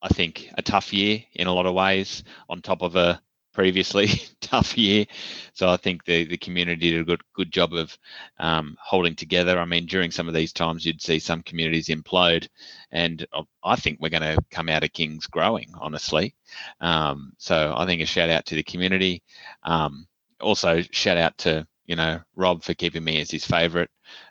I 0.02 0.08
think, 0.08 0.50
a 0.58 0.62
tough 0.62 0.92
year 0.92 1.24
in 1.32 1.46
a 1.46 1.54
lot 1.54 1.64
of 1.64 1.72
ways, 1.72 2.22
on 2.50 2.60
top 2.60 2.82
of 2.82 2.96
a 2.96 3.18
previously 3.54 4.08
tough 4.42 4.76
year. 4.76 5.06
So 5.54 5.70
I 5.70 5.78
think 5.78 6.04
the, 6.04 6.26
the 6.26 6.36
community 6.36 6.90
did 6.90 7.00
a 7.00 7.04
good 7.04 7.22
good 7.32 7.50
job 7.50 7.72
of 7.72 7.96
um, 8.40 8.76
holding 8.78 9.14
together. 9.14 9.58
I 9.58 9.64
mean, 9.64 9.86
during 9.86 10.10
some 10.10 10.28
of 10.28 10.34
these 10.34 10.52
times, 10.52 10.84
you'd 10.84 11.00
see 11.00 11.18
some 11.18 11.42
communities 11.42 11.88
implode, 11.88 12.46
and 12.90 13.26
I 13.64 13.76
think 13.76 14.00
we're 14.00 14.10
going 14.10 14.36
to 14.36 14.44
come 14.50 14.68
out 14.68 14.84
of 14.84 14.92
Kings 14.92 15.26
growing, 15.26 15.70
honestly. 15.80 16.34
Um, 16.80 17.32
so 17.38 17.72
I 17.74 17.86
think 17.86 18.02
a 18.02 18.06
shout 18.06 18.28
out 18.28 18.44
to 18.46 18.54
the 18.54 18.62
community. 18.62 19.22
Um, 19.62 20.06
also, 20.40 20.82
shout 20.90 21.16
out 21.16 21.38
to 21.38 21.66
you 21.88 21.96
know 21.96 22.20
Rob 22.36 22.62
for 22.62 22.74
keeping 22.74 23.02
me 23.02 23.20
as 23.20 23.30
his 23.30 23.44
favourite 23.44 23.88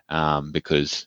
um, 0.08 0.52
because 0.52 1.06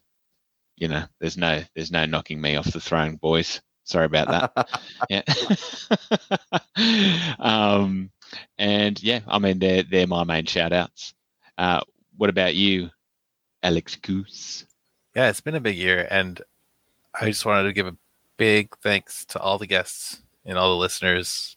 you 0.75 0.87
know 0.87 1.03
there's 1.19 1.37
no 1.37 1.63
there's 1.73 1.91
no 1.91 2.05
knocking 2.05 2.39
me 2.39 2.55
off 2.55 2.71
the 2.71 2.79
throne, 2.79 3.15
boys. 3.15 3.61
Sorry 3.85 4.05
about 4.05 4.53
that. 4.53 4.69
yeah. 5.09 5.23
um, 7.39 8.11
and 8.59 9.01
yeah, 9.01 9.21
I 9.27 9.39
mean 9.39 9.57
they're 9.57 9.83
they're 9.83 10.05
my 10.05 10.23
main 10.23 10.45
shout 10.45 10.73
outs. 10.73 11.15
Uh, 11.57 11.81
what 12.17 12.29
about 12.29 12.53
you, 12.53 12.91
Alex 13.63 13.95
Goose? 13.95 14.65
Yeah, 15.15 15.29
it's 15.29 15.41
been 15.41 15.55
a 15.55 15.59
big 15.59 15.77
year, 15.77 16.07
and 16.11 16.41
I 17.19 17.25
just 17.25 17.45
wanted 17.45 17.63
to 17.63 17.73
give 17.73 17.87
a 17.87 17.97
big 18.37 18.75
thanks 18.83 19.25
to 19.25 19.39
all 19.39 19.57
the 19.57 19.67
guests 19.67 20.21
and 20.45 20.57
all 20.57 20.71
the 20.71 20.77
listeners 20.77 21.55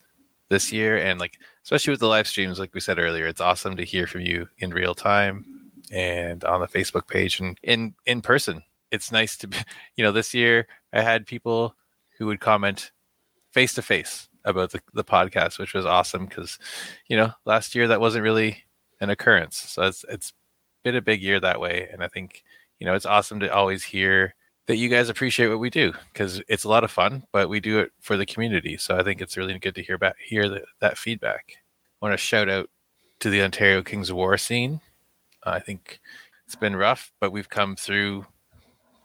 this 0.49 0.73
year, 0.73 0.97
and 0.99 1.21
like 1.21 1.39
especially 1.65 1.93
with 1.93 2.01
the 2.01 2.07
live 2.07 2.29
streams, 2.29 2.59
like 2.59 2.75
we 2.75 2.81
said 2.81 2.99
earlier, 2.99 3.27
it's 3.27 3.41
awesome 3.41 3.77
to 3.77 3.85
hear 3.85 4.07
from 4.07 4.21
you 4.21 4.49
in 4.59 4.71
real 4.71 4.95
time 4.95 5.45
and 5.91 6.45
on 6.45 6.61
the 6.61 6.69
Facebook 6.69 7.09
page 7.09 7.41
and 7.41 7.59
in 7.63 7.95
in 8.07 8.21
person. 8.21 8.63
It's 8.91 9.11
nice 9.11 9.37
to 9.39 9.49
be, 9.49 9.57
you 9.97 10.05
know, 10.05 10.13
this 10.13 10.35
year 10.35 10.69
I 10.93 11.01
had 11.01 11.27
people 11.27 11.75
who 12.19 12.27
would 12.27 12.41
comment 12.41 12.93
face 13.53 13.75
to 13.75 13.83
face 13.83 14.29
about 14.45 14.73
the, 14.73 14.81
the 14.93 15.05
podcast, 15.05 15.59
which 15.59 15.75
was 15.75 15.87
awesome 15.87 16.27
because, 16.27 16.59
you 17.09 17.17
know, 17.17 17.33
last 17.47 17.75
year 17.75 17.89
that 17.89 18.01
wasn't 18.01 18.25
really 18.25 18.65
an 19.01 19.11
occurrence. 19.11 19.57
So 19.57 19.83
it's 19.85 20.05
it's 20.09 20.33
been 20.85 20.97
a 20.97 21.03
big 21.03 21.23
year 21.23 21.41
that 21.41 21.61
way. 21.61 21.89
And 21.91 22.05
I 22.05 22.09
think, 22.09 22.45
you 22.79 22.87
know, 22.87 22.95
it's 22.95 23.07
awesome 23.07 23.41
to 23.41 23.53
always 23.53 23.83
hear 23.83 24.35
that 24.67 24.77
you 24.77 24.89
guys 24.89 25.09
appreciate 25.09 25.49
what 25.49 25.59
we 25.59 25.71
do 25.71 25.93
because 26.13 26.41
it's 26.49 26.65
a 26.65 26.69
lot 26.69 26.85
of 26.85 26.91
fun, 26.91 27.25
but 27.33 27.49
we 27.49 27.61
do 27.61 27.79
it 27.81 27.93
for 28.01 28.17
the 28.17 28.27
community. 28.27 28.77
So 28.77 28.97
I 28.97 29.03
think 29.03 29.21
it's 29.21 29.37
really 29.37 29.59
good 29.59 29.75
to 29.75 29.83
hear 29.83 29.99
back 29.99 30.17
hear 30.19 30.49
the, 30.49 30.65
that 30.81 30.99
feedback. 30.99 31.57
I 31.57 32.07
want 32.07 32.13
to 32.15 32.19
shout 32.19 32.49
out 32.49 32.71
to 33.21 33.31
the 33.31 33.43
Ontario 33.43 33.83
Kings 33.83 34.11
of 34.11 34.17
War 34.17 34.39
scene. 34.39 34.81
Uh, 35.45 35.51
I 35.51 35.61
think 35.61 36.01
it's 36.47 36.57
been 36.57 36.77
rough, 36.77 37.13
but 37.21 37.33
we've 37.33 37.49
come 37.49 37.77
through, 37.77 38.27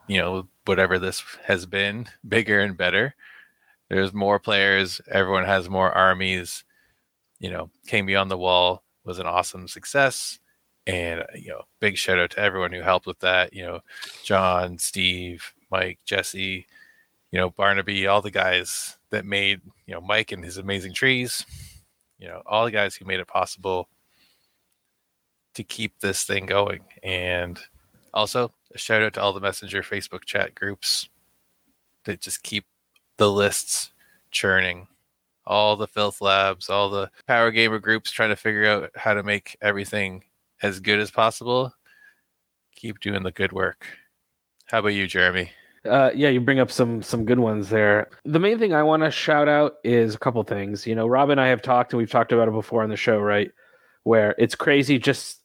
you 0.08 0.18
know, 0.18 0.48
whatever 0.66 0.98
this 1.00 1.24
has 1.46 1.66
been, 1.66 2.08
bigger 2.28 2.60
and 2.60 2.78
better. 2.78 3.16
There's 3.90 4.14
more 4.14 4.40
players. 4.40 5.02
Everyone 5.10 5.46
has 5.46 5.70
more 5.70 5.92
armies. 5.92 6.64
You 7.40 7.50
know, 7.50 7.70
came 7.88 8.06
Beyond 8.06 8.30
the 8.30 8.38
Wall 8.38 8.84
was 9.06 9.20
an 9.20 9.26
awesome 9.26 9.68
success. 9.68 10.40
And, 10.90 11.22
uh, 11.22 11.26
you 11.36 11.50
know, 11.50 11.62
big 11.80 11.98
shout 11.98 12.18
out 12.18 12.32
to 12.32 12.40
everyone 12.40 12.74
who 12.74 12.82
helped 12.82 13.06
with 13.06 13.20
that. 13.20 13.54
You 13.54 13.64
know, 13.64 13.80
John, 14.24 14.80
Steve, 14.80 15.54
Mike, 15.70 16.00
Jesse, 16.04 16.66
you 17.32 17.40
know, 17.40 17.52
Barnaby, 17.52 18.08
all 18.08 18.24
the 18.24 18.32
guys 18.32 18.98
that 19.12 19.24
made, 19.24 19.62
you 19.86 19.94
know, 19.94 20.02
Mike 20.02 20.32
and 20.32 20.44
his 20.44 20.58
amazing 20.58 20.94
trees, 20.94 21.46
you 22.18 22.28
know, 22.28 22.42
all 22.48 22.66
the 22.66 22.72
guys 22.72 22.96
who 22.96 23.06
made 23.06 23.20
it 23.20 23.28
possible 23.28 23.88
to 25.54 25.64
keep 25.64 25.94
this 26.00 26.24
thing 26.24 26.48
going. 26.48 26.82
And 27.04 27.60
also, 28.12 28.52
a 28.74 28.80
shout 28.80 29.04
out 29.04 29.14
to 29.14 29.22
all 29.22 29.34
the 29.34 29.40
Messenger 29.40 29.84
Facebook 29.84 30.26
chat 30.26 30.56
groups 30.56 31.08
that 32.06 32.20
just 32.20 32.42
keep 32.42 32.66
the 33.18 33.32
lists 33.32 33.92
churning. 34.32 34.88
All 35.46 35.76
the 35.76 35.88
filth 35.88 36.20
labs, 36.20 36.68
all 36.68 36.90
the 36.90 37.12
power 37.28 37.52
gamer 37.52 37.78
groups 37.78 38.10
trying 38.10 38.30
to 38.30 38.36
figure 38.36 38.66
out 38.66 38.90
how 38.96 39.14
to 39.14 39.22
make 39.22 39.56
everything 39.62 40.24
as 40.62 40.80
good 40.80 41.00
as 41.00 41.12
possible. 41.12 41.74
Keep 42.76 43.00
doing 43.00 43.24
the 43.24 43.32
good 43.32 43.52
work. 43.52 43.86
How 44.68 44.80
about 44.80 44.90
you, 44.90 45.08
Jeremy? 45.08 45.52
Uh, 45.86 46.12
yeah, 46.14 46.30
you 46.30 46.42
bring 46.42 46.60
up 46.60 46.70
some 46.70 47.02
some 47.02 47.26
good 47.26 47.40
ones 47.40 47.70
there. 47.70 48.10
The 48.26 48.40
main 48.40 48.60
thing 48.60 48.74
I 48.74 48.84
want 48.84 49.04
to 49.04 49.12
shout 49.12 49.48
out 49.48 49.76
is 49.84 50.14
a 50.14 50.20
couple 50.20 50.44
things. 50.44 50.86
You 50.86 50.96
know, 50.96 51.08
Rob 51.08 51.30
and 51.30 51.40
I 51.40 51.48
have 51.48 51.62
talked, 51.62 51.94
and 51.94 51.98
we've 51.98 52.12
talked 52.12 52.32
about 52.32 52.48
it 52.48 52.54
before 52.54 52.84
on 52.84 52.90
the 52.90 52.98
show, 52.98 53.20
right? 53.20 53.52
Where 54.04 54.36
it's 54.38 54.56
crazy 54.56 55.00
just 55.00 55.40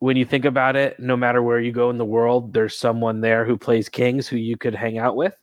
when 0.00 0.16
you 0.16 0.24
think 0.24 0.44
about 0.44 0.76
it, 0.76 0.98
no 0.98 1.16
matter 1.16 1.42
where 1.42 1.60
you 1.60 1.72
go 1.72 1.90
in 1.90 1.98
the 1.98 2.04
world, 2.04 2.52
there's 2.52 2.76
someone 2.76 3.20
there 3.20 3.44
who 3.44 3.56
plays 3.56 3.88
Kings 3.88 4.26
who 4.26 4.36
you 4.36 4.56
could 4.56 4.74
hang 4.74 4.98
out 4.98 5.16
with. 5.16 5.36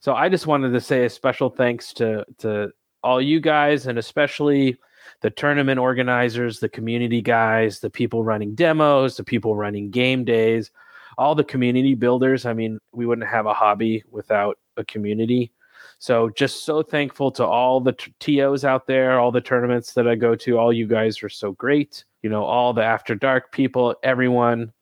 So 0.00 0.14
I 0.14 0.28
just 0.28 0.46
wanted 0.46 0.72
to 0.72 0.80
say 0.80 1.04
a 1.04 1.10
special 1.10 1.50
thanks 1.50 1.92
to 1.94 2.24
to 2.38 2.70
all 3.02 3.20
you 3.20 3.40
guys 3.40 3.86
and 3.86 3.98
especially 3.98 4.78
the 5.20 5.30
tournament 5.30 5.78
organizers, 5.78 6.60
the 6.60 6.68
community 6.68 7.22
guys, 7.22 7.80
the 7.80 7.90
people 7.90 8.24
running 8.24 8.54
demos, 8.54 9.16
the 9.16 9.24
people 9.24 9.56
running 9.56 9.90
game 9.90 10.24
days, 10.24 10.70
all 11.18 11.34
the 11.34 11.44
community 11.44 11.94
builders. 11.94 12.46
I 12.46 12.52
mean, 12.52 12.78
we 12.92 13.06
wouldn't 13.06 13.28
have 13.28 13.46
a 13.46 13.54
hobby 13.54 14.04
without 14.10 14.58
a 14.76 14.84
community. 14.84 15.52
So 15.98 16.28
just 16.30 16.64
so 16.64 16.82
thankful 16.82 17.30
to 17.32 17.44
all 17.46 17.80
the 17.80 17.92
t- 17.92 18.38
TOs 18.38 18.64
out 18.64 18.86
there, 18.86 19.18
all 19.18 19.32
the 19.32 19.40
tournaments 19.40 19.94
that 19.94 20.06
I 20.06 20.14
go 20.14 20.34
to. 20.34 20.58
All 20.58 20.72
you 20.72 20.86
guys 20.86 21.22
are 21.22 21.28
so 21.30 21.52
great 21.52 22.04
you 22.26 22.30
know, 22.30 22.42
all 22.42 22.72
the 22.72 22.82
After 22.82 23.14
Dark 23.14 23.52
people, 23.52 23.94
everyone. 24.02 24.72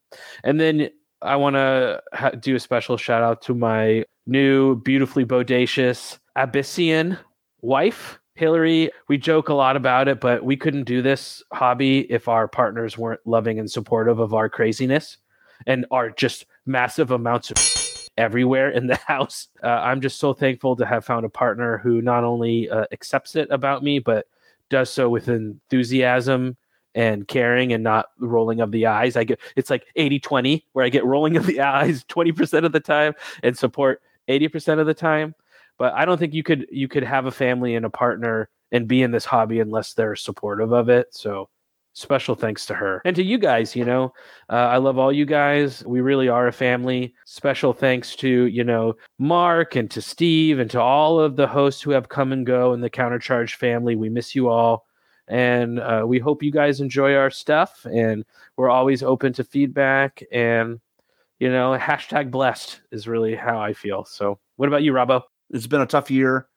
And 0.45 0.59
then 0.59 0.89
I 1.21 1.37
want 1.37 1.57
to 1.57 2.03
ha- 2.15 2.31
do 2.31 2.55
a 2.55 2.59
special 2.59 2.97
shout 2.97 3.23
out 3.23 3.43
to 3.43 3.55
my 3.55 4.07
new, 4.27 4.77
beautifully 4.77 5.27
bodacious 5.27 6.19
Abyssian 6.39 7.19
wife, 7.61 8.19
Hillary. 8.35 8.91
We 9.09 9.19
joke 9.19 9.49
a 9.49 9.55
lot 9.55 9.77
about 9.77 10.09
it, 10.09 10.21
but 10.21 10.45
we 10.45 10.57
couldn't 10.57 10.85
do 10.85 11.03
this 11.03 11.43
hobby 11.53 12.01
if 12.11 12.29
our 12.29 12.49
partners 12.49 12.99
weren't 12.99 13.21
loving 13.25 13.59
and 13.59 13.71
supportive 13.71 14.19
of 14.19 14.35
our 14.35 14.49
craziness 14.49 15.19
and 15.67 15.87
our 15.91 16.11
just 16.11 16.47
massive 16.67 17.11
amounts 17.11 17.51
of 17.51 17.57
everywhere 18.17 18.71
in 18.71 18.87
the 18.87 18.97
house. 19.07 19.49
Uh, 19.63 19.69
I'm 19.69 20.01
just 20.01 20.19
so 20.19 20.33
thankful 20.33 20.77
to 20.77 20.87
have 20.87 21.05
found 21.05 21.25
a 21.25 21.31
partner 21.31 21.79
who 21.79 22.03
not 22.03 22.25
only 22.25 22.69
uh, 22.69 22.87
accepts 22.93 23.37
it 23.37 23.49
about 23.51 23.83
me, 23.83 23.99
but 23.99 24.27
does 24.71 24.91
so 24.91 25.09
with 25.09 25.29
enthusiasm 25.29 26.57
and 26.95 27.27
caring 27.27 27.73
and 27.73 27.83
not 27.83 28.07
rolling 28.19 28.61
of 28.61 28.71
the 28.71 28.87
eyes. 28.87 29.17
I 29.17 29.25
get 29.25 29.41
it's 29.57 29.71
like 29.71 29.87
80 29.97 30.21
20 30.21 30.67
where 30.73 30.85
I 30.85 30.89
get 30.89 31.05
rolling 31.05 31.37
of 31.37 31.47
the 31.47 31.61
eyes 31.63 32.05
20% 32.05 32.65
of 32.65 32.73
the 32.73 32.81
time 32.81 33.15
and 33.43 33.57
support 33.57 34.01
80% 34.29 34.79
of 34.79 34.87
the 34.87 34.95
time. 34.95 35.35
But 35.79 35.95
I 35.95 36.05
don't 36.05 36.19
think 36.19 36.35
you 36.35 36.43
could 36.43 36.67
you 36.71 36.89
could 36.89 37.03
have 37.05 37.27
a 37.27 37.31
family 37.31 37.75
and 37.75 37.87
a 37.87 37.91
partner 37.91 38.49
and 38.73 38.89
be 38.89 39.03
in 39.03 39.11
this 39.11 39.25
hobby 39.25 39.61
unless 39.61 39.95
they're 39.95 40.17
supportive 40.17 40.73
of 40.73 40.89
it. 40.89 41.15
So 41.15 41.49
special 41.97 42.35
thanks 42.35 42.67
to 42.67 42.75
her 42.75 43.01
and 43.05 43.15
to 43.15 43.23
you 43.23 43.39
guys 43.39 43.77
you 43.77 43.85
know 43.85 44.13
uh, 44.51 44.57
i 44.57 44.77
love 44.77 44.99
all 44.99 45.13
you 45.13 45.25
guys 45.25 45.85
we 45.87 46.01
really 46.01 46.29
are 46.29 46.49
a 46.49 46.53
family 46.53 47.15
special 47.25 47.73
thanks 47.73 48.17
to 48.17 48.47
you 48.47 48.65
know 48.65 48.97
mark 49.21 49.77
and 49.77 49.93
to 49.93 50.03
steve 50.03 50.59
and 50.59 50.69
to 50.69 50.81
all 50.81 51.21
of 51.21 51.37
the 51.37 51.47
hosts 51.47 51.81
who 51.81 51.93
have 51.93 52.09
come 52.09 52.33
and 52.33 52.47
go 52.47 52.75
in 52.75 52.81
the 52.81 52.91
countercharge 52.91 53.55
family 53.55 53.95
we 53.95 54.09
miss 54.09 54.35
you 54.35 54.49
all 54.49 54.85
and 55.29 55.81
uh, 55.81 56.05
we 56.07 56.19
hope 56.19 56.43
you 56.43 56.51
guys 56.51 56.81
enjoy 56.81 57.15
our 57.15 57.31
stuff. 57.31 57.87
And 57.91 58.25
we're 58.57 58.71
always 58.71 59.03
open 59.03 59.33
to 59.35 59.45
feedback. 59.45 60.23
And, 60.31 60.81
you 61.39 61.51
know, 61.51 61.77
hashtag 61.79 62.31
blessed 62.31 62.81
is 62.91 63.09
really 63.09 63.35
how 63.35 63.61
I 63.61 63.73
feel. 63.73 64.05
So, 64.05 64.39
what 64.57 64.69
about 64.69 64.83
you, 64.83 64.93
Robbo? 64.93 65.23
It's 65.51 65.67
been 65.67 65.81
a 65.81 65.87
tough 65.87 66.11
year. 66.11 66.49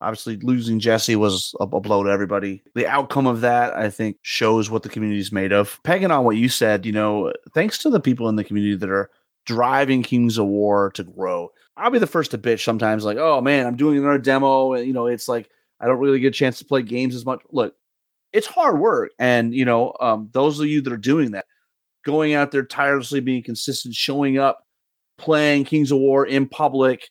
Obviously, 0.00 0.36
losing 0.38 0.80
Jesse 0.80 1.16
was 1.16 1.54
a, 1.60 1.66
blow 1.66 2.02
to 2.02 2.10
everybody. 2.10 2.62
The 2.74 2.86
outcome 2.86 3.26
of 3.26 3.40
that, 3.40 3.74
I 3.74 3.88
think, 3.88 4.18
shows 4.22 4.68
what 4.68 4.82
the 4.82 4.88
community 4.88 5.20
is 5.20 5.32
made 5.32 5.52
of. 5.52 5.80
Pegging 5.82 6.10
on 6.10 6.24
what 6.24 6.36
you 6.36 6.48
said, 6.48 6.84
you 6.84 6.92
know, 6.92 7.32
thanks 7.54 7.78
to 7.78 7.90
the 7.90 8.00
people 8.00 8.28
in 8.28 8.36
the 8.36 8.44
community 8.44 8.76
that 8.76 8.90
are 8.90 9.10
driving 9.46 10.02
Kings 10.02 10.36
of 10.36 10.46
War 10.46 10.90
to 10.92 11.04
grow. 11.04 11.50
I'll 11.76 11.90
be 11.90 11.98
the 11.98 12.06
first 12.06 12.32
to 12.32 12.38
bitch 12.38 12.64
sometimes, 12.64 13.04
like, 13.04 13.16
oh 13.16 13.40
man, 13.40 13.66
I'm 13.66 13.76
doing 13.76 13.98
another 13.98 14.18
demo. 14.18 14.74
And, 14.74 14.86
you 14.86 14.92
know, 14.92 15.06
it's 15.06 15.28
like 15.28 15.48
I 15.80 15.86
don't 15.86 15.98
really 16.00 16.20
get 16.20 16.28
a 16.28 16.38
chance 16.38 16.58
to 16.58 16.64
play 16.64 16.82
games 16.82 17.14
as 17.14 17.24
much. 17.24 17.40
Look, 17.50 17.74
it's 18.32 18.46
hard 18.46 18.80
work. 18.80 19.12
And, 19.18 19.54
you 19.54 19.64
know, 19.64 19.94
um, 20.00 20.28
those 20.32 20.60
of 20.60 20.66
you 20.66 20.82
that 20.82 20.92
are 20.92 20.98
doing 20.98 21.30
that, 21.32 21.46
going 22.04 22.34
out 22.34 22.50
there 22.50 22.64
tirelessly, 22.64 23.20
being 23.20 23.42
consistent, 23.42 23.94
showing 23.94 24.38
up, 24.38 24.66
playing 25.18 25.64
Kings 25.64 25.92
of 25.92 25.98
War 25.98 26.26
in 26.26 26.48
public, 26.48 27.08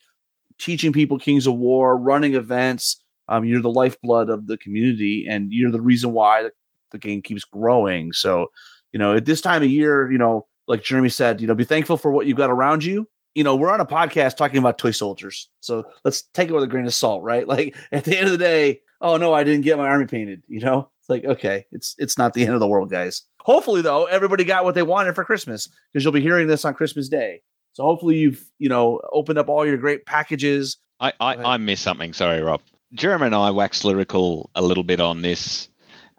teaching 0.63 0.93
people 0.93 1.19
Kings 1.19 1.45
of 1.45 1.55
War, 1.55 1.97
running 1.97 2.35
events. 2.35 3.01
Um, 3.27 3.45
you're 3.45 3.61
the 3.61 3.69
lifeblood 3.69 4.29
of 4.29 4.47
the 4.47 4.57
community, 4.57 5.25
and 5.29 5.51
you're 5.51 5.71
the 5.71 5.81
reason 5.81 6.13
why 6.13 6.43
the, 6.43 6.51
the 6.91 6.97
game 6.97 7.21
keeps 7.21 7.43
growing. 7.43 8.13
So, 8.13 8.47
you 8.91 8.99
know, 8.99 9.15
at 9.15 9.25
this 9.25 9.41
time 9.41 9.63
of 9.63 9.69
year, 9.69 10.11
you 10.11 10.17
know, 10.17 10.47
like 10.67 10.83
Jeremy 10.83 11.09
said, 11.09 11.41
you 11.41 11.47
know, 11.47 11.55
be 11.55 11.63
thankful 11.63 11.97
for 11.97 12.11
what 12.11 12.27
you've 12.27 12.37
got 12.37 12.49
around 12.49 12.83
you. 12.83 13.07
You 13.35 13.43
know, 13.43 13.55
we're 13.55 13.71
on 13.71 13.81
a 13.81 13.85
podcast 13.85 14.37
talking 14.37 14.57
about 14.59 14.77
toy 14.77 14.91
soldiers. 14.91 15.49
So 15.59 15.83
let's 16.05 16.21
take 16.33 16.49
it 16.49 16.53
with 16.53 16.63
a 16.63 16.67
grain 16.67 16.85
of 16.85 16.93
salt, 16.93 17.23
right? 17.23 17.47
Like 17.53 17.75
at 17.91 18.03
the 18.03 18.17
end 18.17 18.27
of 18.27 18.31
the 18.31 18.37
day, 18.37 18.81
oh 19.01 19.17
no, 19.17 19.33
I 19.33 19.43
didn't 19.43 19.63
get 19.63 19.77
my 19.77 19.87
army 19.87 20.05
painted, 20.05 20.43
you 20.47 20.59
know? 20.59 20.89
It's 20.99 21.09
like, 21.09 21.25
okay, 21.25 21.65
it's 21.73 21.95
it's 21.97 22.17
not 22.17 22.33
the 22.33 22.45
end 22.45 22.53
of 22.53 22.61
the 22.61 22.67
world, 22.67 22.89
guys. 22.89 23.23
Hopefully, 23.41 23.81
though, 23.81 24.05
everybody 24.05 24.45
got 24.45 24.63
what 24.63 24.73
they 24.73 24.83
wanted 24.83 25.15
for 25.15 25.25
Christmas 25.25 25.67
because 25.91 26.05
you'll 26.05 26.13
be 26.13 26.21
hearing 26.21 26.47
this 26.47 26.63
on 26.63 26.73
Christmas 26.73 27.09
Day. 27.09 27.41
So 27.73 27.83
hopefully, 27.83 28.17
you've 28.17 28.43
you 28.59 28.69
know 28.69 29.01
opened 29.11 29.39
up 29.39 29.49
all 29.49 29.65
your 29.65 29.77
great 29.77 30.05
packages. 30.05 30.77
I 30.99 31.13
I, 31.19 31.35
I 31.35 31.57
missed 31.57 31.83
something. 31.83 32.13
Sorry, 32.13 32.41
Rob. 32.41 32.61
Jeremy 32.93 33.27
and 33.27 33.35
I 33.35 33.51
waxed 33.51 33.83
lyrical 33.83 34.49
a 34.55 34.61
little 34.61 34.83
bit 34.83 34.99
on 34.99 35.21
this 35.21 35.67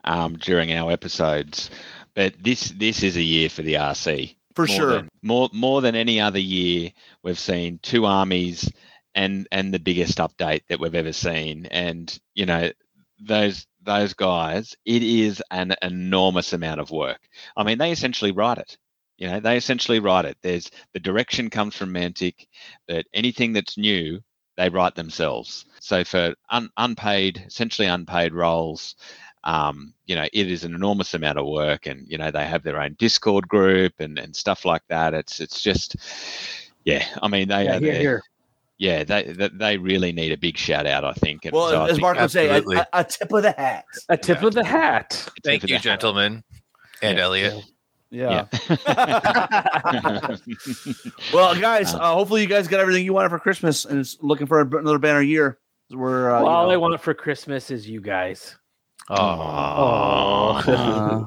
um, 0.04 0.36
during 0.36 0.72
our 0.72 0.90
episodes. 0.90 1.70
But 2.14 2.34
this 2.42 2.70
this 2.70 3.02
is 3.02 3.16
a 3.16 3.22
year 3.22 3.48
for 3.48 3.62
the 3.62 3.74
RC 3.74 4.36
For 4.54 4.66
more 4.66 4.76
sure. 4.76 4.90
Than, 4.90 5.08
more 5.22 5.48
more 5.52 5.80
than 5.80 5.94
any 5.94 6.20
other 6.20 6.38
year, 6.38 6.90
we've 7.22 7.38
seen 7.38 7.78
two 7.82 8.04
armies 8.04 8.70
and 9.14 9.48
and 9.50 9.72
the 9.72 9.78
biggest 9.78 10.18
update 10.18 10.62
that 10.68 10.80
we've 10.80 10.94
ever 10.94 11.12
seen. 11.12 11.66
And 11.66 12.16
you 12.34 12.46
know 12.46 12.70
those 13.20 13.66
those 13.82 14.14
guys, 14.14 14.74
it 14.84 15.02
is 15.02 15.42
an 15.50 15.74
enormous 15.82 16.52
amount 16.52 16.80
of 16.80 16.90
work. 16.90 17.20
I 17.56 17.64
mean, 17.64 17.78
they 17.78 17.92
essentially 17.92 18.32
write 18.32 18.58
it. 18.58 18.78
You 19.18 19.28
know, 19.28 19.40
they 19.40 19.56
essentially 19.56 20.00
write 20.00 20.24
it. 20.24 20.36
There's 20.42 20.70
the 20.92 21.00
direction 21.00 21.50
comes 21.50 21.76
from 21.76 21.92
Mantic, 21.94 22.46
but 22.88 23.06
anything 23.14 23.52
that's 23.52 23.78
new, 23.78 24.20
they 24.56 24.68
write 24.68 24.94
themselves. 24.96 25.66
So 25.80 26.02
for 26.04 26.34
un, 26.50 26.68
unpaid, 26.76 27.44
essentially 27.46 27.86
unpaid 27.88 28.32
roles, 28.34 28.96
um, 29.44 29.94
you 30.06 30.16
know, 30.16 30.26
it 30.32 30.50
is 30.50 30.64
an 30.64 30.74
enormous 30.74 31.14
amount 31.14 31.38
of 31.38 31.46
work, 31.46 31.86
and 31.86 32.06
you 32.08 32.18
know 32.18 32.30
they 32.30 32.44
have 32.46 32.62
their 32.64 32.80
own 32.80 32.94
Discord 32.98 33.46
group 33.48 33.92
and 34.00 34.18
and 34.18 34.34
stuff 34.34 34.64
like 34.64 34.82
that. 34.88 35.14
It's 35.14 35.38
it's 35.40 35.60
just, 35.60 35.96
yeah. 36.84 37.04
I 37.22 37.28
mean, 37.28 37.48
they 37.48 37.64
Yeah, 37.64 37.76
are 37.76 37.80
here, 37.80 37.92
there- 37.92 38.00
here. 38.00 38.22
yeah, 38.78 39.04
they 39.04 39.22
they- 39.24 39.48
they 39.52 39.76
really 39.76 40.12
need 40.12 40.32
a 40.32 40.36
big 40.38 40.56
shout 40.56 40.86
out. 40.86 41.04
I 41.04 41.12
think. 41.12 41.44
And 41.44 41.52
Well, 41.54 41.68
so 41.68 41.82
as 41.84 41.90
think- 41.92 42.00
Mark 42.02 42.18
would 42.18 42.30
say, 42.30 42.48
a, 42.48 42.62
a, 42.62 42.86
a 42.94 43.04
tip 43.04 43.32
of 43.32 43.42
the 43.42 43.52
hat. 43.52 43.84
A 44.08 44.16
tip 44.16 44.40
Yeah. 44.40 44.46
of 44.48 44.54
the 44.54 44.64
hat. 44.64 45.28
Thank 45.44 45.62
you, 45.62 45.76
the- 45.76 45.82
gentlemen, 45.82 46.42
and 47.02 47.18
Yeah. 47.18 47.24
Elliot. 47.24 47.64
Yeah. 48.14 48.46
Yeah. 48.52 48.76
well, 51.34 51.54
guys, 51.58 51.94
Uh, 51.94 51.98
uh, 51.98 52.14
hopefully 52.14 52.42
you 52.42 52.46
guys 52.48 52.68
got 52.68 52.80
everything 52.80 53.04
you 53.04 53.12
wanted 53.12 53.30
for 53.30 53.38
Christmas 53.38 53.84
and 53.84 53.98
is 54.00 54.16
looking 54.20 54.46
for 54.46 54.60
another 54.60 54.98
banner 54.98 55.20
year. 55.20 55.58
We're 55.90 56.30
uh, 56.30 56.34
Well, 56.42 56.44
you 56.44 56.48
all 56.56 56.70
I 56.70 56.76
want 56.76 57.00
for 57.00 57.12
Christmas 57.14 57.70
is 57.70 57.88
you 57.88 58.00
guys. 58.00 58.56
Oh, 59.10 60.62
uh, 60.66 61.24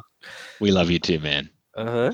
we 0.60 0.72
love 0.72 0.90
you 0.90 1.00
too, 1.00 1.20
man. 1.20 1.50
Uh 1.78 2.12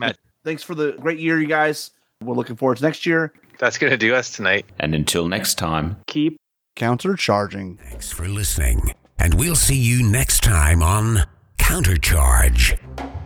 huh. 0.00 0.12
thanks 0.44 0.62
for 0.62 0.74
the 0.74 0.92
great 0.92 1.18
year, 1.18 1.38
you 1.38 1.46
guys. 1.46 1.90
We're 2.22 2.34
looking 2.34 2.56
forward 2.56 2.78
to 2.78 2.82
next 2.84 3.04
year. 3.04 3.34
that's 3.58 3.76
gonna 3.76 3.98
do 3.98 4.14
us 4.14 4.30
tonight. 4.34 4.64
And 4.80 4.94
until 4.94 5.28
next 5.28 5.56
time, 5.56 5.98
Keep 6.06 6.38
Countercharging. 6.74 7.78
thanks 7.80 8.10
for 8.10 8.26
listening. 8.26 8.94
And 9.18 9.34
we'll 9.34 9.56
see 9.56 9.76
you 9.76 10.02
next 10.02 10.42
time 10.42 10.82
on 10.82 11.18
Countercharge. 11.58 12.78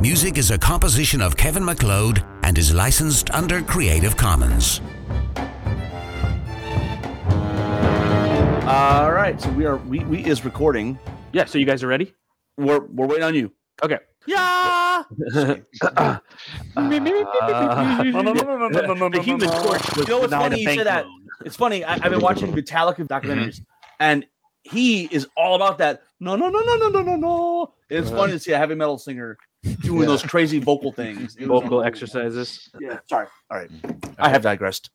Music 0.00 0.38
is 0.38 0.52
a 0.52 0.58
composition 0.58 1.20
of 1.20 1.36
Kevin 1.36 1.64
MacLeod 1.64 2.24
and 2.44 2.56
is 2.56 2.72
licensed 2.72 3.32
under 3.32 3.60
Creative 3.60 4.16
Commons. 4.16 4.80
All 8.64 9.10
right, 9.10 9.34
so 9.40 9.50
we 9.50 9.66
are 9.66 9.78
we 9.78 9.98
we 10.04 10.24
is 10.24 10.44
recording. 10.44 10.96
yeah. 11.32 11.46
So 11.46 11.58
you 11.58 11.66
guys 11.66 11.82
are 11.82 11.88
ready? 11.88 12.14
We're 12.56 12.78
we're 12.78 13.08
waiting 13.08 13.24
on 13.24 13.34
you. 13.34 13.50
Okay. 13.82 13.98
Yeah. 14.24 15.02
Uh, 15.34 15.56
the 16.76 16.92
human 19.24 19.48
torch 19.48 19.96
was 19.96 20.06
You 20.06 20.14
know 20.14 20.20
what's 20.20 20.32
funny 20.32 20.60
you 20.60 20.68
say 20.76 20.84
that? 20.84 21.06
It's 21.44 21.56
funny. 21.56 21.82
I, 21.82 21.94
I've 21.94 22.12
been 22.12 22.20
watching 22.20 22.52
Metallica 22.52 23.04
documentaries, 23.04 23.62
and 23.98 24.24
he 24.62 25.06
is 25.06 25.26
all 25.36 25.56
about 25.56 25.78
that. 25.78 26.04
No, 26.20 26.36
no, 26.36 26.48
no, 26.50 26.60
no, 26.60 26.76
no, 26.76 26.88
no, 26.88 27.02
no, 27.02 27.16
no. 27.16 27.74
It's 27.90 28.10
funny 28.10 28.34
to 28.34 28.38
see 28.38 28.52
a 28.52 28.58
heavy 28.58 28.76
metal 28.76 28.98
singer 28.98 29.36
doing 29.76 30.06
those 30.06 30.22
crazy 30.22 30.58
vocal 30.58 30.92
things. 30.92 31.36
It 31.36 31.46
Vocal 31.46 31.82
exercises. 31.82 32.68
Yeah. 32.80 32.98
Sorry. 33.06 33.26
All 33.50 33.58
right. 33.58 33.70
I 34.18 34.28
have 34.28 34.42
digressed. 34.42 34.90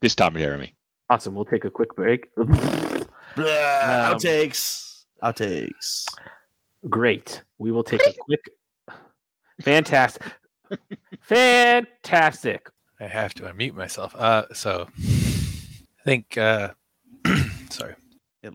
This 0.00 0.14
time, 0.14 0.34
Jeremy. 0.34 0.74
Awesome. 1.08 1.34
We'll 1.34 1.44
take 1.44 1.64
a 1.64 1.70
quick 1.70 1.94
break. 1.94 2.34
Blah, 2.34 2.46
outtakes. 3.36 5.04
Outtakes. 5.22 6.04
Great. 6.88 7.42
We 7.58 7.72
will 7.72 7.84
take 7.84 8.02
a 8.06 8.12
quick. 8.18 8.40
Fantastic. 9.62 10.22
Fantastic. 11.22 12.68
I 13.00 13.06
have 13.06 13.34
to 13.34 13.42
unmute 13.44 13.74
myself. 13.74 14.14
Uh, 14.16 14.44
so 14.52 14.88
I 14.98 16.02
think. 16.04 16.38
Uh, 16.38 16.70
sorry. 17.70 17.94
Let 18.42 18.54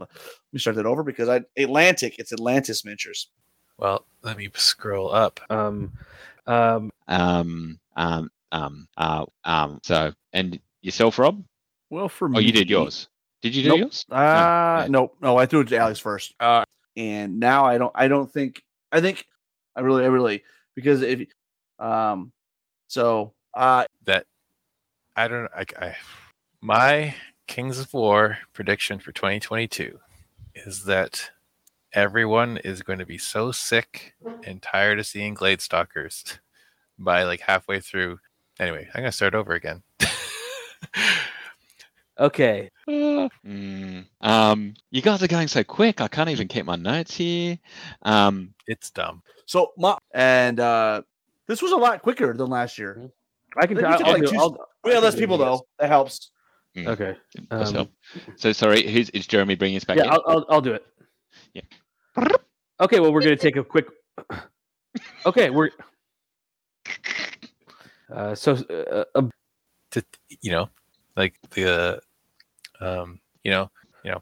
me 0.51 0.59
start 0.59 0.77
that 0.77 0.85
over 0.87 1.03
because 1.03 1.29
I 1.29 1.41
Atlantic. 1.57 2.15
It's 2.17 2.33
Atlantis 2.33 2.83
miniatures. 2.83 3.29
Well, 3.77 4.05
let 4.21 4.37
me 4.37 4.49
scroll 4.55 5.13
up. 5.13 5.39
Um, 5.49 5.93
um, 6.47 6.91
Um, 7.07 7.79
um, 7.95 8.29
um, 8.51 8.87
uh, 8.97 9.25
um. 9.43 9.79
So, 9.83 10.13
and 10.33 10.59
yourself, 10.81 11.19
Rob? 11.19 11.43
Well, 11.89 12.09
for 12.09 12.29
me, 12.29 12.37
Oh, 12.37 12.39
you 12.39 12.51
did 12.51 12.69
yours. 12.69 13.09
Did 13.41 13.55
you 13.55 13.63
do 13.63 13.69
Nope. 13.69 13.79
yours? 13.81 14.05
Uh 14.09 14.15
yeah. 14.15 14.87
no, 14.89 15.11
no, 15.21 15.37
I 15.37 15.45
threw 15.45 15.61
it 15.61 15.67
to 15.69 15.77
Alex 15.77 15.99
first. 15.99 16.33
Uh, 16.39 16.63
and 16.97 17.39
now 17.39 17.65
I 17.65 17.77
don't 17.77 17.91
I 17.93 18.07
don't 18.07 18.31
think 18.31 18.63
I 18.91 19.01
think 19.01 19.25
I 19.75 19.81
really 19.81 20.03
I 20.03 20.07
really 20.07 20.43
because 20.75 21.01
if 21.01 21.27
um 21.77 22.31
so 22.87 23.33
uh 23.53 23.85
that 24.05 24.25
I 25.15 25.27
don't 25.27 25.49
I, 25.55 25.65
I 25.79 25.95
my 26.61 27.15
Kings 27.47 27.79
of 27.79 27.93
War 27.93 28.39
prediction 28.53 28.97
for 28.99 29.11
2022 29.11 29.99
is 30.55 30.85
that 30.85 31.29
everyone 31.95 32.57
is 32.57 32.81
going 32.83 32.99
to 32.99 33.05
be 33.05 33.17
so 33.17 33.51
sick 33.51 34.13
and 34.43 34.61
tired 34.61 34.99
of 34.99 35.07
seeing 35.07 35.33
Glade 35.33 35.61
Stalkers 35.61 36.39
by 36.99 37.23
like 37.23 37.39
halfway 37.41 37.79
through. 37.79 38.19
Anyway, 38.59 38.87
I'm 38.93 39.01
gonna 39.01 39.11
start 39.11 39.33
over 39.35 39.53
again. 39.53 39.81
okay. 42.19 42.69
Mm, 43.45 44.05
um, 44.21 44.73
you 44.91 45.01
guys 45.01 45.21
are 45.23 45.27
going 45.27 45.47
so 45.47 45.63
quick. 45.63 46.01
I 46.01 46.07
can't 46.07 46.29
even 46.29 46.47
keep 46.47 46.65
my 46.65 46.75
notes 46.75 47.15
here. 47.15 47.57
Um, 48.03 48.53
it's 48.67 48.89
dumb. 48.91 49.21
so 49.45 49.71
my 49.77 49.97
and 50.13 50.59
uh 50.59 51.01
this 51.47 51.61
was 51.61 51.71
a 51.71 51.75
lot 51.75 52.01
quicker 52.01 52.33
than 52.33 52.49
last 52.49 52.77
year. 52.77 53.09
I 53.59 53.65
can. 53.67 53.77
We 53.77 53.83
I'll, 53.83 53.99
like 53.99 54.25
two- 54.25 54.37
I'll- 54.37 54.57
We 54.83 54.91
had 54.91 54.99
I 54.99 55.05
less 55.05 55.15
people 55.15 55.37
though. 55.37 55.61
That 55.79 55.89
helps. 55.89 56.31
mm, 56.75 56.87
Okay. 56.87 57.15
Um. 57.51 57.89
So 58.37 58.51
sorry. 58.51 58.83
Who's 58.87 59.09
is 59.11 59.27
Jeremy 59.27 59.55
bringing 59.55 59.77
us 59.77 59.83
back? 59.83 59.97
yeah, 59.97 60.03
in? 60.05 60.09
I'll, 60.11 60.23
I'll, 60.27 60.45
I'll 60.49 60.61
do 60.61 60.73
it. 60.73 60.85
Yeah. 61.53 61.61
Okay. 62.79 62.99
Well, 62.99 63.13
we're 63.13 63.21
gonna 63.21 63.35
take 63.35 63.57
a 63.57 63.63
quick. 63.63 63.87
Okay, 65.25 65.49
we're. 65.49 65.71
Uh, 68.13 68.33
so, 68.35 68.53
uh, 68.53 69.03
uh, 69.15 69.29
To 69.91 70.03
you 70.41 70.51
know, 70.51 70.69
like 71.17 71.35
the, 71.51 72.01
uh, 72.79 72.85
um, 72.85 73.19
you 73.43 73.51
know, 73.51 73.71
you 74.03 74.11
know, 74.11 74.21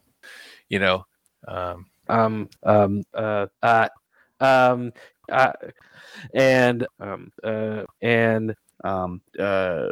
you 0.69 0.79
know, 0.79 1.05
um, 1.47 1.85
um, 2.09 2.49
um, 2.63 3.03
uh, 3.13 3.47
uh, 3.61 3.89
um, 4.39 4.93
uh, 5.31 5.53
and 6.33 6.87
um, 6.99 7.31
uh, 7.43 7.83
and 8.01 8.55
Um 8.83 9.21
uh 9.39 9.89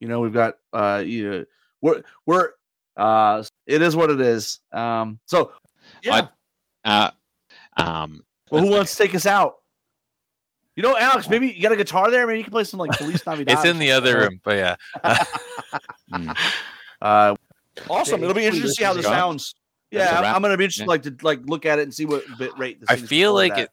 you 0.00 0.08
know 0.08 0.20
we've 0.20 0.32
got 0.32 0.54
uh 0.72 1.02
you 1.04 1.30
know, 1.30 1.44
we're 1.80 2.02
we're 2.26 2.50
uh 2.96 3.42
it 3.66 3.82
is 3.82 3.96
what 3.96 4.10
it 4.10 4.20
is. 4.20 4.60
Um 4.72 5.18
so 5.26 5.52
yeah. 6.02 6.28
Uh, 6.84 7.10
um, 7.76 8.24
well 8.50 8.62
who 8.64 8.70
wants 8.70 8.94
to 8.96 9.02
take 9.02 9.14
us 9.14 9.26
out? 9.26 9.54
You 10.76 10.82
know, 10.82 10.96
Alex, 10.96 11.28
maybe 11.28 11.48
you 11.48 11.62
got 11.62 11.72
a 11.72 11.76
guitar 11.76 12.10
there. 12.10 12.26
Maybe 12.26 12.38
you 12.38 12.44
can 12.44 12.50
play 12.52 12.64
some 12.64 12.80
like 12.80 12.92
Police 12.92 13.26
Navidad. 13.26 13.58
it's 13.58 13.66
in 13.66 13.78
the 13.78 13.92
other 13.92 14.18
room, 14.20 14.40
but 14.42 14.56
yeah. 14.56 14.76
mm, 16.12 16.36
Uh, 17.00 17.34
awesome. 17.90 18.22
It'll 18.22 18.34
be 18.34 18.44
interesting 18.44 18.68
to 18.68 18.74
see 18.74 18.84
how 18.84 18.94
this 18.94 19.04
Scott? 19.04 19.14
sounds. 19.18 19.54
That's 19.90 20.10
a 20.10 20.22
Yeah. 20.22 20.34
I'm 20.34 20.40
gonna 20.40 20.56
be 20.56 20.64
interested 20.64 20.84
Yeah. 20.84 20.88
like 20.88 21.02
to 21.02 21.16
like 21.22 21.40
look 21.44 21.66
at 21.66 21.78
it 21.78 21.82
and 21.82 21.92
see 21.94 22.06
what 22.06 22.24
bit 22.38 22.56
rate. 22.56 22.80
This 22.80 22.88
I 22.90 22.96
feel 22.96 23.34
like 23.34 23.52
at. 23.52 23.58
it 23.60 23.70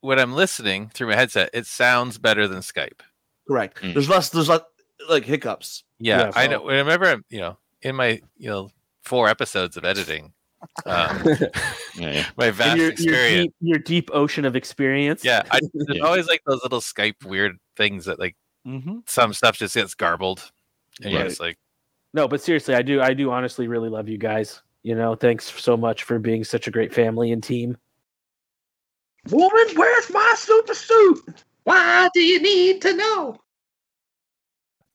when 0.00 0.18
I'm 0.20 0.34
listening 0.34 0.88
through 0.94 1.08
my 1.08 1.16
headset, 1.16 1.50
it 1.52 1.66
sounds 1.66 2.18
better 2.18 2.46
than 2.46 2.60
Skype. 2.60 3.00
correct. 3.48 3.82
Mm. 3.82 3.94
There's 3.94 4.08
less. 4.08 4.28
There's 4.30 4.48
like 4.48 4.62
like 5.08 5.24
hiccups. 5.24 5.82
Yeah, 5.98 6.18
Yeah, 6.26 6.32
I 6.36 6.44
so- 6.46 6.50
know. 6.52 6.62
Whenever 6.62 7.06
I'm, 7.06 7.24
you 7.30 7.40
know, 7.40 7.58
in 7.82 7.96
my, 7.96 8.20
you 8.36 8.48
know, 8.50 8.70
four 9.02 9.28
episodes 9.28 9.76
of 9.76 9.84
editing, 9.84 10.32
um, 10.86 11.22
yeah, 11.94 12.10
yeah. 12.12 12.24
my 12.36 12.50
vast 12.50 12.70
and 12.70 12.78
your, 12.78 12.86
your 12.86 12.90
experience. 12.90 13.44
deep, 13.44 13.54
your 13.60 13.78
deep 13.78 14.10
ocean 14.12 14.44
of 14.44 14.56
experience. 14.56 15.24
Yeah, 15.24 15.42
I, 15.50 15.60
there's 15.74 15.98
Yeah. 15.98 16.04
always 16.04 16.26
like 16.28 16.42
those 16.46 16.60
little 16.62 16.80
Skype 16.80 17.24
weird 17.24 17.56
things 17.76 18.04
that 18.06 18.18
like 18.18 18.36
Mm-hmm. 18.66 18.98
some 19.06 19.32
stuff 19.32 19.56
just 19.56 19.74
gets 19.74 19.94
garbled, 19.94 20.50
and 21.02 21.12
you're 21.12 21.22
Right. 21.22 21.28
just 21.28 21.40
like, 21.40 21.56
No, 22.14 22.26
but 22.26 22.40
seriously, 22.40 22.74
I 22.74 22.82
do. 22.82 23.00
I 23.00 23.14
do 23.14 23.30
honestly 23.30 23.68
really 23.68 23.88
love 23.88 24.08
you 24.08 24.18
guys. 24.18 24.62
You 24.82 24.94
know, 24.94 25.14
thanks 25.14 25.44
so 25.60 25.76
much 25.76 26.02
for 26.04 26.18
being 26.18 26.44
such 26.44 26.66
a 26.66 26.70
great 26.70 26.92
family 26.94 27.30
and 27.32 27.42
team. 27.42 27.76
Woman, 29.30 29.66
where's 29.74 30.10
my 30.10 30.34
super 30.36 30.74
suit? 30.74 31.44
Why 31.64 32.08
do 32.14 32.20
you 32.22 32.40
need 32.40 32.80
to 32.82 32.94
know? 32.94 33.36